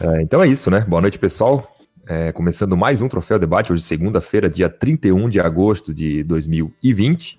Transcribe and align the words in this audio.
É, 0.00 0.22
então 0.22 0.42
é 0.42 0.48
isso, 0.48 0.70
né? 0.70 0.80
Boa 0.80 1.02
noite, 1.02 1.18
pessoal. 1.18 1.76
É, 2.06 2.32
começando 2.32 2.74
mais 2.74 3.02
um 3.02 3.08
Troféu 3.08 3.38
Debate, 3.38 3.70
hoje 3.70 3.82
segunda-feira, 3.82 4.48
dia 4.48 4.70
31 4.70 5.28
de 5.28 5.38
agosto 5.38 5.92
de 5.92 6.24
2020. 6.24 7.38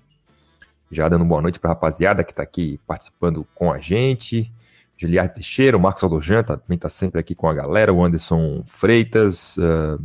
Já 0.88 1.08
dando 1.08 1.24
boa 1.24 1.42
noite 1.42 1.58
para 1.58 1.70
a 1.70 1.74
rapaziada 1.74 2.22
que 2.22 2.30
está 2.30 2.44
aqui 2.44 2.78
participando 2.86 3.44
com 3.52 3.72
a 3.72 3.78
gente. 3.80 4.48
Giliard 4.96 5.34
Teixeira, 5.34 5.76
o 5.76 5.80
Marcos 5.80 6.04
Aldojan 6.04 6.44
também 6.44 6.76
está 6.76 6.88
sempre 6.88 7.18
aqui 7.18 7.34
com 7.34 7.48
a 7.48 7.54
galera, 7.54 7.92
o 7.92 8.04
Anderson 8.04 8.62
Freitas, 8.64 9.56
uh, 9.56 10.00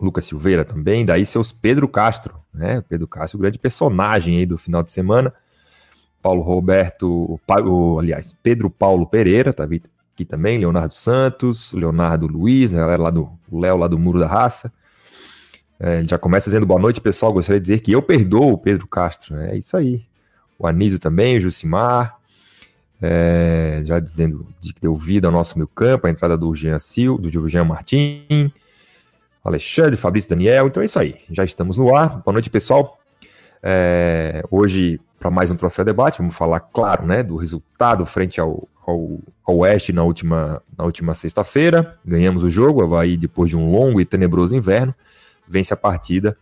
Lucas 0.00 0.24
Silveira 0.24 0.64
também, 0.64 1.06
daí 1.06 1.24
seus 1.24 1.52
Pedro 1.52 1.86
Castro, 1.86 2.34
né? 2.52 2.82
Pedro 2.88 3.06
Castro, 3.06 3.38
grande 3.38 3.60
personagem 3.60 4.38
aí 4.38 4.46
do 4.46 4.58
final 4.58 4.82
de 4.82 4.90
semana. 4.90 5.32
Paulo 6.20 6.42
Roberto, 6.42 7.38
o, 7.48 7.98
aliás, 8.00 8.36
Pedro 8.42 8.68
Paulo 8.68 9.06
Pereira, 9.06 9.52
tá 9.52 9.64
aqui 10.14 10.24
também, 10.24 10.58
Leonardo 10.58 10.94
Santos, 10.94 11.72
Leonardo 11.72 12.26
Luiz, 12.26 12.72
a 12.72 12.78
galera 12.78 13.02
lá 13.02 13.10
do 13.10 13.30
Léo, 13.50 13.76
lá 13.76 13.88
do 13.88 13.98
Muro 13.98 14.20
da 14.20 14.26
Raça. 14.26 14.72
É, 15.80 16.04
já 16.04 16.18
começa 16.18 16.48
dizendo 16.48 16.66
boa 16.66 16.80
noite, 16.80 17.00
pessoal. 17.00 17.32
Gostaria 17.32 17.60
de 17.60 17.66
dizer 17.66 17.80
que 17.80 17.92
eu 17.92 18.02
perdoo 18.02 18.52
o 18.52 18.58
Pedro 18.58 18.86
Castro. 18.86 19.34
Né? 19.34 19.54
É 19.54 19.56
isso 19.56 19.76
aí. 19.76 20.02
O 20.58 20.66
Anísio 20.66 20.98
também, 20.98 21.36
o 21.36 21.40
Jucimar. 21.40 22.16
É, 23.04 23.82
já 23.84 23.98
dizendo 23.98 24.46
de 24.60 24.72
que 24.72 24.80
deu 24.80 24.94
vida 24.94 25.26
ao 25.26 25.32
nosso 25.32 25.58
meio 25.58 25.66
campo, 25.66 26.06
a 26.06 26.10
entrada 26.10 26.38
do 26.38 26.54
Jean 26.54 26.78
Sil, 26.78 27.18
do 27.18 27.48
Jean 27.48 27.64
Martin, 27.64 28.52
Alexandre, 29.42 29.96
Fabrício 29.96 30.30
Daniel. 30.30 30.68
Então 30.68 30.80
é 30.80 30.86
isso 30.86 31.00
aí. 31.00 31.16
Já 31.28 31.44
estamos 31.44 31.78
no 31.78 31.96
ar. 31.96 32.22
Boa 32.22 32.32
noite, 32.32 32.48
pessoal. 32.48 33.00
É, 33.60 34.44
hoje, 34.52 35.00
para 35.18 35.32
mais 35.32 35.50
um 35.50 35.56
Troféu 35.56 35.84
Debate, 35.84 36.18
vamos 36.18 36.36
falar, 36.36 36.60
claro, 36.60 37.04
né, 37.04 37.24
do 37.24 37.36
resultado 37.36 38.06
frente 38.06 38.40
ao, 38.40 38.68
ao, 38.86 39.20
ao 39.44 39.58
Oeste 39.58 39.92
na 39.92 40.02
última, 40.02 40.62
na 40.76 40.84
última 40.84 41.14
sexta-feira. 41.14 41.98
Ganhamos 42.04 42.42
o 42.42 42.50
jogo, 42.50 42.82
Havaí, 42.82 43.16
depois 43.16 43.50
de 43.50 43.56
um 43.56 43.70
longo 43.70 44.00
e 44.00 44.04
tenebroso 44.04 44.56
inverno, 44.56 44.94
vence 45.48 45.72
a 45.72 45.76
partida 45.76 46.36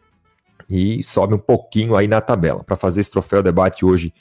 e 0.68 1.02
sobe 1.02 1.34
um 1.34 1.38
pouquinho 1.38 1.96
aí 1.96 2.06
na 2.06 2.20
tabela. 2.20 2.62
Para 2.62 2.76
fazer 2.76 3.00
esse 3.00 3.10
Troféu 3.10 3.42
Debate 3.42 3.84
hoje 3.84 4.14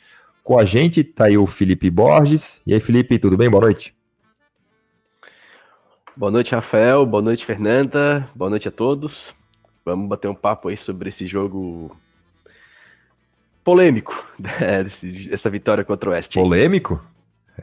com 0.44 0.58
a 0.58 0.66
gente, 0.66 1.04
tá 1.04 1.26
aí 1.26 1.38
o 1.38 1.46
Felipe 1.46 1.90
Borges. 1.90 2.62
E 2.66 2.74
aí, 2.74 2.80
Felipe, 2.80 3.20
tudo 3.20 3.38
bem? 3.38 3.50
Boa 3.50 3.62
noite. 3.62 3.96
Boa 6.18 6.32
noite, 6.32 6.52
Rafael. 6.52 7.06
Boa 7.06 7.22
noite, 7.22 7.46
Fernanda. 7.46 8.28
Boa 8.36 8.50
noite 8.50 8.68
a 8.68 8.72
todos. 8.72 9.14
Vamos 9.86 10.10
bater 10.10 10.28
um 10.28 10.36
papo 10.36 10.68
aí 10.68 10.78
sobre 10.78 11.10
esse 11.10 11.28
jogo 11.28 11.96
polêmico, 13.64 14.14
essa 15.32 15.50
vitória 15.50 15.84
contra 15.84 16.10
o 16.10 16.14
Oeste. 16.14 16.34
Polêmico? 16.34 17.00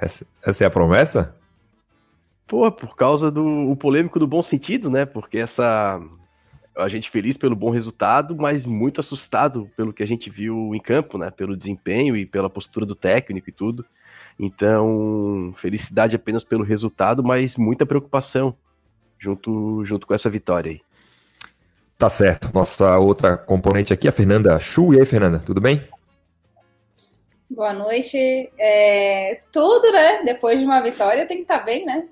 Essa, 0.01 0.27
essa 0.45 0.65
é 0.65 0.67
a 0.67 0.71
promessa? 0.71 1.35
Pô, 2.47 2.71
por 2.71 2.95
causa 2.97 3.31
do 3.31 3.45
o 3.45 3.77
polêmico 3.77 4.19
do 4.19 4.27
bom 4.27 4.43
sentido, 4.43 4.89
né? 4.89 5.05
Porque 5.05 5.39
essa 5.39 6.01
a 6.77 6.89
gente 6.89 7.11
feliz 7.11 7.37
pelo 7.37 7.57
bom 7.57 7.71
resultado, 7.71 8.37
mas 8.37 8.65
muito 8.67 9.01
assustado 9.01 9.71
pelo 9.77 9.93
que 9.93 10.03
a 10.03 10.07
gente 10.07 10.29
viu 10.29 10.75
em 10.75 10.81
campo, 10.81 11.17
né? 11.17 11.31
Pelo 11.31 11.57
desempenho 11.57 12.17
e 12.17 12.27
pela 12.27 12.51
postura 12.51 12.85
do 12.85 12.95
técnico 12.95 13.49
e 13.49 13.53
tudo. 13.53 13.85
Então, 14.39 15.55
felicidade 15.61 16.15
apenas 16.15 16.45
pelo 16.45 16.63
resultado, 16.63 17.25
mas 17.25 17.57
muita 17.57 17.87
preocupação 17.87 18.55
junto, 19.19 19.85
junto 19.87 20.07
com 20.07 20.15
essa 20.15 20.29
vitória 20.29 20.73
aí. 20.73 20.81
Tá 21.99 22.11
certo. 22.11 22.51
Nossa 22.53 22.99
outra 22.99 23.39
componente 23.39 23.93
aqui, 23.93 24.07
a 24.07 24.13
Fernanda 24.13 24.59
Chu. 24.61 24.93
E 24.93 24.99
aí, 24.99 25.07
Fernanda, 25.07 25.39
tudo 25.39 25.61
bem? 25.61 25.81
Boa 27.57 27.73
noite. 27.73 28.53
É, 28.59 29.41
tudo, 29.51 29.91
né? 29.91 30.23
Depois 30.25 30.59
de 30.59 30.67
uma 30.67 30.83
vitória 30.83 31.27
tem 31.27 31.39
que 31.39 31.45
estar 31.45 31.61
tá 31.61 31.65
bem, 31.65 31.87
né? 31.87 32.07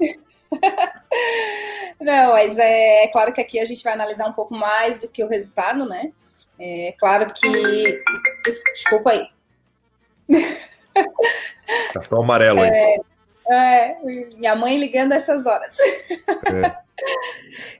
Não, 2.00 2.32
mas 2.32 2.56
é, 2.56 3.04
é, 3.04 3.08
claro 3.08 3.30
que 3.30 3.42
aqui 3.42 3.60
a 3.60 3.64
gente 3.66 3.84
vai 3.84 3.92
analisar 3.92 4.26
um 4.26 4.32
pouco 4.32 4.54
mais 4.54 4.96
do 4.96 5.06
que 5.06 5.22
o 5.22 5.28
resultado, 5.28 5.84
né? 5.86 6.12
É 6.58 6.94
claro 6.98 7.26
que. 7.26 8.02
Desculpa 8.72 9.10
aí. 9.10 9.28
Cartão 11.92 12.22
amarelo 12.22 12.62
aí. 12.62 12.70
É, 12.70 12.96
é, 13.50 13.96
minha 14.36 14.56
mãe 14.56 14.78
ligando 14.78 15.12
essas 15.12 15.44
horas. 15.44 15.76
É. 15.78 16.84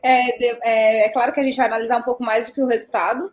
É, 0.03 0.45
é, 0.45 1.07
é, 1.07 1.09
claro 1.11 1.33
que 1.33 1.39
a 1.39 1.43
gente 1.43 1.57
vai 1.57 1.67
analisar 1.67 1.99
um 1.99 2.03
pouco 2.03 2.23
mais 2.23 2.47
do 2.47 2.53
que 2.53 2.61
o 2.61 2.67
resultado, 2.67 3.33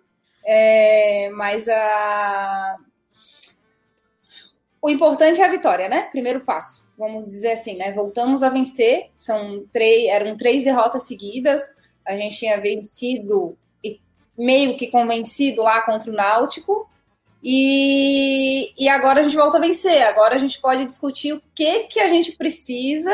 mas 1.34 1.68
a... 1.68 2.78
o 4.82 4.90
importante 4.90 5.40
é 5.40 5.46
a 5.46 5.52
vitória, 5.52 5.88
né? 5.88 6.04
Primeiro 6.12 6.42
passo, 6.42 6.90
vamos 6.98 7.26
dizer 7.26 7.52
assim, 7.52 7.78
né? 7.78 7.92
Voltamos 7.92 8.42
a 8.42 8.50
vencer, 8.50 9.10
são 9.14 9.66
três, 9.72 10.10
eram 10.10 10.36
três 10.36 10.64
derrotas 10.64 11.04
seguidas, 11.04 11.62
a 12.06 12.16
gente 12.16 12.38
tinha 12.38 12.60
vencido 12.60 13.56
e 13.84 14.02
meio 14.38 14.76
que 14.76 14.88
convencido 14.88 15.62
lá 15.62 15.82
contra 15.82 16.10
o 16.10 16.16
Náutico, 16.16 16.90
e, 17.44 18.72
e 18.78 18.88
agora 18.88 19.22
a 19.22 19.24
gente 19.24 19.36
volta 19.36 19.58
a 19.58 19.62
vencer. 19.62 20.04
Agora 20.04 20.36
a 20.36 20.38
gente 20.38 20.60
pode 20.62 20.86
discutir 20.86 21.34
o 21.34 21.42
que, 21.56 21.84
que 21.86 22.00
a 22.00 22.08
gente 22.08 22.32
precisa 22.34 23.12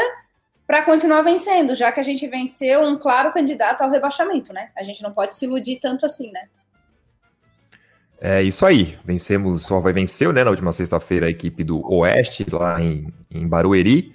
para 0.66 0.84
continuar 0.84 1.22
vencendo, 1.22 1.74
já 1.76 1.92
que 1.92 2.00
a 2.00 2.04
gente 2.04 2.28
venceu 2.28 2.82
um 2.82 2.98
claro 2.98 3.32
candidato 3.32 3.82
ao 3.82 3.90
rebaixamento, 3.90 4.52
né? 4.52 4.70
A 4.76 4.84
gente 4.84 5.02
não 5.02 5.14
pode 5.14 5.34
se 5.36 5.46
iludir 5.46 5.80
tanto 5.80 6.06
assim, 6.06 6.30
né? 6.32 6.50
É 8.20 8.42
isso 8.42 8.66
aí. 8.66 8.98
Vencemos, 9.06 9.64
só 9.64 9.80
vai 9.80 9.94
venceu, 9.94 10.34
né? 10.34 10.44
Na 10.44 10.50
última 10.50 10.72
sexta-feira 10.72 11.28
a 11.28 11.30
equipe 11.30 11.64
do 11.64 11.86
Oeste, 11.92 12.46
lá 12.52 12.82
em, 12.82 13.14
em 13.30 13.48
Barueri. 13.48 14.14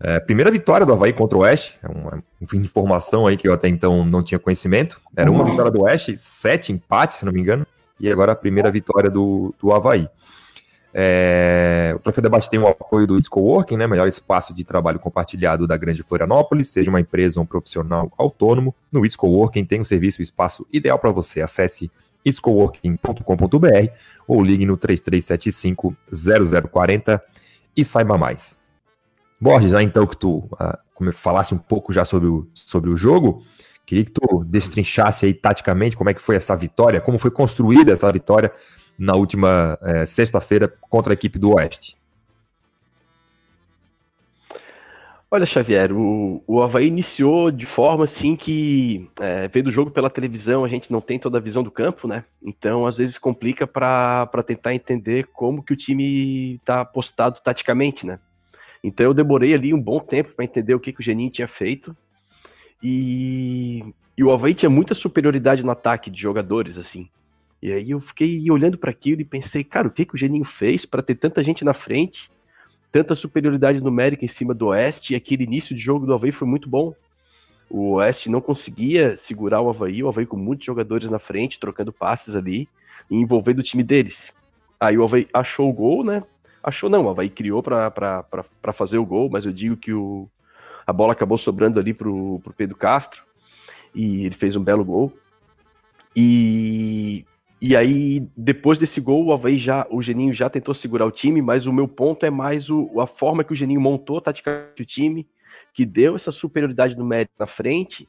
É, 0.00 0.18
primeira 0.18 0.50
vitória 0.50 0.84
do 0.84 0.92
Havaí 0.92 1.12
contra 1.12 1.38
o 1.38 1.42
Oeste, 1.42 1.78
é 1.80 1.86
uma, 1.86 2.22
informação 2.54 3.26
aí 3.26 3.36
que 3.36 3.46
eu 3.46 3.52
até 3.52 3.68
então 3.68 4.04
não 4.04 4.22
tinha 4.22 4.38
conhecimento. 4.38 5.00
Era 5.16 5.30
uma 5.30 5.44
vitória 5.44 5.70
do 5.70 5.82
Oeste, 5.82 6.16
sete 6.18 6.72
empates, 6.72 7.18
se 7.18 7.24
não 7.24 7.32
me 7.32 7.40
engano 7.40 7.66
e 8.02 8.10
agora 8.10 8.32
a 8.32 8.36
primeira 8.36 8.70
vitória 8.70 9.08
do, 9.08 9.54
do 9.60 9.72
Havaí. 9.72 10.08
É, 10.92 11.92
o 11.96 12.00
Troféu 12.00 12.20
Debate 12.20 12.50
tem 12.50 12.58
o 12.58 12.66
apoio 12.66 13.06
do 13.06 13.18
Discoworking, 13.18 13.76
né, 13.76 13.86
melhor 13.86 14.08
espaço 14.08 14.52
de 14.52 14.62
trabalho 14.64 14.98
compartilhado 14.98 15.66
da 15.66 15.76
Grande 15.76 16.02
Florianópolis, 16.02 16.68
seja 16.68 16.90
uma 16.90 17.00
empresa 17.00 17.38
ou 17.38 17.44
um 17.44 17.46
profissional 17.46 18.12
autônomo, 18.18 18.74
no 18.90 19.00
Discoworking 19.02 19.64
tem 19.64 19.80
um 19.80 19.84
serviço 19.84 20.20
e 20.20 20.24
espaço 20.24 20.66
ideal 20.70 20.98
para 20.98 21.10
você. 21.12 21.40
Acesse 21.40 21.90
discoworking.com.br 22.24 23.88
ou 24.26 24.42
ligue 24.42 24.66
no 24.66 24.76
3375-0040 24.78 27.20
e 27.76 27.84
saiba 27.84 28.18
mais. 28.18 28.60
Borges, 29.40 29.70
já 29.72 29.82
então 29.82 30.06
que 30.06 30.16
tu 30.16 30.48
uh, 30.52 30.78
falasse 31.12 31.54
um 31.54 31.58
pouco 31.58 31.92
já 31.92 32.04
sobre 32.04 32.28
o, 32.28 32.46
sobre 32.54 32.90
o 32.90 32.96
jogo, 32.96 33.42
Queria 33.84 34.04
que 34.04 34.12
tu 34.12 34.44
destrinchasse 34.44 35.26
aí 35.26 35.34
taticamente 35.34 35.96
como 35.96 36.08
é 36.08 36.14
que 36.14 36.22
foi 36.22 36.36
essa 36.36 36.56
vitória, 36.56 37.00
como 37.00 37.18
foi 37.18 37.30
construída 37.30 37.92
essa 37.92 38.10
vitória 38.10 38.52
na 38.98 39.14
última 39.14 39.78
é, 39.82 40.06
sexta-feira 40.06 40.72
contra 40.88 41.12
a 41.12 41.14
equipe 41.14 41.38
do 41.38 41.54
Oeste. 41.54 41.96
Olha, 45.34 45.46
Xavier, 45.46 45.90
o, 45.90 46.44
o 46.46 46.60
Havaí 46.60 46.86
iniciou 46.88 47.50
de 47.50 47.64
forma 47.64 48.04
assim 48.04 48.36
que, 48.36 49.08
é, 49.18 49.48
vendo 49.48 49.68
o 49.68 49.72
jogo 49.72 49.90
pela 49.90 50.10
televisão, 50.10 50.62
a 50.62 50.68
gente 50.68 50.92
não 50.92 51.00
tem 51.00 51.18
toda 51.18 51.38
a 51.38 51.40
visão 51.40 51.62
do 51.62 51.70
campo, 51.70 52.06
né? 52.06 52.22
Então, 52.44 52.84
às 52.84 52.98
vezes, 52.98 53.16
complica 53.16 53.66
para 53.66 54.28
tentar 54.46 54.74
entender 54.74 55.26
como 55.32 55.62
que 55.62 55.72
o 55.72 55.76
time 55.76 56.56
está 56.56 56.84
postado 56.84 57.40
taticamente, 57.42 58.04
né? 58.04 58.18
Então, 58.84 59.06
eu 59.06 59.14
demorei 59.14 59.54
ali 59.54 59.72
um 59.72 59.80
bom 59.80 60.00
tempo 60.00 60.34
para 60.34 60.44
entender 60.44 60.74
o 60.74 60.80
que, 60.80 60.92
que 60.92 61.00
o 61.00 61.02
Geninho 61.02 61.30
tinha 61.32 61.48
feito. 61.48 61.96
E, 62.82 63.82
e 64.18 64.22
o 64.22 64.30
Havaí 64.30 64.54
tinha 64.54 64.68
muita 64.68 64.94
superioridade 64.94 65.62
no 65.62 65.70
ataque 65.70 66.10
de 66.10 66.20
jogadores, 66.20 66.76
assim. 66.76 67.08
E 67.62 67.72
aí 67.72 67.92
eu 67.92 68.02
fiquei 68.02 68.50
olhando 68.50 68.76
para 68.76 68.90
aquilo 68.90 69.22
e 69.22 69.24
pensei, 69.24 69.64
cara, 69.64 69.88
o 69.88 69.90
que, 69.90 70.04
que 70.04 70.14
o 70.14 70.18
Geninho 70.18 70.44
fez 70.58 70.84
para 70.84 71.02
ter 71.02 71.14
tanta 71.14 71.42
gente 71.42 71.64
na 71.64 71.72
frente, 71.72 72.30
tanta 72.92 73.16
superioridade 73.16 73.80
numérica 73.80 74.24
em 74.24 74.28
cima 74.36 74.52
do 74.52 74.66
Oeste, 74.66 75.12
e 75.12 75.16
aquele 75.16 75.44
início 75.44 75.74
de 75.74 75.80
jogo 75.80 76.04
do 76.04 76.12
Havaí 76.12 76.30
foi 76.30 76.46
muito 76.46 76.68
bom. 76.68 76.94
O 77.70 77.94
Oeste 77.94 78.28
não 78.28 78.40
conseguia 78.40 79.18
segurar 79.26 79.62
o 79.62 79.70
Havaí, 79.70 80.02
o 80.02 80.08
Havaí 80.08 80.26
com 80.26 80.36
muitos 80.36 80.66
jogadores 80.66 81.10
na 81.10 81.18
frente, 81.18 81.58
trocando 81.58 81.92
passes 81.92 82.34
ali, 82.36 82.68
e 83.10 83.16
envolvendo 83.16 83.60
o 83.60 83.62
time 83.62 83.82
deles. 83.82 84.14
Aí 84.78 84.98
o 84.98 85.04
Havaí 85.04 85.26
achou 85.32 85.70
o 85.70 85.72
gol, 85.72 86.04
né? 86.04 86.22
Achou 86.62 86.90
não, 86.90 87.06
o 87.06 87.08
Havaí 87.08 87.30
criou 87.30 87.62
para 87.62 88.44
fazer 88.76 88.98
o 88.98 89.06
gol, 89.06 89.30
mas 89.30 89.46
eu 89.46 89.52
digo 89.52 89.76
que 89.76 89.92
o, 89.92 90.28
a 90.86 90.92
bola 90.92 91.12
acabou 91.12 91.38
sobrando 91.38 91.80
ali 91.80 91.94
pro, 91.94 92.40
pro 92.44 92.52
Pedro 92.52 92.76
Castro 92.76 93.22
e 93.94 94.26
ele 94.26 94.36
fez 94.36 94.54
um 94.54 94.62
belo 94.62 94.84
gol. 94.84 95.12
E, 96.14 97.24
e 97.64 97.76
aí, 97.76 98.26
depois 98.36 98.76
desse 98.76 99.00
gol, 99.00 99.24
o 99.24 99.32
Havaí 99.32 99.56
já, 99.56 99.86
o 99.88 100.02
Geninho 100.02 100.34
já 100.34 100.50
tentou 100.50 100.74
segurar 100.74 101.06
o 101.06 101.12
time, 101.12 101.40
mas 101.40 101.64
o 101.64 101.72
meu 101.72 101.86
ponto 101.86 102.26
é 102.26 102.30
mais 102.30 102.68
o, 102.68 103.00
a 103.00 103.06
forma 103.06 103.44
que 103.44 103.52
o 103.52 103.54
Geninho 103.54 103.80
montou 103.80 104.20
taticamente 104.20 104.82
o 104.82 104.84
time, 104.84 105.24
que 105.72 105.86
deu 105.86 106.16
essa 106.16 106.32
superioridade 106.32 106.96
no 106.96 107.04
mérito 107.04 107.30
na 107.38 107.46
frente. 107.46 108.08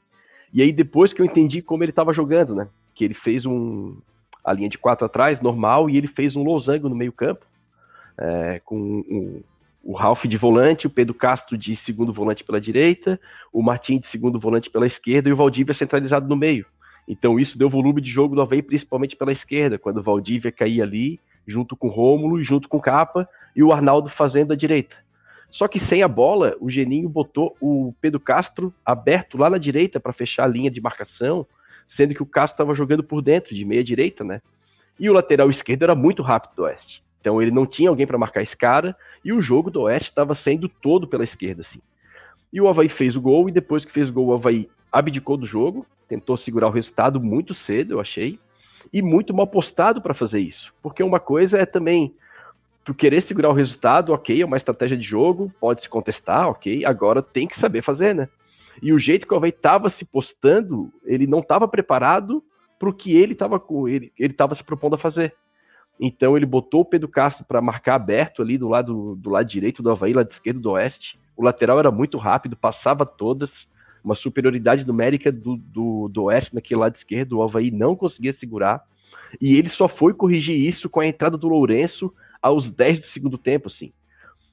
E 0.51 0.63
aí, 0.63 0.71
depois 0.71 1.13
que 1.13 1.21
eu 1.21 1.25
entendi 1.25 1.61
como 1.61 1.83
ele 1.83 1.91
estava 1.91 2.15
jogando, 2.15 2.55
né? 2.55 2.67
Que 2.95 3.05
ele 3.05 3.13
fez 3.13 3.45
um, 3.45 3.95
a 4.43 4.51
linha 4.51 4.69
de 4.69 4.79
quatro 4.79 5.05
atrás, 5.05 5.39
normal, 5.39 5.87
e 5.87 5.97
ele 5.97 6.07
fez 6.07 6.35
um 6.35 6.41
losango 6.41 6.89
no 6.89 6.95
meio 6.95 7.11
campo, 7.11 7.45
é, 8.17 8.59
com 8.65 8.75
um, 8.75 9.43
o 9.83 9.93
Ralph 9.93 10.23
de 10.25 10.35
volante, 10.35 10.87
o 10.87 10.89
Pedro 10.89 11.13
Castro 11.13 11.55
de 11.55 11.77
segundo 11.85 12.11
volante 12.11 12.43
pela 12.43 12.59
direita, 12.59 13.19
o 13.53 13.61
Martim 13.61 13.99
de 13.99 14.09
segundo 14.09 14.39
volante 14.39 14.71
pela 14.71 14.87
esquerda 14.87 15.29
e 15.29 15.31
o 15.31 15.37
Valdívia 15.37 15.75
centralizado 15.75 16.27
no 16.27 16.35
meio. 16.35 16.65
Então 17.07 17.39
isso 17.39 17.57
deu 17.57 17.69
volume 17.69 18.01
de 18.01 18.09
jogo 18.09 18.35
do 18.35 18.41
Havaí 18.41 18.61
principalmente 18.61 19.15
pela 19.15 19.31
esquerda, 19.31 19.77
quando 19.77 19.97
o 19.97 20.03
Valdívia 20.03 20.51
caía 20.51 20.83
ali, 20.83 21.19
junto 21.47 21.75
com 21.75 21.87
o 21.87 21.91
Rômulo 21.91 22.39
e 22.39 22.43
junto 22.43 22.69
com 22.69 22.77
o 22.77 22.81
Capa, 22.81 23.27
e 23.55 23.61
o 23.61 23.71
Arnaldo 23.71 24.09
fazendo 24.09 24.53
a 24.53 24.55
direita. 24.55 24.95
Só 25.51 25.67
que 25.67 25.85
sem 25.85 26.01
a 26.01 26.07
bola, 26.07 26.55
o 26.59 26.69
Geninho 26.69 27.07
botou 27.07 27.55
o 27.61 27.93
Pedro 28.01 28.19
Castro 28.19 28.73
aberto 28.83 29.37
lá 29.37 29.49
na 29.49 29.59
direita 29.59 29.99
para 29.99 30.11
fechar 30.11 30.45
a 30.45 30.47
linha 30.47 30.71
de 30.71 30.81
marcação, 30.81 31.45
sendo 31.95 32.15
que 32.15 32.23
o 32.23 32.25
Castro 32.25 32.55
estava 32.55 32.73
jogando 32.73 33.03
por 33.03 33.21
dentro, 33.21 33.53
de 33.53 33.63
meia 33.63 33.83
direita, 33.83 34.23
né? 34.23 34.41
E 34.99 35.09
o 35.09 35.13
lateral 35.13 35.51
esquerdo 35.51 35.83
era 35.83 35.95
muito 35.95 36.23
rápido 36.23 36.55
do 36.55 36.63
Oeste. 36.63 37.03
Então 37.21 37.39
ele 37.39 37.51
não 37.51 37.67
tinha 37.67 37.89
alguém 37.89 38.07
para 38.07 38.17
marcar 38.17 38.41
esse 38.41 38.57
cara, 38.57 38.95
e 39.23 39.31
o 39.31 39.41
jogo 39.41 39.69
do 39.69 39.81
Oeste 39.81 40.09
estava 40.09 40.35
sendo 40.35 40.67
todo 40.67 41.07
pela 41.07 41.23
esquerda, 41.23 41.61
assim. 41.61 41.79
E 42.51 42.59
o 42.59 42.67
Havaí 42.67 42.89
fez 42.89 43.15
o 43.15 43.21
gol, 43.21 43.47
e 43.47 43.51
depois 43.51 43.85
que 43.85 43.91
fez 43.91 44.09
o 44.09 44.13
gol, 44.13 44.27
o 44.27 44.33
Havaí 44.33 44.67
abdicou 44.93 45.35
do 45.35 45.47
jogo, 45.47 45.85
tentou 46.07 46.37
segurar 46.37 46.67
o 46.67 46.71
resultado 46.71 47.19
muito 47.19 47.55
cedo, 47.65 47.95
eu 47.95 47.99
achei, 47.99 48.39
e 48.93 49.01
muito 49.01 49.33
mal 49.33 49.47
postado 49.47 49.99
para 50.01 50.13
fazer 50.13 50.39
isso. 50.39 50.71
Porque 50.83 51.01
uma 51.01 51.19
coisa 51.19 51.57
é 51.57 51.65
também 51.65 52.13
tu 52.85 52.93
querer 52.93 53.23
segurar 53.23 53.49
o 53.49 53.53
resultado, 53.53 54.13
ok, 54.13 54.41
é 54.41 54.45
uma 54.45 54.57
estratégia 54.57 54.95
de 54.95 55.03
jogo, 55.03 55.51
pode 55.59 55.81
se 55.81 55.89
contestar, 55.89 56.47
ok, 56.47 56.85
agora 56.85 57.23
tem 57.23 57.47
que 57.47 57.59
saber 57.59 57.81
fazer, 57.81 58.13
né? 58.13 58.29
E 58.81 58.93
o 58.93 58.99
jeito 58.99 59.27
que 59.27 59.33
o 59.33 59.37
Havaí 59.37 59.49
estava 59.49 59.89
se 59.91 60.05
postando, 60.05 60.91
ele 61.05 61.25
não 61.25 61.39
estava 61.39 61.67
preparado 61.67 62.43
para 62.77 62.89
o 62.89 62.93
que 62.93 63.15
ele 63.15 63.33
estava 63.33 63.61
ele 63.87 64.11
ele 64.19 64.33
estava 64.33 64.55
se 64.55 64.63
propondo 64.63 64.95
a 64.95 64.99
fazer. 64.99 65.33
Então 65.99 66.35
ele 66.35 66.45
botou 66.45 66.81
o 66.81 66.85
Pedro 66.85 67.07
Castro 67.07 67.45
para 67.45 67.61
marcar 67.61 67.95
aberto 67.95 68.41
ali 68.41 68.57
do 68.57 68.67
lado 68.67 69.15
do 69.15 69.29
lado 69.29 69.47
direito 69.47 69.81
do 69.81 69.91
Havaí, 69.91 70.11
lado 70.11 70.31
esquerdo 70.31 70.59
do 70.59 70.71
Oeste. 70.71 71.17
O 71.37 71.43
lateral 71.43 71.79
era 71.79 71.91
muito 71.91 72.17
rápido, 72.17 72.57
passava 72.57 73.05
todas, 73.05 73.49
uma 74.03 74.15
superioridade 74.15 74.85
numérica 74.85 75.31
do, 75.31 75.57
do, 75.57 76.09
do 76.09 76.23
Oeste 76.23 76.53
naquele 76.53 76.79
lado 76.79 76.95
esquerdo, 76.95 77.37
o 77.37 77.43
Havaí 77.43 77.71
não 77.71 77.95
conseguia 77.95 78.33
segurar. 78.33 78.83
E 79.39 79.55
ele 79.55 79.69
só 79.69 79.87
foi 79.87 80.13
corrigir 80.13 80.55
isso 80.55 80.89
com 80.89 80.99
a 80.99 81.07
entrada 81.07 81.37
do 81.37 81.47
Lourenço 81.47 82.13
aos 82.41 82.69
10 82.69 82.99
do 82.99 83.07
segundo 83.07 83.37
tempo, 83.37 83.67
assim. 83.67 83.91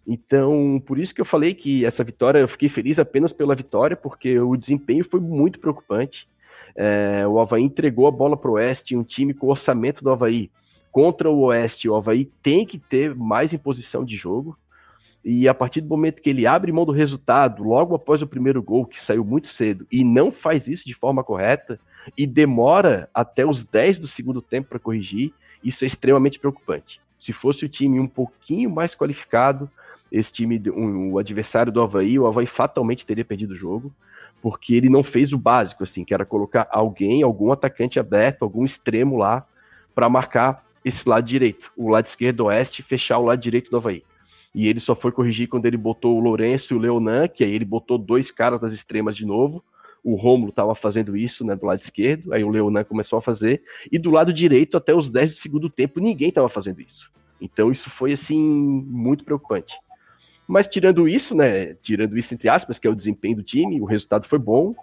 Então, 0.07 0.83
por 0.87 0.99
isso 0.99 1.15
que 1.15 1.21
eu 1.21 1.27
falei 1.27 1.55
que 1.55 1.85
essa 1.85 2.03
vitória, 2.03 2.39
eu 2.39 2.49
fiquei 2.49 2.69
feliz 2.69 2.99
apenas 2.99 3.33
pela 3.33 3.55
vitória, 3.55 3.97
porque 3.97 4.39
o 4.39 4.57
desempenho 4.57 5.05
foi 5.09 5.21
muito 5.21 5.59
preocupante. 5.59 6.27
É, 6.75 7.27
o 7.27 7.39
Havaí 7.39 7.63
entregou 7.63 8.07
a 8.07 8.11
bola 8.11 8.37
para 8.37 8.51
o 8.51 8.55
Oeste, 8.55 8.97
um 8.97 9.05
time 9.05 9.35
com 9.35 9.49
orçamento 9.49 10.03
do 10.03 10.11
Havaí 10.11 10.51
contra 10.91 11.31
o 11.31 11.43
Oeste, 11.43 11.89
o 11.89 11.95
Havaí 11.95 12.25
tem 12.43 12.67
que 12.67 12.79
ter 12.79 13.15
mais 13.15 13.53
imposição 13.53 14.05
de 14.05 14.17
jogo. 14.17 14.57
E 15.25 15.49
a 15.49 15.55
partir 15.55 15.81
do 15.81 15.89
momento 15.89 16.23
que 16.23 16.31
ele 16.31 16.47
abre 16.47 16.73
mão 16.73 16.85
do 16.85 16.93
resultado, 16.93 17.63
logo 17.63 17.95
após 17.95 18.23
o 18.23 18.27
primeiro 18.27 18.63
gol, 18.63 18.87
que 18.87 19.05
saiu 19.05 19.25
muito 19.25 19.49
cedo, 19.55 19.87
e 19.93 20.03
não 20.03 20.33
faz 20.33 20.67
isso 20.67 20.85
de 20.87 20.95
forma 20.95 21.23
correta, 21.23 21.79
e 22.17 22.27
demora 22.27 23.09
até 23.13 23.45
os 23.45 23.63
10 23.67 23.99
do 23.99 24.09
segundo 24.09 24.41
tempo 24.41 24.71
para 24.71 24.79
corrigir, 24.79 25.33
isso 25.63 25.85
é 25.85 25.89
extremamente 25.89 26.39
preocupante. 26.39 27.01
Se 27.21 27.33
fosse 27.35 27.65
o 27.67 27.69
time 27.69 28.01
um 28.01 28.07
pouquinho 28.07 28.71
mais 28.71 28.95
qualificado, 28.95 29.71
esse 30.11 30.33
time, 30.33 30.61
um, 30.71 31.13
o 31.13 31.19
adversário 31.19 31.71
do 31.71 31.83
Havaí, 31.83 32.19
o 32.19 32.27
Havaí 32.27 32.47
fatalmente 32.47 33.07
teria 33.07 33.25
perdido 33.25 33.53
o 33.53 33.57
jogo, 33.57 33.93
porque 34.43 34.75
ele 34.75 34.89
não 34.89 35.05
fez 35.05 35.33
o 35.33 35.39
básico, 35.39 35.85
assim, 35.85 36.05
que 36.05 36.15
era 36.15 36.25
colocar 36.25 36.67
alguém, 36.71 37.23
algum 37.23 37.53
atacante 37.53 38.01
aberto, 38.01 38.43
algum 38.43 38.65
extremo 38.65 39.19
lá, 39.19 39.47
para 39.95 40.09
marcar 40.09 40.65
esse 40.83 41.07
lado 41.07 41.27
direito, 41.27 41.71
o 41.77 41.91
lado 41.91 42.07
esquerdo 42.09 42.47
oeste, 42.47 42.83
fechar 42.83 43.19
o 43.19 43.27
lado 43.27 43.41
direito 43.41 43.71
do 43.71 43.77
Havaí. 43.77 44.03
E 44.55 44.67
ele 44.67 44.81
só 44.81 44.97
foi 44.97 45.13
corrigir 45.13 45.49
quando 45.49 45.67
ele 45.67 45.77
botou 45.77 46.17
o 46.17 46.21
Lourenço 46.21 46.73
e 46.73 46.77
o 46.77 46.81
Leonan, 46.81 47.29
que 47.29 47.45
aí 47.45 47.53
ele 47.53 47.65
botou 47.65 47.97
dois 47.97 48.31
caras 48.33 48.61
das 48.61 48.73
extremas 48.73 49.17
de 49.17 49.25
novo. 49.25 49.63
O 50.03 50.15
Rômulo 50.17 50.51
estava 50.51 50.75
fazendo 50.75 51.17
isso, 51.17 51.45
né, 51.45 51.55
do 51.55 51.67
lado 51.67 51.83
esquerdo, 51.85 52.33
aí 52.33 52.43
o 52.43 52.49
Leonan 52.49 52.85
começou 52.85 53.19
a 53.19 53.23
fazer, 53.23 53.63
e 53.93 53.99
do 53.99 54.11
lado 54.11 54.33
direito, 54.33 54.77
até 54.77 54.95
os 54.95 55.11
10 55.11 55.33
do 55.33 55.43
segundo 55.43 55.69
tempo, 55.69 56.01
ninguém 56.01 56.31
estava 56.31 56.49
fazendo 56.49 56.81
isso. 56.81 57.11
Então 57.41 57.71
isso 57.71 57.89
foi, 57.99 58.15
assim, 58.15 58.39
muito 58.39 59.25
preocupante. 59.25 59.75
Mas 60.49 60.67
tirando 60.67 61.07
isso, 61.07 61.35
né, 61.35 61.75
tirando 61.83 62.19
isso 62.19 62.33
entre 62.35 62.49
aspas, 62.49 62.79
que 62.79 62.87
é 62.87 62.91
o 62.91 62.97
desempenho 62.97 63.37
do 63.37 63.43
time, 63.43 63.81
o 63.81 63.85
resultado 63.85 64.27
foi 64.27 64.39
bom, 64.39 64.75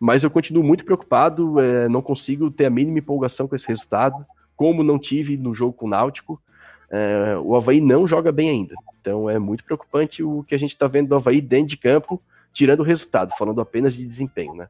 mas 0.00 0.22
eu 0.22 0.30
continuo 0.30 0.62
muito 0.62 0.84
preocupado, 0.84 1.58
é, 1.58 1.88
não 1.88 2.00
consigo 2.00 2.50
ter 2.50 2.66
a 2.66 2.70
mínima 2.70 2.98
empolgação 2.98 3.48
com 3.48 3.56
esse 3.56 3.66
resultado, 3.66 4.24
como 4.54 4.82
não 4.82 4.98
tive 4.98 5.36
no 5.36 5.54
jogo 5.54 5.72
com 5.72 5.86
o 5.86 5.88
Náutico, 5.88 6.40
é, 6.90 7.36
o 7.38 7.54
Havaí 7.54 7.80
não 7.80 8.06
joga 8.06 8.32
bem 8.32 8.50
ainda. 8.50 8.74
Então 9.00 9.28
é 9.28 9.38
muito 9.38 9.64
preocupante 9.64 10.22
o 10.22 10.44
que 10.44 10.54
a 10.54 10.58
gente 10.58 10.72
está 10.72 10.86
vendo 10.86 11.08
do 11.08 11.14
Havaí 11.14 11.40
dentro 11.40 11.68
de 11.68 11.76
campo, 11.76 12.20
tirando 12.52 12.80
o 12.80 12.84
resultado, 12.84 13.34
falando 13.38 13.60
apenas 13.60 13.94
de 13.94 14.04
desempenho, 14.04 14.54
né? 14.54 14.68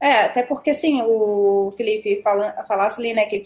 É, 0.00 0.22
até 0.22 0.42
porque 0.42 0.70
assim, 0.70 1.02
o 1.02 1.70
Felipe 1.76 2.22
fala, 2.22 2.52
falasse 2.66 3.00
ali, 3.00 3.12
né, 3.12 3.26
que 3.26 3.44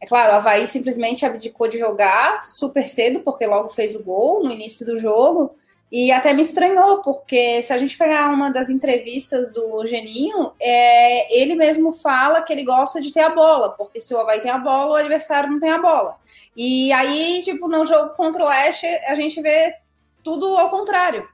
é 0.00 0.06
claro, 0.06 0.32
o 0.32 0.36
Havaí 0.36 0.66
simplesmente 0.66 1.26
abdicou 1.26 1.68
de 1.68 1.78
jogar 1.78 2.42
super 2.42 2.88
cedo, 2.88 3.20
porque 3.20 3.46
logo 3.46 3.68
fez 3.68 3.94
o 3.94 4.02
gol 4.02 4.42
no 4.42 4.50
início 4.50 4.86
do 4.86 4.98
jogo, 4.98 5.54
e 5.92 6.12
até 6.12 6.32
me 6.32 6.42
estranhou, 6.42 7.02
porque 7.02 7.60
se 7.62 7.72
a 7.72 7.78
gente 7.78 7.98
pegar 7.98 8.30
uma 8.30 8.48
das 8.48 8.70
entrevistas 8.70 9.52
do 9.52 9.84
Geninho, 9.84 10.52
é, 10.60 11.36
ele 11.36 11.56
mesmo 11.56 11.92
fala 11.92 12.42
que 12.42 12.52
ele 12.52 12.62
gosta 12.62 13.00
de 13.00 13.12
ter 13.12 13.20
a 13.20 13.30
bola, 13.30 13.70
porque 13.70 13.98
se 14.00 14.14
o 14.14 14.18
Havaí 14.20 14.40
tem 14.40 14.52
a 14.52 14.58
bola, 14.58 14.92
o 14.92 14.94
adversário 14.94 15.50
não 15.50 15.58
tem 15.58 15.70
a 15.70 15.78
bola. 15.78 16.16
E 16.56 16.92
aí, 16.92 17.42
tipo, 17.42 17.66
no 17.66 17.84
jogo 17.84 18.10
contra 18.10 18.44
o 18.44 18.46
Oeste, 18.46 18.86
a 19.08 19.16
gente 19.16 19.42
vê 19.42 19.74
tudo 20.22 20.46
ao 20.56 20.70
contrário. 20.70 21.28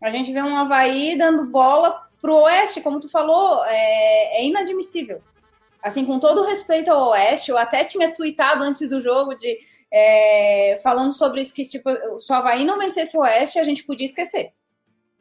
A 0.00 0.10
gente 0.10 0.32
vê 0.32 0.42
um 0.42 0.56
Havaí 0.56 1.18
dando 1.18 1.44
bola 1.44 2.08
pro 2.22 2.36
Oeste, 2.42 2.80
como 2.80 3.00
tu 3.00 3.08
falou, 3.08 3.62
é, 3.66 4.40
é 4.40 4.44
inadmissível. 4.46 5.20
Assim, 5.82 6.06
com 6.06 6.18
todo 6.18 6.42
respeito 6.42 6.90
ao 6.90 7.10
Oeste, 7.10 7.50
eu 7.50 7.58
até 7.58 7.84
tinha 7.84 8.12
tweetado 8.14 8.64
antes 8.64 8.88
do 8.88 9.00
jogo 9.02 9.34
de 9.34 9.58
é, 9.92 10.78
falando 10.82 11.12
sobre 11.12 11.40
isso, 11.40 11.52
que 11.52 11.64
tipo, 11.64 11.90
se 12.20 12.32
o 12.32 12.34
Havaí 12.34 12.64
não 12.64 12.78
vencesse 12.78 13.16
o 13.16 13.20
Oeste, 13.20 13.58
a 13.58 13.64
gente 13.64 13.84
podia 13.84 14.06
esquecer. 14.06 14.52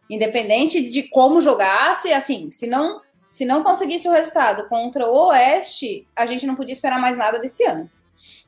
Independente 0.10 0.81
de 0.81 1.04
como 1.04 1.42
jogasse, 1.42 2.12
assim, 2.13 2.51
se 2.51 2.68
não, 2.68 3.01
se 3.27 3.45
não 3.45 3.63
conseguisse 3.63 4.07
o 4.07 4.12
resultado 4.12 4.68
contra 4.68 5.07
o 5.07 5.27
Oeste, 5.27 6.07
a 6.16 6.25
gente 6.25 6.45
não 6.45 6.56
podia 6.56 6.74
esperar 6.74 7.00
mais 7.00 7.18
nada 7.18 7.39
desse 7.39 7.63
ano. 7.63 7.89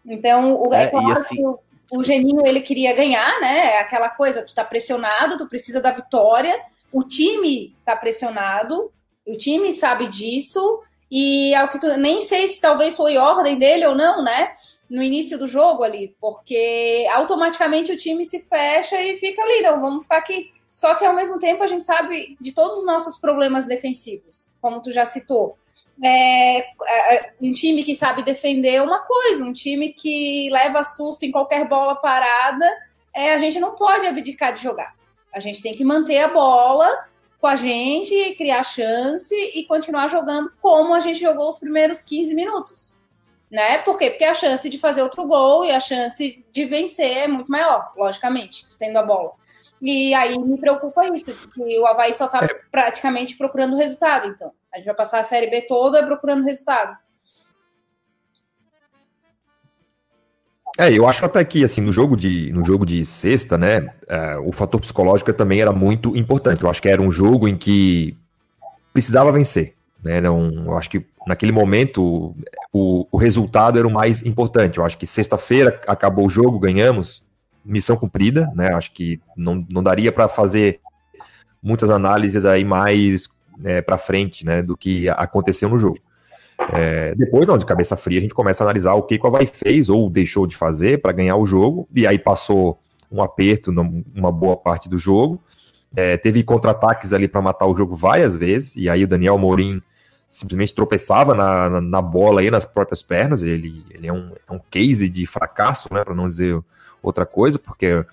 Então, 0.06 0.60
o, 0.60 0.74
é, 0.74 0.84
é 0.84 0.88
claro 0.88 1.22
assim... 1.22 1.36
que 1.36 1.46
o, 1.46 1.60
o 1.92 2.04
Geninho 2.04 2.46
ele 2.46 2.62
queria 2.62 2.94
ganhar, 2.94 3.40
né? 3.40 3.78
Aquela 3.78 4.10
coisa, 4.10 4.46
tu 4.46 4.54
tá 4.54 4.64
pressionado, 4.64 5.38
tu 5.38 5.48
precisa 5.48 5.82
da 5.82 5.92
vitória, 5.92 6.60
o 6.92 7.04
time 7.04 7.76
tá 7.86 7.96
pressionado, 7.96 8.92
o 9.26 9.38
time 9.38 9.72
sabe 9.72 10.08
disso, 10.08 10.82
e 11.10 11.54
ao 11.56 11.68
que 11.70 11.80
tu, 11.80 11.88
nem 11.98 12.22
sei 12.22 12.48
se 12.48 12.60
talvez 12.60 12.96
foi 12.96 13.18
ordem 13.18 13.58
dele 13.58 13.86
ou 13.86 13.96
não, 13.96 14.24
né? 14.24 14.56
No 14.92 15.02
início 15.02 15.38
do 15.38 15.48
jogo 15.48 15.84
ali, 15.84 16.14
porque 16.20 17.08
automaticamente 17.14 17.94
o 17.94 17.98
time 17.98 18.26
se 18.26 18.42
fecha 18.42 19.02
e 19.02 19.16
fica 19.16 19.42
ali, 19.42 19.62
não, 19.62 19.80
vamos 19.80 20.04
ficar 20.04 20.18
aqui. 20.18 20.52
Só 20.70 20.96
que 20.96 21.06
ao 21.06 21.16
mesmo 21.16 21.40
tempo 21.40 21.64
a 21.64 21.68
gente 21.68 21.84
sabe 21.84 22.38
de 22.42 22.52
todos 22.52 22.78
os 22.78 22.86
nossos 22.86 23.18
problemas 23.18 23.66
defensivos, 23.66 24.54
como 24.62 24.82
tu 24.82 24.92
já 24.92 25.06
citou. 25.06 25.58
É, 26.04 26.60
é, 26.60 27.34
um 27.42 27.54
time 27.54 27.84
que 27.84 27.96
sabe 27.96 28.22
defender 28.22 28.76
é 28.76 28.82
uma 28.82 29.00
coisa, 29.00 29.46
um 29.46 29.54
time 29.54 29.94
que 29.94 30.50
leva 30.50 30.84
susto 30.84 31.24
em 31.24 31.32
qualquer 31.32 31.70
bola 31.70 31.96
parada, 31.96 32.70
é, 33.14 33.34
a 33.34 33.38
gente 33.38 33.62
não 33.62 33.76
pode 33.76 34.06
abdicar 34.06 34.54
de 34.54 34.62
jogar. 34.62 34.94
A 35.34 35.40
gente 35.40 35.62
tem 35.62 35.72
que 35.72 35.86
manter 35.86 36.20
a 36.20 36.28
bola 36.28 37.06
com 37.40 37.48
a 37.48 37.56
gente, 37.56 38.36
criar 38.36 38.64
chance 38.64 39.34
e 39.34 39.66
continuar 39.68 40.10
jogando 40.10 40.52
como 40.62 40.94
a 40.94 41.00
gente 41.00 41.20
jogou 41.20 41.48
os 41.48 41.60
primeiros 41.60 42.02
15 42.02 42.36
minutos 42.36 43.01
né? 43.52 43.80
Por 43.80 43.98
quê? 43.98 44.10
Porque 44.10 44.24
a 44.24 44.34
chance 44.34 44.70
de 44.70 44.78
fazer 44.78 45.04
outro 45.04 45.28
gol 45.28 45.66
e 45.66 45.72
a 45.72 45.80
chance 45.80 46.44
de 46.52 46.66
vencer 46.66 47.18
é 47.18 47.28
muito 47.28 47.52
maior, 47.52 47.92
logicamente, 47.98 48.66
tendo 48.80 48.98
a 48.98 49.04
bola. 49.04 49.34
E 49.82 50.14
aí 50.14 50.38
me 50.40 50.58
preocupa 50.58 51.06
isso, 51.08 51.26
que 51.26 51.80
o 51.80 51.86
Havaí 51.86 52.14
só 52.14 52.28
tá 52.28 52.40
é. 52.46 52.48
praticamente 52.72 53.36
procurando 53.36 53.76
resultado, 53.76 54.28
então. 54.28 54.54
A 54.72 54.78
gente 54.78 54.86
vai 54.86 54.96
passar 54.96 55.20
a 55.20 55.24
Série 55.24 55.50
B 55.50 55.62
toda 55.64 56.06
procurando 56.06 56.46
resultado. 56.46 56.96
É, 60.80 60.90
eu 60.98 61.08
acho 61.08 61.26
até 61.26 61.44
que 61.44 61.66
assim 61.66 61.82
no 61.82 61.92
jogo 61.92 62.16
de 62.16 62.52
no 62.54 62.64
jogo 62.64 62.86
de 62.86 63.06
sexta, 63.06 63.58
né, 63.58 63.94
é, 64.08 64.38
o 64.38 64.54
fator 64.54 64.80
psicológico 64.80 65.34
também 65.34 65.60
era 65.60 65.74
muito 65.74 66.16
importante. 66.16 66.64
Eu 66.64 66.70
acho 66.70 66.82
que 66.82 66.88
era 66.88 67.02
um 67.02 67.12
jogo 67.12 67.48
em 67.48 67.58
que 67.58 68.18
precisava 68.94 69.32
vencer. 69.32 69.76
Né? 70.04 70.20
Não, 70.22 70.52
eu 70.66 70.78
acho 70.78 70.90
que 70.90 71.06
naquele 71.28 71.52
momento 71.52 72.36
o, 72.74 73.08
o 73.12 73.18
resultado 73.18 73.78
era 73.78 73.88
o 73.88 73.92
mais 73.92 74.26
importante. 74.26 74.78
Eu 74.78 74.86
acho 74.86 74.98
que 74.98 75.06
sexta-feira 75.06 75.82
acabou 75.88 76.26
o 76.26 76.30
jogo, 76.30 76.60
ganhamos, 76.60 77.24
missão 77.64 77.96
cumprida, 77.96 78.52
né? 78.56 78.74
Acho 78.74 78.92
que 78.92 79.20
não, 79.38 79.66
não 79.70 79.84
daria 79.84 80.12
para 80.12 80.28
fazer 80.28 80.80
muitas 81.62 81.92
análises 81.92 82.46
aí 82.46 82.66
mais 82.66 83.30
é, 83.64 83.82
para 83.82 83.98
frente, 83.98 84.46
né, 84.46 84.62
do 84.62 84.76
que 84.76 85.08
aconteceu 85.10 85.70
no 85.70 85.78
jogo. 85.78 86.00
É, 86.74 87.14
depois, 87.16 87.48
não, 87.48 87.58
de 87.58 87.66
cabeça 87.66 87.96
fria, 87.96 88.20
a 88.20 88.22
gente 88.22 88.34
começa 88.34 88.64
a 88.64 88.66
analisar 88.66 88.94
o 88.94 89.04
que 89.04 89.20
o 89.22 89.28
Havaí 89.28 89.48
fez 89.48 89.90
ou 89.90 90.10
deixou 90.10 90.46
de 90.46 90.56
fazer 90.56 91.02
para 91.02 91.12
ganhar 91.12 91.36
o 91.36 91.46
jogo, 91.46 91.88
e 91.96 92.06
aí 92.06 92.20
passou 92.20 92.80
um 93.12 93.22
aperto 93.22 93.72
numa 93.72 94.32
boa 94.32 94.56
parte 94.56 94.88
do 94.88 94.98
jogo. 94.98 95.42
É, 95.96 96.16
teve 96.18 96.44
contra-ataques 96.44 97.14
ali 97.14 97.28
para 97.28 97.42
matar 97.42 97.68
o 97.68 97.76
jogo 97.76 97.96
várias 97.96 98.38
vezes, 98.38 98.76
e 98.76 98.90
aí 98.90 99.04
o 99.04 99.08
Daniel 99.08 99.38
Morim 99.38 99.82
simplesmente 100.32 100.74
tropeçava 100.74 101.36
na, 101.36 101.70
na, 101.70 101.82
na, 101.82 102.02
bola 102.02 102.40
aí 102.40 102.50
nas 102.50 102.66
próprias 102.66 103.04
pernas. 103.04 103.44
Ele, 103.44 103.86
ele 103.92 104.08
é, 104.08 104.14
um, 104.14 104.32
é 104.50 104.54
um 104.54 104.60
case 104.72 105.10
de 105.10 105.28
fracasso, 105.28 105.94
né, 105.94 106.04
para 106.04 106.16
não 106.16 106.28
dizer 106.28 106.58
outra 107.04 107.26
coisa, 107.26 107.60
porque 107.60 108.06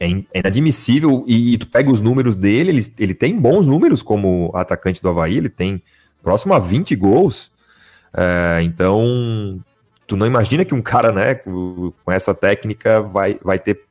é, 0.00 0.10
é 0.10 0.38
inadmissível. 0.40 1.22
E, 1.26 1.52
e, 1.52 1.58
tu 1.58 1.66
pega 1.66 1.92
os 1.92 2.00
números 2.00 2.34
dele, 2.34 2.70
ele, 2.70 2.94
ele 2.98 3.14
tem 3.14 3.38
bons 3.38 3.66
números 3.66 4.02
como 4.02 4.50
atacante 4.54 5.02
do 5.02 5.08
Havaí, 5.10 5.36
ele 5.36 5.50
tem 5.50 5.82
próximo 6.22 6.54
a 6.54 6.58
20 6.58 6.96
gols. 6.96 7.52
É, 8.16 8.62
então, 8.62 9.60
tu 10.06 10.16
não 10.16 10.26
imagina 10.26 10.64
que 10.64 10.74
um 10.74 10.80
cara, 10.80 11.12
né, 11.12 11.34
com, 11.34 11.92
essa 12.08 12.34
técnica 12.34 13.02
vai, 13.02 13.38
vai 13.42 13.58
ter 13.58 13.82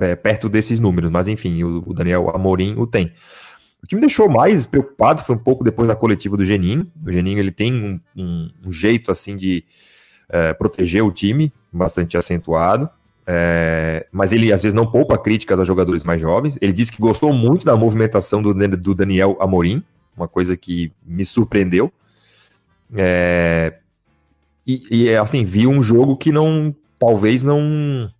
é, 0.00 0.16
perto 0.16 0.48
desses 0.48 0.80
números, 0.80 1.10
mas 1.10 1.28
enfim, 1.28 1.62
o, 1.62 1.82
o 1.86 1.92
Daniel 1.92 2.30
Amorim 2.34 2.74
o 2.78 2.86
tem. 2.86 3.12
O 3.84 3.86
que 3.86 3.94
me 3.94 4.00
deixou 4.00 4.30
mais 4.30 4.64
preocupado 4.64 5.22
foi 5.22 5.36
um 5.36 5.38
pouco 5.38 5.62
depois 5.62 5.86
da 5.86 5.94
coletiva 5.94 6.38
do 6.38 6.44
Geninho. 6.44 6.90
O 7.04 7.12
Geninho 7.12 7.38
ele 7.38 7.50
tem 7.50 7.70
um, 7.74 8.00
um, 8.16 8.50
um 8.64 8.72
jeito 8.72 9.12
assim 9.12 9.36
de 9.36 9.62
é, 10.26 10.54
proteger 10.54 11.04
o 11.04 11.12
time, 11.12 11.52
bastante 11.70 12.16
acentuado. 12.16 12.88
É, 13.26 14.06
mas 14.10 14.32
ele 14.32 14.50
às 14.54 14.62
vezes 14.62 14.74
não 14.74 14.86
poupa 14.86 15.18
críticas 15.18 15.60
a 15.60 15.66
jogadores 15.66 16.02
mais 16.02 16.18
jovens. 16.18 16.56
Ele 16.62 16.72
disse 16.72 16.90
que 16.90 16.98
gostou 16.98 17.30
muito 17.34 17.66
da 17.66 17.76
movimentação 17.76 18.42
do, 18.42 18.54
do 18.54 18.94
Daniel 18.94 19.36
Amorim, 19.38 19.84
uma 20.16 20.26
coisa 20.26 20.56
que 20.56 20.90
me 21.04 21.26
surpreendeu. 21.26 21.92
É, 22.96 23.74
e, 24.66 24.82
e 24.90 25.14
assim, 25.14 25.44
vi 25.44 25.66
um 25.66 25.82
jogo 25.82 26.16
que 26.16 26.32
não, 26.32 26.74
talvez 26.98 27.42
não 27.42 28.10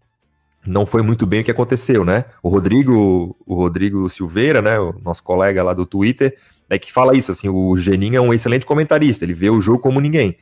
não 0.66 0.86
foi 0.86 1.02
muito 1.02 1.26
bem 1.26 1.40
o 1.40 1.44
que 1.44 1.50
aconteceu, 1.50 2.04
né? 2.04 2.24
O 2.42 2.48
Rodrigo, 2.48 3.36
o 3.46 3.54
Rodrigo 3.54 4.08
Silveira, 4.08 4.62
né, 4.62 4.78
o 4.78 4.94
nosso 5.04 5.22
colega 5.22 5.62
lá 5.62 5.74
do 5.74 5.84
Twitter, 5.84 6.36
é 6.68 6.78
que 6.78 6.92
fala 6.92 7.16
isso, 7.16 7.30
assim, 7.30 7.48
o 7.48 7.76
Geninho 7.76 8.16
é 8.16 8.20
um 8.20 8.32
excelente 8.32 8.64
comentarista, 8.64 9.24
ele 9.24 9.34
vê 9.34 9.50
o 9.50 9.60
jogo 9.60 9.78
como 9.78 10.00
ninguém. 10.00 10.36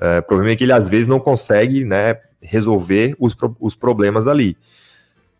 É, 0.00 0.18
o 0.18 0.22
problema 0.22 0.52
é 0.52 0.56
que 0.56 0.64
ele 0.64 0.72
às 0.72 0.88
vezes 0.88 1.08
não 1.08 1.18
consegue, 1.18 1.84
né, 1.84 2.18
resolver 2.40 3.16
os, 3.18 3.36
os 3.60 3.74
problemas 3.74 4.28
ali. 4.28 4.56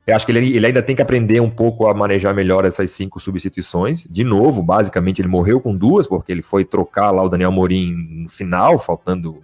Eu 0.06 0.14
acho 0.14 0.26
que 0.26 0.32
ele, 0.32 0.54
ele 0.54 0.66
ainda 0.66 0.82
tem 0.82 0.94
que 0.94 1.00
aprender 1.00 1.40
um 1.40 1.48
pouco 1.48 1.86
a 1.86 1.94
manejar 1.94 2.34
melhor 2.34 2.64
essas 2.64 2.90
cinco 2.90 3.18
substituições. 3.18 4.06
De 4.10 4.22
novo, 4.22 4.62
basicamente 4.62 5.20
ele 5.20 5.28
morreu 5.28 5.60
com 5.60 5.74
duas, 5.74 6.06
porque 6.06 6.30
ele 6.30 6.42
foi 6.42 6.64
trocar 6.64 7.10
lá 7.10 7.22
o 7.22 7.28
Daniel 7.28 7.50
Morim 7.50 7.94
no 8.22 8.28
final, 8.28 8.78
faltando 8.78 9.42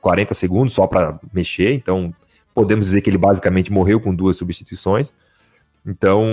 40 0.00 0.32
segundos 0.32 0.72
só 0.72 0.86
para 0.86 1.18
mexer, 1.32 1.74
então 1.74 2.14
podemos 2.54 2.86
dizer 2.86 3.00
que 3.00 3.10
ele 3.10 3.18
basicamente 3.18 3.72
morreu 3.72 4.00
com 4.00 4.14
duas 4.14 4.36
substituições. 4.36 5.12
Então, 5.84 6.24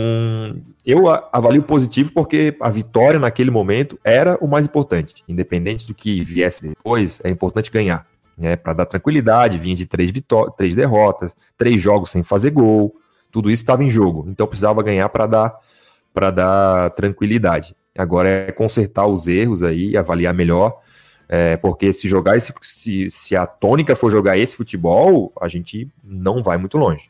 eu 0.86 1.08
avalio 1.32 1.64
positivo 1.64 2.12
porque 2.14 2.56
a 2.60 2.70
vitória 2.70 3.20
naquele 3.20 3.50
momento 3.50 3.98
era 4.04 4.38
o 4.42 4.48
mais 4.48 4.66
importante. 4.66 5.24
Independente 5.28 5.88
do 5.88 5.94
que 5.94 6.22
viesse 6.22 6.68
depois, 6.68 7.22
é 7.24 7.30
importante 7.30 7.72
ganhar. 7.72 8.06
Né, 8.38 8.56
para 8.56 8.74
dar 8.74 8.86
tranquilidade, 8.86 9.58
vinha 9.58 9.76
de 9.76 9.88
três, 9.88 10.12
três 10.56 10.76
derrotas, 10.76 11.36
três 11.58 11.82
jogos 11.82 12.12
sem 12.12 12.22
fazer 12.22 12.52
gol, 12.52 12.96
tudo 13.32 13.50
isso 13.50 13.64
estava 13.64 13.84
em 13.84 13.90
jogo. 13.90 14.28
Então 14.30 14.46
precisava 14.46 14.84
ganhar 14.84 15.10
para 15.10 15.26
dar 15.26 15.56
para 16.14 16.32
dar 16.32 16.90
tranquilidade. 16.92 17.76
Agora 17.98 18.30
é 18.30 18.52
consertar 18.52 19.08
os 19.08 19.28
erros 19.28 19.64
aí, 19.64 19.98
avaliar 19.98 20.34
melhor 20.34 20.80
é, 21.30 21.58
porque 21.58 21.92
se 21.92 22.08
jogar 22.08 22.38
esse, 22.38 22.54
se, 22.62 23.12
se 23.12 23.36
a 23.36 23.46
tônica 23.46 23.96
for 23.96 24.12
jogar 24.12 24.38
esse 24.38 24.56
futebol, 24.56 25.34
a 25.40 25.48
gente 25.48 25.90
não 26.04 26.42
vai 26.42 26.58
muito 26.58 26.78
longe. 26.78 27.10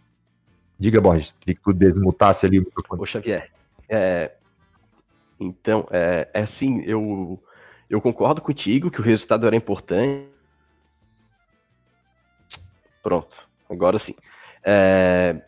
Diga, 0.79 1.01
Borges, 1.01 1.33
que 1.39 1.55
tu 1.55 1.73
desmutasse 1.73 2.45
ali 2.45 2.59
o 2.59 2.63
microfone. 2.63 3.01
Ô, 3.01 3.05
Xavier, 3.05 3.49
é, 3.89 4.31
então, 5.39 5.87
é, 5.91 6.27
é 6.33 6.41
assim, 6.41 6.81
eu, 6.81 7.41
eu 7.89 8.01
concordo 8.01 8.41
contigo 8.41 8.91
que 8.91 8.99
o 8.99 9.03
resultado 9.03 9.45
era 9.45 9.55
importante. 9.55 10.27
Pronto, 13.03 13.35
agora 13.69 13.99
sim. 13.99 14.15
É, 14.63 15.41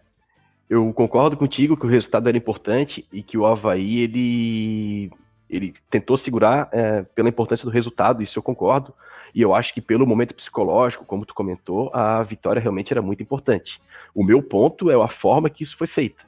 eu 0.69 0.93
concordo 0.93 1.35
contigo 1.35 1.75
que 1.75 1.85
o 1.85 1.89
resultado 1.89 2.29
era 2.29 2.37
importante 2.37 3.05
e 3.11 3.23
que 3.23 3.37
o 3.37 3.45
Havaí, 3.45 3.99
ele 3.99 5.11
ele 5.49 5.73
tentou 5.89 6.17
segurar 6.17 6.69
é, 6.71 7.03
pela 7.15 7.29
importância 7.29 7.65
do 7.65 7.71
resultado, 7.71 8.21
isso 8.21 8.37
eu 8.37 8.43
concordo. 8.43 8.93
E 9.33 9.41
eu 9.41 9.53
acho 9.53 9.73
que 9.73 9.81
pelo 9.81 10.07
momento 10.07 10.33
psicológico, 10.33 11.05
como 11.05 11.25
tu 11.25 11.33
comentou, 11.33 11.91
a 11.93 12.21
vitória 12.23 12.61
realmente 12.61 12.91
era 12.91 13.01
muito 13.01 13.21
importante. 13.21 13.79
O 14.13 14.23
meu 14.23 14.41
ponto 14.41 14.89
é 14.89 14.95
a 14.95 15.07
forma 15.07 15.49
que 15.49 15.63
isso 15.63 15.77
foi 15.77 15.87
feito. 15.87 16.23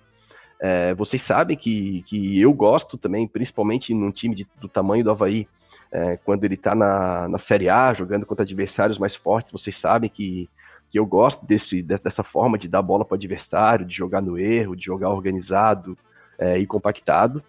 É, 0.60 0.94
vocês 0.94 1.26
sabem 1.26 1.58
que, 1.58 2.04
que 2.08 2.40
eu 2.40 2.54
gosto 2.54 2.98
também, 2.98 3.28
principalmente 3.28 3.94
num 3.94 4.12
time 4.12 4.36
de, 4.36 4.48
do 4.60 4.68
tamanho 4.68 5.04
do 5.04 5.10
Havaí, 5.10 5.48
é, 5.92 6.18
quando 6.18 6.44
ele 6.44 6.54
está 6.54 6.76
na, 6.76 7.28
na 7.28 7.40
Série 7.40 7.68
A, 7.68 7.94
jogando 7.94 8.26
contra 8.26 8.44
adversários 8.44 8.98
mais 8.98 9.16
fortes, 9.18 9.52
vocês 9.52 9.78
sabem 9.82 10.10
que, 10.10 10.48
que 10.92 11.00
eu 11.00 11.06
gosto 11.06 11.44
desse, 11.46 11.82
dessa 11.82 12.24
forma 12.24 12.58
de 12.58 12.68
dar 12.68 12.82
bola 12.82 13.04
para 13.04 13.16
o 13.16 13.18
adversário, 13.18 13.86
de 13.86 13.96
jogar 13.96 14.22
no 14.22 14.38
erro, 14.38 14.76
de 14.76 14.86
jogar 14.86 15.10
organizado 15.10 15.98
é, 16.38 16.60
e 16.60 16.68
compactado. 16.68 17.44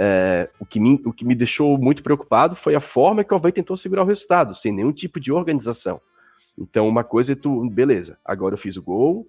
É, 0.00 0.48
o, 0.60 0.64
que 0.64 0.78
me, 0.78 1.02
o 1.04 1.12
que 1.12 1.24
me 1.24 1.34
deixou 1.34 1.76
muito 1.76 2.04
preocupado 2.04 2.54
foi 2.62 2.76
a 2.76 2.80
forma 2.80 3.24
que 3.24 3.34
o 3.34 3.36
Havaí 3.36 3.50
tentou 3.50 3.76
segurar 3.76 4.04
o 4.04 4.06
resultado, 4.06 4.54
sem 4.58 4.70
nenhum 4.70 4.92
tipo 4.92 5.18
de 5.18 5.32
organização. 5.32 6.00
Então, 6.56 6.86
uma 6.86 7.02
coisa 7.02 7.32
é 7.32 7.34
tu, 7.34 7.68
beleza, 7.68 8.16
agora 8.24 8.54
eu 8.54 8.58
fiz 8.58 8.76
o 8.76 8.82
gol, 8.82 9.26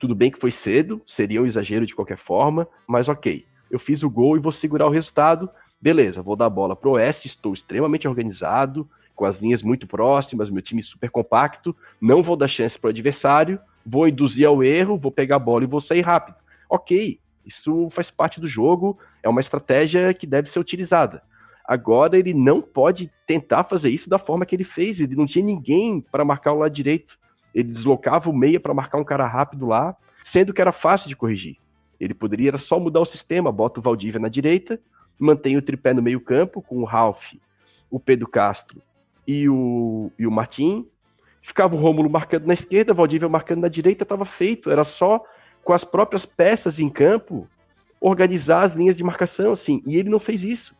tudo 0.00 0.16
bem 0.16 0.28
que 0.28 0.40
foi 0.40 0.50
cedo, 0.64 1.00
seria 1.16 1.40
um 1.40 1.46
exagero 1.46 1.86
de 1.86 1.94
qualquer 1.94 2.18
forma, 2.18 2.66
mas 2.88 3.08
ok. 3.08 3.44
Eu 3.70 3.78
fiz 3.78 4.02
o 4.02 4.10
gol 4.10 4.36
e 4.36 4.40
vou 4.40 4.50
segurar 4.50 4.86
o 4.86 4.90
resultado, 4.90 5.48
beleza, 5.80 6.20
vou 6.20 6.34
dar 6.34 6.46
a 6.46 6.50
bola 6.50 6.74
pro 6.74 6.92
Oeste, 6.92 7.28
estou 7.28 7.54
extremamente 7.54 8.08
organizado, 8.08 8.88
com 9.14 9.24
as 9.24 9.38
linhas 9.40 9.62
muito 9.62 9.86
próximas, 9.86 10.50
meu 10.50 10.62
time 10.62 10.82
super 10.82 11.10
compacto, 11.10 11.76
não 12.00 12.24
vou 12.24 12.36
dar 12.36 12.48
chance 12.48 12.76
pro 12.76 12.90
adversário, 12.90 13.60
vou 13.86 14.08
induzir 14.08 14.46
ao 14.48 14.64
erro, 14.64 14.98
vou 14.98 15.12
pegar 15.12 15.36
a 15.36 15.40
bola 15.40 15.62
e 15.62 15.68
vou 15.68 15.80
sair 15.80 16.00
rápido. 16.00 16.36
Ok, 16.68 17.20
isso 17.48 17.88
faz 17.94 18.10
parte 18.10 18.40
do 18.40 18.46
jogo, 18.46 18.98
é 19.22 19.28
uma 19.28 19.40
estratégia 19.40 20.12
que 20.12 20.26
deve 20.26 20.50
ser 20.52 20.58
utilizada. 20.58 21.22
Agora 21.68 22.18
ele 22.18 22.32
não 22.32 22.62
pode 22.62 23.10
tentar 23.26 23.64
fazer 23.64 23.90
isso 23.90 24.08
da 24.08 24.18
forma 24.18 24.46
que 24.46 24.54
ele 24.54 24.64
fez. 24.64 24.98
Ele 24.98 25.14
não 25.14 25.26
tinha 25.26 25.44
ninguém 25.44 26.00
para 26.00 26.24
marcar 26.24 26.52
o 26.52 26.58
lado 26.58 26.72
direito. 26.72 27.14
Ele 27.54 27.72
deslocava 27.72 28.30
o 28.30 28.36
meia 28.36 28.58
para 28.58 28.72
marcar 28.72 28.98
um 28.98 29.04
cara 29.04 29.26
rápido 29.26 29.66
lá, 29.66 29.94
sendo 30.32 30.54
que 30.54 30.60
era 30.60 30.72
fácil 30.72 31.08
de 31.08 31.16
corrigir. 31.16 31.56
Ele 32.00 32.14
poderia 32.14 32.56
só 32.58 32.78
mudar 32.78 33.00
o 33.00 33.06
sistema, 33.06 33.52
bota 33.52 33.80
o 33.80 33.82
Valdívia 33.82 34.20
na 34.20 34.28
direita, 34.28 34.80
mantém 35.18 35.56
o 35.56 35.62
tripé 35.62 35.92
no 35.92 36.00
meio 36.00 36.20
campo 36.20 36.62
com 36.62 36.78
o 36.78 36.84
Ralph, 36.84 37.22
o 37.90 37.98
Pedro 37.98 38.28
Castro 38.28 38.80
e 39.26 39.48
o, 39.48 40.10
e 40.18 40.26
o 40.26 40.30
Martim. 40.30 40.86
Ficava 41.42 41.74
o 41.74 41.78
Rômulo 41.78 42.08
marcando 42.08 42.46
na 42.46 42.54
esquerda, 42.54 42.94
Valdívia 42.94 43.28
marcando 43.28 43.60
na 43.60 43.68
direita, 43.68 44.04
estava 44.04 44.24
feito. 44.24 44.70
Era 44.70 44.84
só 44.84 45.22
com 45.68 45.74
as 45.74 45.84
próprias 45.84 46.24
peças 46.24 46.78
em 46.78 46.88
campo, 46.88 47.46
organizar 48.00 48.62
as 48.62 48.74
linhas 48.74 48.96
de 48.96 49.04
marcação, 49.04 49.52
assim. 49.52 49.82
E 49.86 49.98
ele 49.98 50.08
não 50.08 50.18
fez 50.18 50.42
isso. 50.42 50.74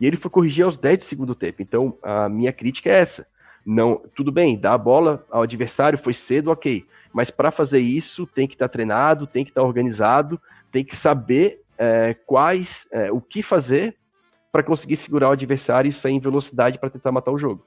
E 0.00 0.04
ele 0.04 0.16
foi 0.16 0.28
corrigir 0.28 0.64
aos 0.64 0.76
10 0.76 0.98
do 0.98 1.04
segundo 1.04 1.32
tempo. 1.32 1.62
Então, 1.62 1.96
a 2.02 2.28
minha 2.28 2.52
crítica 2.52 2.90
é 2.90 3.02
essa. 3.02 3.24
Não, 3.64 4.02
tudo 4.16 4.32
bem, 4.32 4.58
dar 4.58 4.72
a 4.72 4.78
bola 4.78 5.24
ao 5.30 5.42
adversário 5.42 6.00
foi 6.02 6.12
cedo, 6.26 6.50
ok. 6.50 6.84
Mas 7.12 7.30
para 7.30 7.52
fazer 7.52 7.78
isso, 7.78 8.26
tem 8.26 8.48
que 8.48 8.56
estar 8.56 8.66
tá 8.66 8.72
treinado, 8.72 9.28
tem 9.28 9.44
que 9.44 9.52
estar 9.52 9.60
tá 9.60 9.66
organizado, 9.66 10.40
tem 10.72 10.84
que 10.84 11.00
saber 11.02 11.60
é, 11.78 12.12
quais, 12.26 12.66
é, 12.90 13.12
o 13.12 13.20
que 13.20 13.44
fazer 13.44 13.94
para 14.50 14.64
conseguir 14.64 14.96
segurar 15.04 15.28
o 15.28 15.34
adversário 15.34 15.88
e 15.88 16.00
sair 16.00 16.14
em 16.14 16.20
velocidade 16.20 16.80
para 16.80 16.90
tentar 16.90 17.12
matar 17.12 17.30
o 17.30 17.38
jogo. 17.38 17.64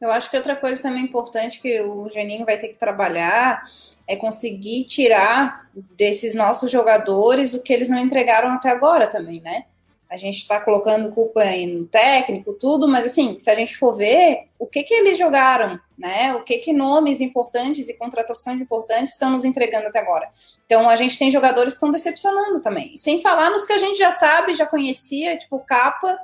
Eu 0.00 0.10
acho 0.10 0.30
que 0.30 0.36
outra 0.36 0.56
coisa 0.56 0.80
também 0.80 1.04
importante 1.04 1.60
que 1.60 1.80
o 1.82 2.08
Geninho 2.08 2.46
vai 2.46 2.56
ter 2.56 2.68
que 2.68 2.78
trabalhar 2.78 3.62
é 4.08 4.16
conseguir 4.16 4.84
tirar 4.84 5.68
desses 5.74 6.34
nossos 6.34 6.70
jogadores 6.70 7.52
o 7.52 7.62
que 7.62 7.72
eles 7.72 7.90
não 7.90 7.98
entregaram 7.98 8.50
até 8.50 8.70
agora 8.70 9.06
também, 9.06 9.40
né? 9.40 9.64
A 10.10 10.16
gente 10.16 10.38
está 10.38 10.58
colocando 10.58 11.12
culpa 11.12 11.44
no 11.68 11.86
técnico, 11.86 12.52
tudo, 12.54 12.88
mas 12.88 13.06
assim, 13.06 13.38
se 13.38 13.48
a 13.48 13.54
gente 13.54 13.76
for 13.76 13.94
ver, 13.94 14.48
o 14.58 14.66
que 14.66 14.82
que 14.82 14.92
eles 14.92 15.16
jogaram, 15.16 15.78
né? 15.96 16.34
O 16.34 16.42
que 16.42 16.58
que 16.58 16.72
nomes 16.72 17.20
importantes 17.20 17.88
e 17.88 17.96
contratações 17.96 18.60
importantes 18.60 19.12
estão 19.12 19.30
nos 19.30 19.44
entregando 19.44 19.86
até 19.86 20.00
agora? 20.00 20.28
Então 20.66 20.88
a 20.88 20.96
gente 20.96 21.16
tem 21.16 21.30
jogadores 21.30 21.74
que 21.74 21.76
estão 21.76 21.90
decepcionando 21.90 22.60
também. 22.60 22.96
Sem 22.96 23.22
falar 23.22 23.50
nos 23.50 23.64
que 23.64 23.72
a 23.72 23.78
gente 23.78 23.98
já 23.98 24.10
sabe, 24.10 24.54
já 24.54 24.66
conhecia, 24.66 25.38
tipo 25.38 25.60
Capa, 25.60 26.18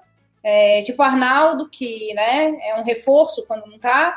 é, 0.48 0.80
tipo 0.82 1.02
Arnaldo, 1.02 1.68
que 1.68 2.14
né, 2.14 2.56
é 2.62 2.76
um 2.78 2.84
reforço 2.84 3.44
quando 3.48 3.66
não 3.66 3.80
tá, 3.80 4.16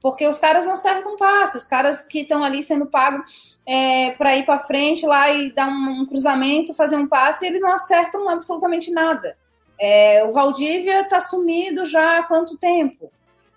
porque 0.00 0.26
os 0.26 0.36
caras 0.36 0.64
não 0.64 0.72
acertam 0.72 1.16
passe, 1.16 1.56
os 1.56 1.64
caras 1.64 2.02
que 2.02 2.22
estão 2.22 2.42
ali 2.42 2.64
sendo 2.64 2.86
pagos 2.86 3.56
é, 3.64 4.10
para 4.10 4.36
ir 4.36 4.44
para 4.44 4.58
frente 4.58 5.06
lá 5.06 5.30
e 5.30 5.52
dar 5.52 5.68
um, 5.68 6.00
um, 6.00 6.04
cruzamento, 6.06 6.74
fazer 6.74 6.96
um 6.96 7.06
passe, 7.06 7.46
eles 7.46 7.62
não 7.62 7.70
acertam 7.70 8.28
absolutamente 8.28 8.90
nada. 8.90 9.38
É, 9.78 10.24
o 10.24 10.32
Valdívia 10.32 11.02
está 11.02 11.20
sumido 11.20 11.84
já 11.84 12.18
há 12.18 12.22
quanto 12.24 12.58
tempo? 12.58 13.12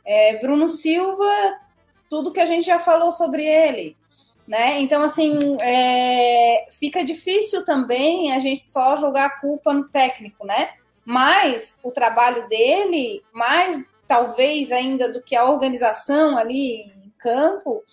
É, 0.05 0.37
Bruno 0.37 0.69
Silva, 0.69 1.57
tudo 2.07 2.31
que 2.31 2.39
a 2.39 2.45
gente 2.45 2.67
já 2.67 2.77
falou 2.77 3.11
sobre 3.11 3.43
ele. 3.43 3.97
Né? 4.47 4.79
Então, 4.79 5.01
assim, 5.01 5.39
é, 5.59 6.67
fica 6.69 7.03
difícil 7.03 7.65
também 7.65 8.31
a 8.31 8.39
gente 8.39 8.61
só 8.61 8.95
jogar 8.95 9.25
a 9.25 9.39
culpa 9.41 9.73
no 9.73 9.89
técnico, 9.89 10.45
né? 10.45 10.69
Mas 11.05 11.79
o 11.83 11.91
trabalho 11.91 12.47
dele, 12.49 13.23
mais 13.31 13.85
talvez 14.07 14.71
ainda 14.71 15.11
do 15.11 15.21
que 15.21 15.35
a 15.35 15.45
organização 15.45 16.37
ali 16.37 16.81
em 16.81 17.13
campo, 17.19 17.83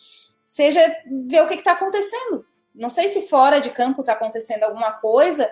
seja 0.44 0.80
ver 1.26 1.42
o 1.42 1.48
que 1.48 1.54
está 1.54 1.72
acontecendo. 1.72 2.44
Não 2.74 2.88
sei 2.88 3.08
se 3.08 3.28
fora 3.28 3.60
de 3.60 3.70
campo 3.70 4.00
está 4.00 4.14
acontecendo 4.14 4.64
alguma 4.64 4.92
coisa 4.92 5.50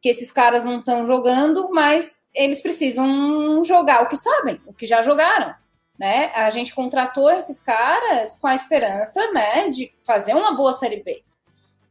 que 0.00 0.08
esses 0.08 0.30
caras 0.30 0.64
não 0.64 0.80
estão 0.80 1.06
jogando, 1.06 1.70
mas 1.70 2.26
eles 2.34 2.60
precisam 2.60 3.64
jogar 3.64 4.02
o 4.02 4.08
que 4.08 4.16
sabem, 4.16 4.60
o 4.66 4.72
que 4.72 4.86
já 4.86 5.02
jogaram. 5.02 5.54
Né? 5.98 6.30
A 6.34 6.50
gente 6.50 6.74
contratou 6.74 7.30
esses 7.30 7.60
caras 7.60 8.38
com 8.38 8.46
a 8.46 8.54
esperança 8.54 9.32
né, 9.32 9.68
de 9.68 9.92
fazer 10.04 10.34
uma 10.34 10.54
boa 10.54 10.72
Série 10.72 11.02
B. 11.02 11.24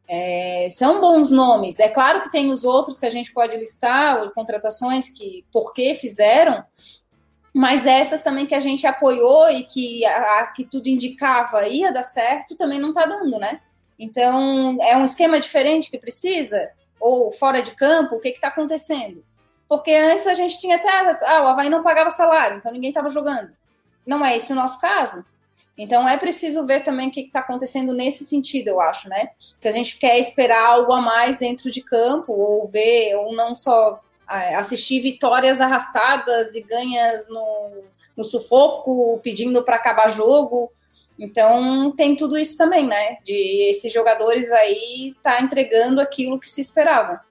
É, 0.08 0.68
são 0.70 1.02
bons 1.02 1.32
nomes. 1.32 1.80
É 1.80 1.90
claro 1.90 2.22
que 2.22 2.32
tem 2.32 2.52
os 2.52 2.64
outros 2.64 3.00
que 3.00 3.06
a 3.06 3.10
gente 3.10 3.34
pode 3.34 3.58
listar, 3.58 4.32
contratações 4.32 5.10
que 5.10 5.44
por 5.52 5.74
que 5.74 5.96
fizeram, 5.96 6.64
mas 7.54 7.86
essas 7.86 8.22
também 8.22 8.46
que 8.46 8.54
a 8.54 8.60
gente 8.60 8.86
apoiou 8.86 9.50
e 9.50 9.64
que, 9.64 10.06
a, 10.06 10.42
a, 10.42 10.48
que 10.48 10.66
tudo 10.66 10.88
indicava 10.88 11.68
ia 11.68 11.92
dar 11.92 12.04
certo, 12.04 12.56
também 12.56 12.80
não 12.80 12.90
está 12.90 13.06
dando, 13.06 13.40
né? 13.40 13.62
Então, 13.98 14.78
é 14.82 14.98
um 14.98 15.06
esquema 15.06 15.40
diferente 15.40 15.90
que 15.90 15.98
precisa? 15.98 16.70
Ou 17.00 17.32
fora 17.32 17.62
de 17.62 17.72
campo, 17.72 18.16
o 18.16 18.20
que 18.20 18.30
está 18.30 18.50
acontecendo? 18.50 19.24
Porque 19.68 19.92
antes 19.92 20.28
a 20.28 20.34
gente 20.34 20.60
tinha 20.60 20.76
até, 20.76 20.90
ah, 20.90 21.44
o 21.44 21.48
Havaí 21.48 21.70
não 21.70 21.82
pagava 21.82 22.12
salário, 22.12 22.58
então 22.58 22.72
ninguém 22.72 22.90
estava 22.90 23.10
jogando. 23.10 23.52
Não 24.06 24.24
é 24.24 24.36
esse 24.36 24.52
o 24.52 24.56
nosso 24.56 24.80
caso. 24.80 25.26
Então 25.78 26.08
é 26.08 26.18
preciso 26.18 26.66
ver 26.66 26.84
também 26.84 27.10
o 27.10 27.12
que 27.12 27.22
está 27.22 27.40
acontecendo 27.40 27.94
nesse 27.94 28.26
sentido, 28.26 28.70
eu 28.70 28.80
acho, 28.80 29.10
né? 29.10 29.30
Se 29.56 29.68
a 29.68 29.72
gente 29.72 29.98
quer 29.98 30.18
esperar 30.20 30.66
algo 30.66 30.94
a 30.94 31.02
mais 31.02 31.38
dentro 31.38 31.70
de 31.70 31.82
campo, 31.82 32.32
ou 32.32 32.68
ver, 32.68 33.16
ou 33.16 33.36
não 33.36 33.54
só 33.54 34.02
é, 34.30 34.56
assistir 34.56 35.02
vitórias 35.02 35.60
arrastadas 35.60 36.56
e 36.56 36.62
ganhas 36.62 37.28
no, 37.28 37.84
no 38.16 38.24
sufoco, 38.24 39.20
pedindo 39.22 39.64
para 39.64 39.76
acabar 39.76 40.10
jogo. 40.10 40.72
Então 41.20 41.92
tem 41.92 42.16
tudo 42.16 42.38
isso 42.38 42.58
também, 42.58 42.88
né? 42.88 43.18
De 43.24 43.70
esses 43.70 43.92
jogadores 43.92 44.50
aí 44.52 45.14
tá 45.22 45.42
entregando 45.42 46.00
aquilo 46.00 46.40
que 46.40 46.50
se 46.50 46.62
esperava. 46.62 47.22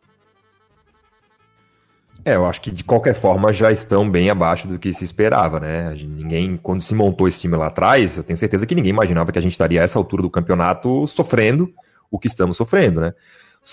É, 2.25 2.37
eu 2.37 2.47
acho 2.47 2.63
que 2.63 2.71
de 2.71 2.83
qualquer 2.83 3.15
forma 3.15 3.53
já 3.53 3.71
estão 3.71 4.09
bem 4.09 4.31
abaixo 4.31 4.67
do 4.67 4.79
que 4.79 4.95
se 4.95 5.05
esperava, 5.05 5.61
né? 5.61 5.95
Ninguém, 5.95 6.57
quando 6.57 6.81
se 6.81 6.95
montou 6.95 7.29
esse 7.29 7.43
time 7.43 7.55
lá 7.57 7.67
atrás, 7.67 8.17
eu 8.17 8.25
tenho 8.25 8.37
certeza 8.37 8.67
que 8.67 8.75
ninguém 8.75 8.91
imaginava 8.91 9.31
que 9.31 9.39
a 9.39 9.43
gente 9.43 9.53
estaria 9.53 9.83
a 9.83 9.85
essa 9.85 9.99
altura 9.99 10.23
do 10.23 10.31
campeonato 10.31 11.07
sofrendo 11.07 11.71
o 12.11 12.19
que 12.19 12.27
estamos 12.27 12.57
sofrendo, 12.57 13.01
né? 13.01 13.13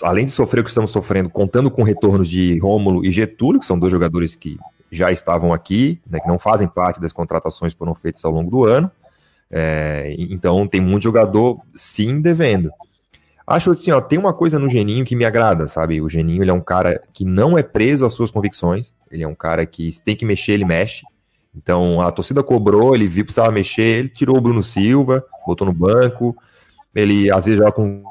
Além 0.02 0.26
de 0.26 0.30
sofrer 0.30 0.60
o 0.60 0.64
que 0.64 0.70
estamos 0.70 0.90
sofrendo, 0.90 1.30
contando 1.30 1.70
com 1.70 1.82
retornos 1.82 2.28
de 2.28 2.58
Rômulo 2.58 3.04
e 3.04 3.10
Getúlio, 3.10 3.60
que 3.60 3.66
são 3.66 3.78
dois 3.78 3.90
jogadores 3.90 4.34
que 4.34 4.58
já 4.90 5.10
estavam 5.10 5.52
aqui, 5.54 6.00
né, 6.06 6.20
que 6.20 6.28
não 6.28 6.38
fazem 6.38 6.68
parte 6.68 7.00
das 7.00 7.12
contratações 7.12 7.72
que 7.72 7.78
foram 7.78 7.94
feitas 7.94 8.24
ao 8.24 8.32
longo 8.32 8.50
do 8.50 8.64
ano. 8.64 8.90
É, 9.50 10.14
então 10.18 10.66
tem 10.66 10.80
muito 10.80 11.02
jogador 11.02 11.60
sim 11.74 12.20
devendo. 12.20 12.70
Acho 13.46 13.72
assim, 13.72 13.90
ó, 13.90 14.00
tem 14.00 14.18
uma 14.18 14.32
coisa 14.32 14.58
no 14.58 14.68
Geninho 14.68 15.04
que 15.04 15.16
me 15.16 15.24
agrada, 15.24 15.66
sabe? 15.66 16.00
O 16.00 16.08
Geninho 16.08 16.42
ele 16.42 16.50
é 16.50 16.54
um 16.54 16.60
cara 16.60 17.02
que 17.12 17.24
não 17.24 17.58
é 17.58 17.62
preso 17.62 18.06
às 18.06 18.14
suas 18.14 18.30
convicções, 18.30 18.94
ele 19.10 19.24
é 19.24 19.28
um 19.28 19.34
cara 19.34 19.66
que 19.66 19.92
se 19.92 20.02
tem 20.02 20.16
que 20.16 20.24
mexer, 20.24 20.52
ele 20.52 20.64
mexe. 20.64 21.02
Então 21.54 22.00
a 22.00 22.10
torcida 22.10 22.42
cobrou, 22.42 22.94
ele 22.94 23.06
viu 23.06 23.24
precisava 23.24 23.50
mexer, 23.50 23.96
ele 23.96 24.08
tirou 24.08 24.36
o 24.36 24.40
Bruno 24.40 24.62
Silva, 24.62 25.24
botou 25.46 25.66
no 25.66 25.72
banco, 25.72 26.36
ele 26.94 27.30
às 27.30 27.44
vezes 27.44 27.58
joga 27.58 27.72
com, 27.72 28.04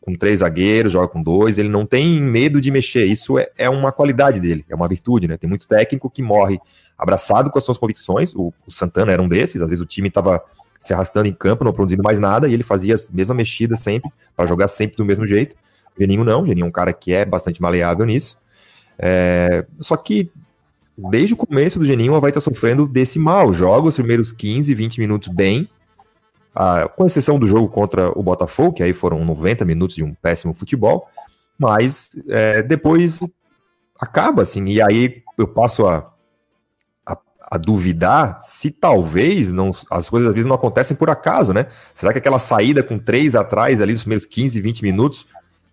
com 0.00 0.14
três 0.14 0.40
zagueiros, 0.40 0.92
joga 0.92 1.08
com 1.08 1.22
dois, 1.22 1.58
ele 1.58 1.68
não 1.68 1.84
tem 1.84 2.20
medo 2.20 2.60
de 2.60 2.70
mexer, 2.70 3.04
isso 3.04 3.38
é, 3.38 3.50
é 3.58 3.68
uma 3.68 3.90
qualidade 3.90 4.40
dele, 4.40 4.64
é 4.68 4.74
uma 4.74 4.88
virtude, 4.88 5.26
né? 5.26 5.36
Tem 5.36 5.50
muito 5.50 5.66
técnico 5.66 6.08
que 6.08 6.22
morre 6.22 6.58
abraçado 6.96 7.50
com 7.50 7.58
as 7.58 7.64
suas 7.64 7.76
convicções, 7.76 8.34
o, 8.34 8.54
o 8.66 8.70
Santana 8.70 9.12
era 9.12 9.20
um 9.20 9.28
desses, 9.28 9.60
às 9.60 9.68
vezes 9.68 9.82
o 9.82 9.86
time 9.86 10.08
estava 10.08 10.42
se 10.78 10.92
arrastando 10.92 11.28
em 11.28 11.32
campo, 11.32 11.64
não 11.64 11.72
produzindo 11.72 12.02
mais 12.02 12.18
nada, 12.18 12.48
e 12.48 12.54
ele 12.54 12.62
fazia 12.62 12.94
as 12.94 13.10
mesmas 13.10 13.36
mexidas 13.36 13.80
sempre, 13.80 14.10
para 14.34 14.46
jogar 14.46 14.68
sempre 14.68 14.96
do 14.96 15.04
mesmo 15.04 15.26
jeito. 15.26 15.56
O 15.96 16.00
Geninho 16.00 16.24
não, 16.24 16.42
o 16.42 16.46
Geninho 16.46 16.64
é 16.64 16.68
um 16.68 16.72
cara 16.72 16.92
que 16.92 17.12
é 17.12 17.24
bastante 17.24 17.60
maleável 17.60 18.04
nisso. 18.04 18.38
É, 18.98 19.66
só 19.78 19.96
que 19.96 20.30
desde 20.96 21.34
o 21.34 21.36
começo 21.36 21.78
do 21.78 21.84
Geninho, 21.84 22.18
vai 22.20 22.30
estar 22.30 22.40
tá 22.40 22.44
sofrendo 22.44 22.86
desse 22.86 23.18
mal. 23.18 23.52
Joga 23.52 23.88
os 23.88 23.96
primeiros 23.96 24.32
15, 24.32 24.72
20 24.74 24.98
minutos 24.98 25.28
bem, 25.28 25.68
ah, 26.54 26.88
com 26.88 27.04
exceção 27.04 27.38
do 27.38 27.46
jogo 27.46 27.68
contra 27.68 28.10
o 28.18 28.22
Botafogo, 28.22 28.72
que 28.72 28.82
aí 28.82 28.92
foram 28.92 29.24
90 29.24 29.64
minutos 29.64 29.96
de 29.96 30.02
um 30.02 30.14
péssimo 30.14 30.54
futebol, 30.54 31.08
mas 31.58 32.10
é, 32.28 32.62
depois 32.62 33.20
acaba 33.98 34.42
assim, 34.42 34.64
e 34.66 34.80
aí 34.80 35.22
eu 35.36 35.46
passo 35.46 35.86
a 35.86 36.10
a 37.48 37.56
duvidar 37.56 38.40
se 38.42 38.70
talvez 38.70 39.52
não, 39.52 39.70
as 39.90 40.08
coisas 40.08 40.28
às 40.28 40.34
vezes 40.34 40.48
não 40.48 40.56
acontecem 40.56 40.96
por 40.96 41.08
acaso, 41.08 41.52
né? 41.52 41.66
Será 41.94 42.12
que 42.12 42.18
aquela 42.18 42.38
saída 42.38 42.82
com 42.82 42.98
três 42.98 43.36
atrás 43.36 43.80
ali 43.80 43.92
nos 43.92 44.02
primeiros 44.02 44.26
15, 44.26 44.60
20 44.60 44.82
minutos, 44.82 45.26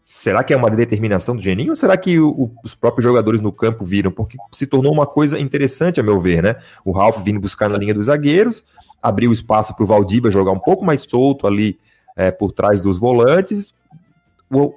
será 0.03 0.43
que 0.43 0.53
é 0.53 0.57
uma 0.57 0.69
determinação 0.69 1.35
do 1.35 1.41
Geninho 1.41 1.71
ou 1.71 1.75
será 1.75 1.97
que 1.97 2.19
o, 2.19 2.51
os 2.63 2.75
próprios 2.75 3.03
jogadores 3.03 3.41
no 3.41 3.51
campo 3.51 3.83
viram? 3.83 4.11
Porque 4.11 4.37
se 4.51 4.67
tornou 4.67 4.93
uma 4.93 5.07
coisa 5.07 5.39
interessante, 5.39 5.99
a 5.99 6.03
meu 6.03 6.21
ver, 6.21 6.43
né? 6.43 6.57
O 6.85 6.91
Ralf 6.91 7.23
vindo 7.23 7.39
buscar 7.39 7.69
na 7.69 7.77
linha 7.77 7.93
dos 7.93 8.05
zagueiros, 8.05 8.63
abriu 9.01 9.31
espaço 9.31 9.75
para 9.75 9.83
o 9.83 9.87
Valdívia 9.87 10.29
jogar 10.29 10.51
um 10.51 10.59
pouco 10.59 10.85
mais 10.85 11.01
solto 11.01 11.47
ali 11.47 11.79
é, 12.15 12.29
por 12.29 12.51
trás 12.51 12.79
dos 12.79 12.99
volantes. 12.99 13.73
O, 14.51 14.75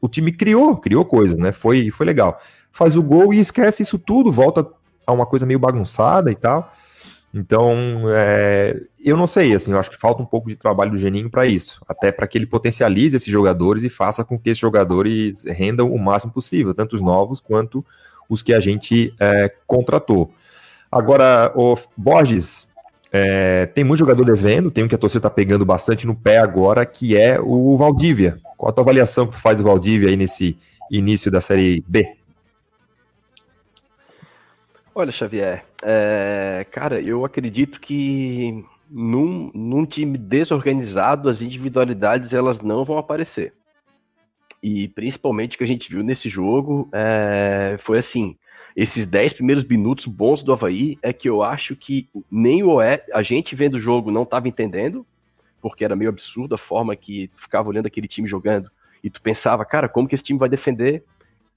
o 0.00 0.08
time 0.08 0.30
criou, 0.30 0.76
criou 0.76 1.04
coisas, 1.04 1.36
né? 1.38 1.50
Foi, 1.50 1.90
foi 1.90 2.06
legal. 2.06 2.38
Faz 2.70 2.94
o 2.94 3.02
gol 3.02 3.34
e 3.34 3.40
esquece 3.40 3.82
isso 3.82 3.98
tudo, 3.98 4.30
volta 4.30 4.64
a 5.06 5.12
uma 5.12 5.26
coisa 5.26 5.46
meio 5.46 5.58
bagunçada 5.58 6.30
e 6.30 6.34
tal. 6.34 6.72
Então, 7.32 7.74
é, 8.08 8.80
eu 9.04 9.16
não 9.16 9.26
sei, 9.26 9.54
assim, 9.54 9.70
eu 9.70 9.78
acho 9.78 9.90
que 9.90 9.98
falta 9.98 10.22
um 10.22 10.26
pouco 10.26 10.48
de 10.48 10.56
trabalho 10.56 10.92
do 10.92 10.98
Geninho 10.98 11.28
para 11.28 11.44
isso, 11.44 11.82
até 11.86 12.10
para 12.10 12.26
que 12.26 12.38
ele 12.38 12.46
potencialize 12.46 13.14
esses 13.14 13.30
jogadores 13.30 13.82
e 13.82 13.90
faça 13.90 14.24
com 14.24 14.38
que 14.38 14.48
esses 14.48 14.58
jogadores 14.58 15.44
rendam 15.44 15.92
o 15.92 15.98
máximo 15.98 16.32
possível, 16.32 16.72
tanto 16.72 16.96
os 16.96 17.02
novos 17.02 17.38
quanto 17.38 17.84
os 18.28 18.42
que 18.42 18.54
a 18.54 18.60
gente 18.60 19.14
é, 19.20 19.52
contratou. 19.66 20.32
Agora, 20.90 21.52
o 21.54 21.76
Borges, 21.96 22.66
é, 23.12 23.66
tem 23.66 23.84
muito 23.84 24.00
jogador 24.00 24.24
devendo, 24.24 24.70
tem 24.70 24.84
um 24.84 24.88
que 24.88 24.94
a 24.94 24.98
torcida 24.98 25.18
está 25.18 25.30
pegando 25.30 25.64
bastante 25.64 26.06
no 26.06 26.14
pé 26.14 26.38
agora, 26.38 26.86
que 26.86 27.16
é 27.16 27.38
o 27.40 27.76
Valdívia. 27.76 28.38
Qual 28.56 28.70
a 28.70 28.72
tua 28.72 28.82
avaliação 28.82 29.26
que 29.26 29.32
tu 29.32 29.40
faz 29.40 29.58
do 29.58 29.64
Valdívia 29.64 30.08
aí 30.08 30.16
nesse 30.16 30.56
início 30.90 31.30
da 31.30 31.40
Série 31.40 31.84
B? 31.86 32.16
Olha, 34.98 35.12
Xavier, 35.12 35.62
é, 35.82 36.66
cara, 36.72 36.98
eu 37.02 37.22
acredito 37.22 37.78
que 37.82 38.64
num, 38.90 39.50
num, 39.52 39.84
time 39.84 40.16
desorganizado 40.16 41.28
as 41.28 41.38
individualidades 41.38 42.32
elas 42.32 42.58
não 42.62 42.82
vão 42.82 42.96
aparecer. 42.96 43.52
E 44.62 44.88
principalmente 44.88 45.54
o 45.54 45.58
que 45.58 45.64
a 45.64 45.66
gente 45.66 45.86
viu 45.90 46.02
nesse 46.02 46.30
jogo 46.30 46.88
é, 46.94 47.78
foi 47.84 47.98
assim, 47.98 48.38
esses 48.74 49.06
10 49.06 49.34
primeiros 49.34 49.68
minutos 49.68 50.06
bons 50.06 50.42
do 50.42 50.54
Havaí 50.54 50.98
é 51.02 51.12
que 51.12 51.28
eu 51.28 51.42
acho 51.42 51.76
que 51.76 52.08
nem 52.30 52.62
o 52.62 52.70
Oé, 52.70 53.04
a 53.12 53.22
gente 53.22 53.54
vendo 53.54 53.74
o 53.74 53.82
jogo 53.82 54.10
não 54.10 54.22
estava 54.22 54.48
entendendo, 54.48 55.04
porque 55.60 55.84
era 55.84 55.94
meio 55.94 56.08
absurdo 56.08 56.54
a 56.54 56.58
forma 56.58 56.96
que 56.96 57.28
tu 57.28 57.42
ficava 57.42 57.68
olhando 57.68 57.84
aquele 57.84 58.08
time 58.08 58.26
jogando 58.26 58.70
e 59.04 59.10
tu 59.10 59.20
pensava, 59.20 59.62
cara, 59.62 59.90
como 59.90 60.08
que 60.08 60.14
esse 60.14 60.24
time 60.24 60.38
vai 60.38 60.48
defender 60.48 61.04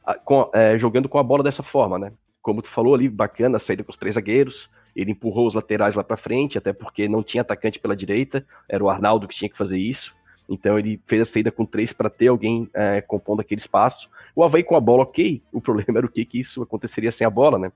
a, 0.06 0.15
com, 0.15 0.52
é, 0.54 0.78
jogando 0.78 1.08
com 1.08 1.17
a 1.17 1.23
bola 1.23 1.41
dessa 1.41 1.63
forma, 1.63 1.97
né? 1.97 2.12
Como 2.41 2.62
tu 2.62 2.69
falou 2.69 2.95
ali, 2.95 3.10
bacana 3.10 3.58
a 3.58 3.60
saída 3.62 3.84
com 3.84 3.91
os 3.91 3.97
três 3.97 4.15
zagueiros. 4.15 4.69
Ele 4.95 5.12
empurrou 5.12 5.47
os 5.47 5.54
laterais 5.54 5.95
lá 5.95 6.04
para 6.04 6.17
frente, 6.17 6.58
até 6.58 6.73
porque 6.73 7.08
não 7.08 7.23
tinha 7.23 7.41
atacante 7.41 7.80
pela 7.80 7.95
direita, 7.95 8.45
era 8.67 8.84
o 8.84 8.89
Arnaldo 8.89 9.28
que 9.28 9.36
tinha 9.36 9.49
que 9.49 9.58
fazer 9.58 9.78
isso. 9.78 10.12
Então 10.49 10.80
ele 10.80 10.99
fez 11.08 11.21
a 11.21 11.32
saída 11.32 11.52
com 11.52 11.65
três 11.65 11.93
para 11.93 12.10
ter 12.10 12.28
alguém 12.28 12.67
é, 12.73 13.02
compondo 13.02 13.41
aquele 13.41 13.62
espaço. 13.62 14.10
O 14.36 14.43
Havaí 14.43 14.63
com 14.63 14.75
a 14.75 14.80
bola, 14.80 15.04
ok. 15.04 15.41
O 15.54 15.62
problema 15.62 15.99
era 15.99 16.08
o 16.08 16.12
que, 16.12 16.25
que 16.25 16.41
isso 16.41 16.62
aconteceria 16.63 17.12
sem 17.12 17.25
a 17.25 17.30
bola, 17.30 17.60
né? 17.60 17.71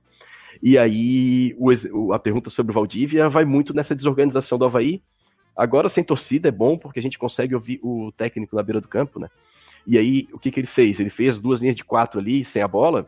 E 0.62 0.78
aí 0.78 1.56
o, 1.58 2.14
a 2.14 2.20
pergunta 2.20 2.50
sobre 2.50 2.72
o 2.72 2.76
Valdívia 2.76 3.30
vai 3.30 3.46
muito 3.46 3.74
nessa 3.74 3.96
desorganização 3.96 4.58
do 4.58 4.66
Havaí. 4.66 5.02
Agora 5.56 5.90
sem 5.90 6.04
torcida 6.04 6.48
é 6.48 6.52
bom 6.52 6.78
porque 6.78 7.00
a 7.00 7.04
gente 7.04 7.20
consegue 7.20 7.54
ouvir 7.54 7.80
o 7.84 8.12
técnico 8.18 8.56
na 8.56 8.64
beira 8.64 8.82
do 8.82 8.88
campo, 8.88 9.20
né? 9.20 9.30
E 9.86 9.98
aí 9.98 10.28
o 10.34 10.40
que, 10.40 10.50
que 10.50 10.60
ele 10.60 10.68
fez? 10.68 11.00
Ele 11.00 11.12
fez 11.12 11.38
duas 11.38 11.62
linhas 11.62 11.76
de 11.76 11.84
quatro 11.84 12.20
ali 12.20 12.46
sem 12.52 12.62
a 12.62 12.68
bola 12.68 13.08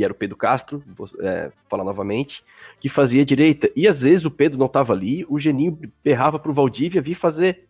e 0.00 0.04
era 0.04 0.14
o 0.14 0.16
Pedro 0.16 0.34
Castro, 0.34 0.82
vou 0.96 1.08
é, 1.20 1.52
falar 1.68 1.84
novamente, 1.84 2.42
que 2.80 2.88
fazia 2.88 3.24
direita. 3.24 3.70
E 3.76 3.86
às 3.86 3.98
vezes 3.98 4.24
o 4.24 4.30
Pedro 4.30 4.58
não 4.58 4.64
estava 4.64 4.94
ali, 4.94 5.26
o 5.28 5.38
Geninho 5.38 5.78
berrava 6.02 6.38
para 6.38 6.50
o 6.50 6.54
Valdívia 6.54 7.02
vir 7.02 7.16
fazer. 7.16 7.66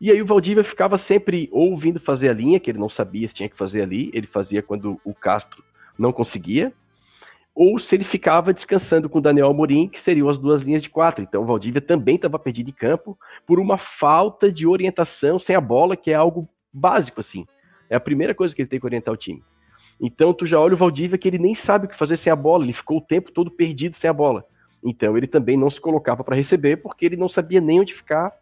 E 0.00 0.10
aí 0.10 0.22
o 0.22 0.26
Valdívia 0.26 0.64
ficava 0.64 0.98
sempre 1.00 1.50
ou 1.52 1.78
vindo 1.78 2.00
fazer 2.00 2.30
a 2.30 2.32
linha, 2.32 2.58
que 2.58 2.70
ele 2.70 2.78
não 2.78 2.88
sabia 2.88 3.28
se 3.28 3.34
tinha 3.34 3.48
que 3.48 3.58
fazer 3.58 3.82
ali, 3.82 4.10
ele 4.14 4.26
fazia 4.26 4.62
quando 4.62 4.98
o 5.04 5.12
Castro 5.12 5.62
não 5.98 6.14
conseguia, 6.14 6.72
ou 7.54 7.78
se 7.78 7.94
ele 7.94 8.04
ficava 8.04 8.54
descansando 8.54 9.10
com 9.10 9.18
o 9.18 9.22
Daniel 9.22 9.50
Amorim, 9.50 9.86
que 9.86 10.02
seriam 10.02 10.30
as 10.30 10.38
duas 10.38 10.62
linhas 10.62 10.82
de 10.82 10.88
quatro. 10.88 11.22
Então 11.22 11.42
o 11.42 11.46
Valdívia 11.46 11.82
também 11.82 12.14
estava 12.14 12.38
perdido 12.38 12.70
em 12.70 12.72
campo 12.72 13.18
por 13.46 13.60
uma 13.60 13.76
falta 13.98 14.50
de 14.50 14.66
orientação 14.66 15.38
sem 15.38 15.54
a 15.54 15.60
bola, 15.60 15.94
que 15.94 16.10
é 16.10 16.14
algo 16.14 16.48
básico, 16.72 17.20
assim. 17.20 17.46
É 17.90 17.96
a 17.96 18.00
primeira 18.00 18.34
coisa 18.34 18.54
que 18.54 18.62
ele 18.62 18.68
tem 18.70 18.80
que 18.80 18.86
orientar 18.86 19.12
o 19.12 19.18
time. 19.18 19.42
Então 20.00 20.32
tu 20.32 20.46
já 20.46 20.58
olha 20.58 20.74
o 20.74 20.78
Valdívia 20.78 21.18
que 21.18 21.28
ele 21.28 21.38
nem 21.38 21.54
sabe 21.66 21.86
o 21.86 21.88
que 21.88 21.98
fazer 21.98 22.18
sem 22.18 22.32
a 22.32 22.36
bola, 22.36 22.64
ele 22.64 22.72
ficou 22.72 22.98
o 22.98 23.02
tempo 23.02 23.30
todo 23.30 23.50
perdido 23.50 23.96
sem 24.00 24.08
a 24.08 24.12
bola. 24.12 24.44
Então 24.82 25.16
ele 25.16 25.26
também 25.26 25.56
não 25.56 25.70
se 25.70 25.80
colocava 25.80 26.24
para 26.24 26.36
receber 26.36 26.78
porque 26.78 27.04
ele 27.04 27.16
não 27.16 27.28
sabia 27.28 27.60
nem 27.60 27.80
onde 27.80 27.94
ficar 27.94 28.32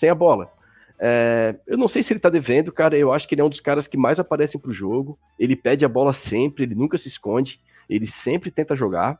sem 0.00 0.08
a 0.08 0.14
bola. 0.14 0.50
É, 0.98 1.56
eu 1.66 1.76
não 1.76 1.88
sei 1.88 2.02
se 2.02 2.12
ele 2.12 2.20
tá 2.20 2.30
devendo, 2.30 2.72
cara. 2.72 2.96
Eu 2.96 3.12
acho 3.12 3.26
que 3.28 3.34
ele 3.34 3.42
é 3.42 3.44
um 3.44 3.50
dos 3.50 3.60
caras 3.60 3.86
que 3.86 3.96
mais 3.96 4.18
aparecem 4.18 4.60
pro 4.60 4.72
jogo. 4.72 5.18
Ele 5.38 5.56
pede 5.56 5.84
a 5.84 5.88
bola 5.88 6.16
sempre, 6.28 6.62
ele 6.62 6.74
nunca 6.74 6.96
se 6.96 7.08
esconde, 7.08 7.58
ele 7.90 8.10
sempre 8.22 8.50
tenta 8.50 8.76
jogar. 8.76 9.18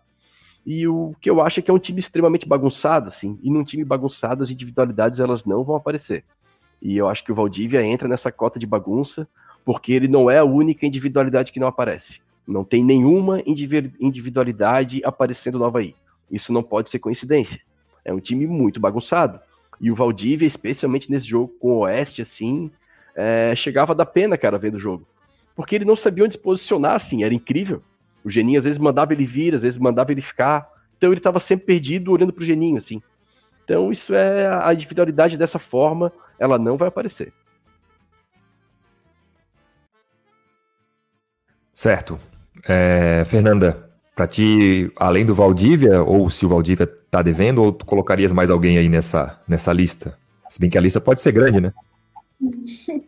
E 0.64 0.86
o 0.86 1.14
que 1.20 1.28
eu 1.28 1.40
acho 1.40 1.58
é 1.58 1.62
que 1.62 1.70
é 1.70 1.74
um 1.74 1.78
time 1.78 2.00
extremamente 2.00 2.46
bagunçado, 2.46 3.08
assim. 3.08 3.38
E 3.42 3.50
num 3.50 3.64
time 3.64 3.84
bagunçado, 3.84 4.44
as 4.44 4.50
individualidades 4.50 5.18
elas 5.18 5.44
não 5.44 5.64
vão 5.64 5.74
aparecer. 5.74 6.24
E 6.80 6.96
eu 6.96 7.08
acho 7.08 7.24
que 7.24 7.32
o 7.32 7.34
Valdívia 7.34 7.84
entra 7.84 8.08
nessa 8.08 8.30
cota 8.30 8.58
de 8.58 8.66
bagunça, 8.66 9.26
porque 9.64 9.92
ele 9.92 10.08
não 10.08 10.30
é 10.30 10.38
a 10.38 10.44
única 10.44 10.86
individualidade 10.86 11.52
que 11.52 11.60
não 11.60 11.68
aparece. 11.68 12.20
Não 12.46 12.64
tem 12.64 12.82
nenhuma 12.82 13.42
individualidade 14.00 15.00
aparecendo 15.04 15.58
no 15.58 15.64
Havaí. 15.64 15.94
Isso 16.30 16.52
não 16.52 16.62
pode 16.62 16.90
ser 16.90 16.98
coincidência. 16.98 17.60
É 18.04 18.12
um 18.12 18.18
time 18.18 18.46
muito 18.46 18.80
bagunçado. 18.80 19.38
E 19.80 19.90
o 19.90 19.94
Valdívia, 19.94 20.46
especialmente 20.46 21.10
nesse 21.10 21.28
jogo 21.28 21.52
com 21.60 21.72
o 21.72 21.78
Oeste, 21.80 22.22
assim, 22.22 22.70
é, 23.14 23.54
chegava 23.56 23.94
da 23.94 24.06
pena, 24.06 24.36
cara, 24.36 24.58
vendo 24.58 24.76
o 24.76 24.80
jogo. 24.80 25.06
Porque 25.54 25.74
ele 25.74 25.84
não 25.84 25.96
sabia 25.96 26.24
onde 26.24 26.34
se 26.34 26.40
posicionar, 26.40 26.96
assim, 26.96 27.22
era 27.22 27.34
incrível. 27.34 27.82
O 28.24 28.30
Geninho 28.30 28.58
às 28.58 28.64
vezes 28.64 28.78
mandava 28.78 29.12
ele 29.12 29.26
vir, 29.26 29.54
às 29.54 29.60
vezes 29.60 29.78
mandava 29.78 30.12
ele 30.12 30.22
ficar. 30.22 30.68
Então 30.96 31.10
ele 31.10 31.18
estava 31.18 31.40
sempre 31.40 31.66
perdido 31.66 32.12
olhando 32.12 32.32
pro 32.32 32.44
Geninho, 32.44 32.78
assim. 32.78 33.02
Então 33.64 33.92
isso 33.92 34.14
é 34.14 34.48
a 34.48 34.72
individualidade 34.72 35.36
dessa 35.36 35.58
forma, 35.58 36.12
ela 36.38 36.58
não 36.58 36.76
vai 36.76 36.88
aparecer. 36.88 37.32
Certo. 41.74 42.18
É, 42.68 43.24
Fernanda, 43.26 43.90
para 44.14 44.26
ti, 44.26 44.92
além 44.96 45.24
do 45.24 45.34
Valdívia, 45.34 46.02
ou 46.02 46.30
se 46.30 46.44
o 46.44 46.48
Valdívia 46.48 46.86
tá 47.10 47.22
devendo, 47.22 47.62
ou 47.62 47.72
tu 47.72 47.84
colocarias 47.84 48.32
mais 48.32 48.50
alguém 48.50 48.78
aí 48.78 48.88
nessa, 48.88 49.40
nessa 49.48 49.72
lista? 49.72 50.18
Se 50.48 50.60
bem 50.60 50.68
que 50.68 50.78
a 50.78 50.80
lista 50.80 51.00
pode 51.00 51.20
ser 51.20 51.32
grande, 51.32 51.60
né? 51.60 51.72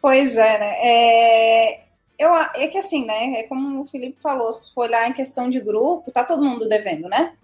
pois 0.00 0.34
é, 0.34 0.58
né? 0.58 0.72
É, 0.82 1.80
eu, 2.18 2.34
é 2.34 2.68
que 2.68 2.78
assim, 2.78 3.04
né? 3.04 3.40
É 3.40 3.42
como 3.42 3.82
o 3.82 3.86
Felipe 3.86 4.20
falou, 4.20 4.52
se 4.52 4.72
for 4.72 4.86
olhar 4.86 5.08
em 5.08 5.12
questão 5.12 5.50
de 5.50 5.60
grupo, 5.60 6.10
tá 6.10 6.24
todo 6.24 6.44
mundo 6.44 6.68
devendo, 6.68 7.08
né? 7.08 7.34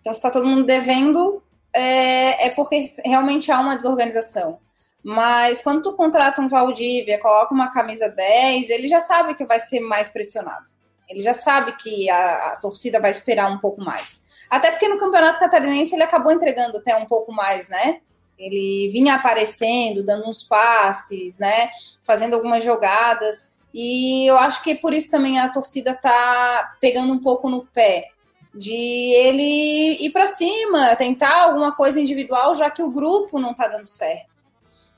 Então, 0.00 0.12
se 0.12 0.22
tá 0.22 0.30
todo 0.30 0.46
mundo 0.46 0.64
devendo, 0.64 1.42
é, 1.74 2.46
é 2.46 2.50
porque 2.50 2.84
realmente 3.04 3.52
há 3.52 3.60
uma 3.60 3.76
desorganização. 3.76 4.58
Mas 5.02 5.62
quando 5.62 5.82
tu 5.82 5.94
contrata 5.94 6.40
um 6.40 6.48
Valdívia, 6.48 7.18
coloca 7.18 7.52
uma 7.52 7.70
camisa 7.70 8.08
10, 8.08 8.70
ele 8.70 8.86
já 8.86 9.00
sabe 9.00 9.34
que 9.34 9.44
vai 9.44 9.58
ser 9.58 9.80
mais 9.80 10.08
pressionado. 10.08 10.70
Ele 11.08 11.20
já 11.20 11.34
sabe 11.34 11.76
que 11.76 12.08
a, 12.08 12.52
a, 12.52 12.56
torcida 12.56 13.00
vai 13.00 13.10
esperar 13.10 13.50
um 13.50 13.58
pouco 13.58 13.80
mais. 13.82 14.22
Até 14.48 14.70
porque 14.70 14.88
no 14.88 14.98
Campeonato 14.98 15.40
Catarinense 15.40 15.94
ele 15.94 16.04
acabou 16.04 16.30
entregando 16.30 16.78
até 16.78 16.96
um 16.96 17.06
pouco 17.06 17.32
mais, 17.32 17.68
né? 17.68 18.00
Ele 18.38 18.88
vinha 18.90 19.14
aparecendo, 19.14 20.04
dando 20.04 20.28
uns 20.28 20.42
passes, 20.42 21.36
né? 21.38 21.70
Fazendo 22.04 22.34
algumas 22.34 22.62
jogadas. 22.62 23.50
E 23.74 24.26
eu 24.26 24.38
acho 24.38 24.62
que 24.62 24.74
por 24.74 24.94
isso 24.94 25.10
também 25.10 25.40
a 25.40 25.48
torcida 25.48 25.94
tá 25.94 26.76
pegando 26.80 27.12
um 27.12 27.18
pouco 27.18 27.48
no 27.50 27.66
pé 27.66 28.08
de 28.54 28.74
ele 28.74 29.96
ir 30.04 30.10
para 30.10 30.26
cima, 30.26 30.94
tentar 30.96 31.42
alguma 31.42 31.72
coisa 31.72 32.00
individual, 32.00 32.54
já 32.54 32.70
que 32.70 32.82
o 32.82 32.90
grupo 32.90 33.38
não 33.38 33.54
tá 33.54 33.66
dando 33.66 33.86
certo 33.86 34.31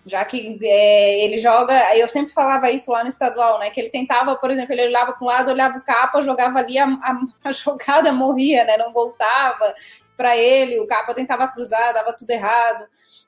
já 0.07 0.25
que 0.25 0.59
é, 0.63 1.25
ele 1.25 1.39
joga, 1.39 1.97
eu 1.97 2.07
sempre 2.07 2.33
falava 2.33 2.71
isso 2.71 2.91
lá 2.91 3.03
no 3.03 3.09
estadual, 3.09 3.59
né? 3.59 3.71
Que 3.71 3.81
ele 3.81 3.91
tentava, 3.91 4.37
por 4.37 4.51
exemplo, 4.51 4.73
ele 4.75 4.89
olhava 4.89 5.13
para 5.13 5.25
um 5.25 5.29
lado, 5.29 5.51
olhava 5.51 5.79
o 5.79 5.83
capa, 5.83 6.21
jogava 6.21 6.59
ali, 6.59 6.79
a, 6.79 6.87
a, 6.87 7.21
a 7.45 7.53
jogada 7.53 8.13
morria, 8.13 8.65
né? 8.65 8.77
Não 8.77 8.93
voltava 8.93 9.75
para 10.17 10.37
ele, 10.37 10.79
o 10.79 10.87
capa 10.87 11.15
tentava 11.15 11.49
cruzar, 11.49 11.95
dava 11.95 12.13
tudo 12.13 12.31
errado. 12.31 12.87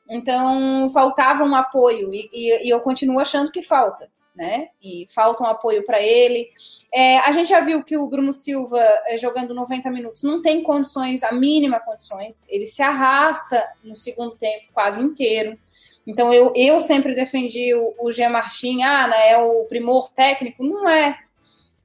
Então 0.08 0.88
faltava 0.90 1.42
um 1.44 1.54
apoio 1.54 2.14
e, 2.14 2.28
e, 2.32 2.66
e 2.66 2.70
eu 2.70 2.80
continuo 2.80 3.18
achando 3.18 3.50
que 3.50 3.62
falta, 3.62 4.08
né? 4.34 4.68
E 4.82 5.06
falta 5.12 5.42
um 5.42 5.46
apoio 5.46 5.84
para 5.84 6.00
ele. 6.00 6.48
É, 6.94 7.18
a 7.20 7.32
gente 7.32 7.48
já 7.48 7.60
viu 7.60 7.82
que 7.82 7.96
o 7.96 8.06
Bruno 8.06 8.32
Silva 8.32 8.78
é, 9.06 9.18
jogando 9.18 9.54
90 9.54 9.90
minutos 9.90 10.22
não 10.22 10.40
tem 10.40 10.62
condições, 10.62 11.22
a 11.22 11.32
mínima 11.32 11.80
condições. 11.80 12.46
Ele 12.48 12.66
se 12.66 12.82
arrasta 12.82 13.66
no 13.82 13.96
segundo 13.96 14.36
tempo 14.36 14.66
quase 14.72 15.00
inteiro. 15.00 15.58
Então, 16.06 16.32
eu, 16.32 16.52
eu 16.54 16.78
sempre 16.78 17.14
defendi 17.14 17.74
o, 17.74 17.94
o 17.98 18.12
Jean 18.12 18.30
Martin, 18.30 18.82
ah, 18.82 19.08
né, 19.08 19.30
é 19.30 19.38
o 19.38 19.64
primor 19.64 20.10
técnico. 20.12 20.62
Não 20.62 20.88
é. 20.88 21.18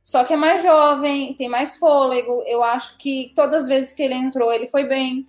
Só 0.03 0.23
que 0.23 0.34
é 0.34 0.38
mais 0.38 0.62
jovem, 0.62 1.34
tem 1.36 1.47
mais 1.47 1.77
fôlego. 1.77 2.43
Eu 2.45 2.63
acho 2.63 2.97
que 2.97 3.31
todas 3.36 3.63
as 3.63 3.67
vezes 3.67 3.93
que 3.93 4.01
ele 4.01 4.15
entrou, 4.15 4.51
ele 4.51 4.67
foi 4.67 4.84
bem. 4.84 5.27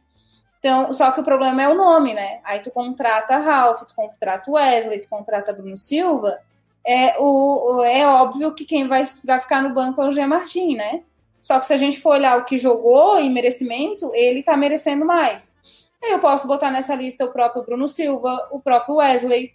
Então, 0.58 0.92
só 0.92 1.10
que 1.10 1.20
o 1.20 1.24
problema 1.24 1.62
é 1.62 1.68
o 1.68 1.74
nome, 1.74 2.14
né? 2.14 2.40
Aí 2.44 2.60
tu 2.60 2.70
contrata 2.70 3.36
Ralph, 3.38 3.80
tu 3.80 3.94
contrata 3.94 4.50
Wesley, 4.50 5.00
tu 5.00 5.08
contrata 5.08 5.52
Bruno 5.52 5.76
Silva. 5.76 6.38
É, 6.86 7.16
o, 7.18 7.82
é 7.84 8.06
óbvio 8.06 8.54
que 8.54 8.64
quem 8.64 8.86
vai, 8.86 9.04
vai 9.24 9.40
ficar 9.40 9.62
no 9.62 9.74
banco 9.74 10.00
é 10.02 10.08
o 10.08 10.12
Jean 10.12 10.28
Martin, 10.28 10.76
né? 10.76 11.02
Só 11.40 11.58
que 11.58 11.66
se 11.66 11.72
a 11.72 11.76
gente 11.76 12.00
for 12.00 12.10
olhar 12.10 12.38
o 12.38 12.44
que 12.44 12.56
jogou 12.56 13.18
e 13.18 13.28
merecimento, 13.28 14.10
ele 14.14 14.42
tá 14.42 14.56
merecendo 14.56 15.04
mais. 15.04 15.56
Eu 16.02 16.18
posso 16.18 16.48
botar 16.48 16.70
nessa 16.70 16.94
lista 16.94 17.24
o 17.24 17.32
próprio 17.32 17.62
Bruno 17.62 17.86
Silva, 17.86 18.48
o 18.50 18.60
próprio 18.60 18.96
Wesley. 18.96 19.54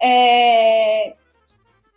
É... 0.00 1.14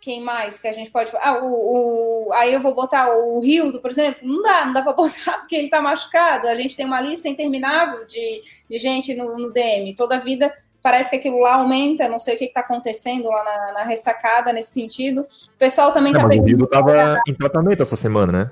Quem 0.00 0.20
mais 0.20 0.58
que 0.58 0.68
a 0.68 0.72
gente 0.72 0.90
pode. 0.90 1.10
Ah, 1.16 1.42
o, 1.42 2.28
o... 2.28 2.32
Aí 2.34 2.52
eu 2.52 2.60
vou 2.60 2.74
botar 2.74 3.08
o 3.08 3.40
Rildo, 3.40 3.80
por 3.80 3.90
exemplo. 3.90 4.20
Não 4.22 4.42
dá, 4.42 4.66
não 4.66 4.72
dá 4.72 4.82
para 4.82 4.92
botar 4.94 5.38
porque 5.38 5.56
ele 5.56 5.64
está 5.64 5.80
machucado. 5.80 6.46
A 6.46 6.54
gente 6.54 6.76
tem 6.76 6.86
uma 6.86 7.00
lista 7.00 7.28
interminável 7.28 8.04
de, 8.04 8.42
de 8.68 8.78
gente 8.78 9.14
no, 9.14 9.36
no 9.36 9.50
DM. 9.50 9.94
Toda 9.94 10.20
vida 10.20 10.54
parece 10.82 11.10
que 11.10 11.16
aquilo 11.16 11.40
lá 11.40 11.54
aumenta, 11.54 12.06
não 12.06 12.18
sei 12.18 12.34
o 12.34 12.38
que 12.38 12.44
está 12.44 12.60
acontecendo 12.60 13.30
lá 13.30 13.42
na, 13.42 13.72
na, 13.72 13.82
ressacada 13.84 14.52
nesse 14.52 14.72
sentido. 14.72 15.22
O 15.22 15.58
pessoal 15.58 15.90
também 15.90 16.12
está 16.12 16.24
é, 16.24 16.28
pegando. 16.28 16.44
O 16.44 16.48
Rildo 16.48 16.64
estava 16.66 17.18
em 17.26 17.34
tratamento 17.34 17.82
essa 17.82 17.96
semana, 17.96 18.32
né? 18.32 18.50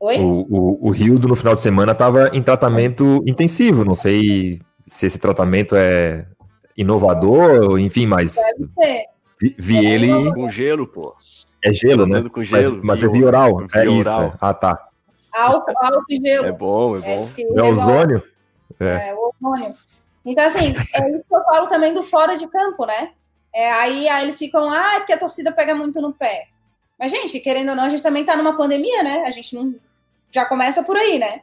Oi? 0.00 0.18
O, 0.18 0.46
o, 0.48 0.88
o 0.88 0.90
Rio 0.90 1.18
no 1.18 1.34
final 1.34 1.54
de 1.54 1.60
semana 1.60 1.92
estava 1.92 2.30
em 2.32 2.42
tratamento 2.42 3.22
intensivo. 3.26 3.84
Não 3.84 3.94
sei 3.94 4.60
se 4.86 5.06
esse 5.06 5.18
tratamento 5.18 5.74
é 5.76 6.26
inovador, 6.76 7.78
enfim, 7.78 8.06
mas 8.06 8.36
vi, 9.40 9.54
vi 9.58 9.86
é 9.86 9.90
ele 9.90 10.32
com 10.32 10.50
gelo, 10.50 10.86
pô. 10.86 11.14
É 11.64 11.72
gelo, 11.72 12.06
né? 12.06 12.22
Com 12.28 12.44
gelo, 12.44 12.76
mas, 12.76 13.02
mas 13.02 13.04
é 13.04 13.08
via 13.08 13.26
oral. 13.26 13.66
É 13.74 13.84
isso. 13.84 14.32
Ah, 14.40 14.54
tá. 14.54 14.88
Álcool, 15.32 15.74
álcool 15.76 16.04
e 16.08 16.16
gelo. 16.16 16.46
É 16.46 16.52
bom, 16.52 16.96
é 16.96 17.00
bom. 17.00 17.22
É, 17.36 17.58
é 17.58 17.62
ozônio? 17.62 18.22
É. 18.78 19.08
é, 19.08 19.14
o 19.14 19.32
ozônio. 19.42 19.74
Então, 20.24 20.44
assim, 20.44 20.74
é 20.94 21.10
isso 21.10 21.24
que 21.28 21.34
eu 21.34 21.44
falo 21.44 21.66
também 21.68 21.92
do 21.92 22.02
fora 22.02 22.36
de 22.36 22.46
campo, 22.46 22.86
né? 22.86 23.10
É, 23.52 23.72
aí, 23.72 24.08
aí 24.08 24.24
eles 24.24 24.38
ficam, 24.38 24.70
ah, 24.70 24.94
é 24.94 24.98
porque 25.00 25.12
a 25.12 25.18
torcida 25.18 25.50
pega 25.50 25.74
muito 25.74 26.00
no 26.00 26.12
pé. 26.12 26.46
Mas, 26.98 27.10
gente, 27.10 27.40
querendo 27.40 27.70
ou 27.70 27.76
não, 27.76 27.84
a 27.84 27.88
gente 27.88 28.02
também 28.02 28.24
tá 28.24 28.36
numa 28.36 28.56
pandemia, 28.56 29.02
né? 29.02 29.24
A 29.26 29.30
gente 29.30 29.54
não, 29.54 29.74
já 30.30 30.44
começa 30.44 30.82
por 30.82 30.96
aí, 30.96 31.18
né? 31.18 31.42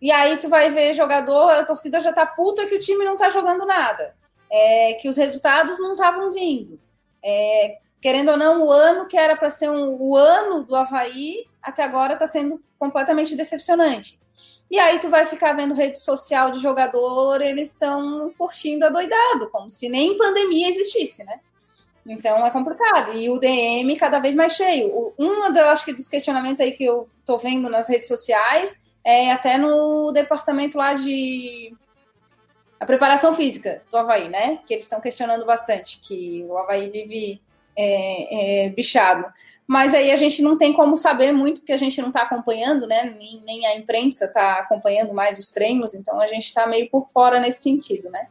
E 0.00 0.10
aí 0.12 0.36
tu 0.36 0.48
vai 0.48 0.70
ver 0.70 0.94
jogador, 0.94 1.50
a 1.50 1.64
torcida 1.64 2.00
já 2.00 2.12
tá 2.12 2.26
puta 2.26 2.66
que 2.66 2.74
o 2.74 2.80
time 2.80 3.04
não 3.04 3.16
tá 3.16 3.28
jogando 3.30 3.64
nada. 3.64 4.14
É, 4.50 4.94
que 4.94 5.08
os 5.08 5.16
resultados 5.16 5.78
não 5.80 5.94
estavam 5.94 6.30
vindo. 6.30 6.78
É, 7.24 7.78
querendo 8.00 8.30
ou 8.30 8.36
não, 8.36 8.64
o 8.64 8.70
ano 8.70 9.06
que 9.06 9.16
era 9.16 9.34
para 9.34 9.50
ser 9.50 9.68
um, 9.68 9.96
o 10.00 10.16
ano 10.16 10.62
do 10.62 10.76
Havaí, 10.76 11.46
até 11.60 11.82
agora 11.82 12.12
está 12.12 12.26
sendo 12.26 12.62
completamente 12.78 13.34
decepcionante. 13.34 14.20
E 14.70 14.78
aí 14.78 14.98
tu 14.98 15.08
vai 15.08 15.26
ficar 15.26 15.52
vendo 15.52 15.74
rede 15.74 15.98
social 15.98 16.50
de 16.50 16.58
jogador, 16.58 17.40
eles 17.40 17.70
estão 17.70 18.32
curtindo 18.36 18.84
adoidado, 18.84 19.48
como 19.50 19.70
se 19.70 19.88
nem 19.88 20.16
pandemia 20.18 20.68
existisse, 20.68 21.24
né? 21.24 21.40
Então 22.06 22.44
é 22.46 22.50
complicado. 22.50 23.12
E 23.12 23.28
o 23.28 23.38
DM 23.38 23.96
cada 23.96 24.18
vez 24.18 24.34
mais 24.34 24.52
cheio. 24.52 25.12
Um 25.18 25.52
do, 25.52 25.58
acho 25.60 25.84
que 25.84 25.92
dos 25.92 26.08
questionamentos 26.08 26.60
aí 26.60 26.72
que 26.72 26.84
eu 26.84 27.08
tô 27.24 27.36
vendo 27.36 27.68
nas 27.68 27.88
redes 27.88 28.08
sociais 28.08 28.80
é 29.04 29.32
até 29.32 29.58
no 29.58 30.12
departamento 30.12 30.78
lá 30.78 30.94
de 30.94 31.74
a 32.78 32.84
preparação 32.84 33.34
física 33.34 33.82
do 33.90 33.96
Havaí, 33.96 34.28
né? 34.28 34.60
Que 34.66 34.74
eles 34.74 34.84
estão 34.84 35.00
questionando 35.00 35.46
bastante, 35.46 36.00
que 36.00 36.44
o 36.48 36.56
Havaí 36.58 36.90
vive 36.90 37.40
é, 37.76 38.64
é, 38.64 38.68
bichado. 38.68 39.26
Mas 39.66 39.94
aí 39.94 40.10
a 40.12 40.16
gente 40.16 40.42
não 40.42 40.56
tem 40.56 40.72
como 40.72 40.96
saber 40.96 41.32
muito, 41.32 41.60
porque 41.60 41.72
a 41.72 41.76
gente 41.76 42.00
não 42.00 42.08
está 42.08 42.22
acompanhando, 42.22 42.86
né? 42.86 43.14
Nem, 43.18 43.42
nem, 43.44 43.66
a 43.66 43.76
imprensa 43.76 44.26
está 44.26 44.58
acompanhando 44.58 45.12
mais 45.12 45.38
os 45.38 45.50
treinos, 45.50 45.94
então 45.94 46.20
a 46.20 46.28
gente 46.28 46.46
está 46.46 46.66
meio 46.66 46.88
por 46.88 47.08
fora 47.08 47.40
nesse 47.40 47.62
sentido, 47.62 48.10
né? 48.10 48.28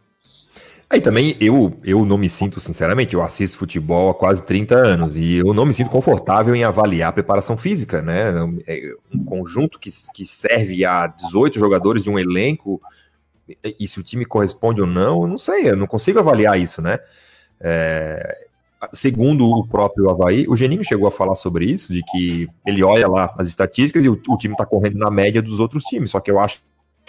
Aí 0.90 1.02
também 1.02 1.36
eu, 1.40 1.78
eu 1.84 2.06
não 2.06 2.18
me 2.18 2.30
sinto, 2.30 2.60
sinceramente, 2.60 3.16
eu 3.16 3.22
assisto 3.22 3.58
futebol 3.58 4.12
há 4.12 4.14
quase 4.14 4.46
30 4.46 4.76
anos 4.76 5.16
e 5.16 5.38
eu 5.38 5.54
não 5.54 5.66
me 5.66 5.74
sinto 5.74 5.90
confortável 5.90 6.56
em 6.56 6.64
avaliar 6.64 7.10
a 7.10 7.14
preparação 7.14 7.58
física, 7.58 8.02
né? 8.02 8.30
É 8.68 8.94
um 9.14 9.24
conjunto 9.24 9.80
que, 9.80 9.90
que 10.14 10.24
serve 10.26 10.86
a 10.86 11.08
18 11.08 11.58
jogadores 11.58 12.04
de 12.04 12.10
um 12.10 12.20
elenco, 12.20 12.80
e 13.64 13.88
se 13.88 14.00
o 14.00 14.04
time 14.04 14.26
corresponde 14.26 14.82
ou 14.82 14.88
não, 14.88 15.22
eu 15.24 15.28
não 15.28 15.38
sei, 15.38 15.70
eu 15.70 15.78
não 15.78 15.88
consigo 15.88 16.20
avaliar 16.20 16.60
isso, 16.60 16.82
né? 16.82 17.00
É, 17.60 18.46
segundo 18.94 19.50
o 19.50 19.68
próprio 19.68 20.10
Havaí, 20.10 20.46
o 20.48 20.56
Geninho 20.56 20.84
chegou 20.84 21.08
a 21.08 21.12
falar 21.12 21.36
sobre 21.36 21.66
isso, 21.66 21.92
de 21.92 22.04
que 22.04 22.48
ele 22.66 22.84
olha 22.84 23.08
lá 23.08 23.34
as 23.38 23.48
estatísticas 23.48 24.04
e 24.04 24.10
o, 24.10 24.22
o 24.28 24.38
time 24.38 24.56
tá 24.56 24.66
correndo 24.66 24.98
na 24.98 25.10
média 25.10 25.42
dos 25.42 25.60
outros 25.60 25.84
times, 25.84 26.12
só 26.12 26.20
que 26.20 26.30
eu 26.30 26.40
acho 26.40 26.62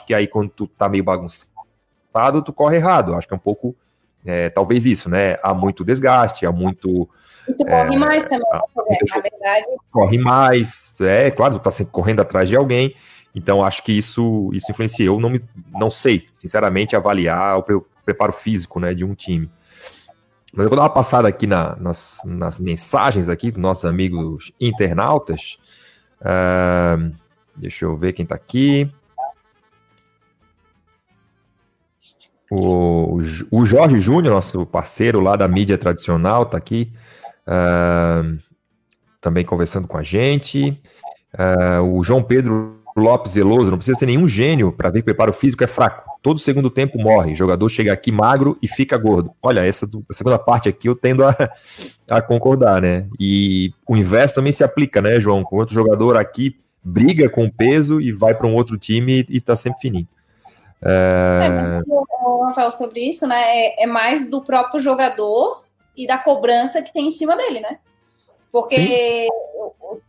que 0.06 0.14
aí 0.14 0.26
quando 0.26 0.50
tu 0.50 0.66
tá 0.66 0.88
meio 0.88 1.04
bagunçado, 1.04 1.50
tu 2.42 2.52
corre 2.52 2.76
errado. 2.76 3.14
Acho 3.14 3.26
que 3.26 3.34
é 3.34 3.36
um 3.36 3.40
pouco, 3.40 3.74
é, 4.24 4.48
talvez 4.50 4.86
isso, 4.86 5.08
né? 5.08 5.36
Há 5.42 5.54
muito 5.54 5.84
desgaste, 5.84 6.46
há 6.46 6.52
muito. 6.52 7.08
E 7.48 7.52
tu 7.52 7.64
corre 7.64 7.94
é, 7.94 7.98
mais 7.98 8.24
também, 8.24 8.48
há, 8.52 8.56
né, 8.58 8.98
na 9.14 9.20
verdade. 9.20 9.66
Corre 9.90 10.18
mais, 10.18 10.94
é 11.00 11.30
claro, 11.30 11.58
tu 11.58 11.62
tá 11.62 11.70
sempre 11.70 11.92
correndo 11.92 12.20
atrás 12.20 12.48
de 12.48 12.56
alguém. 12.56 12.94
Então, 13.34 13.62
acho 13.62 13.82
que 13.82 13.92
isso, 13.92 14.50
isso 14.54 14.70
influencia. 14.70 15.04
Eu 15.04 15.20
não, 15.20 15.28
me, 15.28 15.44
não 15.70 15.90
sei, 15.90 16.26
sinceramente, 16.32 16.96
avaliar 16.96 17.58
o 17.58 17.84
preparo 18.02 18.32
físico 18.32 18.80
né, 18.80 18.94
de 18.94 19.04
um 19.04 19.14
time. 19.14 19.50
Mas 20.54 20.64
eu 20.64 20.70
vou 20.70 20.76
dar 20.76 20.84
uma 20.84 20.90
passada 20.90 21.28
aqui 21.28 21.46
na, 21.46 21.76
nas, 21.76 22.18
nas 22.24 22.58
mensagens 22.58 23.28
aqui 23.28 23.50
dos 23.50 23.60
nossos 23.60 23.84
amigos 23.84 24.52
internautas. 24.58 25.58
Uh, 26.22 27.14
deixa 27.54 27.84
eu 27.84 27.94
ver 27.94 28.14
quem 28.14 28.22
está 28.22 28.34
aqui. 28.34 28.90
O, 32.50 33.18
o 33.50 33.64
Jorge 33.64 33.98
Júnior, 33.98 34.34
nosso 34.34 34.64
parceiro 34.66 35.20
lá 35.20 35.36
da 35.36 35.48
mídia 35.48 35.76
tradicional, 35.76 36.44
está 36.44 36.56
aqui 36.56 36.92
uh, 37.46 38.38
também 39.20 39.44
conversando 39.44 39.88
com 39.88 39.98
a 39.98 40.02
gente. 40.02 40.80
Uh, 41.34 41.82
o 41.82 42.04
João 42.04 42.22
Pedro 42.22 42.76
Lopes 42.96 43.34
Veloso, 43.34 43.70
não 43.70 43.76
precisa 43.76 43.98
ser 43.98 44.06
nenhum 44.06 44.26
gênio 44.26 44.72
para 44.72 44.88
ver 44.88 45.00
que 45.00 45.02
o 45.02 45.14
preparo 45.14 45.32
físico 45.32 45.62
é 45.62 45.66
fraco. 45.66 46.10
Todo 46.22 46.40
segundo 46.40 46.70
tempo 46.70 46.98
morre. 46.98 47.34
O 47.34 47.36
jogador 47.36 47.68
chega 47.68 47.92
aqui 47.92 48.10
magro 48.10 48.56
e 48.62 48.66
fica 48.66 48.96
gordo. 48.96 49.32
Olha, 49.42 49.64
essa 49.64 49.86
do, 49.86 50.02
segunda 50.10 50.38
parte 50.38 50.68
aqui 50.68 50.88
eu 50.88 50.96
tendo 50.96 51.22
a, 51.24 51.36
a 52.10 52.22
concordar, 52.22 52.80
né? 52.80 53.06
E 53.20 53.72
o 53.86 53.96
inverso 53.96 54.36
também 54.36 54.52
se 54.52 54.64
aplica, 54.64 55.02
né, 55.02 55.20
João? 55.20 55.44
Com 55.44 55.56
outro 55.56 55.74
jogador 55.74 56.16
aqui 56.16 56.56
briga 56.82 57.28
com 57.28 57.44
o 57.44 57.52
peso 57.52 58.00
e 58.00 58.12
vai 58.12 58.34
para 58.34 58.46
um 58.46 58.54
outro 58.54 58.78
time 58.78 59.26
e 59.28 59.36
está 59.36 59.56
sempre 59.56 59.80
fininho. 59.80 60.08
É... 60.86 61.46
É, 61.46 62.46
Rafael, 62.46 62.70
sobre 62.70 63.00
isso, 63.00 63.26
né? 63.26 63.40
É, 63.40 63.84
é, 63.84 63.86
mais 63.86 64.28
do 64.28 64.42
próprio 64.42 64.80
jogador 64.80 65.62
e 65.96 66.06
da 66.06 66.18
cobrança 66.18 66.82
que 66.82 66.92
tem 66.92 67.06
em 67.06 67.10
cima 67.10 67.36
dele, 67.36 67.60
né? 67.60 67.78
Porque 68.52 69.28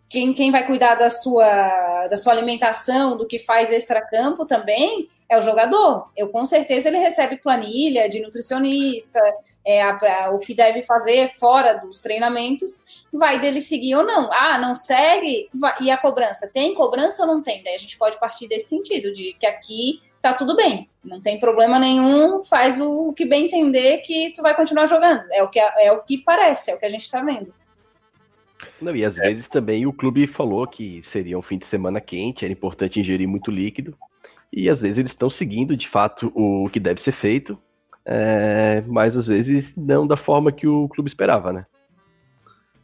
quem, 0.08 0.34
quem 0.34 0.52
vai 0.52 0.66
cuidar 0.66 0.96
da 0.96 1.10
sua, 1.10 2.08
da 2.08 2.18
sua 2.18 2.34
alimentação, 2.34 3.18
do 3.18 3.28
que 3.28 3.40
faz 3.40 3.72
extra-campo 3.72 4.46
também, 4.46 5.10
é 5.30 5.38
o 5.38 5.42
jogador. 5.42 6.10
Eu 6.16 6.30
com 6.30 6.46
certeza 6.46 6.88
ele 6.88 6.98
recebe 6.98 7.38
planilha 7.38 8.10
de 8.10 8.22
nutricionista, 8.22 9.20
é, 9.66 9.82
a, 9.82 9.98
a, 10.26 10.30
o 10.30 10.40
que 10.40 10.54
deve 10.54 10.82
fazer 10.82 11.34
fora 11.36 11.74
dos 11.74 12.02
treinamentos, 12.02 12.78
vai 13.12 13.38
dele 13.38 13.60
seguir 13.60 13.96
ou 13.96 14.06
não. 14.06 14.32
Ah, 14.32 14.58
não 14.58 14.74
segue? 14.74 15.50
Vai, 15.54 15.76
e 15.82 15.92
a 15.92 15.98
cobrança? 15.98 16.48
Tem 16.48 16.74
cobrança 16.74 17.24
ou 17.24 17.28
não 17.28 17.44
tem? 17.44 17.62
Daí 17.64 17.76
a 17.76 17.80
gente 17.80 17.98
pode 17.98 18.18
partir 18.18 18.48
desse 18.48 18.70
sentido, 18.70 19.14
de 19.14 19.34
que 19.34 19.46
aqui 19.46 20.02
tá 20.32 20.34
tudo 20.34 20.56
bem, 20.56 20.90
não 21.04 21.22
tem 21.22 21.40
problema 21.40 21.80
nenhum, 21.80 22.44
faz 22.44 22.80
o 22.80 23.14
que 23.14 23.26
bem 23.26 23.46
entender 23.46 24.00
que 24.00 24.32
tu 24.34 24.42
vai 24.42 24.56
continuar 24.56 24.86
jogando. 24.86 25.24
É 25.32 25.44
o 25.44 25.50
que, 25.50 25.60
é 25.60 25.92
o 25.92 26.04
que 26.04 26.18
parece, 26.18 26.72
é 26.72 26.76
o 26.76 26.80
que 26.80 26.86
a 26.86 26.90
gente 26.90 27.10
tá 27.10 27.22
vendo. 27.22 27.54
Não, 28.82 28.96
e 28.96 29.06
às 29.06 29.18
é. 29.18 29.22
vezes 29.22 29.48
também 29.50 29.86
o 29.86 29.94
clube 29.94 30.28
falou 30.28 30.66
que 30.68 31.04
seria 31.12 31.38
um 31.38 31.42
fim 31.42 31.58
de 31.58 31.68
semana 31.70 32.02
quente, 32.02 32.44
era 32.44 32.52
importante 32.52 33.00
ingerir 33.00 33.28
muito 33.28 33.52
líquido, 33.52 33.96
e 34.52 34.70
às 34.70 34.80
vezes 34.80 34.98
eles 34.98 35.12
estão 35.12 35.30
seguindo 35.30 35.76
de 35.76 35.90
fato 35.90 36.32
o 36.36 36.70
que 36.70 36.80
deve 36.80 37.02
ser 37.04 37.14
feito, 37.14 37.58
é, 38.06 38.82
mas 38.88 39.16
às 39.16 39.28
vezes 39.28 39.66
não 39.76 40.08
da 40.08 40.18
forma 40.18 40.52
que 40.52 40.68
o 40.68 40.88
clube 40.90 41.10
esperava, 41.10 41.52
né? 41.52 41.66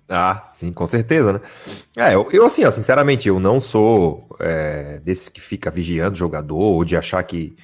Ah, 0.09 0.45
sim, 0.49 0.71
com 0.71 0.85
certeza, 0.85 1.33
né? 1.33 1.41
É, 1.97 2.13
eu, 2.13 2.29
eu 2.31 2.45
assim, 2.45 2.65
ó, 2.65 2.71
sinceramente, 2.71 3.27
eu 3.27 3.39
não 3.39 3.61
sou 3.61 4.27
é, 4.39 4.99
desse 4.99 5.31
que 5.31 5.39
fica 5.39 5.71
vigiando 5.71 6.17
jogador 6.17 6.57
ou 6.57 6.83
de 6.83 6.97
achar 6.97 7.23
que 7.23 7.55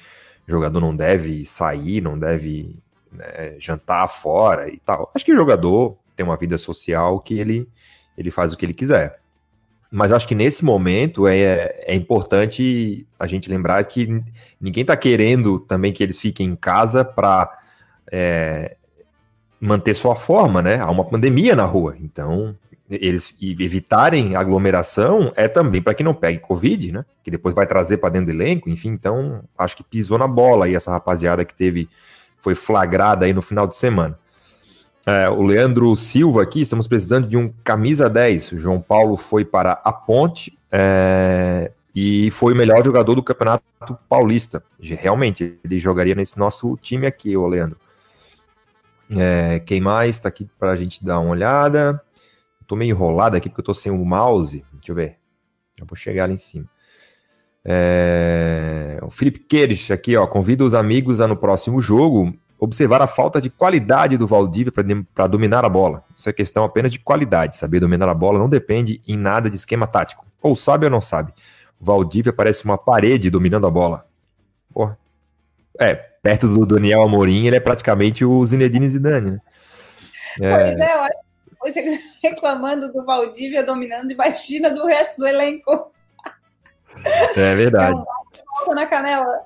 jogador 0.48 0.80
não 0.80 0.94
deve 0.94 1.44
sair, 1.44 2.00
não 2.00 2.18
deve 2.18 2.76
né, 3.12 3.56
jantar 3.58 4.08
fora 4.08 4.68
e 4.68 4.78
tal. 4.78 5.10
Acho 5.14 5.24
que 5.24 5.32
o 5.32 5.36
jogador 5.36 5.96
tem 6.16 6.24
uma 6.24 6.36
vida 6.36 6.58
social 6.58 7.20
que 7.20 7.38
ele, 7.38 7.68
ele 8.16 8.30
faz 8.30 8.52
o 8.52 8.56
que 8.56 8.64
ele 8.64 8.74
quiser. 8.74 9.20
Mas 9.90 10.12
acho 10.12 10.26
que 10.26 10.34
nesse 10.34 10.64
momento 10.64 11.26
é, 11.26 11.80
é 11.84 11.94
importante 11.94 13.06
a 13.18 13.26
gente 13.26 13.50
lembrar 13.50 13.82
que 13.84 14.22
ninguém 14.60 14.82
está 14.82 14.96
querendo 14.96 15.58
também 15.58 15.92
que 15.92 16.02
eles 16.02 16.18
fiquem 16.18 16.48
em 16.48 16.56
casa 16.56 17.04
para 17.04 17.58
é, 18.10 18.76
manter 19.60 19.94
sua 19.94 20.16
forma, 20.16 20.62
né? 20.62 20.80
Há 20.80 20.90
uma 20.90 21.04
pandemia 21.04 21.54
na 21.54 21.64
rua, 21.64 21.96
então 22.00 22.56
eles 22.90 23.36
evitarem 23.40 24.34
aglomeração 24.34 25.32
é 25.36 25.46
também 25.46 25.80
para 25.80 25.94
que 25.94 26.02
não 26.02 26.12
pegue 26.12 26.40
Covid, 26.40 26.90
né? 26.90 27.04
Que 27.22 27.30
depois 27.30 27.54
vai 27.54 27.66
trazer 27.66 27.98
para 27.98 28.10
dentro 28.10 28.26
do 28.26 28.32
elenco, 28.32 28.68
enfim. 28.68 28.88
Então, 28.88 29.44
acho 29.56 29.76
que 29.76 29.84
pisou 29.84 30.18
na 30.18 30.26
bola 30.26 30.64
aí 30.64 30.74
essa 30.74 30.90
rapaziada 30.90 31.44
que 31.44 31.54
teve, 31.54 31.88
foi 32.36 32.54
flagrada 32.54 33.26
aí 33.26 33.32
no 33.32 33.42
final 33.42 33.68
de 33.68 33.76
semana. 33.76 34.18
É, 35.06 35.30
o 35.30 35.42
Leandro 35.42 35.94
Silva 35.94 36.42
aqui, 36.42 36.62
estamos 36.62 36.88
precisando 36.88 37.28
de 37.28 37.36
um 37.36 37.52
camisa 37.62 38.08
10. 38.10 38.52
O 38.52 38.60
João 38.60 38.80
Paulo 38.80 39.16
foi 39.16 39.44
para 39.44 39.80
a 39.84 39.92
Ponte 39.92 40.58
é, 40.70 41.70
e 41.94 42.30
foi 42.32 42.52
o 42.52 42.56
melhor 42.56 42.84
jogador 42.84 43.14
do 43.14 43.22
Campeonato 43.22 43.62
Paulista. 44.08 44.62
Realmente, 44.80 45.58
ele 45.64 45.78
jogaria 45.78 46.14
nesse 46.14 46.38
nosso 46.38 46.76
time 46.82 47.06
aqui, 47.06 47.36
o 47.36 47.46
Leandro. 47.46 47.78
É, 49.16 49.60
quem 49.60 49.80
mais 49.80 50.16
está 50.16 50.28
aqui 50.28 50.48
para 50.58 50.70
a 50.70 50.76
gente 50.76 51.04
dar 51.04 51.18
uma 51.18 51.30
olhada? 51.30 52.00
Estou 52.60 52.78
meio 52.78 52.90
enrolado 52.90 53.36
aqui 53.36 53.48
porque 53.48 53.60
eu 53.60 53.62
estou 53.62 53.74
sem 53.74 53.90
o 53.90 54.04
mouse. 54.04 54.64
Deixa 54.72 54.92
eu 54.92 54.94
ver. 54.94 55.18
Já 55.78 55.84
vou 55.84 55.96
chegar 55.96 56.28
lá 56.28 56.32
em 56.32 56.36
cima. 56.36 56.66
É, 57.64 58.98
o 59.02 59.10
Felipe 59.10 59.40
Queires 59.40 59.90
aqui, 59.90 60.16
ó, 60.16 60.26
convida 60.26 60.64
os 60.64 60.74
amigos 60.74 61.20
a 61.20 61.28
no 61.28 61.36
próximo 61.36 61.80
jogo 61.80 62.32
observar 62.58 63.00
a 63.00 63.06
falta 63.06 63.40
de 63.40 63.48
qualidade 63.48 64.18
do 64.18 64.26
Valdívia 64.26 64.72
para 65.14 65.26
dominar 65.26 65.64
a 65.64 65.68
bola. 65.68 66.04
Isso 66.14 66.28
é 66.28 66.32
questão 66.32 66.62
apenas 66.62 66.92
de 66.92 66.98
qualidade. 66.98 67.56
Saber 67.56 67.80
dominar 67.80 68.08
a 68.08 68.14
bola 68.14 68.38
não 68.38 68.48
depende 68.48 69.00
em 69.08 69.16
nada 69.16 69.48
de 69.48 69.56
esquema 69.56 69.86
tático. 69.86 70.26
Ou 70.42 70.54
sabe 70.54 70.84
ou 70.84 70.90
não 70.90 71.00
sabe. 71.00 71.32
O 71.80 71.84
Valdívia 71.84 72.32
parece 72.32 72.64
uma 72.66 72.76
parede 72.76 73.30
dominando 73.30 73.66
a 73.66 73.70
bola. 73.70 74.06
Porra. 74.72 74.98
É, 75.80 75.94
perto 75.94 76.46
do 76.46 76.66
Daniel 76.66 77.02
Amorim, 77.02 77.46
ele 77.46 77.56
é 77.56 77.60
praticamente 77.60 78.22
o 78.22 78.44
Zinedine 78.44 78.88
Zidane, 78.88 79.30
né? 79.30 79.40
É... 80.40 80.56
Pois 80.56 80.78
é, 80.78 80.96
olha, 80.98 81.16
depois 81.50 81.76
ele 81.76 81.98
reclamando 82.22 82.92
do 82.92 83.04
Valdívia 83.04 83.64
dominando, 83.64 84.12
imagina 84.12 84.70
do 84.70 84.84
resto 84.84 85.18
do 85.18 85.26
elenco. 85.26 85.90
É 87.34 87.54
verdade. 87.54 87.98
É 87.98 88.70
um 88.70 88.74
na 88.74 88.86
canela. 88.86 89.40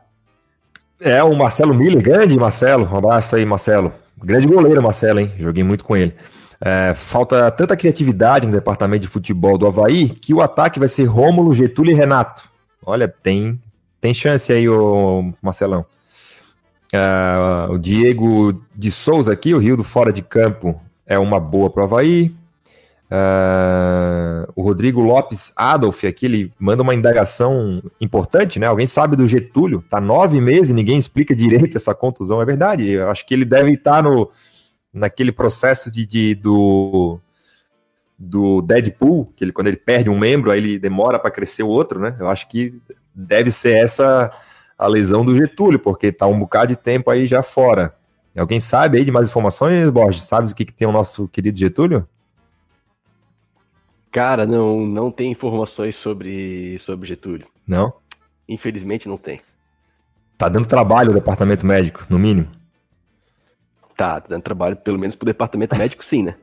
É, 1.01 1.23
o 1.23 1.35
Marcelo 1.35 1.73
Miller, 1.73 2.03
grande 2.03 2.37
Marcelo, 2.37 2.89
um 2.91 2.97
abraço 2.97 3.37
aí, 3.37 3.45
Marcelo. 3.45 3.93
Grande 4.19 4.47
goleiro, 4.47 4.83
Marcelo, 4.83 5.21
hein? 5.21 5.33
Joguei 5.39 5.63
muito 5.63 5.85
com 5.85 5.97
ele. 5.97 6.17
É, 6.61 6.95
falta 6.95 7.51
tanta 7.51 7.77
criatividade 7.77 8.47
no 8.47 8.53
departamento 8.53 9.03
de 9.03 9.09
futebol 9.09 9.59
do 9.59 9.67
Havaí 9.67 10.09
que 10.09 10.33
o 10.33 10.41
ataque 10.41 10.79
vai 10.79 10.89
ser 10.89 11.05
Rômulo, 11.05 11.55
Getúlio 11.55 11.93
e 11.93 11.95
Renato. 11.95 12.49
Olha, 12.85 13.07
tem, 13.07 13.61
tem 14.01 14.15
chance 14.15 14.53
aí, 14.53 14.69
o 14.69 15.33
Marcelão. 15.43 15.85
Uh, 16.95 17.73
o 17.73 17.79
Diego 17.79 18.63
de 18.73 18.93
Souza 18.93 19.33
aqui, 19.33 19.53
o 19.53 19.59
Rio 19.59 19.77
do 19.77 19.83
Fora 19.83 20.13
de 20.13 20.23
Campo 20.23 20.81
é 21.05 21.19
uma 21.19 21.41
boa 21.41 21.69
para 21.69 21.83
o 21.83 21.85
Havaí. 21.85 22.33
Uh, 23.11 24.51
o 24.55 24.63
Rodrigo 24.63 25.01
Lopes 25.01 25.53
Adolf 25.57 26.05
aqui, 26.05 26.27
ele 26.27 26.53
manda 26.57 26.85
uma 26.85 26.95
indagação 26.95 27.83
importante, 28.01 28.61
né? 28.61 28.69
Alguém 28.69 28.87
sabe 28.87 29.17
do 29.17 29.27
Getúlio? 29.27 29.85
Tá 29.91 30.01
nove 30.01 30.41
meses 30.41 30.71
e 30.71 30.75
ninguém 30.75 30.97
explica 30.97 31.35
direito 31.35 31.77
essa 31.77 31.95
contusão. 31.95 32.41
É 32.41 32.45
verdade, 32.45 32.89
eu 32.89 33.11
acho 33.11 33.27
que 33.27 33.35
ele 33.35 33.45
deve 33.45 33.73
estar 33.73 34.01
no, 34.01 34.31
naquele 34.93 35.33
processo 35.33 35.91
de, 35.91 36.07
de 36.07 36.37
do, 36.37 37.19
do 38.17 38.63
Deadpool, 38.63 39.33
que 39.35 39.43
ele, 39.43 39.53
quando 39.53 39.67
ele 39.67 39.77
perde 39.77 40.09
um 40.09 40.19
membro, 40.19 40.53
aí 40.53 40.59
ele 40.59 40.79
demora 40.79 41.19
para 41.19 41.31
crescer 41.33 41.65
o 41.65 41.69
outro, 41.69 41.99
né? 41.99 42.17
Eu 42.21 42.29
acho 42.29 42.49
que 42.49 42.81
deve 43.13 43.51
ser 43.51 43.75
essa 43.75 44.31
a 44.79 44.87
lesão 44.87 45.25
do 45.25 45.37
Getúlio, 45.37 45.79
porque 45.79 46.13
tá 46.13 46.27
um 46.27 46.39
bocado 46.39 46.69
de 46.69 46.77
tempo 46.77 47.11
aí 47.11 47.27
já 47.27 47.43
fora. 47.43 47.95
Alguém 48.37 48.61
sabe 48.61 48.99
aí 48.99 49.05
de 49.05 49.13
mais 49.13 49.29
informações, 49.29 49.89
Borges? 49.91 50.25
Sabe 50.25 50.51
o 50.51 50.55
que, 50.55 50.65
que 50.65 50.73
tem 50.73 50.89
o 50.89 50.93
nosso 50.93 51.29
querido 51.29 51.59
Getúlio? 51.59 52.07
Cara, 54.11 54.47
não, 54.47 54.87
não 54.87 55.11
tem 55.11 55.31
informações 55.31 55.97
sobre, 55.97 56.81
sobre 56.85 57.09
Getúlio. 57.09 57.47
Não? 57.67 57.93
Infelizmente 58.49 59.09
não 59.09 59.17
tem. 59.17 59.41
Tá 60.37 60.49
dando 60.49 60.67
trabalho 60.67 61.11
o 61.11 61.15
departamento 61.15 61.65
médico, 61.65 62.05
no 62.11 62.19
mínimo. 62.19 62.49
Tá, 63.97 64.19
dando 64.19 64.43
trabalho 64.43 64.77
pelo 64.77 64.99
menos 64.99 65.15
pro 65.15 65.27
departamento 65.27 65.77
médico, 65.77 66.05
sim, 66.05 66.25
né? 66.25 66.35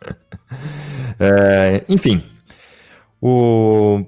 é, 1.18 1.84
enfim, 1.88 2.22
o, 3.20 4.04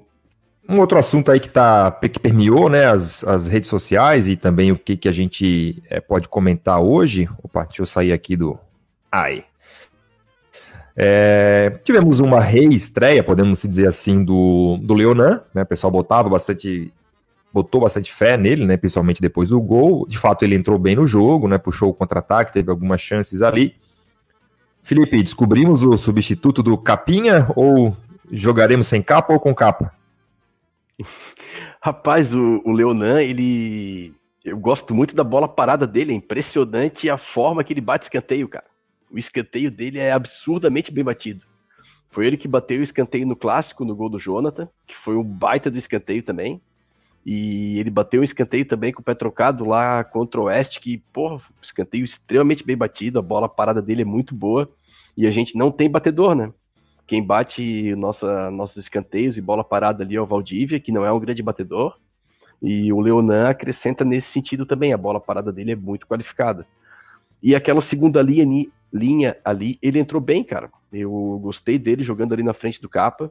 um 0.71 0.79
outro 0.79 0.97
assunto 0.97 1.31
aí 1.31 1.39
que, 1.39 1.49
tá, 1.49 1.91
que 1.91 2.19
permeou 2.19 2.69
né, 2.69 2.85
as, 2.85 3.23
as 3.23 3.47
redes 3.47 3.69
sociais 3.69 4.27
e 4.27 4.35
também 4.35 4.71
o 4.71 4.77
que, 4.77 4.95
que 4.95 5.09
a 5.09 5.11
gente 5.11 5.81
é, 5.89 5.99
pode 5.99 6.27
comentar 6.27 6.79
hoje. 6.79 7.29
Opa, 7.43 7.65
deixa 7.65 7.81
eu 7.81 7.85
sair 7.85 8.13
aqui 8.13 8.35
do. 8.35 8.57
Ai. 9.11 9.45
É, 10.95 11.79
tivemos 11.83 12.19
uma 12.19 12.39
reestreia, 12.39 13.23
podemos 13.23 13.61
dizer 13.63 13.87
assim, 13.87 14.23
do, 14.23 14.77
do 14.81 14.93
Leonan, 14.93 15.41
né? 15.53 15.63
O 15.63 15.65
pessoal 15.65 15.91
botava 15.91 16.29
bastante. 16.29 16.93
Botou 17.53 17.81
bastante 17.81 18.13
fé 18.13 18.37
nele, 18.37 18.65
né? 18.65 18.77
Principalmente 18.77 19.21
depois 19.21 19.49
do 19.49 19.61
gol. 19.61 20.07
De 20.07 20.17
fato, 20.17 20.43
ele 20.43 20.55
entrou 20.55 20.79
bem 20.79 20.95
no 20.95 21.05
jogo, 21.05 21.47
né? 21.47 21.57
Puxou 21.57 21.89
o 21.89 21.93
contra-ataque, 21.93 22.53
teve 22.53 22.71
algumas 22.71 23.01
chances 23.01 23.41
ali. 23.41 23.75
Felipe, 24.81 25.21
descobrimos 25.21 25.83
o 25.83 25.97
substituto 25.97 26.63
do 26.63 26.77
Capinha 26.77 27.47
ou 27.55 27.95
jogaremos 28.31 28.87
sem 28.87 29.01
capa 29.01 29.33
ou 29.33 29.39
com 29.39 29.53
capa? 29.53 29.91
Rapaz, 31.83 32.31
o, 32.31 32.61
o 32.63 32.71
Leonan, 32.71 33.21
ele. 33.21 34.13
Eu 34.45 34.57
gosto 34.57 34.93
muito 34.93 35.15
da 35.15 35.23
bola 35.23 35.47
parada 35.47 35.87
dele, 35.87 36.13
é 36.13 36.15
impressionante 36.15 37.09
a 37.09 37.17
forma 37.17 37.63
que 37.63 37.73
ele 37.73 37.81
bate 37.81 38.05
escanteio, 38.05 38.47
cara. 38.47 38.65
O 39.11 39.17
escanteio 39.17 39.71
dele 39.71 39.97
é 39.97 40.11
absurdamente 40.11 40.91
bem 40.91 41.03
batido. 41.03 41.41
Foi 42.11 42.27
ele 42.27 42.37
que 42.37 42.47
bateu 42.47 42.79
o 42.79 42.83
escanteio 42.83 43.25
no 43.25 43.35
clássico, 43.35 43.83
no 43.83 43.95
gol 43.95 44.09
do 44.09 44.19
Jonathan, 44.19 44.67
que 44.87 44.95
foi 45.03 45.15
um 45.15 45.23
baita 45.23 45.71
do 45.71 45.77
escanteio 45.77 46.21
também. 46.21 46.61
E 47.25 47.79
ele 47.79 47.89
bateu 47.89 48.21
um 48.21 48.23
escanteio 48.23 48.65
também 48.65 48.91
com 48.91 49.01
o 49.01 49.03
pé 49.03 49.15
trocado 49.15 49.65
lá 49.65 50.03
contra 50.03 50.39
o 50.39 50.45
Oeste, 50.45 50.79
que, 50.79 50.97
porra, 51.13 51.41
escanteio 51.61 52.05
extremamente 52.05 52.63
bem 52.63 52.77
batido, 52.77 53.19
a 53.19 53.23
bola 53.23 53.49
parada 53.49 53.81
dele 53.81 54.01
é 54.01 54.05
muito 54.05 54.35
boa. 54.35 54.69
E 55.17 55.25
a 55.25 55.31
gente 55.31 55.57
não 55.57 55.71
tem 55.71 55.89
batedor, 55.89 56.35
né? 56.35 56.51
Quem 57.11 57.21
bate 57.21 57.93
nossa, 57.95 58.49
nossos 58.51 58.77
escanteios 58.77 59.35
e 59.35 59.41
bola 59.41 59.65
parada 59.65 60.01
ali 60.01 60.15
é 60.15 60.21
o 60.21 60.25
Valdívia, 60.25 60.79
que 60.79 60.93
não 60.93 61.05
é 61.05 61.11
um 61.11 61.19
grande 61.19 61.43
batedor. 61.43 61.97
E 62.61 62.93
o 62.93 63.01
Leonan 63.01 63.49
acrescenta 63.49 64.05
nesse 64.05 64.31
sentido 64.31 64.65
também, 64.65 64.93
a 64.93 64.97
bola 64.97 65.19
parada 65.19 65.51
dele 65.51 65.73
é 65.73 65.75
muito 65.75 66.07
qualificada. 66.07 66.65
E 67.43 67.53
aquela 67.53 67.81
segunda 67.89 68.21
linha, 68.21 68.65
linha 68.93 69.35
ali, 69.43 69.77
ele 69.81 69.99
entrou 69.99 70.21
bem, 70.21 70.41
cara. 70.41 70.69
Eu 70.89 71.37
gostei 71.43 71.77
dele 71.77 72.01
jogando 72.05 72.33
ali 72.33 72.43
na 72.43 72.53
frente 72.53 72.81
do 72.81 72.87
capa. 72.87 73.29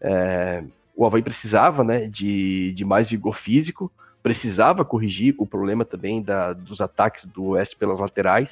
É, 0.00 0.64
o 0.96 1.04
Havaí 1.04 1.20
precisava 1.20 1.84
né, 1.84 2.06
de, 2.06 2.72
de 2.72 2.82
mais 2.82 3.10
vigor 3.10 3.36
físico, 3.40 3.92
precisava 4.22 4.86
corrigir 4.86 5.34
o 5.36 5.46
problema 5.46 5.84
também 5.84 6.22
da, 6.22 6.54
dos 6.54 6.80
ataques 6.80 7.26
do 7.26 7.48
Oeste 7.48 7.76
pelas 7.76 8.00
laterais. 8.00 8.48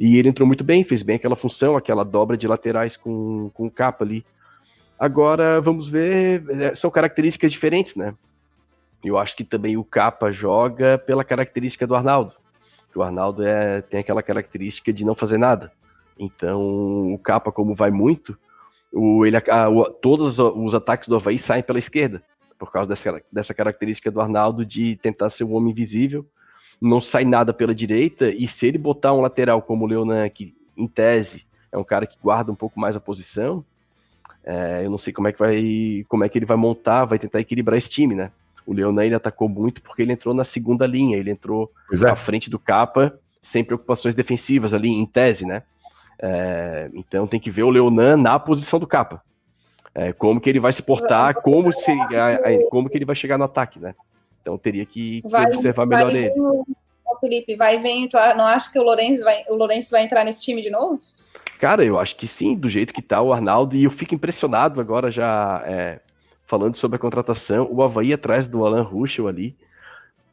E 0.00 0.16
ele 0.16 0.30
entrou 0.30 0.46
muito 0.46 0.64
bem, 0.64 0.82
fez 0.82 1.02
bem 1.02 1.16
aquela 1.16 1.36
função, 1.36 1.76
aquela 1.76 2.06
dobra 2.06 2.34
de 2.34 2.48
laterais 2.48 2.96
com, 2.96 3.50
com 3.52 3.66
o 3.66 3.70
capa 3.70 4.02
ali. 4.02 4.24
Agora, 4.98 5.60
vamos 5.60 5.90
ver, 5.90 6.42
é, 6.58 6.74
são 6.76 6.90
características 6.90 7.52
diferentes, 7.52 7.94
né? 7.94 8.14
Eu 9.04 9.18
acho 9.18 9.36
que 9.36 9.44
também 9.44 9.76
o 9.76 9.84
capa 9.84 10.32
joga 10.32 10.96
pela 10.96 11.22
característica 11.22 11.86
do 11.86 11.94
Arnaldo. 11.94 12.32
O 12.94 13.02
Arnaldo 13.02 13.42
é, 13.42 13.82
tem 13.82 14.00
aquela 14.00 14.22
característica 14.22 14.90
de 14.90 15.04
não 15.04 15.14
fazer 15.14 15.36
nada. 15.36 15.70
Então, 16.18 17.12
o 17.12 17.18
capa, 17.18 17.52
como 17.52 17.74
vai 17.74 17.90
muito, 17.90 18.34
o, 18.90 19.26
ele, 19.26 19.36
a, 19.36 19.68
o, 19.68 19.84
todos 19.84 20.38
os 20.38 20.72
ataques 20.72 21.08
do 21.08 21.16
Havaí 21.16 21.42
saem 21.46 21.62
pela 21.62 21.78
esquerda, 21.78 22.22
por 22.58 22.72
causa 22.72 22.94
dessa, 22.94 23.22
dessa 23.30 23.52
característica 23.52 24.10
do 24.10 24.20
Arnaldo 24.20 24.64
de 24.64 24.96
tentar 25.02 25.30
ser 25.32 25.44
um 25.44 25.52
homem 25.52 25.72
invisível 25.72 26.24
não 26.80 27.00
sai 27.00 27.24
nada 27.24 27.52
pela 27.52 27.74
direita, 27.74 28.30
e 28.30 28.48
se 28.48 28.66
ele 28.66 28.78
botar 28.78 29.12
um 29.12 29.20
lateral 29.20 29.60
como 29.60 29.84
o 29.84 29.88
Leonan, 29.88 30.28
que 30.28 30.54
em 30.76 30.86
tese 30.86 31.44
é 31.70 31.76
um 31.76 31.84
cara 31.84 32.06
que 32.06 32.16
guarda 32.22 32.50
um 32.50 32.54
pouco 32.54 32.80
mais 32.80 32.96
a 32.96 33.00
posição, 33.00 33.64
é, 34.44 34.84
eu 34.84 34.90
não 34.90 34.98
sei 34.98 35.12
como 35.12 35.28
é 35.28 35.32
que 35.32 35.38
vai, 35.38 36.04
como 36.08 36.24
é 36.24 36.28
que 36.28 36.38
ele 36.38 36.46
vai 36.46 36.56
montar, 36.56 37.04
vai 37.04 37.18
tentar 37.18 37.40
equilibrar 37.40 37.78
esse 37.78 37.88
time, 37.88 38.14
né? 38.14 38.30
O 38.66 38.72
Leonan 38.72 39.04
ele 39.04 39.14
atacou 39.14 39.48
muito 39.48 39.82
porque 39.82 40.02
ele 40.02 40.12
entrou 40.12 40.34
na 40.34 40.44
segunda 40.46 40.86
linha, 40.86 41.16
ele 41.16 41.30
entrou 41.30 41.70
é. 41.92 42.08
à 42.08 42.16
frente 42.16 42.48
do 42.48 42.58
capa, 42.58 43.12
sem 43.52 43.64
preocupações 43.64 44.14
defensivas 44.14 44.72
ali, 44.72 44.88
em 44.88 45.04
tese, 45.04 45.44
né? 45.44 45.62
É, 46.18 46.90
então 46.94 47.26
tem 47.26 47.40
que 47.40 47.50
ver 47.50 47.62
o 47.62 47.70
Leonan 47.70 48.16
na 48.16 48.38
posição 48.38 48.78
do 48.78 48.86
capa. 48.86 49.22
É, 49.94 50.12
como 50.12 50.40
que 50.40 50.48
ele 50.48 50.60
vai 50.60 50.72
se 50.72 50.82
portar, 50.82 51.34
como, 51.42 51.72
se, 51.72 51.96
como 52.70 52.88
que 52.88 52.96
ele 52.96 53.04
vai 53.04 53.16
chegar 53.16 53.36
no 53.36 53.44
ataque, 53.44 53.78
né? 53.80 53.94
Então 54.40 54.56
teria 54.58 54.86
que, 54.86 55.22
vai, 55.24 55.46
observar 55.52 55.86
melhor 55.86 56.10
vai 56.10 56.24
ele. 56.24 56.34
Felipe, 57.20 57.54
vai 57.54 57.78
vem, 57.78 58.08
tu 58.08 58.16
não 58.36 58.46
acha 58.46 58.72
que 58.72 58.78
o 58.78 58.82
Lourenço, 58.82 59.22
vai, 59.22 59.44
o 59.48 59.54
Lourenço 59.54 59.90
vai 59.90 60.02
entrar 60.02 60.24
nesse 60.24 60.42
time 60.42 60.62
de 60.62 60.70
novo? 60.70 61.00
Cara, 61.60 61.84
eu 61.84 61.98
acho 61.98 62.16
que 62.16 62.28
sim, 62.38 62.56
do 62.56 62.70
jeito 62.70 62.92
que 62.92 63.02
tá 63.02 63.20
o 63.20 63.32
Arnaldo, 63.32 63.76
e 63.76 63.84
eu 63.84 63.90
fico 63.90 64.14
impressionado 64.14 64.80
agora 64.80 65.10
já 65.10 65.62
é, 65.66 66.00
falando 66.46 66.78
sobre 66.78 66.96
a 66.96 66.98
contratação, 66.98 67.68
o 67.70 67.82
Havaí 67.82 68.12
atrás 68.12 68.48
do 68.48 68.64
Alan 68.64 68.82
Ruschel 68.82 69.28
ali, 69.28 69.54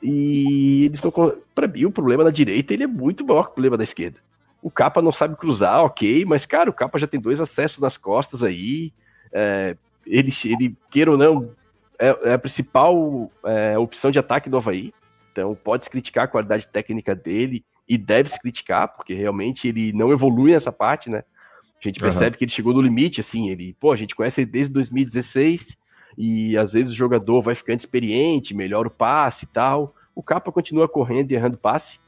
e 0.01 0.85
eles 0.85 1.03
estão 1.03 1.11
para 1.53 1.67
mim 1.67 1.85
o 1.85 1.91
problema 1.91 2.23
na 2.23 2.29
direita 2.29 2.71
ele 2.71 2.83
é 2.83 2.87
muito 2.87 3.25
maior 3.25 3.45
que 3.45 3.51
o 3.51 3.53
problema 3.55 3.77
da 3.77 3.83
esquerda. 3.83 4.19
O 4.61 4.71
Capa 4.71 5.01
não 5.01 5.11
sabe 5.11 5.35
cruzar, 5.35 5.83
ok, 5.83 6.23
mas 6.23 6.45
cara, 6.45 6.69
o 6.69 6.73
Capa 6.73 6.97
já 6.97 7.07
tem 7.07 7.19
dois 7.19 7.39
acessos 7.39 7.79
nas 7.79 7.97
costas 7.97 8.41
aí, 8.41 8.93
é, 9.33 9.75
ele, 10.05 10.33
ele 10.45 10.75
queira 10.89 11.11
ou 11.11 11.17
não, 11.17 11.49
é, 11.99 12.29
é 12.29 12.33
a 12.33 12.39
principal 12.39 13.31
é, 13.45 13.77
opção 13.77 14.11
de 14.11 14.19
ataque 14.19 14.49
do 14.49 14.57
Havaí. 14.57 14.93
Então 15.31 15.55
pode-se 15.55 15.89
criticar 15.89 16.25
a 16.25 16.27
qualidade 16.27 16.67
técnica 16.71 17.15
dele 17.15 17.63
e 17.87 17.97
deve-se 17.97 18.39
criticar, 18.39 18.87
porque 18.95 19.13
realmente 19.13 19.67
ele 19.67 19.93
não 19.93 20.11
evolui 20.11 20.51
nessa 20.51 20.71
parte, 20.71 21.09
né? 21.09 21.23
A 21.79 21.87
gente 21.87 21.99
percebe 21.99 22.25
uhum. 22.25 22.31
que 22.31 22.43
ele 22.45 22.51
chegou 22.51 22.73
no 22.73 22.81
limite, 22.81 23.21
assim, 23.21 23.49
ele, 23.49 23.75
pô, 23.79 23.91
a 23.91 23.95
gente 23.95 24.15
conhece 24.15 24.41
ele 24.41 24.49
desde 24.49 24.73
2016 24.73 25.61
e 26.17 26.57
às 26.57 26.71
vezes 26.71 26.91
o 26.91 26.95
jogador 26.95 27.41
vai 27.41 27.53
ficando 27.53 27.79
experiente, 27.79 28.53
melhora 28.53 28.87
o 28.87 28.91
passe 28.91 29.45
e 29.45 29.47
tal. 29.47 29.93
O 30.15 30.23
Capa 30.23 30.51
continua 30.51 30.89
correndo 30.89 31.31
e 31.31 31.35
errando 31.35 31.57
passe, 31.57 31.99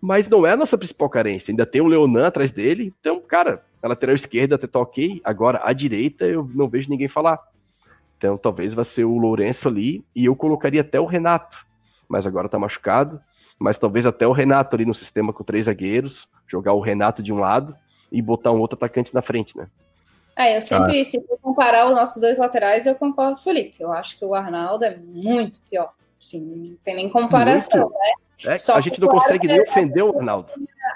mas 0.00 0.28
não 0.28 0.46
é 0.46 0.52
a 0.52 0.56
nossa 0.56 0.76
principal 0.76 1.08
carência. 1.08 1.50
Ainda 1.50 1.64
tem 1.64 1.80
o 1.80 1.86
Leonan 1.86 2.26
atrás 2.26 2.52
dele, 2.52 2.92
então, 3.00 3.20
cara, 3.20 3.64
a 3.82 3.88
lateral 3.88 4.14
esquerda 4.14 4.56
até 4.56 4.66
tá 4.66 4.78
ok, 4.78 5.20
agora 5.24 5.62
a 5.64 5.72
direita 5.72 6.26
eu 6.26 6.48
não 6.54 6.68
vejo 6.68 6.90
ninguém 6.90 7.08
falar. 7.08 7.40
Então 8.18 8.36
talvez 8.36 8.74
vá 8.74 8.84
ser 8.84 9.04
o 9.04 9.16
Lourenço 9.16 9.68
ali 9.68 10.04
e 10.14 10.26
eu 10.26 10.36
colocaria 10.36 10.80
até 10.80 11.00
o 11.00 11.06
Renato, 11.06 11.56
mas 12.08 12.26
agora 12.26 12.48
tá 12.48 12.58
machucado. 12.58 13.20
Mas 13.58 13.78
talvez 13.78 14.06
até 14.06 14.26
o 14.26 14.32
Renato 14.32 14.76
ali 14.76 14.84
no 14.84 14.94
sistema 14.94 15.32
com 15.32 15.42
três 15.42 15.64
zagueiros, 15.64 16.28
jogar 16.46 16.74
o 16.74 16.80
Renato 16.80 17.22
de 17.22 17.32
um 17.32 17.38
lado 17.38 17.74
e 18.10 18.22
botar 18.22 18.52
um 18.52 18.60
outro 18.60 18.76
atacante 18.76 19.12
na 19.12 19.22
frente, 19.22 19.56
né? 19.56 19.68
É, 20.36 20.56
eu 20.56 20.62
sempre, 20.62 21.00
ah. 21.00 21.04
se 21.04 21.20
for 21.20 21.36
comparar 21.42 21.88
os 21.88 21.94
nossos 21.94 22.22
dois 22.22 22.38
laterais, 22.38 22.86
eu 22.86 22.94
concordo 22.94 23.34
com 23.34 23.40
o 23.40 23.44
Felipe. 23.44 23.74
Eu 23.80 23.90
acho 23.90 24.16
que 24.16 24.24
o 24.24 24.34
Arnaldo 24.34 24.84
é 24.84 24.96
muito 24.96 25.60
pior. 25.68 25.92
Sim, 26.16 26.70
não 26.70 26.76
tem 26.84 26.94
nem 26.94 27.08
comparação, 27.08 27.80
muito. 27.80 27.94
né? 27.94 28.54
É, 28.54 28.72
a 28.72 28.80
gente 28.80 29.00
não 29.00 29.08
consegue 29.08 29.48
nem 29.48 29.60
ofender 29.60 30.04
o 30.04 30.16
Arnaldo. 30.16 30.48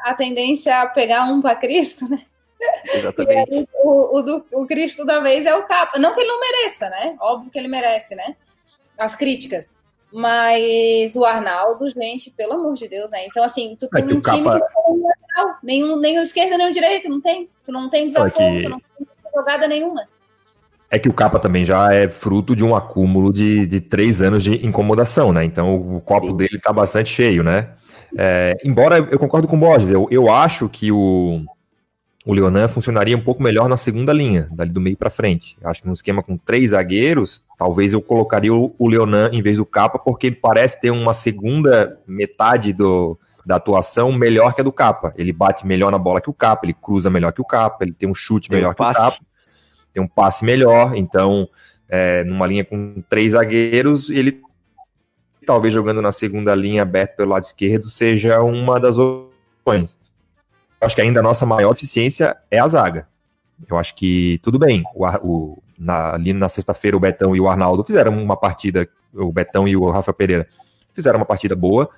A 0.05 0.15
tendência 0.15 0.71
é 0.71 0.75
a 0.75 0.87
pegar 0.87 1.25
um 1.25 1.43
para 1.43 1.57
Cristo, 1.57 2.09
né? 2.09 2.25
Exatamente. 2.95 3.55
Aí, 3.55 3.69
o, 3.75 4.19
o, 4.19 4.23
do, 4.23 4.45
o 4.53 4.67
Cristo 4.67 5.05
da 5.05 5.21
vez 5.21 5.47
é 5.47 5.55
o 5.55 5.65
capa. 5.65 5.99
Não 5.99 6.15
que 6.15 6.21
ele 6.21 6.29
não 6.29 6.41
mereça, 6.41 6.89
né? 6.89 7.17
Óbvio 7.21 7.51
que 7.51 7.59
ele 7.59 7.69
merece, 7.69 8.15
né? 8.15 8.37
As 8.99 9.15
críticas. 9.15 9.79
Mas 10.13 11.17
o 11.17 11.25
Arnaldo, 11.25 11.89
gente, 11.89 12.31
pelo 12.31 12.53
amor 12.53 12.75
de 12.75 12.87
Deus, 12.87 13.11
né? 13.11 13.27
Então, 13.27 13.43
assim, 13.43 13.77
tu 13.79 13.87
é 13.87 14.03
tem 14.03 14.15
é 14.15 14.15
um 14.15 14.21
time 14.21 14.45
capa... 14.45 14.61
que 14.61 14.75
não 14.75 15.47
tem 15.47 15.55
nenhum, 15.63 15.99
nem 15.99 16.19
o 16.19 16.23
esquerdo, 16.23 16.59
nem 16.59 16.69
o 16.69 16.73
direito, 16.73 17.09
não 17.09 17.21
tem. 17.21 17.49
Tu 17.65 17.73
não 17.73 17.89
tem 17.89 18.09
desafio, 18.09 18.43
é 18.43 18.57
que... 18.57 18.63
tu 18.63 18.69
não 18.69 18.79
tem 18.79 19.07
jogada 19.35 19.67
nenhuma. 19.67 20.07
É 20.91 20.99
que 20.99 21.09
o 21.09 21.15
capa 21.15 21.39
também 21.39 21.65
já 21.65 21.95
é 21.95 22.07
fruto 22.07 22.55
de 22.55 22.63
um 22.63 22.77
acúmulo 22.77 23.33
de, 23.33 23.67
de 23.67 23.81
três 23.81 24.21
anos 24.21 24.45
de 24.45 24.67
incomodação, 24.67 25.33
né? 25.33 25.43
Então 25.43 25.75
o 25.97 26.03
copo 26.03 26.29
Sim. 26.29 26.37
dele 26.37 26.61
tá 26.61 26.71
bastante 26.71 27.09
cheio, 27.09 27.43
né? 27.43 27.71
É, 28.19 28.59
embora 28.63 28.99
eu 29.11 29.19
concordo 29.19 29.49
com 29.49 29.57
o 29.57 29.59
Borges, 29.59 29.91
eu, 29.91 30.07
eu 30.11 30.31
acho 30.31 30.69
que 30.69 30.93
o, 30.93 31.43
o 32.25 32.33
Leonan 32.33 32.69
funcionaria 32.69 33.17
um 33.17 33.21
pouco 33.21 33.43
melhor 33.43 33.69
na 33.69 33.77
segunda 33.77 34.13
linha, 34.13 34.49
dali 34.53 34.71
do 34.71 34.81
meio 34.81 34.97
para 34.97 35.11
frente. 35.11 35.57
Acho 35.65 35.83
que 35.83 35.89
num 35.89 35.93
esquema 35.93 36.23
com 36.23 36.37
três 36.37 36.71
zagueiros, 36.71 37.45
talvez 37.59 37.93
eu 37.93 38.01
colocaria 38.01 38.55
o, 38.55 38.89
Leonan 38.89 39.31
em 39.33 39.43
vez 39.43 39.57
do 39.57 39.67
Capa, 39.67 39.99
porque 39.99 40.31
parece 40.31 40.81
ter 40.81 40.91
uma 40.91 41.15
segunda 41.15 41.99
metade 42.07 42.73
do, 42.73 43.19
da 43.45 43.57
atuação 43.57 44.13
melhor 44.13 44.55
que 44.55 44.61
a 44.61 44.65
do 44.65 44.71
Capa. 44.71 45.13
Ele 45.17 45.33
bate 45.33 45.67
melhor 45.67 45.91
na 45.91 45.99
bola 45.99 46.21
que 46.21 46.31
o 46.31 46.35
Capa, 46.35 46.65
ele 46.65 46.75
cruza 46.75 47.11
melhor 47.11 47.33
que 47.33 47.41
o 47.41 47.45
Capa, 47.45 47.85
ele 47.85 47.93
tem 47.93 48.09
um 48.09 48.15
chute 48.15 48.49
tem 48.49 48.57
melhor 48.57 48.71
um 48.71 48.75
que 48.75 48.83
o 48.83 48.93
Capa, 48.93 49.19
tem 49.93 50.03
um 50.03 50.09
passe 50.09 50.45
melhor. 50.45 50.95
Então, 50.95 51.49
é, 51.89 52.23
numa 52.23 52.47
linha 52.47 52.65
com 52.65 53.03
três 53.09 53.33
zagueiros, 53.33 54.09
ele 54.11 54.41
talvez 55.45 55.75
jogando 55.75 56.01
na 56.01 56.13
segunda 56.13 56.55
linha 56.55 56.83
aberto 56.83 57.17
pelo 57.17 57.31
lado 57.31 57.43
esquerdo 57.43 57.87
seja 57.87 58.41
uma 58.43 58.79
das 58.79 58.97
opções 58.97 60.01
acho 60.87 60.95
que 60.95 61.03
ainda 61.03 61.21
a 61.21 61.23
nossa 61.23 61.47
maior 61.47 61.73
eficiência 61.73 62.37
é 62.51 62.59
a 62.59 62.67
zaga. 62.67 63.07
Eu 63.69 63.79
acho 63.79 63.95
que 63.95 64.41
tudo 64.43 64.59
bem. 64.59 64.83
O, 64.95 65.07
o 65.07 65.63
na, 65.79 66.15
ali 66.15 66.33
na 66.33 66.49
sexta-feira, 66.49 66.97
o 66.97 67.01
Betão 67.01 67.35
e 67.35 67.41
o 67.41 67.49
Arnaldo 67.49 67.85
fizeram 67.85 68.13
uma 68.13 68.37
partida, 68.37 68.89
o 69.13 69.33
Betão 69.33 69.67
e 69.67 69.77
o 69.77 69.91
Rafa 69.91 70.13
Pereira 70.13 70.47
fizeram 70.93 71.19
uma 71.19 71.25
partida 71.25 71.57
boa, 71.57 71.91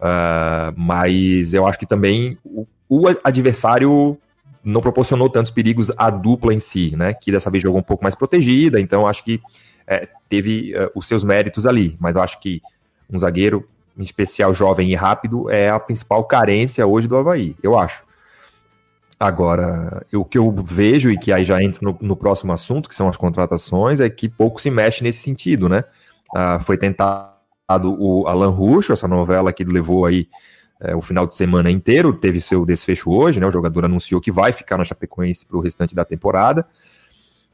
Uh, 0.00 0.72
mas 0.76 1.52
eu 1.52 1.66
acho 1.66 1.78
que 1.78 1.84
também 1.84 2.38
o, 2.42 2.66
o, 2.88 3.06
adversário 3.22 4.16
não 4.64 4.80
proporcionou 4.80 5.28
tantos 5.28 5.50
perigos 5.50 5.92
à 5.96 6.08
dupla 6.08 6.54
em 6.54 6.60
si, 6.60 6.96
né? 6.96 7.12
Que 7.12 7.30
dessa 7.30 7.50
vez 7.50 7.62
jogou 7.62 7.80
um 7.80 7.84
pouco 7.84 8.02
mais 8.02 8.14
protegida, 8.14 8.80
então 8.80 9.06
acho 9.06 9.22
que 9.22 9.42
é, 9.86 10.08
teve 10.26 10.74
uh, 10.74 10.90
os 10.94 11.06
seus 11.06 11.22
méritos 11.22 11.66
ali. 11.66 11.98
Mas 12.00 12.16
eu 12.16 12.22
acho 12.22 12.40
que 12.40 12.62
um 13.12 13.18
zagueiro, 13.18 13.68
em 13.96 14.02
especial 14.02 14.54
jovem 14.54 14.90
e 14.90 14.94
rápido, 14.94 15.50
é 15.50 15.68
a 15.68 15.78
principal 15.78 16.24
carência 16.24 16.86
hoje 16.86 17.06
do 17.06 17.16
Havaí, 17.16 17.54
eu 17.62 17.78
acho. 17.78 18.02
Agora, 19.20 20.06
o 20.14 20.24
que 20.24 20.38
eu 20.38 20.50
vejo, 20.50 21.10
e 21.10 21.18
que 21.18 21.30
aí 21.30 21.44
já 21.44 21.62
entra 21.62 21.78
no, 21.82 21.94
no, 22.00 22.16
próximo 22.16 22.54
assunto, 22.54 22.88
que 22.88 22.96
são 22.96 23.06
as 23.06 23.18
contratações, 23.18 24.00
é 24.00 24.08
que 24.08 24.30
pouco 24.30 24.58
se 24.58 24.70
mexe 24.70 25.04
nesse 25.04 25.18
sentido, 25.18 25.68
né? 25.68 25.84
Ah, 26.34 26.58
foi 26.58 26.78
tentado 26.78 27.34
o 27.98 28.26
Alan 28.26 28.48
Russo, 28.48 28.94
essa 28.94 29.06
novela 29.06 29.52
que 29.52 29.62
levou 29.62 30.06
aí 30.06 30.26
é, 30.80 30.96
o 30.96 31.02
final 31.02 31.26
de 31.26 31.34
semana 31.34 31.70
inteiro, 31.70 32.14
teve 32.14 32.40
seu 32.40 32.64
desfecho 32.64 33.10
hoje, 33.10 33.38
né? 33.38 33.46
O 33.46 33.50
jogador 33.50 33.84
anunciou 33.84 34.22
que 34.22 34.32
vai 34.32 34.52
ficar 34.52 34.78
na 34.78 34.86
Chapecoense 34.86 35.44
para 35.44 35.58
o 35.58 35.60
restante 35.60 35.94
da 35.94 36.04
temporada. 36.06 36.66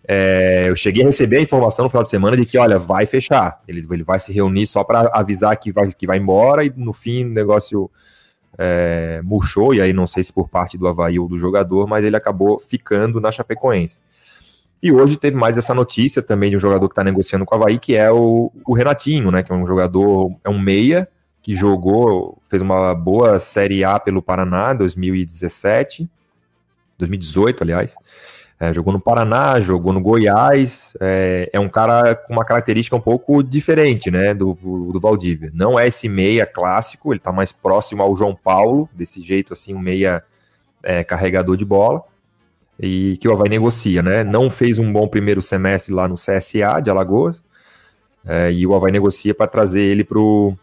É, 0.06 0.66
eu 0.68 0.76
cheguei 0.76 1.02
a 1.02 1.06
receber 1.06 1.38
a 1.38 1.42
informação 1.42 1.86
no 1.86 1.90
final 1.90 2.04
de 2.04 2.10
semana 2.10 2.36
de 2.36 2.46
que, 2.46 2.56
olha, 2.56 2.78
vai 2.78 3.06
fechar. 3.06 3.60
Ele, 3.66 3.84
ele 3.90 4.04
vai 4.04 4.20
se 4.20 4.32
reunir 4.32 4.68
só 4.68 4.84
para 4.84 5.10
avisar 5.12 5.56
que 5.56 5.72
vai, 5.72 5.92
que 5.92 6.06
vai 6.06 6.18
embora 6.18 6.64
e 6.64 6.72
no 6.76 6.92
fim 6.92 7.24
o 7.24 7.28
negócio 7.28 7.90
é, 8.58 9.20
murchou, 9.22 9.74
e 9.74 9.80
aí 9.80 9.92
não 9.92 10.06
sei 10.06 10.24
se 10.24 10.32
por 10.32 10.48
parte 10.48 10.78
do 10.78 10.86
Havaí 10.86 11.18
ou 11.18 11.28
do 11.28 11.38
jogador, 11.38 11.86
mas 11.86 12.04
ele 12.04 12.16
acabou 12.16 12.58
ficando 12.58 13.20
na 13.20 13.30
Chapecoense. 13.30 14.00
E 14.82 14.92
hoje 14.92 15.16
teve 15.16 15.36
mais 15.36 15.56
essa 15.56 15.74
notícia 15.74 16.22
também 16.22 16.50
de 16.50 16.56
um 16.56 16.60
jogador 16.60 16.88
que 16.88 16.92
está 16.92 17.02
negociando 17.02 17.44
com 17.44 17.54
o 17.54 17.58
Havaí, 17.58 17.78
que 17.78 17.96
é 17.96 18.10
o, 18.10 18.52
o, 18.64 18.74
Renatinho, 18.74 19.30
né? 19.30 19.42
Que 19.42 19.50
é 19.50 19.54
um 19.54 19.66
jogador, 19.66 20.36
é 20.44 20.50
um 20.50 20.58
meia, 20.58 21.08
que 21.42 21.54
jogou, 21.54 22.40
fez 22.48 22.60
uma 22.60 22.94
boa 22.94 23.38
Série 23.38 23.84
A 23.84 23.98
pelo 23.98 24.22
Paraná 24.22 24.74
2017, 24.74 26.08
2018, 26.98 27.62
aliás. 27.62 27.96
É, 28.58 28.72
jogou 28.72 28.92
no 28.92 29.00
Paraná, 29.00 29.60
jogou 29.60 29.92
no 29.92 30.00
Goiás. 30.00 30.96
É, 31.00 31.50
é, 31.52 31.60
um 31.60 31.68
cara 31.68 32.14
com 32.14 32.32
uma 32.32 32.44
característica 32.44 32.96
um 32.96 33.00
pouco 33.00 33.42
diferente, 33.42 34.10
né, 34.10 34.32
do, 34.32 34.54
do 34.92 34.98
Valdívia. 34.98 35.50
Não 35.52 35.78
é 35.78 35.86
esse 35.86 36.08
meia 36.08 36.46
clássico, 36.46 37.12
ele 37.12 37.18
está 37.18 37.30
mais 37.30 37.52
próximo 37.52 38.02
ao 38.02 38.16
João 38.16 38.34
Paulo, 38.34 38.88
desse 38.94 39.20
jeito 39.20 39.52
assim, 39.52 39.74
um 39.74 39.78
meia 39.78 40.24
é, 40.82 41.04
carregador 41.04 41.56
de 41.56 41.64
bola. 41.64 42.02
E 42.80 43.16
que 43.18 43.28
o 43.28 43.32
Havaí 43.32 43.48
negocia, 43.48 44.02
né? 44.02 44.22
Não 44.22 44.50
fez 44.50 44.78
um 44.78 44.92
bom 44.92 45.08
primeiro 45.08 45.40
semestre 45.40 45.94
lá 45.94 46.06
no 46.06 46.14
CSA 46.14 46.80
de 46.82 46.90
Alagoas. 46.90 47.42
É, 48.24 48.52
e 48.52 48.66
o 48.66 48.74
Havaí 48.74 48.92
negocia 48.92 49.34
para 49.34 49.46
trazer 49.46 49.80
ele 49.80 50.04
pro, 50.04 50.54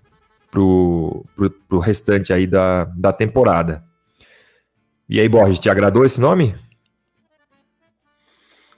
pro, 0.52 1.26
pro, 1.36 1.50
pro 1.50 1.80
restante 1.80 2.32
aí 2.34 2.46
da, 2.46 2.86
da 2.86 3.12
temporada. 3.14 3.84
E 5.10 5.20
aí, 5.20 5.28
Borges, 5.28 5.60
te 5.60 5.70
agradou 5.70 6.06
esse 6.06 6.20
nome? 6.22 6.56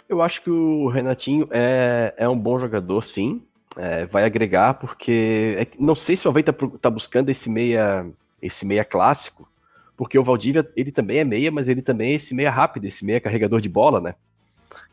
Eu 0.07 0.21
acho 0.21 0.41
que 0.43 0.49
o 0.49 0.87
Renatinho 0.87 1.47
é, 1.51 2.13
é 2.17 2.29
um 2.29 2.37
bom 2.37 2.59
jogador, 2.59 3.05
sim. 3.07 3.41
É, 3.77 4.05
vai 4.05 4.23
agregar, 4.23 4.75
porque 4.75 5.57
é, 5.59 5.67
não 5.77 5.95
sei 5.95 6.15
se 6.15 6.25
o 6.25 6.29
Havaí 6.29 6.43
tá, 6.43 6.53
tá, 6.81 6.89
buscando 6.89 7.29
esse 7.29 7.49
meia, 7.49 8.05
esse 8.41 8.65
meia 8.65 8.85
clássico, 8.85 9.45
porque 9.97 10.17
o 10.17 10.23
Valdívia, 10.23 10.65
ele 10.77 10.93
também 10.93 11.17
é 11.17 11.25
meia, 11.25 11.51
mas 11.51 11.67
ele 11.67 11.81
também 11.81 12.13
é 12.13 12.15
esse 12.15 12.33
meia 12.33 12.49
rápido, 12.49 12.85
esse 12.85 13.03
meia 13.03 13.19
carregador 13.19 13.59
de 13.59 13.67
bola, 13.67 13.99
né? 13.99 14.15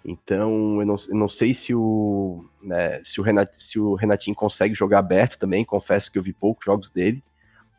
Então, 0.04 0.80
eu 0.80 0.86
não, 0.86 0.96
eu 1.08 1.14
não 1.14 1.28
sei 1.28 1.54
se 1.54 1.72
o, 1.72 2.44
né, 2.60 3.00
se, 3.04 3.20
o 3.20 3.22
Renat, 3.24 3.50
se 3.70 3.78
o 3.78 3.94
Renatinho 3.94 4.34
consegue 4.34 4.74
jogar 4.74 4.98
aberto 4.98 5.38
também, 5.38 5.64
confesso 5.64 6.10
que 6.10 6.18
eu 6.18 6.22
vi 6.22 6.32
poucos 6.32 6.64
jogos 6.64 6.90
dele. 6.90 7.22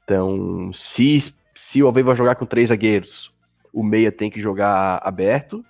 Então, 0.05 0.71
se, 0.95 1.33
se 1.71 1.83
o 1.83 1.87
Havaí 1.87 2.03
vai 2.03 2.15
jogar 2.15 2.35
com 2.35 2.45
três 2.45 2.69
zagueiros, 2.69 3.31
o 3.73 3.83
meia 3.83 4.11
tem 4.11 4.31
que 4.31 4.41
jogar 4.41 5.01
aberto, 5.03 5.65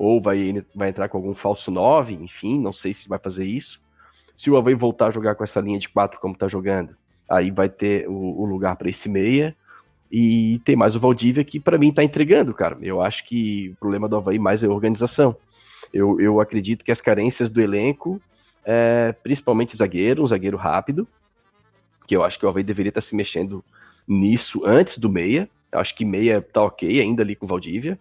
ou 0.00 0.18
vai, 0.18 0.64
vai 0.74 0.88
entrar 0.88 1.10
com 1.10 1.18
algum 1.18 1.34
falso 1.34 1.70
9, 1.70 2.14
enfim, 2.14 2.58
não 2.58 2.72
sei 2.72 2.94
se 2.94 3.06
vai 3.06 3.18
fazer 3.18 3.44
isso. 3.44 3.78
Se 4.38 4.50
o 4.50 4.56
Havaí 4.56 4.74
voltar 4.74 5.08
a 5.08 5.10
jogar 5.10 5.34
com 5.34 5.44
essa 5.44 5.60
linha 5.60 5.78
de 5.78 5.90
4 5.90 6.18
como 6.18 6.32
está 6.32 6.48
jogando, 6.48 6.96
aí 7.28 7.50
vai 7.50 7.68
ter 7.68 8.08
o, 8.08 8.14
o 8.14 8.46
lugar 8.46 8.76
para 8.76 8.88
esse 8.88 9.06
meia. 9.10 9.54
E 10.10 10.58
tem 10.64 10.74
mais 10.74 10.96
o 10.96 11.00
Valdívia 11.00 11.44
que 11.44 11.60
para 11.60 11.76
mim 11.76 11.90
está 11.90 12.02
entregando, 12.02 12.54
cara. 12.54 12.78
Eu 12.80 13.02
acho 13.02 13.22
que 13.28 13.68
o 13.68 13.76
problema 13.76 14.08
do 14.08 14.16
Havaí 14.16 14.38
mais 14.38 14.62
é 14.62 14.66
a 14.66 14.70
organização. 14.70 15.36
Eu, 15.92 16.18
eu 16.18 16.40
acredito 16.40 16.82
que 16.82 16.90
as 16.90 17.00
carências 17.02 17.50
do 17.50 17.60
elenco, 17.60 18.18
é, 18.64 19.14
principalmente 19.22 19.76
zagueiro, 19.76 20.24
um 20.24 20.26
zagueiro 20.26 20.56
rápido, 20.56 21.06
que 22.08 22.16
eu 22.16 22.24
acho 22.24 22.38
que 22.38 22.46
o 22.46 22.48
Havaí 22.48 22.64
deveria 22.64 22.88
estar 22.88 23.02
tá 23.02 23.06
se 23.06 23.14
mexendo 23.14 23.62
nisso 24.08 24.62
antes 24.64 24.96
do 24.96 25.10
meia. 25.10 25.46
Eu 25.70 25.78
acho 25.78 25.94
que 25.94 26.06
meia 26.06 26.40
tá 26.40 26.62
ok 26.62 27.02
ainda 27.02 27.22
ali 27.22 27.36
com 27.36 27.44
o 27.44 27.48
Valdívia. 27.48 27.98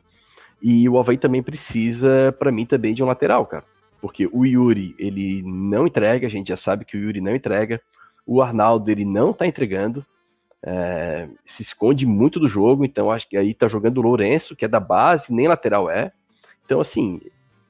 E 0.61 0.87
o 0.89 0.99
Havaí 0.99 1.17
também 1.17 1.41
precisa, 1.41 2.35
para 2.37 2.51
mim, 2.51 2.65
também 2.65 2.93
de 2.93 3.01
um 3.01 3.05
lateral, 3.05 3.45
cara. 3.45 3.63
Porque 4.01 4.27
o 4.31 4.45
Yuri, 4.45 4.95
ele 4.97 5.41
não 5.43 5.87
entrega, 5.87 6.27
a 6.27 6.29
gente 6.29 6.49
já 6.49 6.57
sabe 6.57 6.85
que 6.85 6.97
o 6.97 6.99
Yuri 6.99 7.21
não 7.21 7.35
entrega. 7.35 7.81
O 8.25 8.41
Arnaldo, 8.41 8.89
ele 8.89 9.05
não 9.05 9.33
tá 9.33 9.45
entregando. 9.45 10.05
É, 10.61 11.27
se 11.55 11.63
esconde 11.63 12.05
muito 12.05 12.39
do 12.39 12.49
jogo, 12.49 12.83
então 12.83 13.11
acho 13.11 13.27
que 13.29 13.37
aí 13.37 13.53
tá 13.53 13.67
jogando 13.67 13.97
o 13.97 14.01
Lourenço, 14.01 14.55
que 14.55 14.65
é 14.65 14.67
da 14.67 14.79
base, 14.79 15.23
nem 15.29 15.47
lateral 15.47 15.89
é. 15.89 16.11
Então, 16.65 16.81
assim, 16.81 17.21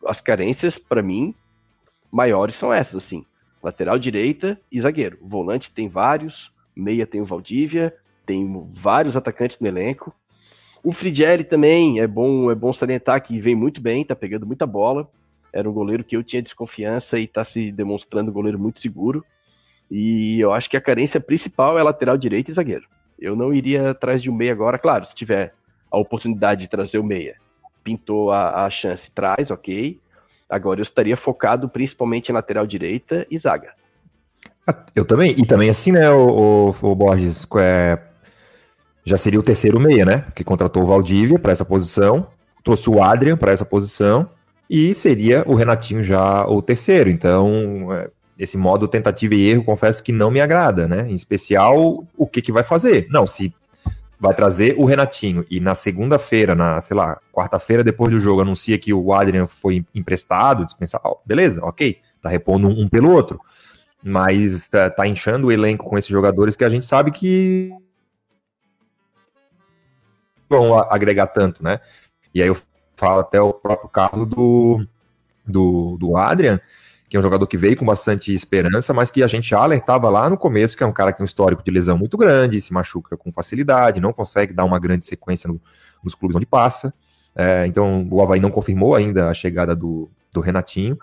as 0.05 0.19
carências, 0.21 0.77
para 0.77 1.01
mim, 1.01 1.33
maiores 2.11 2.57
são 2.59 2.73
essas, 2.73 2.95
assim. 2.95 3.25
Lateral 3.61 3.99
direita 3.99 4.59
e 4.71 4.81
zagueiro. 4.81 5.17
volante 5.21 5.71
tem 5.73 5.87
vários, 5.87 6.51
meia 6.75 7.05
tem 7.05 7.21
o 7.21 7.25
Valdívia, 7.25 7.93
tem 8.25 8.69
vários 8.81 9.15
atacantes 9.15 9.57
no 9.59 9.67
elenco. 9.67 10.13
O 10.84 10.93
Frigieri 10.93 11.43
também 11.43 11.99
é 11.99 12.07
bom, 12.07 12.49
é 12.49 12.55
bom 12.55 12.73
salientar 12.73 13.21
que 13.21 13.39
vem 13.39 13.55
muito 13.55 13.82
bem, 13.82 14.05
tá 14.05 14.15
pegando 14.15 14.45
muita 14.45 14.65
bola. 14.65 15.07
Era 15.51 15.69
um 15.69 15.73
goleiro 15.73 16.03
que 16.03 16.15
eu 16.15 16.23
tinha 16.23 16.41
desconfiança 16.41 17.17
e 17.17 17.27
tá 17.27 17.43
se 17.45 17.71
demonstrando 17.71 18.30
um 18.30 18.34
goleiro 18.34 18.59
muito 18.59 18.82
seguro. 18.82 19.25
E 19.89 20.39
eu 20.39 20.53
acho 20.53 20.69
que 20.69 20.77
a 20.77 20.82
carência 20.82 21.19
principal 21.19 21.77
é 21.77 21.84
lateral 21.84 22.17
direito 22.17 22.51
e 22.51 22.53
zagueiro. 22.53 22.86
Eu 23.17 23.36
não 23.36 23.53
iria 23.53 23.91
atrás 23.91 24.21
de 24.21 24.30
um 24.30 24.34
meia 24.34 24.53
agora, 24.53 24.77
claro, 24.77 25.05
se 25.05 25.15
tiver 25.15 25.53
a 25.91 25.97
oportunidade 25.97 26.61
de 26.61 26.69
trazer 26.69 26.99
o 26.99 27.03
meia. 27.03 27.36
Pintou 27.84 28.32
a, 28.32 28.65
a 28.65 28.69
chance, 28.69 29.03
traz, 29.13 29.49
ok. 29.49 29.99
Agora 30.49 30.80
eu 30.80 30.84
estaria 30.84 31.17
focado 31.17 31.67
principalmente 31.67 32.30
em 32.30 32.34
lateral 32.34 32.65
direita 32.65 33.25
e 33.30 33.38
zaga. 33.39 33.73
Eu 34.95 35.03
também, 35.03 35.32
e 35.32 35.45
também 35.45 35.69
assim, 35.69 35.91
né, 35.91 36.09
o, 36.11 36.73
o, 36.82 36.91
o 36.91 36.95
Borges, 36.95 37.47
é, 37.59 37.99
já 39.10 39.18
seria 39.18 39.39
o 39.39 39.43
terceiro 39.43 39.80
meia, 39.80 40.05
né? 40.05 40.26
Que 40.36 40.43
contratou 40.43 40.84
o 40.84 40.86
Valdívia 40.86 41.39
para 41.39 41.51
essa 41.51 41.66
posição, 41.66 42.28
trouxe 42.64 42.89
o 42.89 43.01
Adrian 43.01 43.36
para 43.36 43.51
essa 43.51 43.66
posição 43.66 44.30
e 44.70 44.93
seria 44.93 45.43
o 45.47 45.55
Renatinho 45.55 46.03
já 46.03 46.45
o 46.45 46.62
terceiro. 46.62 47.10
Então, 47.10 47.91
é, 47.91 48.10
esse 48.38 48.55
modo 48.55 48.88
tentativa 48.88 49.34
e 49.34 49.49
erro, 49.49 49.64
confesso 49.64 50.03
que 50.03 50.12
não 50.12 50.30
me 50.30 50.39
agrada, 50.39 50.88
né? 50.88 51.10
Em 51.10 51.16
especial, 51.16 52.05
o 52.16 52.28
que, 52.28 52.39
que 52.39 52.51
vai 52.51 52.64
fazer? 52.64 53.07
Não, 53.10 53.26
se 53.26 53.51
vai 54.20 54.36
trazer 54.36 54.76
o 54.78 54.86
Renatinho 54.86 55.43
e 55.49 55.60
na 55.60 55.74
segunda-feira, 55.74 56.53
na, 56.53 56.80
sei 56.80 56.95
lá, 56.95 57.20
quarta-feira 57.34 57.84
depois 57.84 58.12
do 58.12 58.20
jogo, 58.20 58.41
anuncia 58.41 58.78
que 58.78 58.93
o 58.93 59.12
Adrian 59.12 59.47
foi 59.47 59.84
emprestado, 59.95 60.66
dispensado, 60.66 61.16
beleza, 61.26 61.66
ok, 61.66 61.97
tá 62.22 62.30
repondo 62.30 62.68
um, 62.68 62.82
um 62.84 62.88
pelo 62.88 63.10
outro. 63.10 63.39
Mas 64.03 64.70
tá, 64.70 64.88
tá 64.88 65.07
inchando 65.07 65.47
o 65.47 65.51
elenco 65.51 65.89
com 65.89 65.97
esses 65.97 66.12
jogadores 66.12 66.55
que 66.55 66.64
a 66.64 66.70
gente 66.70 66.86
sabe 66.86 67.10
que 67.12 67.72
vão 70.49 70.77
agregar 70.77 71.27
tanto, 71.27 71.63
né? 71.63 71.79
E 72.33 72.41
aí 72.41 72.47
eu 72.47 72.57
falo 72.95 73.19
até 73.21 73.39
o 73.39 73.53
próprio 73.53 73.89
caso 73.89 74.25
do, 74.25 74.85
do, 75.45 75.97
do 75.97 76.17
Adrian, 76.17 76.59
que 77.09 77.15
é 77.15 77.19
um 77.19 77.23
jogador 77.23 77.47
que 77.47 77.57
veio 77.57 77.75
com 77.75 77.85
bastante 77.85 78.33
esperança, 78.33 78.93
mas 78.93 79.09
que 79.09 79.23
a 79.23 79.27
gente 79.27 79.53
alertava 79.55 80.09
lá 80.09 80.29
no 80.29 80.37
começo, 80.37 80.75
que 80.77 80.83
é 80.83 80.85
um 80.85 80.91
cara 80.91 81.11
que 81.11 81.17
tem 81.17 81.23
um 81.23 81.25
histórico 81.25 81.63
de 81.63 81.71
lesão 81.71 81.97
muito 81.97 82.17
grande, 82.17 82.61
se 82.61 82.73
machuca 82.73 83.17
com 83.17 83.31
facilidade, 83.31 84.01
não 84.01 84.13
consegue 84.13 84.53
dar 84.53 84.65
uma 84.65 84.79
grande 84.79 85.05
sequência 85.05 85.47
no, 85.47 85.59
nos 86.03 86.13
clubes 86.13 86.35
onde 86.35 86.45
passa. 86.45 86.93
É, 87.35 87.65
então 87.65 88.07
o 88.11 88.21
Havaí 88.21 88.39
não 88.39 88.51
confirmou 88.51 88.95
ainda 88.95 89.29
a 89.29 89.33
chegada 89.33 89.75
do, 89.75 90.09
do 90.33 90.41
Renatinho, 90.41 90.99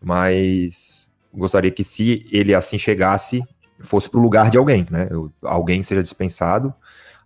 mas 0.00 1.08
gostaria 1.32 1.70
que 1.70 1.84
se 1.84 2.26
ele 2.32 2.54
assim 2.54 2.78
chegasse, 2.78 3.42
fosse 3.80 4.08
para 4.08 4.18
o 4.18 4.22
lugar 4.22 4.50
de 4.50 4.58
alguém, 4.58 4.86
né? 4.90 5.08
Alguém 5.42 5.82
seja 5.82 6.02
dispensado 6.02 6.74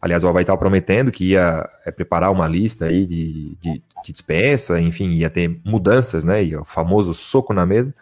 Aliás, 0.01 0.23
o 0.23 0.29
Havaí 0.29 0.43
estava 0.43 0.59
prometendo 0.59 1.11
que 1.11 1.31
ia 1.31 1.69
é, 1.85 1.91
preparar 1.91 2.31
uma 2.31 2.47
lista 2.47 2.87
aí 2.87 3.05
de, 3.05 3.57
de, 3.61 3.83
de, 4.05 4.13
dispensa, 4.13 4.81
enfim, 4.81 5.11
ia 5.11 5.29
ter 5.29 5.61
mudanças, 5.65 6.25
né? 6.25 6.45
E 6.45 6.57
o 6.57 6.65
famoso 6.65 7.15
soco 7.15 7.53
na 7.53 7.67
mesa. 7.67 7.95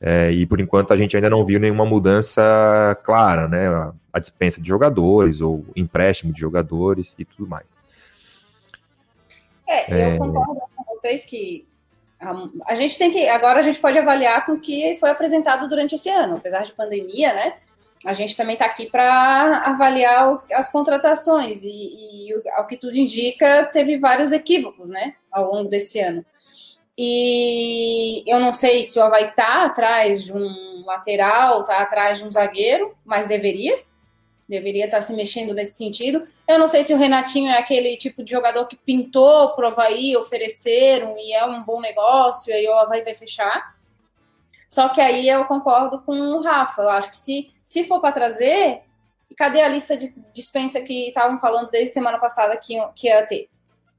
É, 0.00 0.30
e 0.32 0.46
por 0.46 0.60
enquanto 0.60 0.92
a 0.92 0.96
gente 0.96 1.16
ainda 1.16 1.30
não 1.30 1.44
viu 1.44 1.60
nenhuma 1.60 1.86
mudança 1.86 2.98
clara, 3.04 3.46
né? 3.46 3.68
A, 3.68 3.92
a 4.12 4.18
dispensa 4.18 4.60
de 4.60 4.68
jogadores 4.68 5.40
ou 5.40 5.64
empréstimo 5.76 6.32
de 6.32 6.40
jogadores 6.40 7.14
e 7.16 7.24
tudo 7.24 7.48
mais. 7.48 7.80
É, 9.66 9.92
eu 9.92 10.14
é... 10.14 10.18
concordo 10.18 10.60
com 10.74 10.94
vocês 10.94 11.24
que 11.24 11.68
a, 12.20 12.34
a, 12.66 12.74
gente 12.74 12.98
tem 12.98 13.12
que. 13.12 13.28
Agora 13.28 13.60
a 13.60 13.62
gente 13.62 13.78
pode 13.78 13.96
avaliar 13.96 14.44
com 14.44 14.52
o 14.52 14.60
que 14.60 14.96
foi 14.98 15.10
apresentado 15.10 15.68
durante 15.68 15.94
esse 15.94 16.08
ano, 16.08 16.36
apesar 16.36 16.64
de 16.64 16.72
pandemia, 16.72 17.32
né? 17.32 17.54
A 18.04 18.12
gente 18.12 18.36
também 18.36 18.54
está 18.54 18.66
aqui 18.66 18.86
para 18.86 19.62
avaliar 19.66 20.42
as 20.52 20.70
contratações 20.70 21.62
e, 21.62 21.68
e, 21.68 22.42
ao 22.52 22.66
que 22.66 22.76
tudo 22.76 22.96
indica, 22.96 23.64
teve 23.72 23.98
vários 23.98 24.32
equívocos, 24.32 24.88
né, 24.88 25.14
ao 25.30 25.52
longo 25.52 25.68
desse 25.68 25.98
ano. 26.00 26.24
E 26.96 28.24
eu 28.26 28.40
não 28.40 28.52
sei 28.52 28.82
se 28.82 28.98
o 28.98 29.02
Havaí 29.02 29.26
está 29.26 29.64
atrás 29.64 30.24
de 30.24 30.32
um 30.32 30.82
lateral, 30.84 31.60
está 31.60 31.78
atrás 31.78 32.18
de 32.18 32.24
um 32.24 32.30
zagueiro, 32.30 32.92
mas 33.04 33.28
deveria. 33.28 33.78
Deveria 34.48 34.86
estar 34.86 34.96
tá 34.96 35.00
se 35.00 35.12
mexendo 35.12 35.54
nesse 35.54 35.76
sentido. 35.76 36.26
Eu 36.48 36.58
não 36.58 36.66
sei 36.66 36.82
se 36.82 36.92
o 36.92 36.96
Renatinho 36.96 37.50
é 37.50 37.58
aquele 37.58 37.96
tipo 37.96 38.24
de 38.24 38.30
jogador 38.30 38.66
que 38.66 38.74
pintou 38.74 39.54
para 39.54 39.68
o 39.68 39.68
Havaí, 39.70 40.16
ofereceram 40.16 41.14
e 41.16 41.32
é 41.32 41.44
um 41.44 41.62
bom 41.62 41.80
negócio, 41.80 42.50
e 42.50 42.54
aí 42.54 42.66
o 42.66 42.72
Havaí 42.72 43.02
vai 43.04 43.14
fechar. 43.14 43.76
Só 44.68 44.88
que 44.88 45.00
aí 45.00 45.28
eu 45.28 45.46
concordo 45.46 46.00
com 46.02 46.12
o 46.12 46.42
Rafa. 46.42 46.82
Eu 46.82 46.90
acho 46.90 47.10
que 47.10 47.16
se, 47.16 47.50
se 47.64 47.84
for 47.84 48.00
para 48.00 48.12
trazer, 48.12 48.82
cadê 49.36 49.62
a 49.62 49.68
lista 49.68 49.96
de 49.96 50.08
dispensa 50.32 50.80
que 50.80 51.08
estavam 51.08 51.38
falando 51.38 51.70
desde 51.70 51.94
semana 51.94 52.18
passada 52.18 52.56
que, 52.56 52.76
que 52.94 53.08
ia 53.08 53.24
ter? 53.26 53.48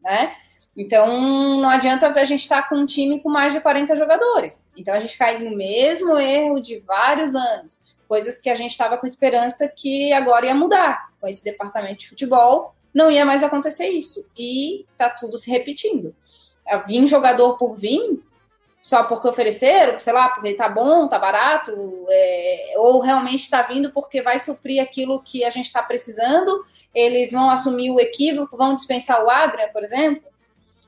Né? 0.02 0.36
Então, 0.78 1.60
não 1.60 1.70
adianta 1.70 2.08
a 2.08 2.24
gente 2.24 2.42
estar 2.42 2.62
tá 2.62 2.70
com 2.70 2.76
um 2.76 2.86
time 2.86 3.20
com 3.20 3.30
mais 3.30 3.52
de 3.52 3.60
40 3.60 3.96
jogadores. 3.96 4.72
Então, 4.78 4.94
a 4.94 5.00
gente 5.00 5.18
cai 5.18 5.40
no 5.40 5.56
mesmo 5.56 6.18
erro 6.18 6.60
de 6.60 6.80
vários 6.80 7.36
anos. 7.36 7.84
Coisas 8.08 8.38
que 8.38 8.50
a 8.50 8.56
gente 8.56 8.72
estava 8.72 8.98
com 8.98 9.06
esperança 9.06 9.68
que 9.68 10.14
agora 10.14 10.46
ia 10.46 10.56
mudar. 10.56 11.10
Com 11.20 11.28
esse 11.28 11.44
departamento 11.44 12.00
de 12.00 12.10
futebol, 12.10 12.74
não 12.94 13.12
ia 13.12 13.26
mais 13.26 13.44
acontecer 13.44 13.88
isso. 13.90 14.30
E 14.38 14.86
tá 14.98 15.10
tudo 15.10 15.38
se 15.38 15.52
repetindo. 15.52 16.16
Vim 16.88 17.06
jogador 17.08 17.58
por 17.58 17.76
vir, 17.76 18.24
só 18.82 19.04
porque 19.04 19.28
ofereceram, 19.28 20.00
sei 20.00 20.14
lá, 20.14 20.30
porque 20.30 20.54
tá 20.54 20.70
bom, 20.70 21.08
tá 21.08 21.20
barato, 21.20 21.72
é, 22.10 22.74
ou 22.78 23.00
realmente 23.00 23.42
está 23.42 23.62
vindo 23.62 23.92
porque 23.92 24.22
vai 24.22 24.40
suprir 24.40 24.82
aquilo 24.82 25.22
que 25.22 25.44
a 25.44 25.50
gente 25.50 25.66
está 25.66 25.84
precisando, 25.84 26.64
eles 26.94 27.32
vão 27.32 27.50
assumir 27.50 27.92
o 27.92 28.00
equívoco, 28.00 28.56
vão 28.56 28.74
dispensar 28.74 29.24
o 29.24 29.30
Adrian, 29.30 29.68
por 29.74 29.84
exemplo, 29.84 30.24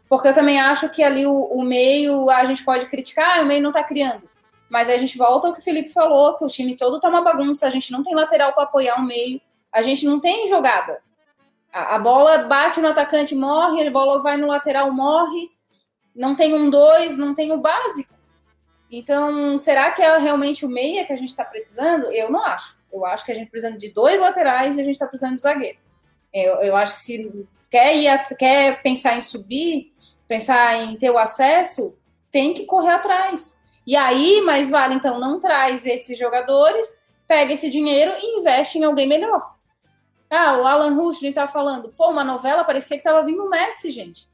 porque 0.07 0.27
eu 0.27 0.33
também 0.33 0.59
acho 0.59 0.89
que 0.89 1.03
ali 1.03 1.25
o, 1.25 1.33
o 1.33 1.63
meio 1.63 2.29
a 2.29 2.43
gente 2.45 2.63
pode 2.63 2.85
criticar, 2.87 3.39
ah, 3.39 3.41
o 3.43 3.45
meio 3.45 3.61
não 3.61 3.69
está 3.69 3.83
criando. 3.83 4.23
Mas 4.69 4.89
a 4.89 4.97
gente 4.97 5.17
volta 5.17 5.47
ao 5.47 5.53
que 5.53 5.59
o 5.59 5.63
Felipe 5.63 5.89
falou, 5.89 6.37
que 6.37 6.45
o 6.45 6.47
time 6.47 6.75
todo 6.77 6.99
tá 6.99 7.09
uma 7.09 7.21
bagunça, 7.21 7.67
a 7.67 7.69
gente 7.69 7.91
não 7.91 8.03
tem 8.03 8.15
lateral 8.15 8.53
para 8.53 8.63
apoiar 8.63 8.95
o 8.95 9.05
meio, 9.05 9.39
a 9.71 9.81
gente 9.81 10.05
não 10.05 10.19
tem 10.19 10.47
jogada. 10.47 11.01
A, 11.71 11.95
a, 11.95 11.99
bola 11.99 12.39
bate 12.39 12.79
no 12.79 12.87
atacante, 12.87 13.35
morre, 13.35 13.87
a 13.87 13.91
bola 13.91 14.21
vai 14.21 14.37
no 14.37 14.47
lateral, 14.47 14.91
morre. 14.91 15.49
Não 16.15 16.35
tem 16.35 16.53
um 16.53 16.69
dois, 16.69 17.17
não 17.17 17.33
tem 17.33 17.51
o 17.51 17.59
básico. 17.59 18.13
Então, 18.91 19.57
será 19.57 19.91
que 19.91 20.01
é 20.01 20.17
realmente 20.17 20.65
o 20.65 20.69
meia 20.69 21.05
que 21.05 21.13
a 21.13 21.15
gente 21.15 21.29
está 21.29 21.45
precisando? 21.45 22.11
Eu 22.11 22.29
não 22.29 22.43
acho. 22.43 22.77
Eu 22.91 23.05
acho 23.05 23.25
que 23.25 23.31
a 23.31 23.35
gente 23.35 23.45
tá 23.45 23.51
precisa 23.51 23.77
de 23.77 23.89
dois 23.89 24.19
laterais 24.19 24.75
e 24.75 24.81
a 24.81 24.83
gente 24.83 24.93
está 24.93 25.07
precisando 25.07 25.37
de 25.37 25.41
zagueiro. 25.41 25.77
Eu, 26.33 26.55
eu 26.55 26.75
acho 26.75 26.95
que 26.95 26.99
se 26.99 27.47
quer, 27.69 27.95
ir, 27.95 28.35
quer 28.37 28.81
pensar 28.81 29.15
em 29.15 29.21
subir, 29.21 29.93
pensar 30.27 30.75
em 30.75 30.97
ter 30.97 31.09
o 31.09 31.17
acesso, 31.17 31.97
tem 32.29 32.53
que 32.53 32.65
correr 32.65 32.91
atrás. 32.91 33.61
E 33.87 33.95
aí, 33.95 34.41
mais 34.41 34.69
vale, 34.69 34.95
então, 34.95 35.19
não 35.19 35.39
traz 35.39 35.85
esses 35.85 36.17
jogadores, 36.17 36.87
pega 37.25 37.53
esse 37.53 37.69
dinheiro 37.69 38.11
e 38.21 38.39
investe 38.39 38.77
em 38.77 38.83
alguém 38.83 39.07
melhor. 39.07 39.55
Ah, 40.29 40.57
o 40.57 40.65
Alan 40.65 40.95
Rush 40.95 41.23
está 41.23 41.47
falando, 41.47 41.89
pô, 41.89 42.09
uma 42.09 42.23
novela 42.23 42.63
parecia 42.63 42.95
que 42.95 43.01
estava 43.01 43.25
vindo 43.25 43.43
o 43.43 43.49
Messi, 43.49 43.91
gente. 43.91 44.29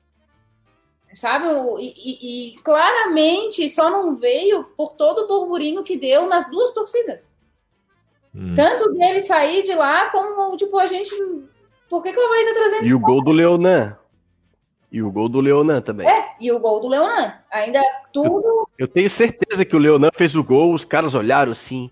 Sabe? 1.13 1.45
E, 1.79 1.93
e, 1.97 2.49
e, 2.51 2.57
claramente 2.59 3.67
só 3.69 3.89
não 3.89 4.15
veio 4.15 4.63
por 4.75 4.93
todo 4.93 5.19
o 5.19 5.27
burburinho 5.27 5.83
que 5.83 5.97
deu 5.97 6.27
nas 6.27 6.49
duas 6.49 6.73
torcidas. 6.73 7.37
Hum. 8.35 8.53
Tanto 8.55 8.91
dele 8.93 9.19
sair 9.19 9.63
de 9.63 9.73
lá, 9.73 10.09
como, 10.09 10.55
tipo, 10.57 10.77
a 10.77 10.85
gente. 10.85 11.09
Por 11.89 12.03
que, 12.03 12.11
que 12.11 12.19
vou 12.19 12.31
ainda 12.31 12.53
trazendo 12.53 12.85
E 12.85 12.93
o 12.93 12.99
gol 12.99 13.23
do 13.23 13.31
Leonan. 13.31 13.97
E 14.91 15.01
o 15.01 15.11
gol 15.11 15.27
do 15.27 15.41
Leonan 15.41 15.81
também. 15.81 16.07
É, 16.07 16.35
e 16.39 16.51
o 16.51 16.59
gol 16.59 16.79
do 16.79 16.87
Leonan. 16.87 17.33
Ainda 17.51 17.81
tudo. 18.13 18.41
Eu, 18.45 18.67
eu 18.79 18.87
tenho 18.87 19.09
certeza 19.17 19.65
que 19.65 19.75
o 19.75 19.79
Leonan 19.79 20.11
fez 20.15 20.35
o 20.35 20.43
gol, 20.43 20.73
os 20.73 20.85
caras 20.85 21.13
olharam 21.13 21.53
assim. 21.53 21.89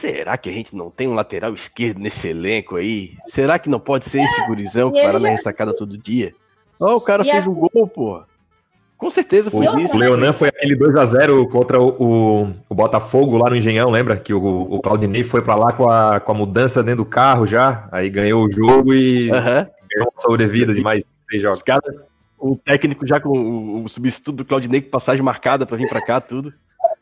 Será 0.00 0.36
que 0.36 0.48
a 0.48 0.52
gente 0.52 0.74
não 0.74 0.90
tem 0.90 1.08
um 1.08 1.14
lateral 1.14 1.54
esquerdo 1.54 1.98
nesse 1.98 2.26
elenco 2.26 2.76
aí? 2.76 3.16
Será 3.34 3.58
que 3.58 3.68
não 3.68 3.78
pode 3.78 4.10
ser 4.10 4.18
é, 4.18 4.24
esse 4.24 4.46
gurizão 4.46 4.90
que 4.90 5.00
para 5.00 5.18
na 5.18 5.30
ressacada 5.30 5.76
todo 5.76 5.98
dia? 5.98 6.34
Ó, 6.80 6.92
oh, 6.92 6.96
o 6.96 7.00
cara 7.00 7.22
e 7.24 7.30
fez 7.30 7.46
o 7.46 7.50
um 7.50 7.54
gol, 7.54 7.86
pô. 7.86 8.22
Com 8.96 9.10
certeza 9.10 9.50
foi 9.50 9.66
o, 9.66 9.78
isso. 9.80 9.94
O 9.94 9.98
Leonan 9.98 10.32
foi 10.32 10.48
aquele 10.48 10.76
2x0 10.76 11.48
contra 11.50 11.80
o, 11.80 11.88
o, 11.98 12.54
o, 12.68 12.74
Botafogo 12.74 13.36
lá 13.36 13.50
no 13.50 13.56
Engenhão, 13.56 13.90
lembra? 13.90 14.16
Que 14.16 14.32
o, 14.32 14.42
o 14.42 14.80
Claudinei 14.80 15.24
foi 15.24 15.42
para 15.42 15.54
lá 15.54 15.72
com 15.72 15.88
a, 15.88 16.20
com 16.20 16.32
a 16.32 16.34
mudança 16.34 16.82
dentro 16.82 17.04
do 17.04 17.10
carro 17.10 17.46
já, 17.46 17.88
aí 17.90 18.08
ganhou 18.08 18.44
o 18.44 18.52
jogo 18.52 18.94
e 18.94 19.30
uhum. 19.30 19.66
ganhou 19.92 20.12
uma 20.12 20.20
sobrevida 20.20 20.72
de 20.72 20.80
mais 20.80 21.04
seis 21.28 21.42
jogos. 21.42 21.62
Cada, 21.64 22.04
o 22.38 22.56
técnico 22.56 23.06
já 23.06 23.20
com 23.20 23.30
o, 23.30 23.84
o 23.84 23.88
substituto 23.88 24.36
do 24.36 24.44
Claudinei 24.44 24.80
com 24.80 24.90
passagem 24.90 25.22
marcada 25.22 25.66
para 25.66 25.76
vir 25.76 25.88
para 25.88 26.00
cá, 26.00 26.20
tudo. 26.20 26.52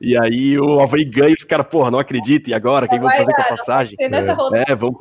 E 0.05 0.19
aí 0.19 0.59
o 0.59 0.81
Havaí 0.81 1.05
ganha 1.05 1.31
e 1.31 1.35
os 1.35 1.45
caras, 1.45 1.69
porra, 1.69 1.89
não 1.89 2.01
acredita, 2.01 2.51
e 2.51 2.55
agora? 2.55 2.89
Quem 2.89 2.99
vai 2.99 3.19
fazer 3.19 3.33
com 3.33 3.41
a 3.41 3.57
passagem? 3.57 3.95
É, 4.01 4.07
é, 4.07 4.75
vamos 4.75 4.99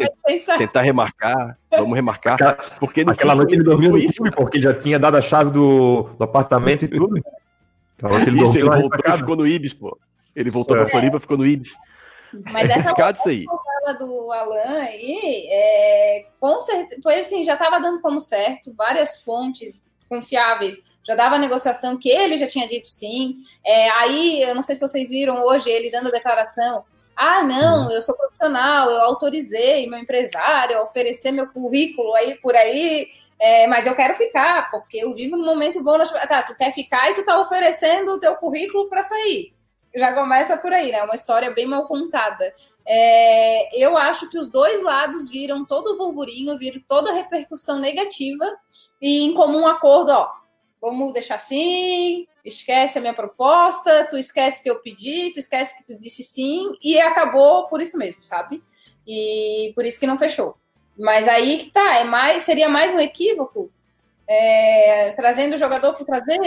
tentar 0.59 0.83
remarcar, 0.83 1.57
vamos 1.71 1.95
remarcar. 1.95 2.35
Aquela, 2.35 2.53
porque 2.79 3.01
aquela 3.01 3.33
noite 3.33 3.55
ele 3.55 3.63
dormiu 3.63 3.93
no 3.93 4.13
clube, 4.13 4.35
porque 4.35 4.61
já 4.61 4.75
tinha 4.75 4.99
dado 4.99 5.17
a 5.17 5.21
chave 5.21 5.49
do, 5.49 6.03
do 6.03 6.23
apartamento 6.23 6.85
e 6.85 6.87
tudo. 6.87 7.19
Então, 7.95 8.11
ele, 8.21 8.37
Isso, 8.37 8.55
ele 8.55 8.69
voltou 8.69 8.99
e 9.03 9.17
ficou 9.17 9.35
no 9.35 9.47
Ibis, 9.47 9.73
pô. 9.73 9.97
Ele 10.35 10.51
voltou 10.51 10.75
é. 10.75 10.81
pra 10.81 10.91
Floripa 10.91 11.17
e 11.17 11.19
ficou 11.19 11.37
no 11.37 11.47
Ibis. 11.47 11.71
Mas 12.51 12.69
essa 12.69 12.93
aí. 13.25 13.45
do 13.97 14.31
Alan 14.31 14.77
aí, 14.83 15.47
é, 15.49 16.25
com 16.39 16.59
certeza, 16.59 17.01
pois 17.03 17.21
assim, 17.21 17.43
já 17.43 17.53
estava 17.53 17.79
dando 17.79 17.99
como 18.01 18.21
certo, 18.21 18.71
várias 18.77 19.23
fontes 19.23 19.73
confiáveis 20.07 20.77
já 21.07 21.15
dava 21.15 21.35
a 21.35 21.39
negociação 21.39 21.97
que 21.97 22.09
ele 22.09 22.37
já 22.37 22.47
tinha 22.47 22.67
dito 22.67 22.87
sim. 22.87 23.37
É, 23.65 23.89
aí, 23.91 24.43
eu 24.43 24.55
não 24.55 24.61
sei 24.61 24.75
se 24.75 24.81
vocês 24.81 25.09
viram 25.09 25.41
hoje 25.41 25.69
ele 25.69 25.89
dando 25.89 26.07
a 26.07 26.11
declaração. 26.11 26.83
Ah, 27.15 27.43
não, 27.43 27.91
eu 27.91 28.01
sou 28.01 28.15
profissional, 28.15 28.89
eu 28.89 29.01
autorizei 29.01 29.87
meu 29.87 29.99
empresário 29.99 30.77
a 30.77 30.83
oferecer 30.83 31.31
meu 31.31 31.47
currículo 31.47 32.15
aí 32.15 32.35
por 32.35 32.55
aí, 32.55 33.09
é, 33.39 33.67
mas 33.67 33.85
eu 33.87 33.95
quero 33.95 34.13
ficar, 34.15 34.69
porque 34.69 34.97
eu 34.97 35.13
vivo 35.13 35.35
num 35.35 35.45
momento 35.45 35.81
bom. 35.83 35.97
Na... 35.97 36.05
Tá, 36.05 36.43
tu 36.43 36.55
quer 36.55 36.71
ficar 36.71 37.09
e 37.09 37.15
tu 37.15 37.23
tá 37.23 37.39
oferecendo 37.39 38.13
o 38.13 38.19
teu 38.19 38.35
currículo 38.35 38.87
para 38.87 39.03
sair. 39.03 39.53
Já 39.95 40.13
começa 40.13 40.55
por 40.57 40.71
aí, 40.71 40.91
né? 40.91 41.03
Uma 41.03 41.15
história 41.15 41.51
bem 41.51 41.65
mal 41.65 41.87
contada. 41.87 42.53
É, 42.85 43.83
eu 43.83 43.97
acho 43.97 44.29
que 44.29 44.37
os 44.37 44.49
dois 44.49 44.81
lados 44.81 45.29
viram 45.29 45.65
todo 45.65 45.87
o 45.87 45.97
burburinho, 45.97 46.57
viram 46.57 46.81
toda 46.87 47.11
a 47.11 47.13
repercussão 47.13 47.79
negativa 47.79 48.45
e 49.01 49.23
em 49.23 49.33
comum 49.33 49.67
acordo, 49.67 50.11
ó, 50.11 50.29
vamos 50.81 51.13
deixar 51.13 51.35
assim, 51.35 52.27
esquece 52.43 52.97
a 52.97 53.01
minha 53.01 53.13
proposta, 53.13 54.07
tu 54.09 54.17
esquece 54.17 54.63
que 54.63 54.69
eu 54.69 54.81
pedi, 54.81 55.31
tu 55.31 55.39
esquece 55.39 55.77
que 55.77 55.85
tu 55.85 55.99
disse 55.99 56.23
sim, 56.23 56.73
e 56.81 56.99
acabou 56.99 57.67
por 57.67 57.81
isso 57.81 57.97
mesmo, 57.97 58.23
sabe? 58.23 58.63
E 59.07 59.71
por 59.75 59.85
isso 59.85 59.99
que 59.99 60.07
não 60.07 60.17
fechou. 60.17 60.57
Mas 60.97 61.27
aí 61.27 61.59
que 61.59 61.71
tá, 61.71 61.97
é 61.97 62.03
mais, 62.03 62.43
seria 62.43 62.67
mais 62.67 62.91
um 62.91 62.99
equívoco 62.99 63.71
é, 64.27 65.11
trazendo 65.11 65.55
o 65.55 65.57
jogador 65.57 65.93
para 65.93 66.05
trazer, 66.05 66.39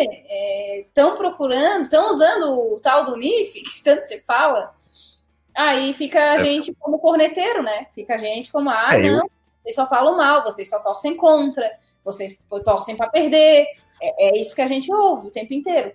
estão 0.86 1.12
é, 1.12 1.16
procurando, 1.16 1.82
estão 1.82 2.10
usando 2.10 2.74
o 2.74 2.80
tal 2.80 3.04
do 3.04 3.16
NIF, 3.16 3.60
que 3.62 3.82
tanto 3.82 4.02
se 4.02 4.20
fala, 4.22 4.74
aí 5.54 5.92
fica 5.92 6.32
a 6.32 6.38
gente 6.38 6.74
como 6.74 6.98
corneteiro, 6.98 7.62
né? 7.62 7.86
Fica 7.94 8.14
a 8.14 8.18
gente 8.18 8.50
como, 8.50 8.70
ah, 8.70 8.94
é, 8.94 9.02
não, 9.02 9.28
vocês 9.62 9.74
só 9.74 9.86
falam 9.86 10.16
mal, 10.16 10.42
vocês 10.42 10.68
só 10.68 10.80
torcem 10.80 11.16
contra, 11.16 11.70
vocês 12.02 12.38
torcem 12.64 12.96
para 12.96 13.10
perder. 13.10 13.66
É, 14.04 14.28
é, 14.28 14.40
isso 14.40 14.54
que 14.54 14.60
a 14.60 14.66
gente 14.66 14.92
ouve 14.92 15.28
o 15.28 15.30
tempo 15.30 15.54
inteiro. 15.54 15.92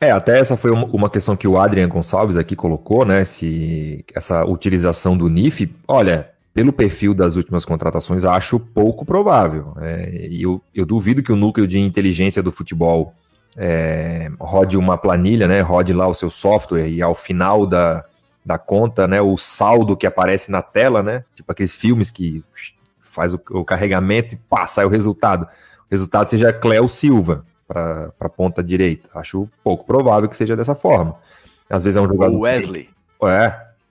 É, 0.00 0.10
até 0.10 0.38
essa 0.38 0.56
foi 0.56 0.70
uma 0.70 1.10
questão 1.10 1.36
que 1.36 1.46
o 1.46 1.58
Adrian 1.58 1.88
Gonçalves 1.88 2.36
aqui 2.36 2.56
colocou, 2.56 3.04
né? 3.04 3.24
Se 3.24 4.04
essa 4.14 4.44
utilização 4.44 5.16
do 5.16 5.28
NIF, 5.28 5.72
olha, 5.86 6.30
pelo 6.52 6.72
perfil 6.72 7.14
das 7.14 7.36
últimas 7.36 7.64
contratações, 7.64 8.24
acho 8.24 8.58
pouco 8.58 9.04
provável. 9.04 9.74
É, 9.80 10.28
eu, 10.30 10.60
eu 10.74 10.84
duvido 10.84 11.22
que 11.22 11.32
o 11.32 11.36
núcleo 11.36 11.68
de 11.68 11.78
inteligência 11.78 12.42
do 12.42 12.50
futebol 12.50 13.14
é, 13.56 14.30
rode 14.40 14.76
uma 14.76 14.98
planilha, 14.98 15.46
né? 15.46 15.60
Rode 15.60 15.92
lá 15.92 16.06
o 16.06 16.14
seu 16.14 16.30
software 16.30 16.88
e 16.88 17.00
ao 17.00 17.14
final 17.14 17.66
da, 17.66 18.04
da 18.44 18.58
conta, 18.58 19.06
né? 19.06 19.20
O 19.20 19.36
saldo 19.36 19.96
que 19.96 20.06
aparece 20.06 20.50
na 20.50 20.62
tela, 20.62 21.02
né? 21.02 21.24
Tipo 21.34 21.52
aqueles 21.52 21.72
filmes 21.72 22.10
que 22.10 22.44
faz 22.98 23.34
o, 23.34 23.40
o 23.50 23.64
carregamento 23.64 24.34
e 24.34 24.38
passa 24.38 24.84
o 24.84 24.88
resultado. 24.88 25.46
Resultado 25.92 26.30
seja 26.30 26.54
Cléo 26.54 26.88
Silva 26.88 27.44
para 27.68 28.10
a 28.18 28.28
ponta 28.30 28.64
direita. 28.64 29.10
Acho 29.14 29.46
pouco 29.62 29.84
provável 29.84 30.26
que 30.26 30.36
seja 30.36 30.56
dessa 30.56 30.74
forma. 30.74 31.16
Às 31.68 31.82
vezes 31.82 31.98
é 31.98 32.00
um 32.00 32.08
jogador. 32.08 32.34
O 32.34 32.40
Wesley. 32.40 32.88
Que, 33.20 33.26
é, 33.26 33.46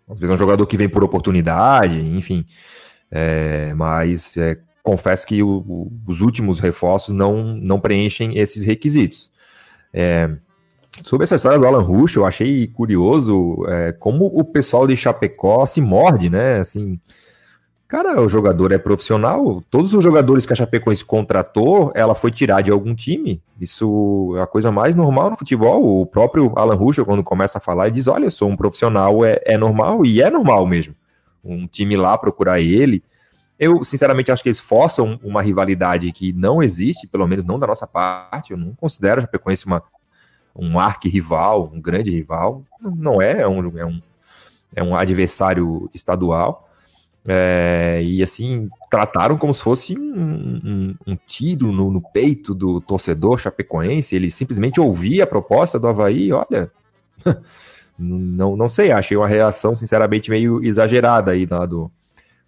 às 0.10 0.20
vezes 0.20 0.32
é 0.32 0.34
um 0.34 0.38
jogador 0.38 0.66
que 0.66 0.76
vem 0.76 0.89
por 0.89 1.04
oportunidade, 1.04 1.99
enfim. 1.99 2.43
É, 3.12 3.72
mas 3.76 4.36
é, 4.36 4.58
confesso 4.82 5.28
que 5.28 5.43
o, 5.43 5.58
o, 5.60 5.91
os 6.08 6.22
últimos 6.22 6.60
reforços 6.60 7.14
não, 7.14 7.43
não 7.56 7.80
preenchem 7.80 8.36
esses 8.36 8.66
requisitos. 8.66 9.30
É, 9.93 10.28
sobre 11.06 11.26
essa 11.26 11.36
história 11.36 11.60
do 11.60 11.68
Alan 11.68 11.84
Rush, 11.84 12.16
eu 12.16 12.26
achei 12.26 12.66
curioso 12.66 13.64
é, 13.68 13.91
como 13.91 14.26
o 14.26 14.43
pessoal 14.43 14.88
de 14.88 14.97
Chapecó 14.97 15.68
se 15.68 15.80
morde, 15.80 16.32
né? 16.32 16.62
Assim, 16.62 16.99
cara, 17.92 18.22
o 18.22 18.30
jogador 18.30 18.72
é 18.72 18.78
profissional, 18.78 19.62
todos 19.70 19.94
os 19.94 20.02
jogadores 20.02 20.46
que 20.46 20.54
a 20.54 20.56
Chapecoense 20.56 21.04
contratou, 21.04 21.92
ela 21.94 22.16
foi 22.16 22.32
tirar 22.32 22.62
de 22.62 22.72
algum 22.72 22.96
time. 22.96 23.42
Isso 23.60 24.34
é 24.38 24.42
a 24.42 24.48
coisa 24.48 24.72
mais 24.72 24.96
normal 24.96 25.32
no 25.32 25.36
futebol. 25.36 26.02
O 26.02 26.06
próprio 26.06 26.54
Alan 26.56 26.76
Rush, 26.76 27.00
quando 27.00 27.22
começa 27.22 27.58
a 27.58 27.62
falar, 27.62 27.89
diz: 27.89 28.08
Olha, 28.08 28.28
eu 28.28 28.32
sou 28.32 28.48
um 28.48 28.56
profissional, 28.56 29.26
é, 29.26 29.42
é 29.46 29.58
normal, 29.58 30.06
e 30.06 30.22
é 30.22 30.30
normal 30.30 30.66
mesmo. 30.66 30.96
Um 31.44 31.68
time 31.68 31.98
lá 31.98 32.18
procurar 32.18 32.62
ele. 32.62 33.04
Eu, 33.60 33.84
sinceramente, 33.84 34.32
acho 34.32 34.42
que 34.42 34.48
eles 34.48 34.62
forçam 34.62 35.20
uma 35.22 35.42
rivalidade 35.42 36.10
que 36.14 36.32
não 36.32 36.64
existe, 36.64 37.08
pelo 37.08 37.28
menos 37.28 37.44
não 37.44 37.60
da 37.60 37.68
nossa 37.68 37.86
parte. 37.86 38.52
Eu 38.52 38.58
não 38.58 38.74
considero 38.74 39.20
a 39.20 39.24
Chapecoense 39.24 39.66
uma, 39.66 39.84
um 40.56 40.80
arqui-rival, 40.80 41.70
um 41.74 41.82
grande 41.82 42.10
rival. 42.10 42.64
Não 42.80 43.22
é, 43.22 43.42
é 43.42 43.48
um, 43.50 43.78
é 43.78 43.86
um, 43.86 44.02
é 44.78 44.82
um 44.82 44.96
adversário 44.96 45.89
estadual. 45.94 46.70
É, 47.28 48.01
e 48.03 48.24
assim, 48.24 48.67
trataram 48.89 49.38
como 49.38 49.53
se 49.53 49.61
fosse 49.61 49.97
um, 49.97 50.59
um, 50.65 50.95
um 51.05 51.15
tiro 51.15 51.72
no, 51.72 51.91
no, 51.91 52.01
peito 52.01 52.55
do 52.55 52.82
torcedor 52.82 53.38
chapecoense. 53.38 54.15
Ele 54.15 54.32
simplesmente 54.32 54.80
ouvia 54.80 55.24
a 55.24 55.28
proposta 55.28 55.80
do 55.80 55.88
Havaí, 55.88 56.32
olha. 56.32 56.72
não, 57.97 58.55
não 58.55 58.67
sei, 58.67 58.91
achei 58.91 59.15
uma 59.15 59.28
reação, 59.28 59.76
sinceramente, 59.76 60.32
meio 60.32 60.63
exagerada 60.63 61.32
aí 61.32 61.45
lá 61.45 61.65
do, 61.65 61.91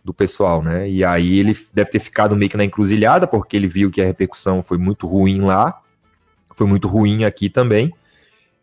do 0.04 0.14
pessoal, 0.14 0.64
né? 0.64 0.90
E 0.90 1.06
aí 1.06 1.40
ele 1.40 1.56
deve 1.72 1.92
ter 1.92 2.00
ficado 2.00 2.36
meio 2.36 2.50
que 2.50 2.58
na 2.58 2.66
encruzilhada, 2.66 3.28
porque 3.28 3.56
ele 3.56 3.68
viu 3.68 3.92
que 3.92 4.02
a 4.02 4.06
repercussão 4.06 4.64
foi 4.64 4.78
muito 4.78 5.08
ruim 5.08 5.42
lá, 5.42 5.80
foi 6.56 6.66
muito 6.66 6.88
ruim 6.88 7.26
aqui 7.26 7.50
também. 7.50 7.94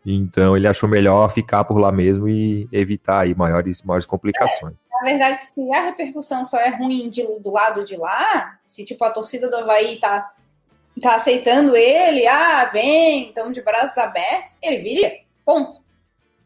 Então 0.05 0.57
ele 0.57 0.67
achou 0.67 0.89
melhor 0.89 1.29
ficar 1.31 1.63
por 1.63 1.77
lá 1.77 1.91
mesmo 1.91 2.27
e 2.27 2.67
evitar 2.71 3.21
aí 3.21 3.35
maiores, 3.35 3.81
maiores 3.83 4.05
complicações. 4.05 4.80
Na 5.01 5.09
verdade, 5.09 5.43
se 5.43 5.73
a 5.73 5.85
repercussão 5.85 6.45
só 6.45 6.59
é 6.59 6.69
ruim 6.69 7.09
de, 7.09 7.25
do 7.39 7.49
lado 7.51 7.83
de 7.83 7.97
lá, 7.97 8.55
se 8.59 8.85
tipo 8.85 9.03
a 9.03 9.09
torcida 9.09 9.49
do 9.49 9.57
Havaí 9.57 9.99
tá, 9.99 10.31
tá 11.01 11.15
aceitando 11.15 11.75
ele, 11.75 12.27
ah, 12.27 12.65
vem, 12.65 13.29
estamos 13.29 13.53
de 13.53 13.63
braços 13.63 13.97
abertos, 13.97 14.59
ele 14.61 14.83
viria. 14.83 15.21
Ponto. 15.43 15.79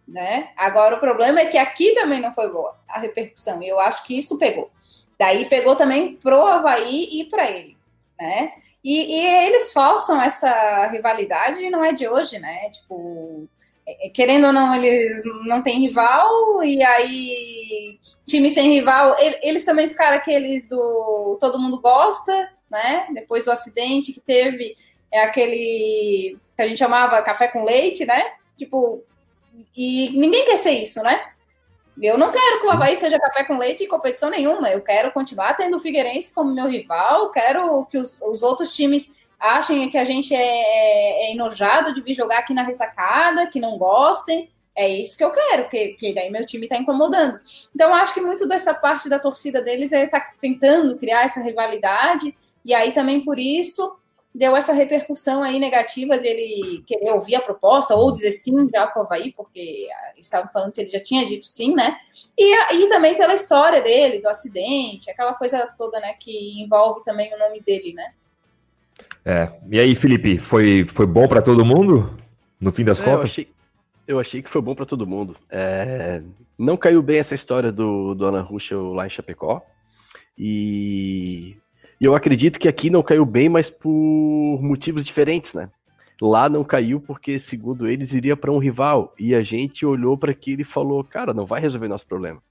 Né? 0.07 0.51
Agora 0.55 0.95
o 0.95 0.99
problema 1.01 1.41
é 1.41 1.47
que 1.47 1.57
aqui 1.57 1.93
também 1.95 2.21
não 2.21 2.33
foi 2.33 2.49
boa 2.49 2.79
a 2.87 2.97
repercussão, 2.97 3.61
e 3.61 3.67
eu 3.67 3.77
acho 3.77 4.05
que 4.05 4.17
isso 4.17 4.39
pegou. 4.39 4.71
Daí 5.19 5.49
pegou 5.49 5.75
também 5.75 6.15
pro 6.15 6.45
Havaí 6.45 7.09
e 7.11 7.25
para 7.25 7.51
ele, 7.51 7.75
né? 8.17 8.53
E, 8.81 9.19
e, 9.19 9.25
eles 9.47 9.73
forçam 9.73 10.21
essa 10.21 10.87
rivalidade 10.87 11.61
e 11.61 11.69
não 11.69 11.83
é 11.83 11.91
de 11.91 12.07
hoje, 12.07 12.37
né? 12.39 12.69
Tipo, 12.69 13.49
é, 13.85 14.07
é, 14.07 14.09
querendo 14.09 14.47
ou 14.47 14.53
não, 14.53 14.73
eles 14.75 15.21
não 15.45 15.61
têm 15.61 15.81
rival, 15.81 16.63
e 16.63 16.83
aí, 16.83 17.99
time 18.25 18.49
sem 18.49 18.73
rival, 18.73 19.15
eles 19.41 19.63
também 19.63 19.87
ficaram 19.87 20.17
aqueles 20.17 20.67
do 20.67 21.37
todo 21.39 21.59
mundo 21.59 21.79
gosta, 21.79 22.49
né? 22.69 23.07
Depois 23.13 23.45
do 23.45 23.51
acidente 23.51 24.11
que 24.11 24.19
teve, 24.19 24.73
é 25.11 25.21
aquele 25.21 26.37
que 26.55 26.61
a 26.61 26.67
gente 26.67 26.79
chamava 26.79 27.21
café 27.21 27.47
com 27.47 27.63
leite, 27.63 28.05
né? 28.05 28.33
Tipo, 28.57 29.03
e 29.75 30.09
ninguém 30.17 30.45
quer 30.45 30.57
ser 30.57 30.71
isso, 30.71 31.01
né? 31.01 31.31
Eu 32.01 32.17
não 32.17 32.29
quero 32.29 32.59
que 32.59 32.67
o 32.67 32.71
Havaí 32.71 32.95
seja 32.95 33.19
café 33.19 33.43
com 33.45 33.57
leite 33.57 33.83
em 33.83 33.87
competição 33.87 34.29
nenhuma. 34.29 34.69
Eu 34.69 34.81
quero 34.81 35.11
continuar 35.11 35.53
tendo 35.53 35.77
o 35.77 35.79
Figueirense 35.79 36.33
como 36.33 36.53
meu 36.53 36.67
rival. 36.67 37.31
Quero 37.31 37.85
que 37.85 37.97
os, 37.97 38.21
os 38.21 38.43
outros 38.43 38.75
times 38.75 39.15
achem 39.39 39.89
que 39.89 39.97
a 39.97 40.03
gente 40.03 40.33
é, 40.33 40.39
é, 40.39 41.27
é, 41.27 41.31
enojado 41.31 41.93
de 41.93 42.01
vir 42.01 42.13
jogar 42.13 42.39
aqui 42.39 42.53
na 42.53 42.63
ressacada, 42.63 43.47
que 43.47 43.59
não 43.59 43.77
gostem. 43.77 44.49
É 44.75 44.89
isso 44.89 45.17
que 45.17 45.23
eu 45.23 45.31
quero, 45.31 45.63
porque, 45.63 45.89
porque 45.89 46.13
daí 46.13 46.29
meu 46.29 46.45
time 46.45 46.65
está 46.65 46.77
incomodando. 46.77 47.39
Então, 47.73 47.93
acho 47.93 48.13
que 48.13 48.19
muito 48.19 48.45
dessa 48.47 48.73
parte 48.73 49.07
da 49.07 49.17
torcida 49.17 49.61
deles 49.61 49.93
é 49.93 50.03
estar 50.03 50.19
tá 50.19 50.33
tentando 50.39 50.97
criar 50.97 51.23
essa 51.23 51.41
rivalidade. 51.41 52.35
E 52.63 52.73
aí 52.73 52.91
também 52.91 53.23
por 53.23 53.39
isso 53.39 53.97
deu 54.35 54.53
essa 54.53 54.73
repercussão 54.73 55.41
aí 55.41 55.57
negativa 55.59 56.17
de 56.17 56.27
ele 56.27 56.83
querer 56.85 57.11
ouvir 57.11 57.35
a 57.35 57.41
proposta 57.41 57.95
ou 57.95 58.11
dizer 58.11 58.33
sim 58.33 58.67
já 58.69 58.85
para 58.85 59.01
o 59.01 59.05
Havaí, 59.05 59.31
porque 59.31 59.87
estavam 60.17 60.51
falando 60.51 60.73
que 60.73 60.81
ele 60.81 60.89
já 60.89 60.99
tinha 60.99 61.25
dito 61.25 61.45
sim, 61.45 61.73
né? 61.73 61.95
E, 62.37 62.75
e 62.75 62.89
também 62.89 63.15
pela 63.15 63.33
história 63.33 63.81
dele, 63.81 64.21
do 64.21 64.27
acidente, 64.27 65.09
aquela 65.09 65.33
coisa 65.35 65.65
toda, 65.77 66.01
né, 66.01 66.15
que 66.19 66.61
envolve 66.61 67.01
também 67.05 67.33
o 67.33 67.39
nome 67.39 67.61
dele, 67.61 67.93
né? 67.93 68.11
É. 69.23 69.53
E 69.71 69.79
aí, 69.79 69.95
Felipe, 69.95 70.37
foi, 70.37 70.85
foi 70.85 71.05
bom 71.05 71.27
para 71.27 71.41
todo 71.41 71.63
mundo? 71.63 72.15
No 72.59 72.73
fim 72.73 72.83
das 72.83 72.99
é, 72.99 73.03
contas? 73.05 73.19
Eu 73.19 73.25
achei, 73.25 73.47
eu 74.07 74.19
achei 74.19 74.41
que 74.41 74.51
foi 74.51 74.61
bom 74.61 74.75
para 74.75 74.85
todo 74.85 75.07
mundo. 75.07 75.35
É, 75.49 76.21
não 76.57 76.77
caiu 76.77 77.01
bem 77.01 77.19
essa 77.19 77.35
história 77.35 77.71
do, 77.71 78.13
do 78.13 78.25
Alan 78.25 78.41
Ruschel 78.41 78.93
lá 78.93 79.07
em 79.07 79.09
Chapecó. 79.09 79.61
E 80.37 81.55
e 81.99 82.05
eu 82.05 82.13
acredito 82.13 82.59
que 82.59 82.67
aqui 82.67 82.89
não 82.89 83.01
caiu 83.01 83.25
bem, 83.25 83.47
mas 83.47 83.69
por 83.69 84.59
motivos 84.61 85.05
diferentes, 85.05 85.51
né? 85.53 85.69
Lá 86.21 86.47
não 86.49 86.63
caiu 86.63 86.99
porque, 86.99 87.41
segundo 87.49 87.87
eles, 87.87 88.11
iria 88.11 88.35
para 88.35 88.51
um 88.51 88.57
rival. 88.57 89.13
E 89.19 89.33
a 89.33 89.41
gente 89.41 89.85
olhou 89.85 90.17
para 90.17 90.31
aquilo 90.31 90.61
e 90.61 90.65
falou: 90.65 91.03
cara, 91.03 91.33
não 91.33 91.45
vai 91.45 91.61
resolver 91.61 91.87
nosso 91.87 92.05
problema. 92.05 92.41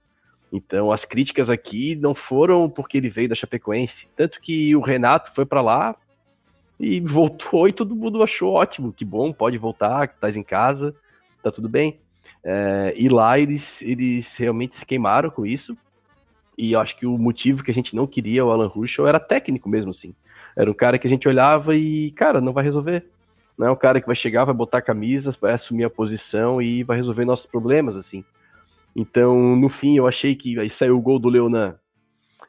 Então, 0.52 0.92
as 0.92 1.04
críticas 1.04 1.48
aqui 1.48 1.96
não 1.96 2.14
foram 2.14 2.70
porque 2.70 2.96
ele 2.96 3.10
veio 3.10 3.28
da 3.28 3.34
Chapecoense. 3.34 3.94
Tanto 4.16 4.40
que 4.40 4.74
o 4.76 4.80
Renato 4.80 5.32
foi 5.34 5.44
para 5.44 5.60
lá 5.60 5.96
e 6.78 7.00
voltou 7.00 7.66
e 7.68 7.72
todo 7.72 7.96
mundo 7.96 8.22
achou 8.22 8.52
ótimo. 8.52 8.92
Que 8.92 9.04
bom, 9.04 9.32
pode 9.32 9.58
voltar, 9.58 10.08
que 10.08 10.14
estás 10.14 10.36
em 10.36 10.42
casa, 10.42 10.94
tá 11.44 11.52
tudo 11.52 11.68
bem. 11.68 12.00
É, 12.42 12.94
e 12.96 13.08
lá 13.08 13.38
eles, 13.38 13.62
eles 13.80 14.26
realmente 14.36 14.78
se 14.78 14.84
queimaram 14.84 15.30
com 15.30 15.46
isso. 15.46 15.76
E 16.56 16.72
eu 16.72 16.80
acho 16.80 16.96
que 16.96 17.06
o 17.06 17.18
motivo 17.18 17.62
que 17.62 17.70
a 17.70 17.74
gente 17.74 17.94
não 17.96 18.06
queria 18.06 18.44
o 18.44 18.50
Alan 18.50 18.68
Ruschel 18.68 19.06
era 19.06 19.18
técnico 19.18 19.68
mesmo, 19.68 19.90
assim. 19.90 20.14
Era 20.56 20.70
um 20.70 20.74
cara 20.74 20.98
que 20.98 21.06
a 21.06 21.10
gente 21.10 21.26
olhava 21.26 21.74
e, 21.74 22.12
cara, 22.12 22.40
não 22.40 22.52
vai 22.52 22.62
resolver. 22.62 23.04
Não 23.58 23.68
é 23.68 23.70
um 23.70 23.76
cara 23.76 24.00
que 24.00 24.06
vai 24.06 24.16
chegar, 24.16 24.44
vai 24.44 24.54
botar 24.54 24.82
camisas, 24.82 25.36
vai 25.36 25.52
assumir 25.52 25.84
a 25.84 25.90
posição 25.90 26.60
e 26.60 26.82
vai 26.82 26.96
resolver 26.96 27.24
nossos 27.24 27.46
problemas, 27.46 27.96
assim. 27.96 28.24
Então, 28.94 29.56
no 29.56 29.68
fim, 29.68 29.96
eu 29.96 30.06
achei 30.06 30.34
que 30.34 30.58
aí 30.58 30.70
saiu 30.78 30.96
o 30.96 31.00
gol 31.00 31.18
do 31.18 31.28
Leonan. 31.28 31.76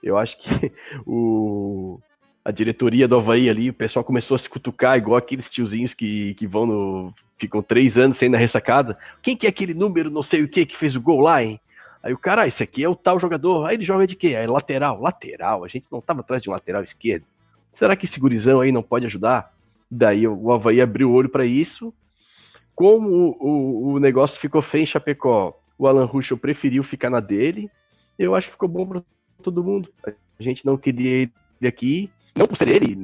Eu 0.04 0.18
acho 0.18 0.38
que 0.38 0.72
o, 1.06 2.00
a 2.44 2.52
diretoria 2.52 3.08
do 3.08 3.16
Havaí 3.16 3.50
ali, 3.50 3.70
o 3.70 3.74
pessoal 3.74 4.06
começou 4.06 4.36
a 4.36 4.40
se 4.40 4.50
cutucar, 4.50 4.98
igual 4.98 5.18
aqueles 5.18 5.50
tiozinhos 5.50 5.94
que, 5.94 6.36
que 6.36 6.46
vão 6.46 6.66
no. 6.66 7.14
Ficam 7.38 7.62
três 7.62 7.96
anos 7.98 8.18
sem 8.18 8.30
na 8.30 8.38
ressacada. 8.38 8.98
Quem 9.22 9.36
que 9.36 9.46
é 9.46 9.50
aquele 9.50 9.74
número, 9.74 10.10
não 10.10 10.24
sei 10.24 10.44
o 10.44 10.48
que, 10.48 10.66
que 10.66 10.78
fez 10.78 10.96
o 10.96 11.02
gol 11.02 11.22
lá, 11.22 11.44
hein? 11.44 11.60
Aí 12.02 12.14
o 12.14 12.18
cara, 12.18 12.44
ah, 12.44 12.48
esse 12.48 12.62
aqui 12.62 12.84
é 12.84 12.90
o 12.90 12.96
tal 12.96 13.20
jogador. 13.20 13.66
Aí 13.66 13.76
ele 13.76 13.86
joga 13.86 14.06
de 14.06 14.16
quê? 14.16 14.36
Aí 14.36 14.46
lateral. 14.46 15.02
Lateral. 15.02 15.64
A 15.64 15.68
gente 15.68 15.88
não 15.92 16.00
estava 16.00 16.20
atrás 16.20 16.42
de 16.42 16.50
um 16.50 16.54
lateral 16.54 16.84
esquerdo. 16.84 17.26
Será 17.80 17.96
que 17.96 18.06
esse 18.06 18.20
gurizão 18.20 18.62
aí 18.62 18.72
não 18.72 18.84
pode 18.84 19.08
ajudar? 19.08 19.52
Daí 19.90 20.28
o 20.28 20.52
Havaí 20.52 20.80
abriu 20.80 21.10
o 21.10 21.14
olho 21.14 21.30
para 21.30 21.46
isso. 21.46 21.94
Como 22.76 23.10
o, 23.10 23.38
o, 23.40 23.94
o, 23.94 24.00
negócio 24.00 24.40
ficou 24.40 24.62
feio 24.62 24.84
em 24.84 24.88
Chapecó, 24.88 25.58
o 25.78 25.88
Alan 25.88 26.06
Ruschel 26.06 26.38
preferiu 26.38 26.84
ficar 26.84 27.10
na 27.10 27.20
dele. 27.20 27.72
Eu 28.20 28.36
acho 28.36 28.48
que 28.48 28.54
ficou 28.54 28.70
bom 28.70 28.86
para 28.86 29.02
todo 29.42 29.64
mundo. 29.64 29.90
A 30.06 30.44
gente 30.44 30.66
não 30.66 30.78
queria 30.78 31.24
ele 31.24 31.68
aqui, 31.68 32.10
não 32.36 32.46
por 32.46 32.58
ser 32.58 32.70
ele, 32.70 32.98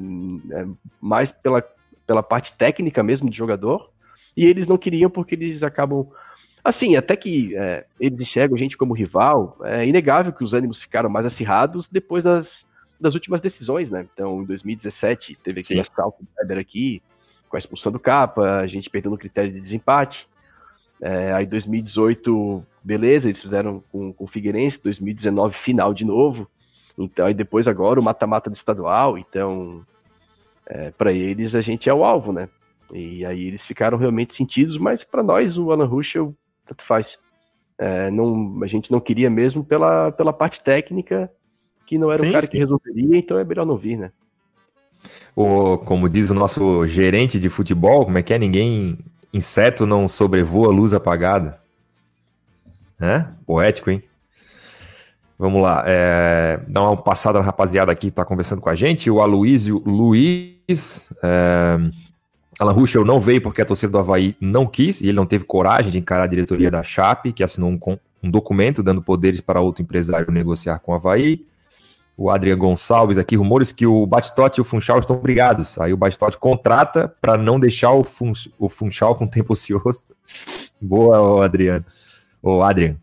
é, 0.52 0.68
mais 1.00 1.32
pela, 1.42 1.64
pela 2.06 2.22
parte 2.22 2.54
técnica 2.58 3.02
mesmo 3.02 3.30
de 3.30 3.38
jogador. 3.38 3.90
E 4.36 4.46
eles 4.46 4.68
não 4.68 4.78
queriam 4.78 5.10
porque 5.10 5.36
eles 5.36 5.62
acabam 5.64 6.08
Assim, 6.64 6.96
até 6.96 7.16
que 7.16 7.56
é, 7.56 7.86
eles 8.00 8.20
enxergam 8.20 8.56
a 8.56 8.60
gente 8.60 8.78
como 8.78 8.94
rival, 8.94 9.58
é 9.64 9.86
inegável 9.86 10.32
que 10.32 10.44
os 10.44 10.54
ânimos 10.54 10.80
ficaram 10.80 11.10
mais 11.10 11.26
acirrados 11.26 11.88
depois 11.92 12.24
das, 12.24 12.48
das 13.00 13.16
últimas 13.16 13.42
decisões, 13.42 13.90
né? 13.90 14.08
Então, 14.14 14.44
em 14.44 14.46
2017, 14.46 15.40
teve 15.44 15.62
aquele 15.62 15.82
assalto 15.82 16.24
do 16.24 16.30
Weber 16.38 16.60
aqui, 16.60 17.02
com 17.50 17.56
a 17.56 17.60
expulsão 17.60 17.92
do 17.92 18.00
Capa, 18.00 18.60
a 18.60 18.68
gente 18.68 18.90
perdeu 18.92 19.10
no 19.10 19.18
critério 19.18 19.52
de 19.52 19.60
desempate. 19.60 20.28
É, 21.02 21.34
aí, 21.34 21.48
2018, 21.48 22.64
beleza, 22.84 23.28
eles 23.28 23.42
fizeram 23.42 23.84
com, 23.92 24.14
com 24.14 24.24
o 24.24 24.28
Figueirense, 24.28 24.80
2019, 24.84 25.56
final 25.66 25.96
de 25.96 26.06
novo. 26.06 26.48
Então, 26.96 27.26
aí 27.26 27.34
depois, 27.34 27.68
agora, 27.68 28.00
o 28.00 28.04
mata-mata 28.04 28.52
do 28.52 28.56
estadual. 28.56 29.18
Então, 29.18 29.84
é, 30.68 30.92
para 30.92 31.12
eles, 31.12 31.56
a 31.56 31.62
gente 31.62 31.90
é 31.90 31.94
o 31.94 32.04
alvo, 32.04 32.32
né? 32.32 32.48
E 32.94 33.26
aí 33.26 33.48
eles 33.48 33.62
ficaram 33.64 33.98
realmente 33.98 34.36
sentidos, 34.36 34.78
mas 34.78 35.04
para 35.04 35.24
nós, 35.24 35.58
o 35.58 35.72
Alan 35.72 35.86
Ruschel 35.86 36.36
tanto 36.68 36.86
faz. 36.86 37.06
É, 37.78 38.12
não, 38.12 38.62
a 38.64 38.68
gente 38.68 38.92
não 38.92 39.00
queria 39.00 39.30
mesmo 39.30 39.64
pela, 39.64 40.12
pela 40.12 40.32
parte 40.32 40.64
técnica, 40.64 41.32
que 41.88 41.98
não 41.98 42.12
era 42.12 42.22
sim, 42.22 42.30
o 42.30 42.32
cara 42.32 42.46
sim. 42.46 42.52
que 42.52 42.58
resolveria, 42.58 43.18
então 43.18 43.38
é 43.38 43.44
melhor 43.44 43.66
não 43.66 43.78
vir, 43.78 43.98
né? 43.98 44.12
O, 45.36 45.78
como 45.80 46.10
diz 46.10 46.30
o 46.30 46.34
nosso 46.34 46.86
gerente 46.86 47.40
de 47.40 47.50
futebol, 47.50 48.06
como 48.06 48.18
é 48.18 48.24
que 48.24 48.34
é? 48.34 48.38
Ninguém, 48.38 49.00
inseto 49.34 49.86
não 49.86 50.08
sobrevoa 50.08 50.72
luz 50.72 50.94
apagada. 50.94 51.60
Né? 53.00 53.34
Poético, 53.46 53.90
hein? 53.90 54.04
Vamos 55.40 55.60
lá, 55.60 55.84
é, 55.88 56.60
dá 56.68 56.84
uma 56.84 56.96
passada 56.96 57.40
na 57.40 57.46
rapaziada 57.46 57.92
aqui 57.92 58.02
que 58.02 58.08
está 58.10 58.24
conversando 58.24 58.62
com 58.62 58.70
a 58.70 58.76
gente. 58.76 59.10
O 59.10 59.22
Aloísio 59.22 59.82
Luiz, 59.84 61.10
é, 61.24 61.80
Alan 62.62 62.74
Ruschel 62.74 63.04
não 63.04 63.20
veio 63.20 63.42
porque 63.42 63.60
a 63.60 63.66
torcida 63.66 63.92
do 63.92 63.98
Havaí 63.98 64.36
não 64.40 64.68
quis 64.68 65.02
e 65.02 65.08
ele 65.08 65.16
não 65.16 65.26
teve 65.26 65.44
coragem 65.46 65.92
de 65.92 65.98
encarar 65.98 66.26
a 66.26 66.28
diretoria 66.28 66.70
da 66.70 66.84
Chape, 66.84 67.34
que 67.34 67.44
assinou 67.44 67.72
um, 67.72 67.98
um 68.22 68.30
documento 68.30 68.84
dando 68.84 69.02
poderes 69.02 69.42
para 69.42 69.60
outro 69.60 69.82
empresário 69.82 70.32
negociar 70.32 70.78
com 70.78 70.92
o 70.92 70.96
Havaí. 70.96 71.44
O 72.16 72.30
Adrian 72.30 72.56
Gonçalves 72.56 73.18
aqui, 73.18 73.36
rumores 73.36 73.72
que 73.72 73.88
o 73.88 74.06
Batistote 74.06 74.60
e 74.60 74.62
o 74.62 74.64
Funchal 74.64 75.00
estão 75.00 75.18
brigados. 75.18 75.80
Aí 75.80 75.92
o 75.92 75.98
Batistote 75.98 76.38
contrata 76.38 77.12
para 77.20 77.36
não 77.36 77.60
deixar 77.60 77.94
o, 77.94 78.04
Fun, 78.04 78.32
o 78.60 78.70
Funchal 78.70 79.16
com 79.16 79.26
tempo 79.26 79.54
ocioso. 79.54 80.10
Boa, 80.80 81.44
Adriano. 81.44 81.84
O 82.44 82.62
Adrian. 82.62 82.96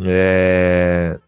É... 0.00 1.20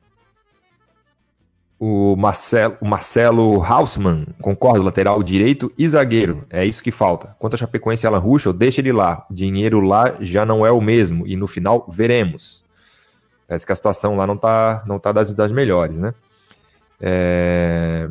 O 1.87 2.16
Marcelo, 2.16 2.78
o 2.80 2.87
Marcelo 2.87 3.62
Hausmann, 3.62 4.26
concordo, 4.41 4.82
lateral 4.82 5.22
direito 5.22 5.70
e 5.76 5.87
zagueiro. 5.87 6.47
É 6.49 6.64
isso 6.64 6.82
que 6.82 6.91
falta. 6.91 7.37
Quanto 7.39 7.53
a 7.53 7.57
Chapecoense 7.59 8.07
e 8.07 8.07
Alan 8.07 8.20
Ruschel, 8.20 8.55
deixa 8.55 8.80
ele 8.80 8.91
lá. 8.91 9.26
O 9.30 9.35
dinheiro 9.35 9.80
lá 9.80 10.16
já 10.18 10.47
não 10.47 10.64
é 10.64 10.70
o 10.70 10.80
mesmo. 10.80 11.26
E 11.26 11.37
no 11.37 11.47
final, 11.47 11.87
veremos. 11.87 12.64
Parece 13.47 13.66
que 13.66 13.72
a 13.72 13.76
situação 13.76 14.16
lá 14.16 14.26
não 14.26 14.35
tá, 14.35 14.82
não 14.87 14.99
tá 14.99 15.12
das, 15.12 15.30
das 15.32 15.53
melhores, 15.53 15.99
né? 15.99 16.14
É... 16.99 18.09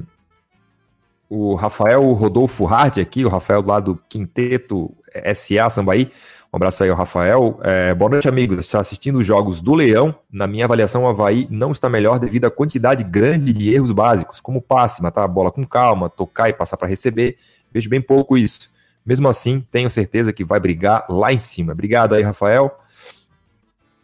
O 1.27 1.55
Rafael 1.55 2.03
Rodolfo 2.13 2.65
Hard 2.65 2.99
aqui, 2.99 3.25
o 3.25 3.29
Rafael 3.29 3.63
lá 3.65 3.79
do 3.79 3.99
Quinteto 4.07 4.95
SA 5.33 5.67
Sambaí. 5.71 6.11
Um 6.53 6.57
abraço 6.57 6.83
aí 6.83 6.89
ao 6.91 6.95
Rafael. 6.95 7.59
É, 7.63 7.95
boa 7.95 8.11
noite, 8.11 8.29
amigos. 8.29 8.59
Está 8.59 8.79
assistindo 8.79 9.17
os 9.17 9.25
jogos 9.25 9.59
do 9.59 9.73
Leão. 9.73 10.13
Na 10.31 10.45
minha 10.45 10.65
avaliação, 10.65 11.03
o 11.03 11.07
Havaí 11.07 11.47
não 11.49 11.71
está 11.71 11.89
melhor 11.89 12.19
devido 12.19 12.45
à 12.45 12.51
quantidade 12.51 13.03
grande 13.03 13.51
de 13.51 13.73
erros 13.73 13.91
básicos, 13.91 14.39
como 14.39 14.61
passe, 14.61 15.01
matar 15.01 15.23
a 15.23 15.27
bola 15.27 15.51
com 15.51 15.65
calma, 15.65 16.11
tocar 16.11 16.49
e 16.49 16.53
passar 16.53 16.77
para 16.77 16.87
receber. 16.87 17.37
Vejo 17.71 17.89
bem 17.89 17.99
pouco 17.99 18.37
isso. 18.37 18.69
Mesmo 19.03 19.27
assim, 19.27 19.65
tenho 19.71 19.89
certeza 19.89 20.31
que 20.31 20.45
vai 20.45 20.59
brigar 20.59 21.07
lá 21.09 21.33
em 21.33 21.39
cima. 21.39 21.73
Obrigado 21.73 22.13
aí, 22.13 22.21
Rafael. 22.21 22.71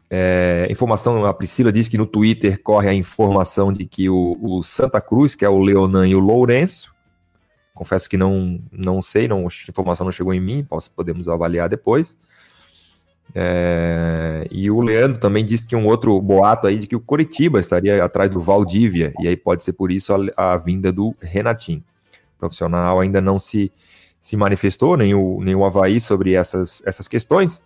É, 0.09 0.67
informação, 0.71 1.23
a 1.27 1.33
Priscila 1.35 1.71
disse 1.71 1.87
que 1.87 1.99
no 1.99 2.07
Twitter 2.07 2.59
corre 2.63 2.89
a 2.89 2.95
informação 2.95 3.71
de 3.71 3.85
que 3.85 4.09
o, 4.09 4.35
o 4.41 4.63
Santa 4.63 4.99
Cruz, 4.99 5.35
que 5.35 5.45
é 5.45 5.49
o 5.49 5.59
Leonan 5.59 6.07
e 6.07 6.15
o 6.15 6.19
Lourenço, 6.19 6.91
confesso 7.75 8.09
que 8.09 8.17
não, 8.17 8.59
não 8.71 9.03
sei, 9.03 9.27
não, 9.27 9.41
a 9.41 9.69
informação 9.69 10.03
não 10.03 10.11
chegou 10.11 10.33
em 10.33 10.41
mim, 10.41 10.65
posso, 10.67 10.89
podemos 10.89 11.29
avaliar 11.29 11.69
depois. 11.69 12.17
É, 13.34 14.47
e 14.49 14.71
o 14.71 14.82
Leandro 14.82 15.19
também 15.19 15.45
disse 15.45 15.67
que 15.67 15.75
um 15.75 15.86
outro 15.86 16.19
boato 16.19 16.67
aí 16.67 16.80
de 16.80 16.88
que 16.88 16.95
o 16.95 16.99
Coritiba 16.99 17.59
estaria 17.59 18.03
atrás 18.03 18.30
do 18.30 18.39
Valdívia, 18.39 19.13
e 19.19 19.27
aí 19.27 19.38
pode 19.38 19.63
ser 19.63 19.73
por 19.73 19.91
isso 19.91 20.13
a, 20.36 20.53
a 20.53 20.57
vinda 20.57 20.91
do 20.91 21.15
Renatinho. 21.21 21.84
O 22.36 22.39
profissional 22.39 22.99
ainda 22.99 23.21
não 23.21 23.38
se, 23.38 23.71
se 24.19 24.36
manifestou, 24.36 24.97
nem 24.97 25.13
o, 25.13 25.41
nem 25.43 25.55
o 25.55 25.63
Havaí, 25.63 26.01
sobre 26.01 26.34
essas, 26.34 26.82
essas 26.86 27.07
questões. 27.07 27.61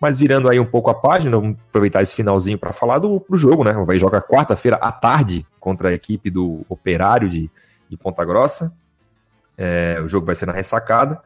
Mas 0.00 0.18
virando 0.18 0.48
aí 0.48 0.58
um 0.58 0.64
pouco 0.64 0.88
a 0.88 0.94
página, 0.94 1.36
vamos 1.38 1.56
aproveitar 1.68 2.02
esse 2.02 2.14
finalzinho 2.14 2.58
para 2.58 2.72
falar 2.72 2.98
do 2.98 3.22
jogo, 3.32 3.62
né? 3.62 3.76
O 3.76 3.82
Havaí 3.82 3.98
joga 3.98 4.20
quarta-feira 4.22 4.76
à 4.76 4.90
tarde 4.90 5.46
contra 5.60 5.90
a 5.90 5.92
equipe 5.92 6.30
do 6.30 6.64
Operário 6.68 7.28
de, 7.28 7.50
de 7.88 7.96
Ponta 7.98 8.24
Grossa. 8.24 8.74
É, 9.58 10.00
o 10.02 10.08
jogo 10.08 10.24
vai 10.24 10.34
ser 10.34 10.46
na 10.46 10.52
ressacada. 10.52 11.20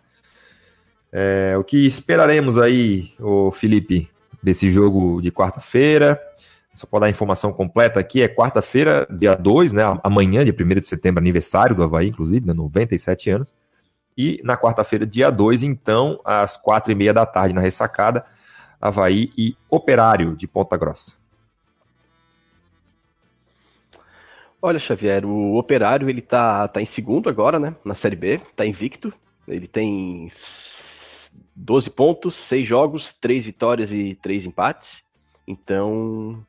É, 1.16 1.56
o 1.56 1.62
que 1.62 1.86
esperaremos 1.86 2.58
aí, 2.58 3.12
o 3.20 3.52
Felipe, 3.52 4.10
desse 4.42 4.68
jogo 4.68 5.22
de 5.22 5.30
quarta-feira? 5.30 6.20
Só 6.74 6.88
para 6.88 6.98
dar 7.00 7.06
a 7.06 7.10
informação 7.10 7.52
completa 7.52 8.00
aqui, 8.00 8.20
é 8.20 8.26
quarta-feira, 8.26 9.06
dia 9.08 9.36
2, 9.36 9.70
né? 9.70 9.82
Amanhã, 10.02 10.44
dia 10.44 10.52
1 10.52 10.80
de 10.80 10.88
setembro, 10.88 11.20
aniversário 11.20 11.76
do 11.76 11.84
Havaí, 11.84 12.08
inclusive, 12.08 12.44
né, 12.44 12.52
97 12.52 13.30
anos. 13.30 13.54
E 14.18 14.40
na 14.42 14.56
quarta-feira, 14.56 15.06
dia 15.06 15.30
2, 15.30 15.62
então, 15.62 16.18
às 16.24 16.56
quatro 16.56 16.90
e 16.90 16.96
meia 16.96 17.14
da 17.14 17.24
tarde, 17.24 17.54
na 17.54 17.60
ressacada, 17.60 18.24
Havaí 18.80 19.30
e 19.38 19.56
Operário 19.70 20.34
de 20.34 20.48
Ponta 20.48 20.76
Grossa. 20.76 21.14
Olha, 24.60 24.80
Xavier, 24.80 25.24
o 25.24 25.56
Operário 25.56 26.10
ele 26.10 26.22
tá, 26.22 26.66
tá 26.66 26.82
em 26.82 26.88
segundo 26.96 27.28
agora, 27.28 27.60
né? 27.60 27.76
Na 27.84 27.94
Série 27.94 28.16
B, 28.16 28.40
tá 28.56 28.66
invicto. 28.66 29.14
Ele 29.46 29.68
tem 29.68 30.32
12 31.56 31.90
pontos, 31.90 32.34
6 32.48 32.66
jogos, 32.66 33.08
3 33.20 33.44
vitórias 33.44 33.90
e 33.90 34.18
3 34.22 34.46
empates. 34.46 34.88
Então, 35.46 36.44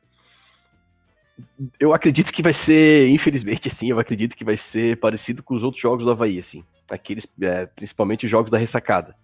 eu 1.78 1.92
acredito 1.92 2.32
que 2.32 2.42
vai 2.42 2.54
ser, 2.64 3.08
infelizmente, 3.08 3.68
assim, 3.68 3.88
eu 3.90 3.98
acredito 3.98 4.36
que 4.36 4.44
vai 4.44 4.58
ser 4.72 4.98
parecido 4.98 5.42
com 5.42 5.54
os 5.54 5.62
outros 5.62 5.80
jogos 5.80 6.04
do 6.04 6.10
Havaí, 6.10 6.38
assim. 6.38 6.64
Aqueles, 6.88 7.26
é, 7.40 7.66
principalmente 7.66 8.24
os 8.24 8.30
jogos 8.30 8.50
da 8.50 8.58
ressacada. 8.58 9.14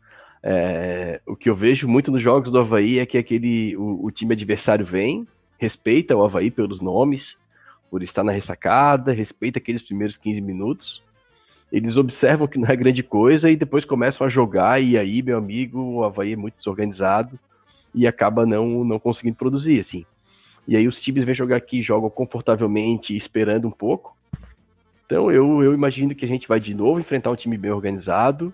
É, 0.43 1.21
o 1.27 1.37
que 1.37 1.49
eu 1.49 1.55
vejo 1.55 1.87
muito 1.87 2.11
nos 2.11 2.23
jogos 2.23 2.51
do 2.51 2.59
Havaí 2.59 2.99
é 2.99 3.07
que 3.07 3.17
aquele, 3.17 3.77
o, 3.77 4.05
o 4.05 4.11
time 4.11 4.35
adversário 4.35 4.85
vem, 4.85 5.27
respeita 5.59 6.17
o 6.17 6.25
Havaí 6.25 6.51
pelos 6.51 6.81
nomes, 6.81 7.23
por 7.91 8.03
estar 8.03 8.25
na 8.25 8.33
ressacada, 8.33 9.13
respeita 9.13 9.59
aqueles 9.59 9.83
primeiros 9.83 10.17
15 10.17 10.41
minutos, 10.41 11.03
eles 11.73 11.97
observam 11.97 12.47
que 12.47 12.59
não 12.59 12.69
é 12.69 12.77
grande 12.77 13.03
coisa 13.03 13.51
e 13.51 13.57
depois 13.57 13.87
começam 13.87 14.27
a 14.27 14.31
jogar, 14.31 14.81
e 14.83 14.99
aí, 14.99 15.23
meu 15.23 15.39
amigo, 15.39 15.81
o 15.81 16.05
Havaí 16.05 16.35
é 16.35 16.37
muito 16.37 16.59
desorganizado 16.59 17.39
e 17.95 18.07
acaba 18.07 18.45
não, 18.45 18.85
não 18.85 18.99
conseguindo 18.99 19.37
produzir, 19.37 19.81
assim. 19.81 20.05
E 20.69 20.77
aí 20.77 20.87
os 20.87 21.01
times 21.01 21.25
vêm 21.25 21.35
jogar 21.35 21.57
aqui, 21.57 21.81
jogam 21.81 22.11
confortavelmente, 22.11 23.17
esperando 23.17 23.67
um 23.67 23.71
pouco. 23.71 24.15
Então 25.07 25.33
eu, 25.33 25.63
eu 25.63 25.73
imagino 25.73 26.15
que 26.15 26.27
a 26.27 26.29
gente 26.29 26.47
vai 26.47 26.61
de 26.61 26.75
novo 26.75 27.01
enfrentar 27.01 27.31
um 27.31 27.37
time 27.37 27.57
bem 27.57 27.71
organizado, 27.71 28.53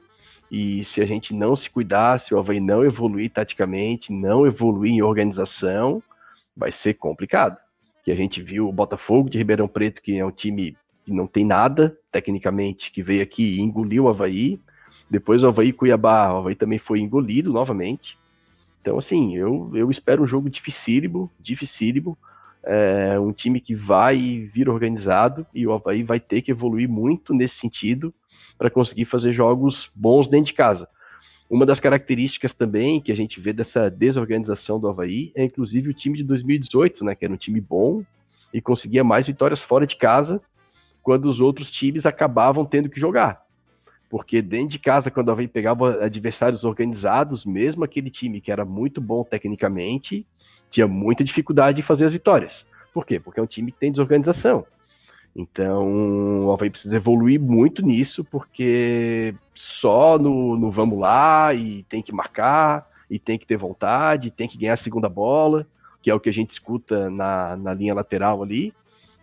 e 0.50 0.86
se 0.94 1.00
a 1.00 1.06
gente 1.06 1.34
não 1.34 1.56
se 1.56 1.68
cuidar, 1.68 2.20
se 2.20 2.32
o 2.32 2.38
Havaí 2.38 2.60
não 2.60 2.84
evoluir 2.84 3.30
taticamente, 3.32 4.12
não 4.12 4.46
evoluir 4.46 4.92
em 4.92 5.02
organização, 5.02 6.00
vai 6.56 6.72
ser 6.84 6.94
complicado. 6.94 7.56
Que 8.04 8.12
a 8.12 8.16
gente 8.16 8.40
viu 8.40 8.68
o 8.68 8.72
Botafogo 8.72 9.28
de 9.28 9.38
Ribeirão 9.38 9.66
Preto, 9.66 10.00
que 10.00 10.16
é 10.16 10.24
um 10.24 10.30
time 10.30 10.76
que 11.08 11.14
não 11.14 11.26
tem 11.26 11.44
nada, 11.44 11.96
tecnicamente, 12.12 12.92
que 12.92 13.02
veio 13.02 13.22
aqui 13.22 13.42
e 13.42 13.60
engoliu 13.60 14.04
o 14.04 14.08
Havaí. 14.08 14.60
Depois 15.10 15.42
o 15.42 15.48
Havaí 15.48 15.72
Cuiabá, 15.72 16.32
o 16.34 16.38
Havaí 16.38 16.54
também 16.54 16.78
foi 16.78 17.00
engolido 17.00 17.50
novamente. 17.50 18.18
Então, 18.82 18.98
assim, 18.98 19.34
eu, 19.34 19.70
eu 19.74 19.90
espero 19.90 20.22
um 20.22 20.26
jogo 20.26 20.50
dificílimo, 20.50 21.30
dificílimo. 21.40 22.16
É, 22.62 23.18
um 23.18 23.32
time 23.32 23.60
que 23.60 23.74
vai 23.74 24.50
vir 24.52 24.68
organizado 24.68 25.46
e 25.54 25.66
o 25.66 25.72
Havaí 25.72 26.02
vai 26.02 26.20
ter 26.20 26.42
que 26.42 26.50
evoluir 26.50 26.88
muito 26.88 27.32
nesse 27.32 27.58
sentido 27.58 28.12
para 28.58 28.68
conseguir 28.68 29.06
fazer 29.06 29.32
jogos 29.32 29.88
bons 29.94 30.28
dentro 30.28 30.46
de 30.46 30.54
casa. 30.54 30.86
Uma 31.48 31.64
das 31.64 31.80
características 31.80 32.52
também 32.52 33.00
que 33.00 33.10
a 33.10 33.16
gente 33.16 33.40
vê 33.40 33.54
dessa 33.54 33.88
desorganização 33.88 34.78
do 34.78 34.88
Havaí 34.88 35.32
é 35.34 35.44
inclusive 35.44 35.88
o 35.88 35.94
time 35.94 36.18
de 36.18 36.24
2018, 36.24 37.02
né, 37.04 37.14
que 37.14 37.24
era 37.24 37.32
um 37.32 37.38
time 37.38 37.60
bom 37.60 38.02
e 38.52 38.60
conseguia 38.60 39.02
mais 39.02 39.26
vitórias 39.26 39.62
fora 39.62 39.86
de 39.86 39.96
casa 39.96 40.42
quando 41.08 41.24
os 41.24 41.40
outros 41.40 41.70
times 41.70 42.04
acabavam 42.04 42.66
tendo 42.66 42.90
que 42.90 43.00
jogar. 43.00 43.40
Porque 44.10 44.42
dentro 44.42 44.72
de 44.72 44.78
casa, 44.78 45.10
quando 45.10 45.30
a 45.30 45.32
Havaí 45.32 45.48
pegava 45.48 46.04
adversários 46.04 46.64
organizados, 46.64 47.46
mesmo 47.46 47.82
aquele 47.82 48.10
time 48.10 48.42
que 48.42 48.52
era 48.52 48.62
muito 48.62 49.00
bom 49.00 49.24
tecnicamente, 49.24 50.26
tinha 50.70 50.86
muita 50.86 51.24
dificuldade 51.24 51.80
em 51.80 51.82
fazer 51.82 52.04
as 52.04 52.12
vitórias. 52.12 52.52
Por 52.92 53.06
quê? 53.06 53.18
Porque 53.18 53.40
é 53.40 53.42
um 53.42 53.46
time 53.46 53.72
que 53.72 53.78
tem 53.78 53.90
desorganização. 53.90 54.66
Então, 55.34 56.44
o 56.44 56.52
Havaí 56.52 56.68
precisa 56.68 56.96
evoluir 56.96 57.40
muito 57.40 57.80
nisso, 57.80 58.22
porque 58.22 59.34
só 59.80 60.18
no, 60.18 60.58
no 60.58 60.70
vamos 60.70 60.98
lá 60.98 61.54
e 61.54 61.84
tem 61.84 62.02
que 62.02 62.12
marcar, 62.12 62.86
e 63.08 63.18
tem 63.18 63.38
que 63.38 63.46
ter 63.46 63.56
vontade, 63.56 64.30
tem 64.30 64.46
que 64.46 64.58
ganhar 64.58 64.74
a 64.74 64.84
segunda 64.84 65.08
bola, 65.08 65.66
que 66.02 66.10
é 66.10 66.14
o 66.14 66.20
que 66.20 66.28
a 66.28 66.34
gente 66.34 66.52
escuta 66.52 67.08
na, 67.08 67.56
na 67.56 67.72
linha 67.72 67.94
lateral 67.94 68.42
ali, 68.42 68.74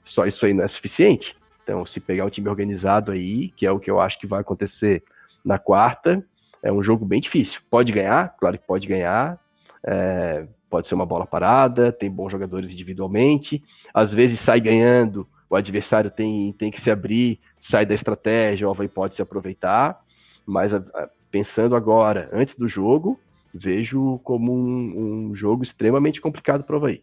só 0.04 0.26
isso 0.26 0.44
aí 0.48 0.52
não 0.56 0.64
é 0.64 0.68
suficiente. 0.68 1.36
Então, 1.66 1.84
se 1.88 2.00
pegar 2.00 2.26
um 2.26 2.30
time 2.30 2.48
organizado 2.48 3.12
aí, 3.12 3.50
que 3.58 3.66
é 3.66 3.72
o 3.72 3.80
que 3.80 3.90
eu 3.90 4.00
acho 4.00 4.20
que 4.20 4.28
vai 4.28 4.42
acontecer 4.42 5.04
na 5.44 5.58
quarta, 5.58 6.24
é 6.62 6.72
um 6.72 6.84
jogo 6.84 7.04
bem 7.04 7.20
difícil. 7.20 7.60
Pode 7.72 7.92
ganhar, 7.92 8.36
claro 8.40 8.56
que 8.56 8.68
pode 8.68 8.86
ganhar. 8.86 9.40
É, 9.84 10.46
pode 10.70 10.88
ser 10.88 10.94
uma 10.94 11.06
bola 11.06 11.26
parada, 11.26 11.92
tem 11.92 12.10
bons 12.10 12.32
jogadores 12.32 12.70
individualmente. 12.70 13.64
Às 13.92 14.12
vezes 14.12 14.40
sai 14.46 14.62
ganhando, 14.62 15.28
o 15.50 15.56
adversário 15.56 16.12
tem, 16.12 16.54
tem 16.54 16.70
que 16.70 16.82
se 16.82 16.92
abrir, 16.92 17.40
sai 17.72 17.84
da 17.84 17.96
estratégia, 17.96 18.68
o 18.68 18.72
Havaí 18.72 18.88
pode 18.88 19.16
se 19.16 19.22
aproveitar. 19.24 20.00
Mas 20.46 20.72
a, 20.72 20.78
a, 20.78 21.10
pensando 21.32 21.76
agora, 21.76 22.30
antes 22.32 22.56
do 22.56 22.68
jogo, 22.68 23.20
vejo 23.54 24.20
como 24.24 24.54
um, 24.54 25.30
um 25.32 25.36
jogo 25.36 25.64
extremamente 25.64 26.22
complicado 26.22 26.64
para 26.64 26.76
o 26.76 26.78
Havaí. 26.78 27.02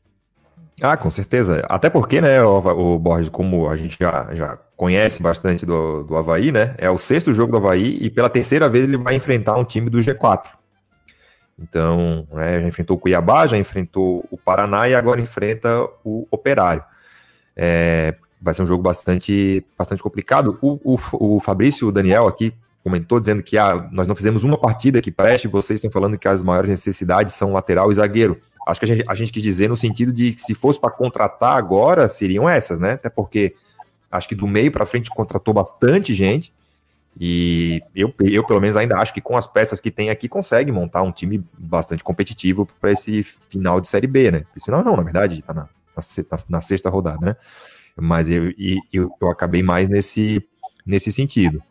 Ah, 0.80 0.96
com 0.96 1.10
certeza. 1.10 1.62
Até 1.68 1.90
porque, 1.90 2.20
né, 2.20 2.42
o, 2.42 2.58
o 2.58 2.98
Borges, 2.98 3.28
como 3.28 3.68
a 3.68 3.76
gente 3.76 3.96
já, 4.00 4.28
já 4.32 4.58
conhece 4.76 5.22
bastante 5.22 5.64
do, 5.66 6.02
do 6.02 6.16
Havaí, 6.16 6.50
né? 6.50 6.74
É 6.78 6.90
o 6.90 6.98
sexto 6.98 7.32
jogo 7.32 7.52
do 7.52 7.58
Havaí 7.58 7.98
e 8.00 8.10
pela 8.10 8.28
terceira 8.28 8.68
vez 8.68 8.88
ele 8.88 8.96
vai 8.96 9.14
enfrentar 9.14 9.56
um 9.56 9.64
time 9.64 9.88
do 9.88 9.98
G4. 9.98 10.46
Então, 11.58 12.26
né, 12.32 12.60
já 12.60 12.66
enfrentou 12.66 12.96
o 12.96 13.00
Cuiabá, 13.00 13.46
já 13.46 13.56
enfrentou 13.56 14.26
o 14.30 14.36
Paraná 14.36 14.88
e 14.88 14.94
agora 14.94 15.20
enfrenta 15.20 15.86
o 16.04 16.26
Operário. 16.30 16.82
É, 17.54 18.14
vai 18.40 18.52
ser 18.54 18.62
um 18.62 18.66
jogo 18.66 18.82
bastante, 18.82 19.64
bastante 19.78 20.02
complicado. 20.02 20.58
O, 20.60 20.94
o, 20.94 21.36
o 21.36 21.40
Fabrício 21.40 21.86
o 21.86 21.92
Daniel 21.92 22.26
aqui 22.26 22.52
comentou 22.82 23.20
dizendo 23.20 23.42
que 23.42 23.56
ah, 23.56 23.88
nós 23.92 24.08
não 24.08 24.16
fizemos 24.16 24.42
uma 24.42 24.58
partida 24.58 25.00
que 25.00 25.12
preste, 25.12 25.46
vocês 25.46 25.78
estão 25.78 25.90
falando 25.90 26.18
que 26.18 26.26
as 26.26 26.42
maiores 26.42 26.70
necessidades 26.70 27.34
são 27.34 27.52
lateral 27.52 27.90
e 27.90 27.94
zagueiro. 27.94 28.40
Acho 28.66 28.80
que 28.80 28.84
a 28.84 28.88
gente, 28.88 29.04
a 29.08 29.14
gente 29.14 29.32
quis 29.32 29.42
dizer 29.42 29.68
no 29.68 29.76
sentido 29.76 30.12
de 30.12 30.32
que 30.32 30.40
se 30.40 30.54
fosse 30.54 30.80
para 30.80 30.90
contratar 30.90 31.56
agora, 31.56 32.08
seriam 32.08 32.48
essas, 32.48 32.78
né? 32.78 32.92
Até 32.92 33.10
porque 33.10 33.54
acho 34.10 34.28
que 34.28 34.34
do 34.34 34.46
meio 34.46 34.70
para 34.70 34.86
frente 34.86 35.10
contratou 35.10 35.52
bastante 35.52 36.14
gente. 36.14 36.52
E 37.18 37.82
eu, 37.94 38.12
eu, 38.20 38.44
pelo 38.46 38.60
menos, 38.60 38.76
ainda 38.76 38.96
acho 38.96 39.12
que 39.12 39.20
com 39.20 39.36
as 39.36 39.46
peças 39.46 39.80
que 39.80 39.90
tem 39.90 40.10
aqui, 40.10 40.28
consegue 40.28 40.72
montar 40.72 41.02
um 41.02 41.12
time 41.12 41.44
bastante 41.58 42.02
competitivo 42.02 42.66
para 42.80 42.92
esse 42.92 43.22
final 43.22 43.80
de 43.80 43.88
Série 43.88 44.06
B, 44.06 44.30
né? 44.30 44.44
Esse 44.56 44.66
final 44.66 44.82
não, 44.82 44.96
na 44.96 45.02
verdade, 45.02 45.42
tá 45.42 45.52
na, 45.52 45.68
na, 45.96 46.38
na 46.48 46.60
sexta 46.60 46.88
rodada, 46.88 47.26
né? 47.26 47.36
Mas 47.96 48.30
eu, 48.30 48.52
eu, 48.92 49.10
eu 49.20 49.30
acabei 49.30 49.62
mais 49.62 49.88
nesse, 49.88 50.42
nesse 50.86 51.12
sentido. 51.12 51.62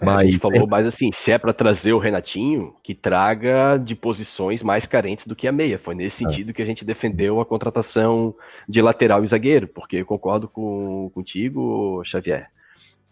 É, 0.00 0.04
mas, 0.04 0.30
gente 0.30 0.40
falou, 0.40 0.66
mas 0.66 0.86
assim, 0.86 1.10
se 1.24 1.30
é 1.30 1.38
para 1.38 1.52
trazer 1.52 1.92
o 1.92 1.98
Renatinho, 1.98 2.74
que 2.82 2.94
traga 2.94 3.76
de 3.76 3.94
posições 3.94 4.62
mais 4.62 4.86
carentes 4.86 5.26
do 5.26 5.36
que 5.36 5.46
a 5.46 5.52
meia. 5.52 5.78
Foi 5.78 5.94
nesse 5.94 6.16
é. 6.16 6.18
sentido 6.26 6.52
que 6.52 6.62
a 6.62 6.66
gente 6.66 6.84
defendeu 6.84 7.40
a 7.40 7.46
contratação 7.46 8.34
de 8.68 8.80
lateral 8.80 9.24
e 9.24 9.28
zagueiro, 9.28 9.68
porque 9.68 9.96
eu 9.96 10.06
concordo 10.06 10.48
com, 10.48 11.10
contigo, 11.14 12.02
Xavier, 12.04 12.48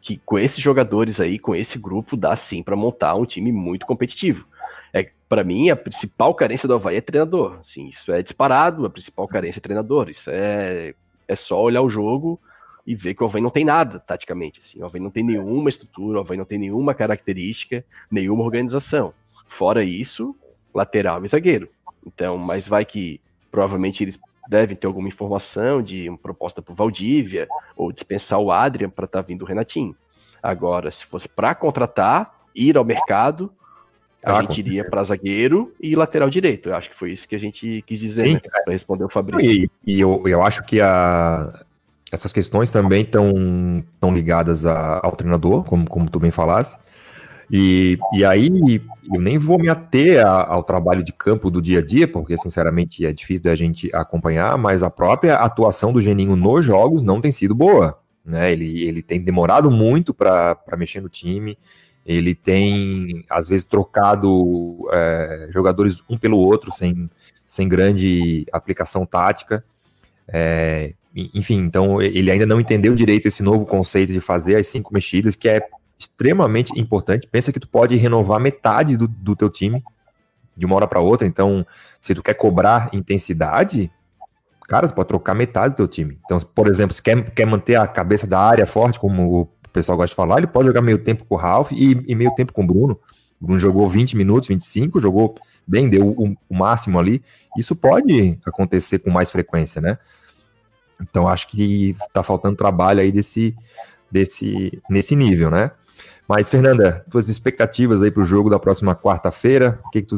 que 0.00 0.18
com 0.24 0.38
esses 0.38 0.62
jogadores 0.62 1.20
aí, 1.20 1.38
com 1.38 1.54
esse 1.54 1.78
grupo, 1.78 2.16
dá 2.16 2.36
sim 2.48 2.62
para 2.62 2.76
montar 2.76 3.14
um 3.14 3.26
time 3.26 3.52
muito 3.52 3.84
competitivo. 3.84 4.46
É, 4.92 5.10
para 5.28 5.44
mim, 5.44 5.68
a 5.68 5.76
principal 5.76 6.34
carência 6.34 6.66
do 6.66 6.74
Havaí 6.74 6.96
é 6.96 7.00
treinador. 7.02 7.60
Sim, 7.74 7.88
isso 7.88 8.10
é 8.10 8.22
disparado, 8.22 8.86
a 8.86 8.90
principal 8.90 9.28
carência 9.28 9.58
é 9.58 9.60
treinador. 9.60 10.08
Isso 10.08 10.30
é, 10.30 10.94
é 11.26 11.36
só 11.36 11.60
olhar 11.60 11.82
o 11.82 11.90
jogo 11.90 12.40
e 12.88 12.94
ver 12.94 13.12
que 13.12 13.22
o 13.22 13.26
Havaí 13.26 13.42
não 13.42 13.50
tem 13.50 13.66
nada, 13.66 14.00
taticamente. 14.00 14.62
Assim. 14.64 14.80
O 14.80 14.86
Havaí 14.86 14.98
não 14.98 15.10
tem 15.10 15.22
nenhuma 15.22 15.68
estrutura, 15.68 16.16
o 16.16 16.20
Havaí 16.22 16.38
não 16.38 16.46
tem 16.46 16.58
nenhuma 16.58 16.94
característica, 16.94 17.84
nenhuma 18.10 18.42
organização. 18.42 19.12
Fora 19.58 19.84
isso, 19.84 20.34
lateral 20.74 21.22
e 21.22 21.28
zagueiro. 21.28 21.68
Então, 22.06 22.38
mas 22.38 22.66
vai 22.66 22.86
que 22.86 23.20
provavelmente 23.50 24.02
eles 24.02 24.18
devem 24.48 24.74
ter 24.74 24.86
alguma 24.86 25.06
informação 25.06 25.82
de 25.82 26.08
uma 26.08 26.16
proposta 26.16 26.62
para 26.62 26.72
o 26.72 26.74
Valdívia 26.74 27.46
ou 27.76 27.92
dispensar 27.92 28.38
o 28.38 28.50
Adrian 28.50 28.88
para 28.88 29.04
estar 29.04 29.22
tá 29.22 29.26
vindo 29.26 29.42
o 29.42 29.46
Renatinho. 29.46 29.94
Agora, 30.42 30.90
se 30.90 31.04
fosse 31.10 31.28
para 31.28 31.54
contratar, 31.54 32.46
ir 32.54 32.78
ao 32.78 32.86
mercado, 32.86 33.52
a 34.24 34.38
ah, 34.38 34.40
gente 34.40 34.60
iria 34.60 34.82
para 34.88 35.04
zagueiro 35.04 35.74
e 35.78 35.94
lateral 35.94 36.30
direito. 36.30 36.70
Eu 36.70 36.74
acho 36.74 36.88
que 36.88 36.98
foi 36.98 37.12
isso 37.12 37.28
que 37.28 37.36
a 37.36 37.38
gente 37.38 37.84
quis 37.86 38.00
dizer, 38.00 38.32
né? 38.32 38.40
Para 38.64 38.72
responder 38.72 39.04
o 39.04 39.10
Fabrício. 39.10 39.70
E, 39.86 39.92
e 39.92 40.00
eu, 40.00 40.22
eu 40.26 40.40
acho 40.40 40.62
que 40.64 40.80
a, 40.80 41.66
essas 42.10 42.32
questões 42.32 42.70
também 42.70 43.02
estão 43.02 43.84
tão 44.00 44.12
ligadas 44.12 44.64
a, 44.64 45.00
ao 45.02 45.14
treinador, 45.14 45.64
como, 45.64 45.88
como 45.88 46.10
tu 46.10 46.18
bem 46.18 46.30
falaste. 46.30 46.78
E, 47.50 47.98
e 48.12 48.24
aí 48.24 48.82
eu 49.10 49.20
nem 49.20 49.38
vou 49.38 49.58
me 49.58 49.70
ater 49.70 50.24
a, 50.24 50.46
ao 50.52 50.62
trabalho 50.62 51.02
de 51.02 51.12
campo 51.12 51.50
do 51.50 51.62
dia 51.62 51.78
a 51.78 51.84
dia, 51.84 52.06
porque 52.06 52.36
sinceramente 52.36 53.06
é 53.06 53.12
difícil 53.12 53.44
da 53.44 53.54
gente 53.54 53.90
acompanhar, 53.94 54.56
mas 54.58 54.82
a 54.82 54.90
própria 54.90 55.36
atuação 55.36 55.92
do 55.92 56.02
Geninho 56.02 56.36
nos 56.36 56.64
jogos 56.64 57.02
não 57.02 57.20
tem 57.20 57.32
sido 57.32 57.54
boa. 57.54 57.98
Né? 58.24 58.52
Ele, 58.52 58.82
ele 58.86 59.02
tem 59.02 59.20
demorado 59.20 59.70
muito 59.70 60.12
para 60.12 60.58
mexer 60.76 61.00
no 61.00 61.08
time, 61.08 61.56
ele 62.04 62.34
tem 62.34 63.24
às 63.30 63.48
vezes 63.48 63.64
trocado 63.64 64.86
é, 64.92 65.48
jogadores 65.50 66.02
um 66.08 66.18
pelo 66.18 66.38
outro 66.38 66.70
sem, 66.70 67.08
sem 67.46 67.68
grande 67.68 68.46
aplicação 68.52 69.06
tática. 69.06 69.64
É, 70.28 70.94
enfim, 71.34 71.56
então 71.56 72.00
ele 72.00 72.30
ainda 72.30 72.46
não 72.46 72.60
entendeu 72.60 72.94
direito 72.94 73.26
esse 73.26 73.42
novo 73.42 73.64
conceito 73.64 74.12
de 74.12 74.20
fazer 74.20 74.56
as 74.56 74.66
cinco 74.66 74.92
mexidas, 74.92 75.34
que 75.34 75.48
é 75.48 75.60
extremamente 75.98 76.78
importante. 76.78 77.26
Pensa 77.26 77.52
que 77.52 77.58
tu 77.58 77.68
pode 77.68 77.96
renovar 77.96 78.38
metade 78.38 78.96
do, 78.96 79.08
do 79.08 79.34
teu 79.34 79.50
time 79.50 79.82
de 80.56 80.66
uma 80.66 80.76
hora 80.76 80.86
para 80.86 81.00
outra. 81.00 81.26
Então, 81.26 81.66
se 82.00 82.14
tu 82.14 82.22
quer 82.22 82.34
cobrar 82.34 82.88
intensidade, 82.92 83.90
cara, 84.68 84.88
tu 84.88 84.94
pode 84.94 85.08
trocar 85.08 85.34
metade 85.34 85.74
do 85.74 85.76
teu 85.78 85.88
time. 85.88 86.18
Então, 86.24 86.38
por 86.38 86.68
exemplo, 86.68 86.94
se 86.94 87.02
quer, 87.02 87.30
quer 87.30 87.46
manter 87.46 87.76
a 87.76 87.86
cabeça 87.86 88.26
da 88.26 88.38
área 88.38 88.66
forte, 88.66 89.00
como 89.00 89.40
o 89.40 89.48
pessoal 89.72 89.96
gosta 89.96 90.12
de 90.12 90.16
falar, 90.16 90.38
ele 90.38 90.46
pode 90.46 90.66
jogar 90.66 90.82
meio 90.82 90.98
tempo 90.98 91.24
com 91.24 91.34
o 91.34 91.38
Ralph 91.38 91.72
e, 91.72 92.04
e 92.06 92.14
meio 92.14 92.32
tempo 92.34 92.52
com 92.52 92.62
o 92.62 92.66
Bruno. 92.66 92.98
O 93.40 93.46
Bruno 93.46 93.60
jogou 93.60 93.88
20 93.88 94.16
minutos, 94.16 94.48
25, 94.48 95.00
jogou 95.00 95.36
bem, 95.66 95.88
deu 95.88 96.08
o, 96.08 96.36
o 96.48 96.54
máximo 96.54 96.98
ali. 96.98 97.22
Isso 97.56 97.74
pode 97.74 98.38
acontecer 98.44 98.98
com 98.98 99.10
mais 99.10 99.30
frequência, 99.30 99.80
né? 99.80 99.98
Então 101.00 101.28
acho 101.28 101.48
que 101.48 101.90
está 101.90 102.22
faltando 102.22 102.56
trabalho 102.56 103.00
aí 103.00 103.12
desse, 103.12 103.54
desse, 104.10 104.82
nesse 104.88 105.14
nível, 105.14 105.50
né? 105.50 105.70
Mas, 106.28 106.50
Fernanda, 106.50 107.04
tuas 107.10 107.28
expectativas 107.28 108.02
aí 108.02 108.10
para 108.10 108.22
o 108.22 108.26
jogo 108.26 108.50
da 108.50 108.58
próxima 108.58 108.94
quarta-feira, 108.94 109.80
o 109.86 109.90
que, 109.90 110.02
que 110.02 110.08
tu, 110.08 110.16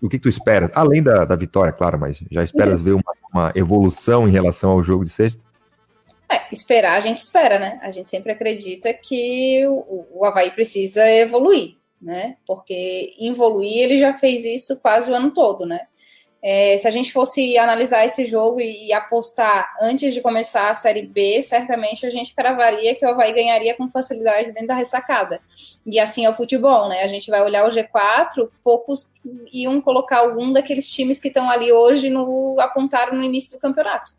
o 0.00 0.08
que, 0.08 0.16
que 0.16 0.22
tu 0.22 0.28
esperas? 0.28 0.70
Além 0.74 1.02
da, 1.02 1.24
da 1.24 1.34
vitória, 1.34 1.72
claro, 1.72 1.98
mas 1.98 2.22
já 2.30 2.44
esperas 2.44 2.80
ver 2.80 2.92
uma, 2.92 3.12
uma 3.32 3.52
evolução 3.56 4.28
em 4.28 4.30
relação 4.30 4.70
ao 4.70 4.84
jogo 4.84 5.04
de 5.04 5.10
sexta? 5.10 5.42
É, 6.30 6.42
esperar, 6.52 6.96
a 6.96 7.00
gente 7.00 7.18
espera, 7.18 7.58
né? 7.58 7.80
A 7.82 7.90
gente 7.90 8.08
sempre 8.08 8.30
acredita 8.32 8.94
que 8.94 9.66
o, 9.66 10.06
o 10.12 10.24
Havaí 10.24 10.52
precisa 10.52 11.04
evoluir, 11.10 11.76
né? 12.00 12.36
Porque 12.46 13.12
evoluir, 13.18 13.82
ele 13.82 13.98
já 13.98 14.14
fez 14.14 14.44
isso 14.44 14.76
quase 14.76 15.10
o 15.10 15.14
ano 15.14 15.32
todo, 15.32 15.66
né? 15.66 15.88
É, 16.44 16.76
se 16.76 16.88
a 16.88 16.90
gente 16.90 17.12
fosse 17.12 17.56
analisar 17.56 18.04
esse 18.04 18.24
jogo 18.24 18.60
e, 18.60 18.88
e, 18.88 18.92
apostar 18.92 19.76
antes 19.80 20.12
de 20.12 20.20
começar 20.20 20.70
a 20.70 20.74
Série 20.74 21.06
B, 21.06 21.40
certamente 21.40 22.04
a 22.04 22.10
gente 22.10 22.34
cravaria 22.34 22.96
que 22.96 23.06
o 23.06 23.10
Havaí 23.10 23.32
ganharia 23.32 23.76
com 23.76 23.88
facilidade 23.88 24.50
dentro 24.50 24.66
da 24.66 24.74
ressacada. 24.74 25.38
E 25.86 26.00
assim 26.00 26.24
é 26.24 26.30
o 26.30 26.34
futebol, 26.34 26.88
né? 26.88 27.04
A 27.04 27.06
gente 27.06 27.30
vai 27.30 27.40
olhar 27.42 27.64
o 27.64 27.70
G4, 27.70 28.50
poucos 28.64 29.14
iam 29.52 29.80
colocar 29.80 30.18
algum 30.18 30.52
daqueles 30.52 30.90
times 30.90 31.20
que 31.20 31.28
estão 31.28 31.48
ali 31.48 31.70
hoje 31.70 32.10
no 32.10 32.58
apontaram 32.58 33.16
no 33.16 33.22
início 33.22 33.56
do 33.56 33.60
campeonato. 33.60 34.10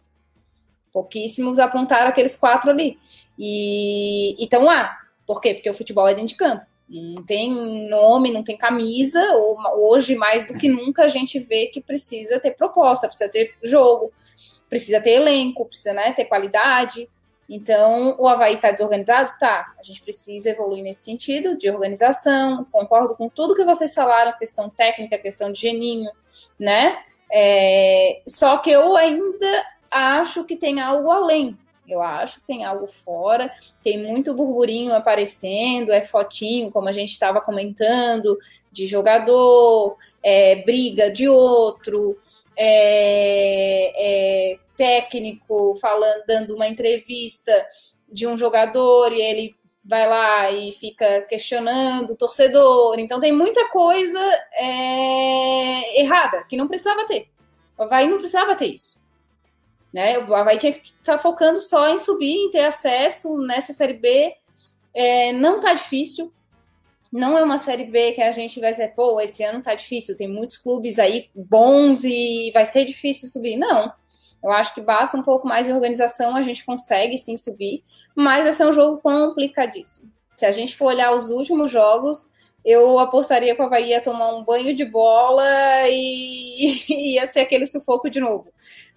Pouquíssimos 0.93 1.59
apontaram 1.59 2.07
aqueles 2.07 2.37
quatro 2.37 2.69
ali. 2.69 2.97
E 3.37 4.41
estão 4.41 4.63
lá. 4.63 4.97
Por 5.25 5.41
quê? 5.41 5.55
Porque 5.55 5.69
o 5.69 5.73
futebol 5.73 6.07
é 6.07 6.13
dentro 6.13 6.29
de 6.29 6.35
campo. 6.35 6.65
Não 6.93 7.23
tem 7.23 7.89
nome, 7.89 8.31
não 8.31 8.43
tem 8.43 8.55
camisa. 8.55 9.19
Hoje, 9.75 10.15
mais 10.15 10.45
do 10.45 10.53
que 10.53 10.69
nunca, 10.69 11.03
a 11.03 11.07
gente 11.07 11.39
vê 11.39 11.67
que 11.67 11.81
precisa 11.81 12.39
ter 12.39 12.51
proposta, 12.51 13.07
precisa 13.07 13.29
ter 13.29 13.55
jogo, 13.63 14.11
precisa 14.69 15.01
ter 15.01 15.11
elenco, 15.11 15.65
precisa 15.65 15.93
né, 15.93 16.13
ter 16.13 16.25
qualidade. 16.25 17.09
Então, 17.49 18.15
o 18.19 18.27
Havaí 18.27 18.55
está 18.55 18.71
desorganizado? 18.71 19.33
Tá. 19.39 19.73
A 19.79 19.83
gente 19.83 20.01
precisa 20.01 20.51
evoluir 20.51 20.83
nesse 20.83 21.03
sentido 21.03 21.57
de 21.57 21.69
organização. 21.69 22.65
Concordo 22.71 23.15
com 23.15 23.27
tudo 23.27 23.55
que 23.55 23.65
vocês 23.65 23.93
falaram, 23.93 24.37
questão 24.37 24.69
técnica, 24.69 25.17
questão 25.17 25.51
de 25.51 25.61
geninho, 25.61 26.11
né? 26.59 27.03
É, 27.31 28.21
só 28.27 28.57
que 28.59 28.69
eu 28.69 28.95
ainda 28.95 29.65
acho 29.91 30.43
que 30.45 30.55
tem 30.55 30.79
algo 30.79 31.11
além. 31.11 31.57
Eu 31.93 32.01
acho 32.01 32.39
que 32.39 32.47
tem 32.47 32.65
algo 32.65 32.87
fora, 32.87 33.51
tem 33.81 34.01
muito 34.01 34.33
burburinho 34.33 34.93
aparecendo, 34.93 35.91
é 35.91 36.01
fotinho, 36.01 36.71
como 36.71 36.89
a 36.89 36.91
gente 36.91 37.11
estava 37.11 37.39
comentando, 37.39 38.37
de 38.71 38.87
jogador, 38.87 39.95
é, 40.23 40.55
briga 40.63 41.11
de 41.11 41.27
outro, 41.27 42.17
é, 42.57 43.93
é, 44.53 44.59
técnico 44.75 45.75
falando, 45.79 46.23
dando 46.27 46.55
uma 46.55 46.67
entrevista 46.67 47.53
de 48.09 48.25
um 48.25 48.35
jogador 48.35 49.11
e 49.11 49.21
ele 49.21 49.55
vai 49.85 50.07
lá 50.07 50.49
e 50.49 50.71
fica 50.71 51.21
questionando 51.21 52.11
o 52.11 52.17
torcedor. 52.17 52.97
Então 52.97 53.19
tem 53.19 53.31
muita 53.31 53.69
coisa 53.69 54.19
é, 54.53 56.01
errada 56.01 56.43
que 56.45 56.57
não 56.57 56.67
precisava 56.67 57.05
ter. 57.05 57.29
O 57.77 57.83
Havaí 57.83 58.07
não 58.07 58.17
precisava 58.17 58.55
ter 58.55 58.67
isso. 58.67 59.02
Né? 59.93 60.17
O 60.17 60.33
Havaí 60.33 60.57
tinha 60.57 60.73
que 60.73 60.87
estar 60.87 61.13
tá 61.13 61.17
focando 61.17 61.59
só 61.59 61.87
em 61.93 61.99
subir, 61.99 62.33
em 62.33 62.49
ter 62.49 62.65
acesso 62.65 63.37
nessa 63.37 63.71
Série 63.73 63.93
B. 63.93 64.33
É, 64.93 65.31
não 65.33 65.59
tá 65.59 65.73
difícil. 65.73 66.33
Não 67.11 67.37
é 67.37 67.43
uma 67.43 67.59
Série 67.59 67.85
B 67.85 68.13
que 68.13 68.21
a 68.21 68.31
gente 68.31 68.59
vai 68.59 68.71
dizer, 68.71 68.95
pô, 68.95 69.21
esse 69.21 69.43
ano 69.43 69.61
tá 69.61 69.75
difícil, 69.75 70.17
tem 70.17 70.27
muitos 70.27 70.57
clubes 70.57 70.97
aí 70.97 71.29
bons 71.35 72.03
e 72.03 72.49
vai 72.51 72.65
ser 72.65 72.85
difícil 72.85 73.29
subir. 73.29 73.55
Não. 73.55 73.93
Eu 74.43 74.51
acho 74.51 74.73
que 74.73 74.81
basta 74.81 75.15
um 75.15 75.21
pouco 75.21 75.47
mais 75.47 75.67
de 75.67 75.71
organização, 75.71 76.35
a 76.35 76.41
gente 76.41 76.65
consegue 76.65 77.17
sim 77.17 77.37
subir, 77.37 77.83
mas 78.15 78.43
vai 78.43 78.51
ser 78.51 78.65
um 78.65 78.73
jogo 78.73 78.97
complicadíssimo. 78.97 80.11
Se 80.35 80.45
a 80.45 80.51
gente 80.51 80.75
for 80.75 80.87
olhar 80.87 81.15
os 81.15 81.29
últimos 81.29 81.71
jogos, 81.71 82.33
eu 82.65 82.97
apostaria 82.99 83.55
que 83.55 83.61
o 83.61 83.65
Havaí 83.65 83.89
ia 83.89 84.01
tomar 84.01 84.33
um 84.35 84.43
banho 84.43 84.75
de 84.75 84.83
bola 84.83 85.45
e 85.87 86.83
ia 87.13 87.27
ser 87.27 87.41
aquele 87.41 87.65
sufoco 87.65 88.09
de 88.09 88.19
novo. 88.19 88.51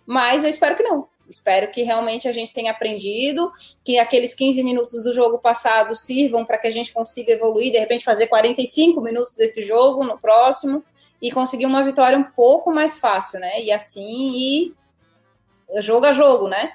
Mas 0.07 0.45
eu 0.45 0.51
espero 0.51 0.77
que 0.77 0.83
não. 0.83 1.09
Espero 1.29 1.71
que 1.73 1.83
realmente 1.83 2.29
a 2.29 2.33
gente 2.33 2.53
tenha 2.53 2.71
aprendido, 2.71 3.51
que 3.85 3.99
aqueles 3.99 4.33
15 4.33 4.63
minutos 4.63 5.03
do 5.03 5.13
jogo 5.13 5.39
passado 5.39 5.97
sirvam 5.97 6.45
para 6.45 6.57
que 6.57 6.69
a 6.69 6.71
gente 6.71 6.93
consiga 6.93 7.33
evoluir, 7.33 7.73
de 7.73 7.79
repente 7.79 8.05
fazer 8.05 8.29
45 8.29 9.01
minutos 9.01 9.35
desse 9.35 9.63
jogo 9.65 10.05
no 10.05 10.19
próximo 10.19 10.85
e 11.21 11.33
conseguir 11.33 11.67
uma 11.67 11.83
vitória 11.83 12.17
um 12.17 12.23
pouco 12.23 12.73
mais 12.73 13.01
fácil, 13.01 13.41
né? 13.41 13.61
E 13.61 13.73
assim 13.73 14.29
ir 14.29 14.75
jogo 15.81 16.07
a 16.07 16.13
jogo, 16.13 16.47
né? 16.47 16.73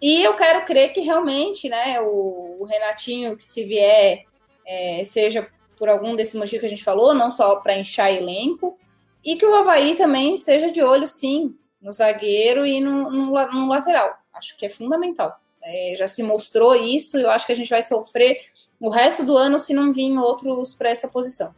E 0.00 0.22
eu 0.22 0.34
quero 0.34 0.66
crer 0.66 0.92
que 0.92 1.00
realmente, 1.00 1.68
né, 1.68 1.98
o, 2.00 2.58
o 2.60 2.64
Renatinho, 2.64 3.38
que 3.38 3.44
se 3.44 3.64
vier, 3.64 4.24
é, 4.66 5.02
seja 5.04 5.48
por 5.78 5.88
algum 5.88 6.14
desse 6.14 6.36
motivo 6.36 6.60
que 6.60 6.66
a 6.66 6.68
gente 6.68 6.84
falou, 6.84 7.14
não 7.14 7.30
só 7.30 7.56
para 7.56 7.76
inchar 7.76 8.12
elenco, 8.12 8.78
e 9.24 9.36
que 9.36 9.46
o 9.46 9.54
Havaí 9.54 9.96
também 9.96 10.34
esteja 10.34 10.70
de 10.70 10.82
olho, 10.82 11.08
sim, 11.08 11.56
no 11.84 11.92
zagueiro 11.92 12.66
e 12.66 12.80
no, 12.80 13.10
no, 13.10 13.26
no 13.30 13.68
lateral. 13.68 14.16
Acho 14.32 14.56
que 14.56 14.64
é 14.64 14.70
fundamental. 14.70 15.38
É, 15.62 15.94
já 15.96 16.08
se 16.08 16.22
mostrou 16.22 16.74
isso, 16.74 17.18
eu 17.18 17.30
acho 17.30 17.46
que 17.46 17.52
a 17.52 17.56
gente 17.56 17.68
vai 17.68 17.82
sofrer 17.82 18.38
o 18.80 18.88
resto 18.88 19.24
do 19.24 19.36
ano 19.36 19.58
se 19.58 19.74
não 19.74 19.92
vir 19.92 20.16
outros 20.16 20.74
para 20.74 20.88
essa 20.88 21.06
posição. 21.06 21.54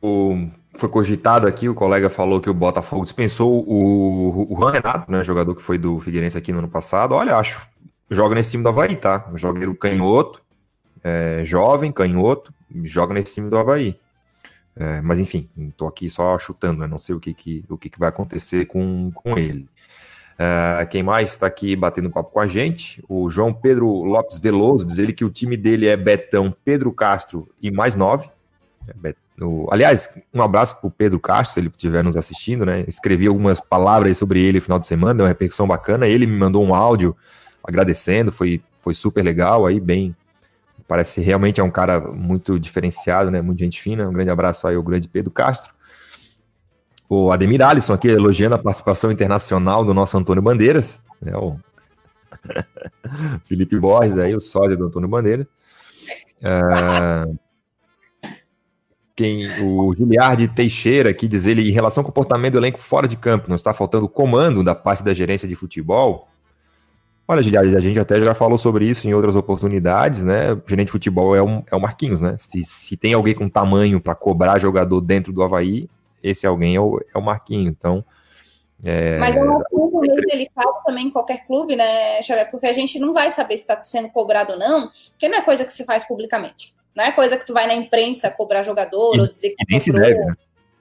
O, 0.00 0.48
foi 0.74 0.88
cogitado 0.88 1.46
aqui, 1.46 1.68
o 1.68 1.74
colega 1.74 2.08
falou 2.08 2.40
que 2.40 2.50
o 2.50 2.54
Botafogo 2.54 3.04
dispensou 3.04 3.64
o, 3.68 4.52
o 4.52 4.56
Juan 4.56 4.72
Renato, 4.72 5.10
né, 5.10 5.22
jogador 5.22 5.54
que 5.54 5.62
foi 5.62 5.78
do 5.78 6.00
Figueirense 6.00 6.38
aqui 6.38 6.52
no 6.52 6.58
ano 6.60 6.68
passado. 6.68 7.14
Olha, 7.14 7.36
acho, 7.36 7.68
joga 8.10 8.34
nesse 8.34 8.52
time 8.52 8.62
do 8.62 8.68
Havaí, 8.68 8.96
tá? 8.96 9.30
Jogador 9.34 9.74
canhoto, 9.76 10.42
é, 11.02 11.42
jovem, 11.44 11.92
canhoto, 11.92 12.52
joga 12.82 13.14
nesse 13.14 13.34
time 13.34 13.50
do 13.50 13.58
Havaí. 13.58 13.96
É, 14.74 15.00
mas 15.00 15.18
enfim, 15.18 15.48
estou 15.68 15.86
aqui 15.86 16.08
só 16.08 16.38
chutando, 16.38 16.80
né? 16.80 16.86
não 16.86 16.98
sei 16.98 17.14
o 17.14 17.20
que, 17.20 17.34
que, 17.34 17.64
o 17.68 17.76
que, 17.76 17.90
que 17.90 17.98
vai 17.98 18.08
acontecer 18.08 18.66
com, 18.66 19.10
com 19.12 19.38
ele. 19.38 19.68
É, 20.38 20.84
quem 20.86 21.02
mais 21.02 21.30
está 21.30 21.46
aqui 21.46 21.76
batendo 21.76 22.10
papo 22.10 22.30
com 22.30 22.40
a 22.40 22.46
gente? 22.46 23.02
O 23.08 23.30
João 23.30 23.52
Pedro 23.52 23.86
Lopes 23.86 24.38
Veloso, 24.38 24.86
diz 24.86 24.98
ele 24.98 25.12
que 25.12 25.24
o 25.24 25.30
time 25.30 25.56
dele 25.56 25.86
é 25.86 25.96
Betão, 25.96 26.54
Pedro 26.64 26.90
Castro 26.92 27.48
e 27.60 27.70
mais 27.70 27.94
nove. 27.94 28.28
É, 29.04 29.14
o, 29.40 29.68
aliás, 29.70 30.10
um 30.32 30.42
abraço 30.42 30.78
para 30.80 30.88
o 30.88 30.90
Pedro 30.90 31.20
Castro, 31.20 31.54
se 31.54 31.60
ele 31.60 31.68
estiver 31.68 32.02
nos 32.02 32.16
assistindo, 32.16 32.64
né? 32.64 32.84
Escrevi 32.88 33.26
algumas 33.26 33.60
palavras 33.60 34.16
sobre 34.16 34.40
ele 34.40 34.58
no 34.58 34.62
final 34.62 34.78
de 34.78 34.86
semana, 34.86 35.14
deu 35.14 35.24
uma 35.24 35.28
repercussão 35.28 35.66
bacana. 35.66 36.06
Ele 36.06 36.26
me 36.26 36.36
mandou 36.36 36.64
um 36.64 36.74
áudio 36.74 37.16
agradecendo, 37.62 38.32
foi, 38.32 38.60
foi 38.80 38.94
super 38.94 39.22
legal, 39.22 39.66
aí 39.66 39.78
bem. 39.78 40.14
Parece 40.86 41.20
realmente 41.20 41.60
é 41.60 41.64
um 41.64 41.70
cara 41.70 42.00
muito 42.00 42.58
diferenciado, 42.58 43.30
né? 43.30 43.40
Muito 43.40 43.60
gente 43.60 43.80
fina. 43.80 44.08
Um 44.08 44.12
grande 44.12 44.30
abraço 44.30 44.66
aí 44.66 44.76
ao 44.76 44.82
grande 44.82 45.08
Pedro 45.08 45.30
Castro. 45.30 45.72
O 47.08 47.30
Ademir 47.30 47.60
Alisson 47.62 47.92
aqui 47.92 48.08
elogiando 48.08 48.54
a 48.54 48.58
participação 48.58 49.12
internacional 49.12 49.84
do 49.84 49.92
nosso 49.92 50.16
Antônio 50.16 50.42
Bandeiras, 50.42 51.00
né? 51.20 51.36
O 51.36 51.56
Felipe 53.44 53.78
Borges 53.78 54.18
aí, 54.18 54.34
o 54.34 54.40
sósia 54.40 54.76
do 54.76 54.86
Antônio 54.86 55.08
Bandeiras. 55.08 55.46
Uh, 56.40 57.38
quem, 59.14 59.46
o 59.62 59.94
Giliardi 59.94 60.48
Teixeira 60.48 61.10
aqui 61.10 61.28
diz 61.28 61.46
ele, 61.46 61.68
em 61.68 61.72
relação 61.72 62.00
ao 62.00 62.06
comportamento 62.06 62.52
do 62.52 62.58
elenco 62.58 62.78
fora 62.78 63.06
de 63.06 63.16
campo, 63.16 63.48
não 63.48 63.56
está 63.56 63.74
faltando 63.74 64.08
comando 64.08 64.64
da 64.64 64.74
parte 64.74 65.02
da 65.02 65.12
gerência 65.12 65.46
de 65.46 65.54
futebol? 65.54 66.31
Olha, 67.26 67.42
Giliardi, 67.42 67.76
a 67.76 67.80
gente 67.80 67.98
até 67.98 68.22
já 68.22 68.34
falou 68.34 68.58
sobre 68.58 68.84
isso 68.84 69.08
em 69.08 69.14
outras 69.14 69.36
oportunidades, 69.36 70.24
né? 70.24 70.52
O 70.52 70.62
gerente 70.66 70.86
de 70.86 70.92
futebol 70.92 71.34
é, 71.36 71.42
um, 71.42 71.62
é 71.70 71.76
o 71.76 71.80
Marquinhos, 71.80 72.20
né? 72.20 72.36
Se, 72.38 72.64
se 72.64 72.96
tem 72.96 73.14
alguém 73.14 73.34
com 73.34 73.48
tamanho 73.48 74.00
para 74.00 74.14
cobrar 74.14 74.58
jogador 74.58 75.00
dentro 75.00 75.32
do 75.32 75.42
Havaí, 75.42 75.88
esse 76.22 76.46
alguém 76.46 76.74
é 76.76 76.80
o, 76.80 77.00
é 77.14 77.18
o 77.18 77.22
Marquinhos. 77.22 77.74
Então, 77.76 78.04
é... 78.84 79.18
Mas 79.18 79.36
é 79.36 79.42
um 79.42 79.56
assunto 79.56 80.00
meio 80.00 80.20
delicado 80.26 80.82
também 80.84 81.06
em 81.06 81.10
qualquer 81.10 81.46
clube, 81.46 81.76
né, 81.76 82.20
Xavier? 82.20 82.50
Porque 82.50 82.66
a 82.66 82.72
gente 82.72 82.98
não 82.98 83.12
vai 83.12 83.30
saber 83.30 83.56
se 83.56 83.62
está 83.62 83.80
sendo 83.82 84.08
cobrado 84.08 84.54
ou 84.54 84.58
não, 84.58 84.90
porque 85.10 85.28
não 85.28 85.38
é 85.38 85.42
coisa 85.42 85.64
que 85.64 85.72
se 85.72 85.84
faz 85.84 86.04
publicamente. 86.04 86.74
Não 86.94 87.04
é 87.04 87.12
coisa 87.12 87.36
que 87.36 87.46
tu 87.46 87.54
vai 87.54 87.66
na 87.66 87.74
imprensa 87.74 88.30
cobrar 88.30 88.62
jogador 88.64 89.16
e, 89.16 89.20
ou 89.20 89.28
dizer 89.28 89.50
que 89.50 89.64
nem 89.70 89.80
se 89.80 89.92
deve, 89.92 90.18
né? 90.18 90.34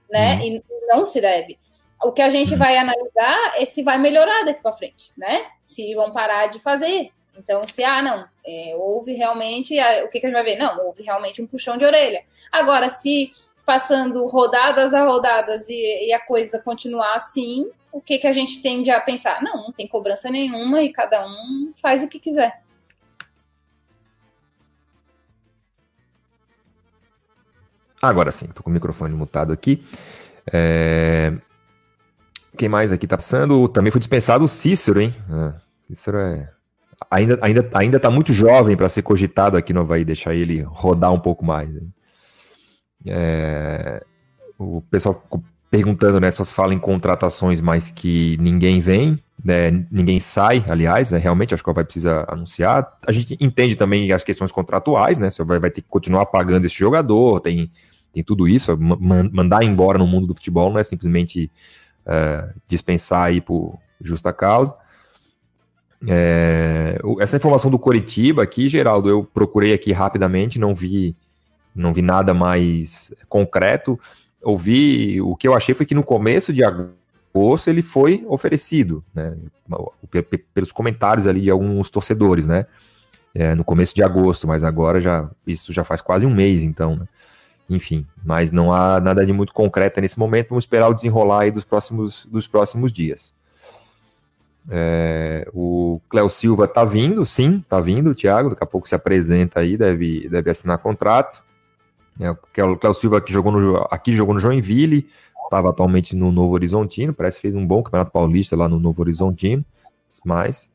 né? 0.10 0.36
Uhum. 0.36 0.42
E 0.42 0.64
não 0.88 1.06
se 1.06 1.22
deve. 1.22 1.58
O 2.04 2.12
que 2.12 2.22
a 2.22 2.30
gente 2.30 2.56
vai 2.56 2.78
analisar 2.78 3.54
é 3.58 3.66
se 3.66 3.84
vai 3.84 3.98
melhorar 3.98 4.44
daqui 4.44 4.62
para 4.62 4.72
frente, 4.72 5.12
né? 5.16 5.46
Se 5.64 5.94
vão 5.94 6.12
parar 6.12 6.48
de 6.48 6.60
fazer. 6.60 7.12
Então, 7.38 7.62
se, 7.66 7.84
ah, 7.84 8.02
não, 8.02 8.26
é, 8.46 8.74
houve 8.76 9.14
realmente, 9.14 9.78
o 10.04 10.10
que, 10.10 10.20
que 10.20 10.26
a 10.26 10.30
gente 10.30 10.38
vai 10.38 10.44
ver? 10.44 10.58
Não, 10.58 10.78
houve 10.86 11.04
realmente 11.04 11.42
um 11.42 11.48
puxão 11.48 11.78
de 11.78 11.86
orelha. 11.86 12.24
Agora, 12.52 12.90
se 12.90 13.30
passando 13.66 14.26
rodadas 14.28 14.94
a 14.94 15.06
rodadas 15.06 15.70
e, 15.70 16.08
e 16.08 16.14
a 16.14 16.20
coisa 16.20 16.60
continuar 16.60 17.16
assim, 17.16 17.70
o 17.92 18.02
que, 18.02 18.18
que 18.18 18.28
a 18.28 18.34
gente 18.34 18.62
tende 18.62 18.90
a 18.90 19.00
pensar? 19.00 19.42
Não, 19.42 19.56
não 19.64 19.72
tem 19.72 19.88
cobrança 19.88 20.30
nenhuma 20.30 20.82
e 20.82 20.92
cada 20.92 21.26
um 21.26 21.72
faz 21.76 22.04
o 22.04 22.10
que 22.10 22.20
quiser. 22.20 22.62
Agora 28.02 28.32
sim, 28.32 28.48
tô 28.48 28.64
com 28.64 28.70
o 28.70 28.74
microfone 28.74 29.14
mutado 29.14 29.54
aqui. 29.54 29.86
É... 30.52 31.34
Quem 32.62 32.70
mais 32.70 32.92
aqui 32.92 33.08
tá 33.08 33.18
passando? 33.18 33.68
Também 33.68 33.92
foi 33.92 33.98
dispensado 33.98 34.46
o 34.46 34.48
Cícero, 34.48 35.02
hein? 35.02 35.16
Ah, 35.28 35.56
Cícero 35.88 36.20
é. 36.20 36.48
Ainda, 37.10 37.40
ainda, 37.42 37.68
ainda 37.74 38.00
tá 38.00 38.12
muito 38.12 38.32
jovem 38.32 38.78
para 38.78 38.88
ser 38.88 39.02
cogitado 39.02 39.58
aqui 39.58 39.74
no 39.74 39.80
Havaí, 39.80 40.06
deixar 40.06 40.36
ele 40.36 40.62
rodar 40.62 41.12
um 41.12 41.20
pouco 41.20 41.44
mais. 41.44 41.72
É... 43.04 44.06
O 44.60 44.80
pessoal 44.80 45.28
perguntando, 45.72 46.20
né? 46.20 46.30
Só 46.30 46.44
se 46.44 46.54
fala 46.54 46.72
em 46.72 46.78
contratações, 46.78 47.60
mas 47.60 47.90
que 47.90 48.38
ninguém 48.40 48.80
vem, 48.80 49.18
né, 49.44 49.72
ninguém 49.90 50.20
sai, 50.20 50.64
aliás, 50.70 51.10
né, 51.10 51.18
realmente 51.18 51.56
acho 51.56 51.64
que 51.64 51.70
o 51.70 51.72
Havaí 51.72 51.86
precisa 51.86 52.28
anunciar. 52.30 52.96
A 53.08 53.12
gente 53.12 53.36
entende 53.42 53.76
também 53.76 54.12
as 54.12 54.24
questões 54.24 54.52
contratuais, 54.52 55.18
né? 55.18 55.30
O 55.40 55.42
Havaí 55.42 55.58
vai 55.58 55.72
ter 55.72 55.82
que 55.82 55.90
continuar 55.90 56.28
pagando 56.28 56.64
esse 56.68 56.78
jogador, 56.78 57.40
tem 57.40 57.72
tem 58.14 58.24
tudo 58.24 58.48
isso. 58.48 58.78
Mandar 58.78 59.64
embora 59.64 59.98
no 59.98 60.06
mundo 60.06 60.28
do 60.28 60.36
futebol 60.36 60.70
não 60.70 60.80
é 60.80 60.84
simplesmente 60.84 61.50
é, 62.06 62.50
dispensar 62.68 63.26
aí 63.26 63.42
por 63.42 63.78
justa 64.00 64.34
causa. 64.34 64.76
É, 66.08 67.00
essa 67.20 67.38
informação 67.38 67.70
do 67.70 67.78
Coritiba 67.78 68.42
aqui, 68.44 68.68
Geraldo, 68.68 69.08
eu 69.10 69.24
procurei 69.24 69.74
aqui 69.74 69.92
rapidamente, 69.92 70.58
não 70.58 70.74
vi, 70.74 71.16
não 71.76 71.94
vi 71.94 72.02
nada 72.02 72.34
mais 72.34 73.14
concreto. 73.30 74.00
Ouvi, 74.44 75.22
o 75.22 75.36
que 75.36 75.48
eu 75.48 75.54
achei 75.54 75.76
foi 75.76 75.86
que 75.86 75.94
no 75.94 76.04
começo 76.04 76.52
de 76.52 76.64
agosto 76.64 77.70
ele 77.70 77.84
foi 77.84 78.26
oferecido, 78.28 79.04
né, 79.14 79.38
pelos 80.54 80.72
comentários 80.72 81.28
ali 81.28 81.42
de 81.42 81.52
alguns 81.52 81.92
torcedores, 81.92 82.48
né, 82.48 82.66
é, 83.36 83.54
no 83.54 83.64
começo 83.64 83.94
de 83.94 84.04
agosto, 84.04 84.48
mas 84.48 84.64
agora 84.64 85.00
já, 85.00 85.30
isso 85.46 85.72
já 85.72 85.84
faz 85.84 86.02
quase 86.02 86.26
um 86.26 86.34
mês, 86.34 86.64
então, 86.64 86.96
né, 86.96 87.06
enfim, 87.76 88.06
mas 88.24 88.52
não 88.52 88.72
há 88.72 89.00
nada 89.00 89.26
de 89.26 89.34
muito 89.34 89.54
concreto 89.54 90.02
nesse 90.02 90.20
momento. 90.20 90.50
Vamos 90.50 90.64
esperar 90.64 90.90
o 90.90 90.94
desenrolar 90.94 91.42
aí 91.42 91.52
dos 91.52 91.64
próximos, 91.64 92.26
dos 92.26 92.48
próximos 92.48 92.92
dias. 92.92 93.34
É, 94.70 95.50
o 95.54 96.00
Cléo 96.08 96.30
Silva 96.30 96.68
tá 96.68 96.84
vindo, 96.84 97.26
sim, 97.26 97.64
tá 97.68 97.80
vindo, 97.80 98.14
Thiago. 98.14 98.50
Daqui 98.50 98.64
a 98.64 98.68
pouco 98.68 98.88
se 98.88 98.96
apresenta 98.96 99.62
aí, 99.62 99.78
deve, 99.78 100.28
deve 100.30 100.52
assinar 100.52 100.78
contrato. 100.78 101.44
É, 102.20 102.30
o 102.30 102.78
Cléo 102.78 102.94
Silva 102.94 103.22
que 103.22 103.34
jogou 103.34 103.52
no, 103.52 103.78
aqui 103.90 104.12
jogou 104.12 104.34
no 104.34 104.40
Joinville, 104.40 105.08
estava 105.46 105.70
atualmente 105.70 106.16
no 106.16 106.32
Novo 106.32 106.54
Horizontino, 106.54 107.14
parece 107.14 107.38
que 107.38 107.44
fez 107.44 107.56
um 107.56 107.66
bom 107.66 107.82
campeonato 107.82 108.12
paulista 108.12 108.56
lá 108.56 108.68
no 108.68 108.80
Novo 108.80 109.02
Horizontino. 109.02 109.66
Mas 110.24 110.70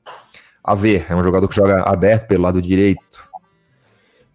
a 0.65 0.75
ver, 0.75 1.07
é 1.09 1.15
um 1.15 1.23
jogador 1.23 1.47
que 1.47 1.55
joga 1.55 1.83
aberto 1.83 2.27
pelo 2.27 2.43
lado 2.43 2.61
direito. 2.61 3.25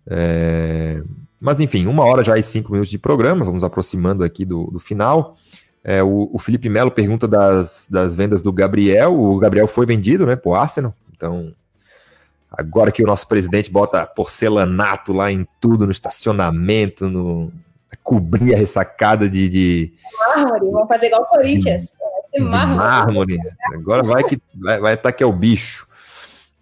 É, 0.08 1.04
mas 1.42 1.60
enfim, 1.60 1.88
uma 1.88 2.06
hora 2.06 2.24
já 2.24 2.38
e 2.38 2.44
cinco 2.44 2.72
minutos 2.72 2.92
de 2.92 3.00
programa, 3.00 3.44
vamos 3.44 3.64
aproximando 3.64 4.24
aqui 4.24 4.46
do, 4.46 4.66
do 4.66 4.80
final. 4.80 5.36
É, 5.84 6.04
o, 6.04 6.30
o, 6.32 6.38
Felipe 6.38 6.70
Melo 6.70 6.92
pergunta 6.92 7.28
das, 7.28 7.88
das 7.90 8.16
vendas 8.16 8.44
do 8.44 8.54
Gabriel. 8.54 9.20
O 9.20 9.40
Gabriel 9.40 9.66
foi 9.66 9.88
vendido, 9.88 10.28
né, 10.28 10.36
pro 10.36 10.54
Arsenal. 10.54 10.94
Então, 11.12 11.52
agora 12.52 12.92
que 12.92 13.04
o 13.04 13.08
nosso 13.08 13.28
presidente 13.28 13.72
bota 13.72 14.06
porcelanato 14.06 15.12
lá 15.12 15.32
em 15.32 15.48
tudo, 15.60 15.88
no 15.88 15.92
estacionamento, 15.92 17.10
no 17.10 17.52
cobrir 18.04 18.54
a 18.54 18.58
ressacada 18.58 19.28
de, 19.28 19.50
de 19.50 19.94
mármore, 20.36 20.72
vamos 20.72 20.88
fazer 20.88 21.08
igual 21.08 21.24
o 21.24 21.26
Corinthians. 21.26 21.92
De, 22.32 22.40
mármore. 22.40 22.78
mármore. 22.78 23.40
Agora 23.74 24.04
vai 24.04 24.24
que 24.24 24.40
vai, 24.56 24.80
vai 24.80 24.94
estar 24.94 25.12
tá 25.12 25.18
que 25.18 25.24
é 25.24 25.26
o 25.26 25.34
bicho. 25.34 25.88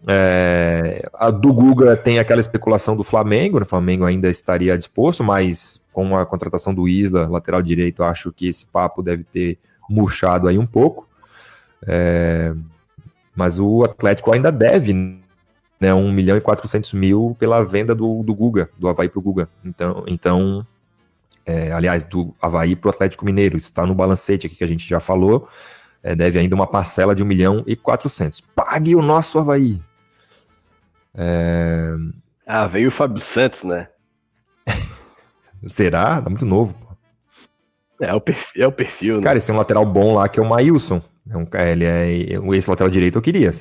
É, 0.08 1.08
a 1.14 1.30
do 1.30 1.52
Guga 1.54 1.96
tem 1.98 2.20
aquela 2.20 2.40
especulação 2.40 2.96
do 2.96 3.04
Flamengo, 3.04 3.60
né? 3.60 3.64
o 3.64 3.70
Flamengo 3.70 4.06
ainda 4.06 4.30
estaria 4.30 4.78
disposto, 4.78 5.24
mas 5.24 5.80
com 5.92 6.16
a 6.16 6.26
contratação 6.26 6.74
do 6.74 6.88
Isla, 6.88 7.28
lateral 7.28 7.62
direito, 7.62 8.04
acho 8.04 8.32
que 8.32 8.48
esse 8.48 8.66
papo 8.66 9.02
deve 9.02 9.24
ter 9.24 9.58
murchado 9.90 10.48
aí 10.48 10.58
um 10.58 10.66
pouco. 10.66 11.08
É, 11.86 12.54
mas 13.36 13.60
o 13.60 13.84
Atlético 13.84 14.34
ainda 14.34 14.52
deve 14.52 14.94
né, 15.80 15.94
1 15.94 16.12
milhão 16.12 16.38
e 16.38 16.42
400 16.42 16.94
mil 16.94 17.36
pela 17.40 17.64
venda 17.64 17.96
do, 17.96 18.24
do 18.24 18.34
Guga, 18.34 18.70
do 18.78 18.88
Havaí 18.88 19.10
para 19.10 19.20
o 19.20 19.22
Guga. 19.22 19.50
Então, 19.64 20.04
então 20.08 20.68
é, 21.46 21.72
aliás, 21.72 22.04
do 22.04 22.34
Havaí 22.42 22.76
para 22.76 22.90
o 22.90 22.92
Atlético 22.92 23.26
Mineiro, 23.26 23.58
está 23.58 23.86
no 23.86 23.96
balancete 23.96 24.46
aqui 24.46 24.56
que 24.56 24.64
a 24.64 24.68
gente 24.68 24.88
já 24.88 25.00
falou. 25.00 25.48
É, 26.04 26.16
deve 26.16 26.40
ainda 26.40 26.56
uma 26.56 26.68
parcela 26.68 27.16
de 27.16 27.24
1 27.24 27.26
milhão 27.26 27.64
e 27.66 27.76
400. 27.76 28.42
Pague 28.56 28.96
o 28.96 29.02
nosso 29.02 29.40
Havaí. 29.40 29.82
É... 31.22 31.96
Ah, 32.48 32.66
veio 32.68 32.88
o 32.88 32.92
Fábio 32.94 33.22
Santos, 33.34 33.62
né? 33.64 33.90
Será? 35.68 36.22
Tá 36.22 36.30
muito 36.30 36.46
novo. 36.46 36.74
É 38.00 38.14
o 38.14 38.22
perfil, 38.22 38.64
é 38.64 38.68
o 38.68 38.72
perfil 38.72 39.18
né? 39.18 39.24
Cara, 39.24 39.38
esse 39.38 39.52
é 39.52 39.54
um 39.54 39.58
lateral 39.58 39.86
bom 39.86 40.16
lá 40.16 40.30
que 40.30 40.40
é 40.40 40.44
o 40.44 40.48
Maílson. 40.48 41.02
É 41.30 41.36
um, 41.36 41.46
ele 41.70 41.84
é, 41.84 42.10
esse 42.56 42.70
lateral 42.70 42.90
direito 42.90 43.18
eu 43.18 43.22
queria. 43.22 43.52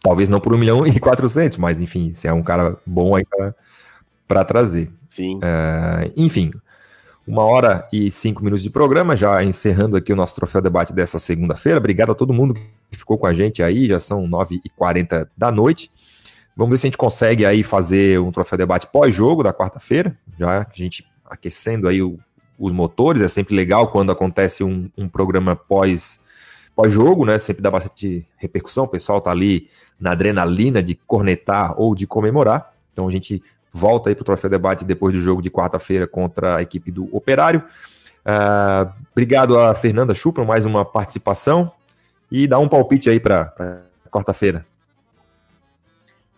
Talvez 0.00 0.28
não 0.28 0.40
por 0.40 0.54
1 0.54 0.58
milhão 0.58 0.86
e 0.86 1.00
400, 1.00 1.58
mas 1.58 1.80
enfim, 1.80 2.12
se 2.12 2.28
é 2.28 2.32
um 2.32 2.42
cara 2.42 2.76
bom 2.86 3.16
aí 3.16 3.24
pra, 3.24 3.54
para 4.28 4.44
trazer. 4.44 4.88
Sim. 5.16 5.40
É, 5.42 6.12
enfim, 6.16 6.52
uma 7.26 7.42
hora 7.44 7.86
e 7.92 8.10
cinco 8.10 8.42
minutos 8.42 8.62
de 8.62 8.70
programa, 8.70 9.16
já 9.16 9.42
encerrando 9.42 9.96
aqui 9.96 10.12
o 10.12 10.16
nosso 10.16 10.34
troféu 10.36 10.60
debate 10.60 10.92
dessa 10.92 11.18
segunda-feira. 11.18 11.78
Obrigado 11.78 12.12
a 12.12 12.14
todo 12.14 12.32
mundo 12.32 12.54
que 12.54 12.98
ficou 12.98 13.18
com 13.18 13.26
a 13.26 13.34
gente 13.34 13.62
aí, 13.62 13.88
já 13.88 13.98
são 13.98 14.28
9h40 14.28 15.28
da 15.36 15.50
noite. 15.50 15.90
Vamos 16.56 16.70
ver 16.70 16.76
se 16.78 16.86
a 16.86 16.88
gente 16.88 16.98
consegue 16.98 17.46
aí 17.46 17.62
fazer 17.62 18.20
um 18.20 18.30
troféu 18.30 18.58
debate 18.58 18.86
pós-jogo 18.86 19.42
da 19.42 19.52
quarta-feira, 19.52 20.16
já 20.38 20.60
a 20.60 20.66
gente 20.74 21.06
aquecendo 21.24 21.88
aí 21.88 22.02
o, 22.02 22.18
os 22.58 22.72
motores, 22.72 23.22
é 23.22 23.28
sempre 23.28 23.54
legal 23.54 23.88
quando 23.88 24.12
acontece 24.12 24.62
um, 24.62 24.90
um 24.96 25.08
programa 25.08 25.56
pós 25.56 26.20
pós-jogo, 26.74 27.24
né? 27.24 27.38
Sempre 27.38 27.62
dá 27.62 27.70
bastante 27.70 28.26
repercussão, 28.36 28.84
o 28.84 28.88
pessoal 28.88 29.20
tá 29.20 29.30
ali 29.30 29.68
na 29.98 30.12
adrenalina 30.12 30.82
de 30.82 30.94
cornetar 30.94 31.74
ou 31.80 31.94
de 31.94 32.06
comemorar. 32.06 32.72
Então 32.92 33.08
a 33.08 33.12
gente 33.12 33.42
volta 33.72 34.10
aí 34.10 34.14
para 34.14 34.22
o 34.22 34.24
Troféu 34.24 34.50
Debate 34.50 34.84
depois 34.84 35.14
do 35.14 35.20
jogo 35.20 35.40
de 35.40 35.50
quarta-feira 35.50 36.06
contra 36.06 36.56
a 36.56 36.62
equipe 36.62 36.90
do 36.90 37.08
Operário. 37.14 37.62
Uh, 38.24 38.92
obrigado 39.10 39.58
a 39.58 39.74
Fernanda 39.74 40.14
Chu 40.14 40.32
por 40.32 40.44
mais 40.44 40.64
uma 40.64 40.84
participação 40.84 41.72
e 42.30 42.46
dá 42.46 42.58
um 42.58 42.68
palpite 42.68 43.10
aí 43.10 43.18
para 43.18 43.82
quarta-feira. 44.10 44.64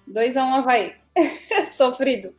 2x1 0.09 0.37
um, 0.37 0.55
Havaí. 0.55 0.93
Sofrido. 1.73 2.35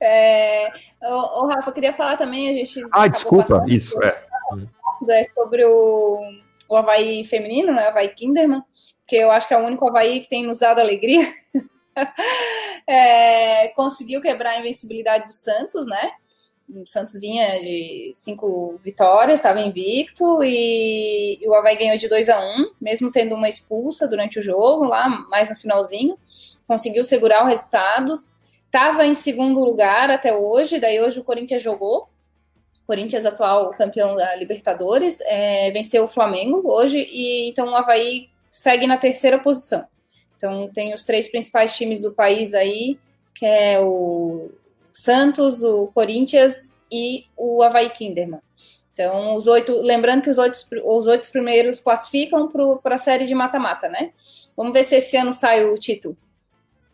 É, 0.00 0.72
o, 1.02 1.42
o, 1.42 1.46
Rafa, 1.46 1.72
queria 1.72 1.92
falar 1.92 2.16
também, 2.16 2.48
a 2.48 2.52
gente. 2.52 2.82
Ah, 2.90 3.06
desculpa, 3.06 3.62
isso, 3.66 4.02
é. 4.02 4.24
é. 5.10 5.24
Sobre 5.24 5.64
o, 5.64 6.20
o 6.68 6.76
Havaí 6.76 7.24
feminino, 7.24 7.72
né? 7.72 7.88
Havaí 7.88 8.08
Kinderman, 8.08 8.62
que 9.06 9.16
eu 9.16 9.30
acho 9.30 9.46
que 9.46 9.54
é 9.54 9.58
o 9.58 9.64
único 9.64 9.88
Havaí 9.88 10.20
que 10.20 10.28
tem 10.28 10.46
nos 10.46 10.58
dado 10.58 10.80
alegria. 10.80 11.26
é, 12.86 13.68
conseguiu 13.68 14.20
quebrar 14.20 14.52
a 14.52 14.58
invencibilidade 14.58 15.26
do 15.26 15.32
Santos, 15.32 15.86
né? 15.86 16.12
O 16.68 16.86
Santos 16.86 17.20
vinha 17.20 17.60
de 17.60 18.12
cinco 18.14 18.80
vitórias, 18.82 19.38
estava 19.38 19.60
invicto, 19.60 20.42
e, 20.42 21.38
e, 21.40 21.46
o 21.48 21.54
Havaí 21.54 21.76
ganhou 21.76 21.98
de 21.98 22.08
2 22.08 22.30
a 22.30 22.40
1 22.40 22.42
um, 22.42 22.70
mesmo 22.80 23.12
tendo 23.12 23.34
uma 23.34 23.50
expulsa 23.50 24.08
durante 24.08 24.38
o 24.38 24.42
jogo, 24.42 24.86
lá 24.86 25.06
mais 25.28 25.50
no 25.50 25.56
finalzinho. 25.56 26.18
Conseguiu 26.66 27.04
segurar 27.04 27.42
os 27.44 27.50
resultados. 27.50 28.32
Estava 28.66 29.06
em 29.06 29.14
segundo 29.14 29.60
lugar 29.60 30.10
até 30.10 30.34
hoje, 30.34 30.80
daí 30.80 31.00
hoje 31.00 31.20
o 31.20 31.24
Corinthians 31.24 31.62
jogou. 31.62 32.08
Corinthians, 32.86 33.24
atual 33.24 33.70
campeão 33.70 34.14
da 34.14 34.34
Libertadores, 34.36 35.20
é, 35.22 35.70
venceu 35.70 36.04
o 36.04 36.08
Flamengo 36.08 36.62
hoje, 36.64 36.98
e 36.98 37.48
então 37.48 37.70
o 37.70 37.74
Havaí 37.74 38.28
segue 38.50 38.86
na 38.86 38.98
terceira 38.98 39.38
posição. 39.38 39.86
Então, 40.36 40.68
tem 40.72 40.92
os 40.92 41.04
três 41.04 41.28
principais 41.28 41.74
times 41.74 42.02
do 42.02 42.12
país 42.12 42.52
aí, 42.52 42.98
que 43.34 43.46
é 43.46 43.80
o 43.80 44.50
Santos, 44.92 45.62
o 45.62 45.86
Corinthians 45.88 46.78
e 46.92 47.24
o 47.36 47.62
Havaí 47.62 47.88
Kinderman. 47.90 48.40
Então, 48.92 49.34
os 49.34 49.46
oito, 49.46 49.80
lembrando 49.80 50.22
que 50.22 50.30
os 50.30 50.38
oito, 50.38 50.58
os 50.84 51.06
oito 51.06 51.30
primeiros 51.32 51.80
classificam 51.80 52.48
para 52.82 52.94
a 52.94 52.98
série 52.98 53.26
de 53.26 53.34
mata-mata, 53.34 53.88
né? 53.88 54.12
Vamos 54.56 54.72
ver 54.72 54.84
se 54.84 54.96
esse 54.96 55.16
ano 55.16 55.32
sai 55.32 55.64
o 55.64 55.76
título. 55.76 56.16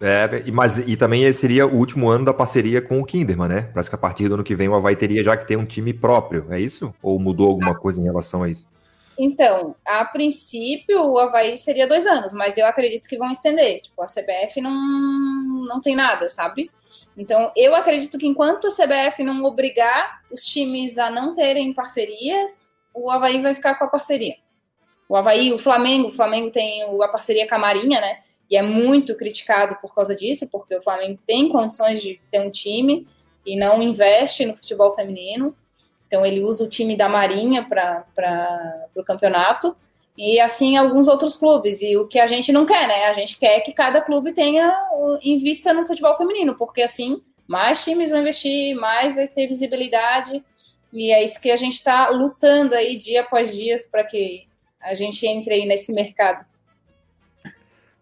É, 0.03 0.51
mas 0.51 0.79
e 0.79 0.97
também 0.97 1.31
seria 1.33 1.67
o 1.67 1.77
último 1.77 2.09
ano 2.09 2.25
da 2.25 2.33
parceria 2.33 2.81
com 2.81 3.01
o 3.01 3.05
Kinderman, 3.05 3.49
né? 3.49 3.71
Parece 3.75 3.91
que 3.91 3.95
a 3.95 3.99
partir 3.99 4.29
do 4.29 4.35
ano 4.35 4.45
que 4.45 4.55
vem 4.55 4.67
o 4.67 4.75
Havaí 4.75 4.97
teria 4.97 5.23
já 5.23 5.37
que 5.37 5.47
ter 5.47 5.57
um 5.57 5.67
time 5.67 5.93
próprio, 5.93 6.47
é 6.49 6.59
isso? 6.59 6.95
Ou 7.03 7.19
mudou 7.19 7.49
alguma 7.49 7.75
coisa 7.75 8.01
em 8.01 8.05
relação 8.05 8.43
a 8.43 8.49
isso? 8.49 8.67
Então, 9.19 9.77
a 9.87 10.03
princípio, 10.07 10.99
o 11.03 11.19
Havaí 11.19 11.59
seria 11.59 11.87
dois 11.87 12.07
anos, 12.07 12.33
mas 12.33 12.57
eu 12.57 12.67
acredito 12.67 13.07
que 13.07 13.19
vão 13.19 13.31
estender. 13.31 13.83
Tipo, 13.83 14.03
a 14.03 14.07
CBF 14.07 14.63
não, 14.63 14.73
não 15.69 15.83
tem 15.83 15.95
nada, 15.95 16.31
sabe? 16.31 16.71
Então, 17.15 17.53
eu 17.55 17.75
acredito 17.75 18.17
que 18.17 18.27
enquanto 18.27 18.69
a 18.69 18.71
CBF 18.71 19.23
não 19.23 19.45
obrigar 19.45 20.23
os 20.33 20.41
times 20.41 20.97
a 20.97 21.11
não 21.11 21.35
terem 21.35 21.75
parcerias, 21.75 22.73
o 22.95 23.11
Havaí 23.11 23.43
vai 23.43 23.53
ficar 23.53 23.75
com 23.75 23.85
a 23.85 23.89
parceria. 23.89 24.37
O 25.07 25.15
Havaí, 25.15 25.53
o 25.53 25.59
Flamengo, 25.59 26.09
o 26.09 26.13
Flamengo 26.13 26.51
tem 26.51 26.83
a 26.83 27.09
parceria 27.09 27.47
com 27.47 27.55
a 27.57 27.59
Marinha, 27.59 28.01
né? 28.01 28.21
E 28.51 28.57
é 28.57 28.63
muito 28.63 29.15
criticado 29.15 29.77
por 29.81 29.95
causa 29.95 30.15
disso, 30.17 30.49
porque 30.51 30.75
o 30.75 30.83
Flamengo 30.83 31.21
tem 31.25 31.49
condições 31.49 32.03
de 32.03 32.21
ter 32.31 32.41
um 32.41 32.51
time 32.51 33.07
e 33.47 33.57
não 33.57 33.81
investe 33.83 34.45
no 34.45 34.57
futebol 34.57 34.93
feminino. 34.93 35.57
Então 36.07 36.27
ele 36.27 36.43
usa 36.43 36.65
o 36.65 36.69
time 36.69 36.97
da 36.97 37.09
Marinha 37.09 37.65
para 37.65 38.05
o 38.97 39.05
campeonato 39.05 39.77
e 40.19 40.41
assim 40.41 40.77
alguns 40.77 41.07
outros 41.07 41.37
clubes. 41.37 41.81
E 41.81 41.97
o 41.97 42.09
que 42.09 42.19
a 42.19 42.27
gente 42.27 42.51
não 42.51 42.67
quer, 42.67 42.89
né? 42.89 43.07
A 43.07 43.13
gente 43.13 43.39
quer 43.39 43.61
que 43.61 43.73
cada 43.73 44.01
clube 44.01 44.33
tenha 44.33 44.77
invista 45.23 45.73
no 45.73 45.87
futebol 45.87 46.17
feminino, 46.17 46.57
porque 46.57 46.83
assim 46.83 47.23
mais 47.47 47.85
times 47.85 48.11
vão 48.11 48.21
investir, 48.21 48.75
mais 48.75 49.15
vai 49.15 49.29
ter 49.29 49.47
visibilidade. 49.47 50.45
E 50.93 51.13
é 51.13 51.23
isso 51.23 51.41
que 51.41 51.53
a 51.53 51.57
gente 51.57 51.75
está 51.75 52.09
lutando 52.09 52.75
aí 52.75 52.97
dia 52.97 53.21
após 53.21 53.55
dia 53.55 53.77
para 53.91 54.03
que 54.03 54.49
a 54.81 54.95
gente 54.95 55.25
entre 55.25 55.55
aí 55.55 55.67
nesse 55.67 55.93
mercado. 55.93 56.45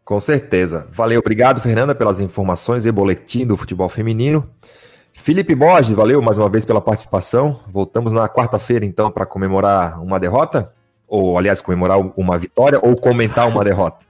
Com 0.09 0.19
certeza. 0.19 0.87
Valeu, 0.91 1.21
obrigado, 1.21 1.61
Fernanda, 1.61 1.95
pelas 1.95 2.19
informações 2.19 2.87
e 2.87 2.91
boletim 2.91 3.45
do 3.45 3.59
futebol 3.59 3.91
feminino. 3.91 4.49
Felipe 5.13 5.55
Borges, 5.55 5.93
valeu 5.93 6.23
mais 6.23 6.39
uma 6.39 6.49
vez 6.49 6.65
pela 6.65 6.81
participação. 6.81 7.61
Voltamos 7.71 8.15
na 8.15 8.27
quarta-feira, 8.27 8.87
então, 8.87 9.11
para 9.11 9.27
comemorar 9.27 10.03
uma 10.03 10.19
derrota? 10.19 10.73
Ou, 11.07 11.37
aliás, 11.37 11.61
comemorar 11.61 11.99
uma 12.17 12.39
vitória 12.39 12.81
ou 12.83 12.97
comentar 12.97 13.47
uma 13.47 13.63
derrota? 13.63 14.07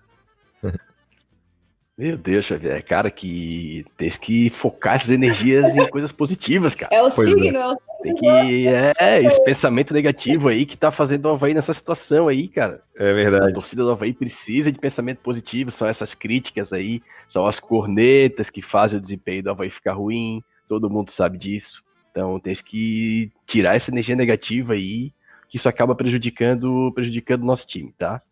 Meu 1.98 2.16
Deus, 2.16 2.46
Xavier, 2.46 2.84
cara, 2.84 3.10
que 3.10 3.84
tem 3.96 4.08
que 4.20 4.50
focar 4.62 4.98
essas 4.98 5.10
energias 5.10 5.66
em 5.66 5.76
coisas 5.90 6.12
positivas, 6.12 6.72
cara. 6.72 6.94
É 6.94 7.02
o 7.02 7.10
pois 7.10 7.28
signo, 7.28 7.58
é. 7.58 7.60
é 7.60 7.66
o 7.66 7.76
Tem 8.00 8.14
que. 8.14 8.68
É, 9.00 9.24
esse 9.24 9.44
pensamento 9.44 9.92
negativo 9.92 10.46
aí 10.46 10.64
que 10.64 10.76
tá 10.76 10.92
fazendo 10.92 11.26
o 11.26 11.30
Havaí 11.30 11.52
nessa 11.52 11.74
situação 11.74 12.28
aí, 12.28 12.46
cara. 12.46 12.80
É 12.96 13.12
verdade. 13.12 13.50
A 13.50 13.54
torcida 13.54 13.82
do 13.82 13.90
Havaí 13.90 14.12
precisa 14.12 14.70
de 14.70 14.78
pensamento 14.78 15.18
positivo, 15.18 15.72
são 15.72 15.88
essas 15.88 16.14
críticas 16.14 16.72
aí, 16.72 17.02
são 17.32 17.48
as 17.48 17.58
cornetas 17.58 18.48
que 18.48 18.62
fazem 18.62 18.98
o 18.98 19.02
desempenho 19.02 19.42
do 19.42 19.50
Havaí 19.50 19.68
ficar 19.68 19.94
ruim, 19.94 20.40
todo 20.68 20.88
mundo 20.88 21.10
sabe 21.16 21.36
disso. 21.36 21.82
Então 22.12 22.38
tem 22.38 22.54
que 22.54 23.32
tirar 23.48 23.74
essa 23.74 23.90
energia 23.90 24.14
negativa 24.14 24.74
aí, 24.74 25.12
que 25.48 25.56
isso 25.56 25.68
acaba 25.68 25.96
prejudicando 25.96 26.92
prejudicando 26.94 27.42
o 27.42 27.46
nosso 27.46 27.66
time, 27.66 27.92
tá? 27.98 28.22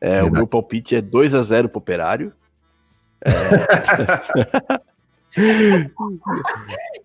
É, 0.00 0.22
o 0.22 0.32
meu 0.32 0.46
palpite 0.46 0.96
é 0.96 1.02
2 1.02 1.34
a 1.34 1.42
0 1.42 1.68
pro 1.68 1.80
Operário. 1.80 2.32
É... 3.24 3.30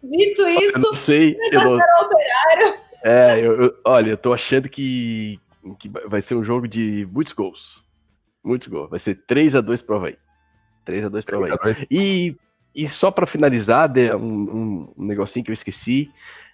Dito 0.04 0.42
isso, 0.48 0.78
eu 0.78 0.82
não 0.82 1.06
sei, 1.06 1.38
eu 1.52 1.64
não... 1.64 1.76
operário. 1.76 2.74
É, 3.04 3.40
eu, 3.40 3.64
eu, 3.64 3.76
olha, 3.86 4.10
eu 4.12 4.18
tô 4.18 4.34
achando 4.34 4.68
que, 4.68 5.40
que 5.80 5.88
vai 6.08 6.24
ser 6.24 6.34
um 6.34 6.44
jogo 6.44 6.68
de 6.68 7.08
muitos 7.12 7.34
gols. 7.34 7.60
Muitos 8.44 8.68
gols. 8.68 8.90
Vai 8.90 9.00
ser 9.02 9.24
3 9.28 9.56
a 9.56 9.62
2 9.62 9.82
pro 9.84 9.98
Havaí. 9.98 10.18
3 10.86 11.06
a 11.06 11.10
2 11.10 11.24
pro 11.24 11.38
Havaí. 11.38 11.88
E 11.92 12.36
e 12.76 12.90
só 13.00 13.10
para 13.10 13.26
finalizar, 13.26 13.90
um, 14.18 14.94
um, 14.98 15.06
negocinho 15.06 15.46
que 15.46 15.52
eu 15.52 15.56
esqueci, 15.56 16.12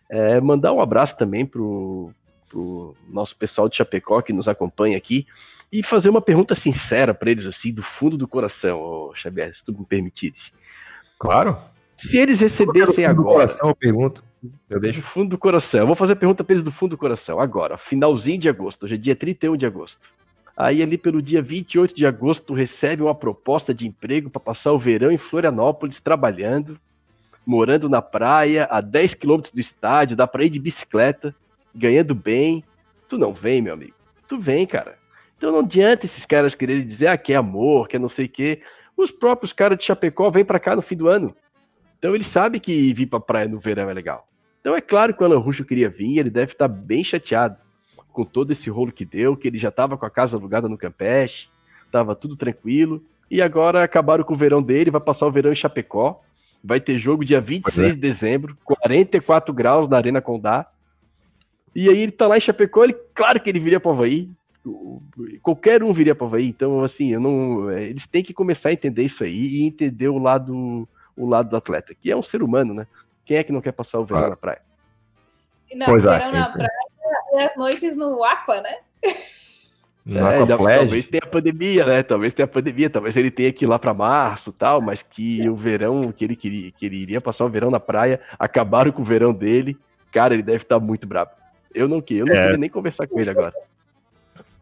é 0.08 0.40
mandar 0.40 0.72
um 0.72 0.80
abraço 0.80 1.18
também 1.18 1.46
pro, 1.46 2.12
pro 2.52 2.96
nosso 3.10 3.36
pessoal 3.38 3.70
de 3.70 3.78
Chapecó 3.78 4.22
que 4.22 4.34
nos 4.34 4.48
acompanha 4.48 4.98
aqui 4.98 5.26
e 5.72 5.82
fazer 5.84 6.10
uma 6.10 6.22
pergunta 6.22 6.54
sincera 6.60 7.14
para 7.14 7.32
eles, 7.32 7.46
assim, 7.46 7.72
do 7.72 7.82
fundo 7.98 8.18
do 8.18 8.28
coração, 8.28 8.80
oh, 8.80 9.16
Xavier, 9.16 9.56
se 9.56 9.64
tu 9.64 9.72
me 9.72 9.86
permitires. 9.86 10.42
Claro. 11.18 11.58
Se 12.02 12.18
eles 12.18 12.40
recebessem 12.40 13.06
agora. 13.06 13.16
Do 13.16 13.24
coração, 13.24 13.70
eu 13.70 13.76
pergunto. 13.76 14.24
Eu 14.70 14.80
deixo. 14.80 15.02
Do 15.02 15.08
fundo 15.08 15.30
do 15.30 15.38
coração. 15.38 15.80
Eu 15.80 15.88
vou 15.88 15.96
fazer 15.96 16.14
a 16.14 16.16
pergunta 16.16 16.44
para 16.44 16.54
eles 16.54 16.66
do 16.66 16.72
fundo 16.72 16.92
do 16.92 16.98
coração. 16.98 17.40
Agora, 17.40 17.78
finalzinho 17.78 18.40
de 18.40 18.50
agosto. 18.50 18.84
Hoje 18.84 18.96
é 18.96 18.98
dia 18.98 19.16
31 19.16 19.56
de 19.56 19.66
agosto. 19.66 19.98
Aí, 20.58 20.82
ali 20.82 20.98
pelo 20.98 21.22
dia 21.22 21.42
28 21.42 21.96
de 21.96 22.06
agosto, 22.06 22.44
tu 22.44 22.54
recebe 22.54 23.02
uma 23.02 23.16
proposta 23.16 23.74
de 23.74 23.88
emprego 23.88 24.30
para 24.30 24.42
passar 24.42 24.72
o 24.74 24.80
verão 24.80 25.12
em 25.12 25.18
Florianópolis 25.18 25.98
trabalhando, 26.04 26.78
morando 27.46 27.88
na 27.88 28.02
praia, 28.02 28.68
a 28.70 28.82
10 28.82 29.14
quilômetros 29.14 29.54
do 29.54 29.62
estádio, 29.62 30.18
dá 30.18 30.28
pra 30.28 30.44
ir 30.44 30.50
de 30.50 30.60
bicicleta, 30.60 31.34
ganhando 31.74 32.14
bem. 32.16 32.64
Tu 33.10 33.18
não 33.18 33.34
vem, 33.34 33.62
meu 33.62 33.74
amigo. 33.74 33.96
Tu 34.28 34.40
vem, 34.40 34.66
cara. 34.66 34.98
Então 35.38 35.52
não 35.52 35.60
adianta 35.60 36.06
esses 36.06 36.26
caras 36.26 36.54
quererem 36.56 36.88
dizer 36.88 37.08
ah, 37.08 37.18
que 37.18 37.34
é 37.34 37.36
amor, 37.36 37.88
que 37.88 37.96
é 37.96 38.00
não 38.00 38.10
sei 38.10 38.26
o 38.26 38.30
quê. 38.30 38.62
Os 38.96 39.10
próprios 39.12 39.52
caras 39.52 39.78
de 39.78 39.86
Chapecó 39.86 40.30
vêm 40.30 40.46
para 40.46 40.60
cá 40.60 40.76
no 40.76 40.82
fim 40.82 40.96
do 40.96 41.08
ano. 41.08 41.36
Então 41.98 42.16
ele 42.16 42.26
sabe 42.32 42.60
que 42.60 42.94
vir 42.94 43.08
pra 43.08 43.20
praia 43.20 43.48
no 43.48 43.60
verão 43.60 43.90
é 43.90 43.94
legal. 43.94 44.28
Então 44.60 44.76
é 44.76 44.82
claro 44.82 45.14
que 45.14 45.24
o 45.24 45.26
Alan 45.26 45.40
Ruxo 45.40 45.66
queria 45.66 45.90
vir, 45.90 46.20
ele 46.20 46.30
deve 46.30 46.52
estar 46.52 46.68
bem 46.68 47.04
chateado 47.04 47.58
com 48.14 48.24
todo 48.24 48.52
esse 48.52 48.70
rolo 48.70 48.92
que 48.92 49.06
deu, 49.06 49.36
que 49.36 49.48
ele 49.48 49.58
já 49.58 49.70
estava 49.70 49.98
com 49.98 50.06
a 50.06 50.10
casa 50.10 50.36
alugada 50.36 50.70
no 50.70 50.78
Campeche, 50.78 51.48
estava 51.86 52.16
tudo 52.16 52.36
tranquilo, 52.36 53.02
e 53.30 53.42
agora 53.42 53.84
acabaram 53.84 54.24
com 54.24 54.34
o 54.34 54.38
verão 54.38 54.62
dele, 54.62 54.92
vai 54.92 55.02
passar 55.02 55.26
o 55.26 55.32
verão 55.32 55.52
em 55.52 55.56
Chapecó, 55.56 56.22
vai 56.64 56.80
ter 56.80 57.00
jogo 57.00 57.26
dia 57.26 57.42
26 57.42 57.78
é. 57.78 57.94
de 57.94 58.00
dezembro, 58.00 58.58
44 58.64 59.54
graus 59.54 59.90
na 59.90 59.98
Arena 59.98 60.22
Condá, 60.22 60.68
e 61.76 61.90
aí 61.90 62.00
ele 62.00 62.12
tá 62.12 62.28
lá 62.28 62.38
em 62.38 62.42
Chapecó, 62.42 62.84
ele, 62.84 62.96
claro 63.14 63.40
que 63.40 63.50
ele 63.50 63.60
viria 63.60 63.80
para 63.80 63.90
o 63.90 63.94
Havaí, 63.94 64.30
qualquer 65.42 65.84
um 65.84 65.94
viria 65.94 66.14
para 66.14 66.26
o 66.26 66.28
Havaí, 66.28 66.48
então 66.48 66.84
assim, 66.84 67.14
eu 67.14 67.20
não, 67.20 67.70
é, 67.70 67.84
eles 67.84 68.06
têm 68.08 68.24
que 68.24 68.34
começar 68.34 68.70
a 68.70 68.74
entender 68.74 69.04
isso 69.04 69.24
aí 69.24 69.48
e 69.48 69.64
entender 69.64 70.10
o 70.10 70.18
lado, 70.18 70.88
o 71.16 71.28
lado 71.28 71.50
do 71.50 71.58
atleta, 71.58 71.96
que 71.96 72.12
é 72.12 72.16
um 72.16 72.24
ser 72.24 72.44
humano, 72.44 72.74
né? 72.74 72.88
Quem 73.26 73.38
é 73.38 73.44
que 73.44 73.52
não 73.52 73.62
quer 73.62 73.72
passar 73.72 74.00
o 74.00 74.06
verão 74.06 74.26
ah. 74.26 74.30
na 74.30 74.36
praia? 74.36 74.62
Não, 75.74 75.86
pois 75.86 76.04
verão 76.04 76.30
é, 76.30 76.32
na 76.32 76.50
praia 76.50 76.92
e 77.34 77.44
as 77.44 77.56
noites 77.56 77.96
no 77.96 78.24
Aqua, 78.24 78.62
né? 78.62 78.76
No 80.04 80.18
é, 80.18 80.46
talvez 80.46 81.08
tenha 81.08 81.22
pandemia, 81.22 81.86
né? 81.86 82.04
Talvez 82.04 82.34
tenha 82.34 82.48
pandemia, 82.48 82.90
talvez 82.90 83.16
ele 83.16 83.30
tenha 83.30 83.54
que 83.54 83.66
ir 83.66 83.68
lá 83.68 83.78
para 83.78 83.94
março 83.94 84.52
tal, 84.52 84.82
mas 84.82 85.00
que 85.12 85.48
o 85.48 85.56
verão 85.56 86.12
que 86.12 86.26
ele 86.26 86.36
queria, 86.36 86.72
que 86.72 86.86
ele 86.86 86.98
iria 86.98 87.22
passar 87.22 87.46
o 87.46 87.50
verão 87.50 87.70
na 87.70 87.80
praia, 87.80 88.20
acabaram 88.40 88.92
com 88.92 89.04
o 89.04 89.06
verão 89.06 89.32
dele. 89.32 89.78
Cara, 90.12 90.34
ele 90.34 90.44
deve 90.44 90.64
estar 90.64 90.80
tá 90.80 90.86
muito 90.86 91.06
bravo. 91.06 91.30
Eu 91.74 91.88
não 91.88 92.02
queria, 92.02 92.24
eu 92.24 92.26
não 92.26 92.36
é. 92.36 92.42
queria 92.44 92.58
nem 92.58 92.70
conversar 92.70 93.08
com 93.08 93.20
ele 93.20 93.30
agora. 93.30 93.54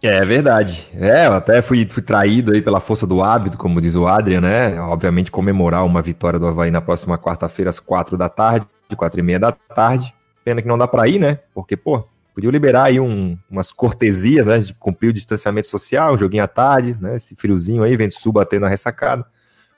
É 0.02 0.24
verdade. 0.24 0.88
É, 0.94 1.28
eu 1.28 1.34
até 1.34 1.62
fui, 1.62 1.86
fui 1.90 2.02
traído 2.02 2.54
aí 2.54 2.62
pela 2.62 2.80
força 2.80 3.06
do 3.06 3.22
hábito, 3.22 3.58
como 3.58 3.82
diz 3.82 3.96
o 3.96 4.08
Adrian, 4.08 4.40
né? 4.40 4.80
Obviamente 4.80 5.30
comemorar 5.30 5.86
uma 5.86 6.02
vitória 6.02 6.40
do 6.40 6.48
Havaí 6.48 6.72
na 6.72 6.80
próxima 6.80 7.18
quarta-feira 7.18 7.70
às 7.70 7.80
quatro 7.80 8.18
da 8.18 8.30
tarde, 8.30 8.66
quatro 8.96 9.20
e 9.20 9.24
meia 9.24 9.40
da 9.40 9.52
tarde. 9.52 10.14
Pena 10.46 10.62
que 10.62 10.68
não 10.68 10.78
dá 10.78 10.88
para 10.88 11.08
ir, 11.08 11.20
né? 11.20 11.40
Porque, 11.54 11.76
pô, 11.76 12.08
podia 12.34 12.50
liberar 12.50 12.86
aí 12.86 13.00
um, 13.00 13.38
umas 13.52 13.74
cortesias, 13.74 14.46
né? 14.46 14.60
De 14.60 14.74
cumprir 14.74 15.10
o 15.10 15.14
distanciamento 15.14 15.68
social, 15.68 16.14
um 16.14 16.18
joguinho 16.18 16.46
à 16.46 16.48
tarde, 16.48 16.98
né? 17.02 17.18
Esse 17.18 17.36
friozinho 17.36 17.84
aí, 17.84 17.98
vento 17.98 18.18
sul 18.18 18.32
batendo 18.32 18.62
na 18.62 18.70
ressacada. 18.70 19.26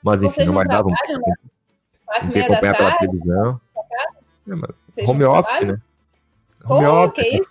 Mas 0.00 0.22
enfim, 0.22 0.44
não 0.44 0.54
vai 0.54 0.66
dar. 0.66 0.82
Vamos, 0.82 0.98
né? 1.08 2.30
que 2.32 2.38
acompanhar 2.38 2.76
pela 2.76 2.98
televisão. 2.98 3.60
É, 4.96 5.04
home 5.04 5.24
office, 5.24 5.62
né? 5.62 5.80
Que 7.12 7.22
isso? 7.28 7.50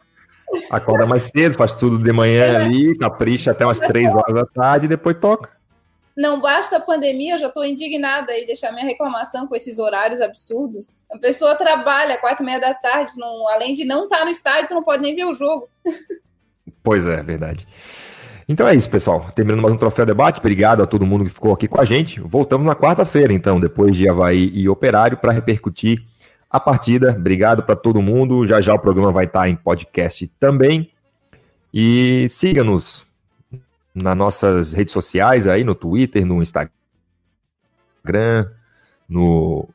Acorda 0.69 1.05
mais 1.05 1.23
cedo, 1.23 1.55
faz 1.55 1.73
tudo 1.73 1.97
de 1.97 2.11
manhã 2.11 2.57
ali, 2.57 2.97
capricha 2.97 3.51
até 3.51 3.65
umas 3.65 3.79
três 3.79 4.13
horas 4.13 4.33
da 4.33 4.45
tarde 4.45 4.85
e 4.85 4.89
depois 4.89 5.17
toca. 5.17 5.49
Não 6.15 6.41
basta 6.41 6.75
a 6.75 6.79
pandemia, 6.79 7.35
eu 7.35 7.39
já 7.39 7.47
estou 7.47 7.63
indignada 7.63 8.33
aí 8.33 8.45
deixar 8.45 8.71
minha 8.73 8.85
reclamação 8.85 9.47
com 9.47 9.55
esses 9.55 9.79
horários 9.79 10.19
absurdos. 10.19 10.97
A 11.09 11.17
pessoa 11.17 11.55
trabalha 11.55 12.17
quatro 12.17 12.43
e 12.43 12.45
meia 12.45 12.59
da 12.59 12.73
tarde, 12.73 13.13
não, 13.15 13.47
além 13.47 13.73
de 13.73 13.85
não 13.85 14.03
estar 14.03 14.19
tá 14.19 14.25
no 14.25 14.31
estádio, 14.31 14.67
tu 14.67 14.73
não 14.73 14.83
pode 14.83 15.01
nem 15.01 15.15
ver 15.15 15.25
o 15.25 15.33
jogo. 15.33 15.67
Pois 16.83 17.05
é, 17.05 17.21
verdade. 17.21 17.67
Então 18.49 18.67
é 18.67 18.73
isso, 18.73 18.89
pessoal. 18.89 19.27
Terminando 19.35 19.61
mais 19.61 19.75
um 19.75 19.77
Troféu 19.77 20.03
Debate. 20.03 20.39
Obrigado 20.39 20.81
a 20.81 20.87
todo 20.87 21.05
mundo 21.05 21.25
que 21.25 21.29
ficou 21.29 21.53
aqui 21.53 21.67
com 21.67 21.79
a 21.79 21.85
gente. 21.85 22.19
Voltamos 22.19 22.65
na 22.65 22.75
quarta-feira, 22.75 23.31
então, 23.31 23.59
depois 23.59 23.95
de 23.95 24.09
Havaí 24.09 24.51
e 24.51 24.67
Operário, 24.67 25.17
para 25.17 25.31
repercutir 25.31 26.03
a 26.51 26.59
partida. 26.59 27.15
Obrigado 27.17 27.63
para 27.63 27.75
todo 27.75 28.01
mundo. 28.01 28.45
Já 28.45 28.59
já 28.59 28.73
o 28.73 28.79
programa 28.79 29.11
vai 29.11 29.25
estar 29.25 29.47
em 29.47 29.55
podcast 29.55 30.27
também. 30.39 30.91
E 31.73 32.27
siga-nos 32.29 33.05
nas 33.95 34.15
nossas 34.15 34.73
redes 34.73 34.93
sociais 34.93 35.47
aí, 35.47 35.63
no 35.63 35.73
Twitter, 35.73 36.25
no 36.25 36.41
Instagram, 36.41 36.71
no 39.07 39.67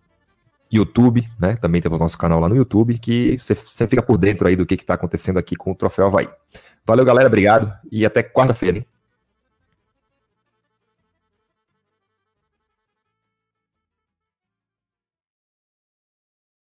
YouTube, 0.71 1.27
né? 1.41 1.57
Também 1.57 1.81
temos 1.81 2.01
nosso 2.01 2.19
canal 2.19 2.41
lá 2.41 2.49
no 2.49 2.57
YouTube, 2.57 2.99
que 2.99 3.39
você, 3.39 3.55
você 3.55 3.89
fica 3.89 4.03
por 4.03 4.19
dentro 4.19 4.47
aí 4.47 4.57
do 4.57 4.67
que 4.67 4.75
está 4.75 4.95
acontecendo 4.95 5.39
aqui 5.39 5.57
com 5.57 5.73
o 5.73 5.75
Troféu 5.75 6.07
Havaí. 6.07 6.29
Valeu, 6.85 7.05
galera. 7.05 7.29
Obrigado 7.29 7.73
e 7.91 8.05
até 8.05 8.23
quarta-feira, 8.23 8.79
hein? 8.79 8.87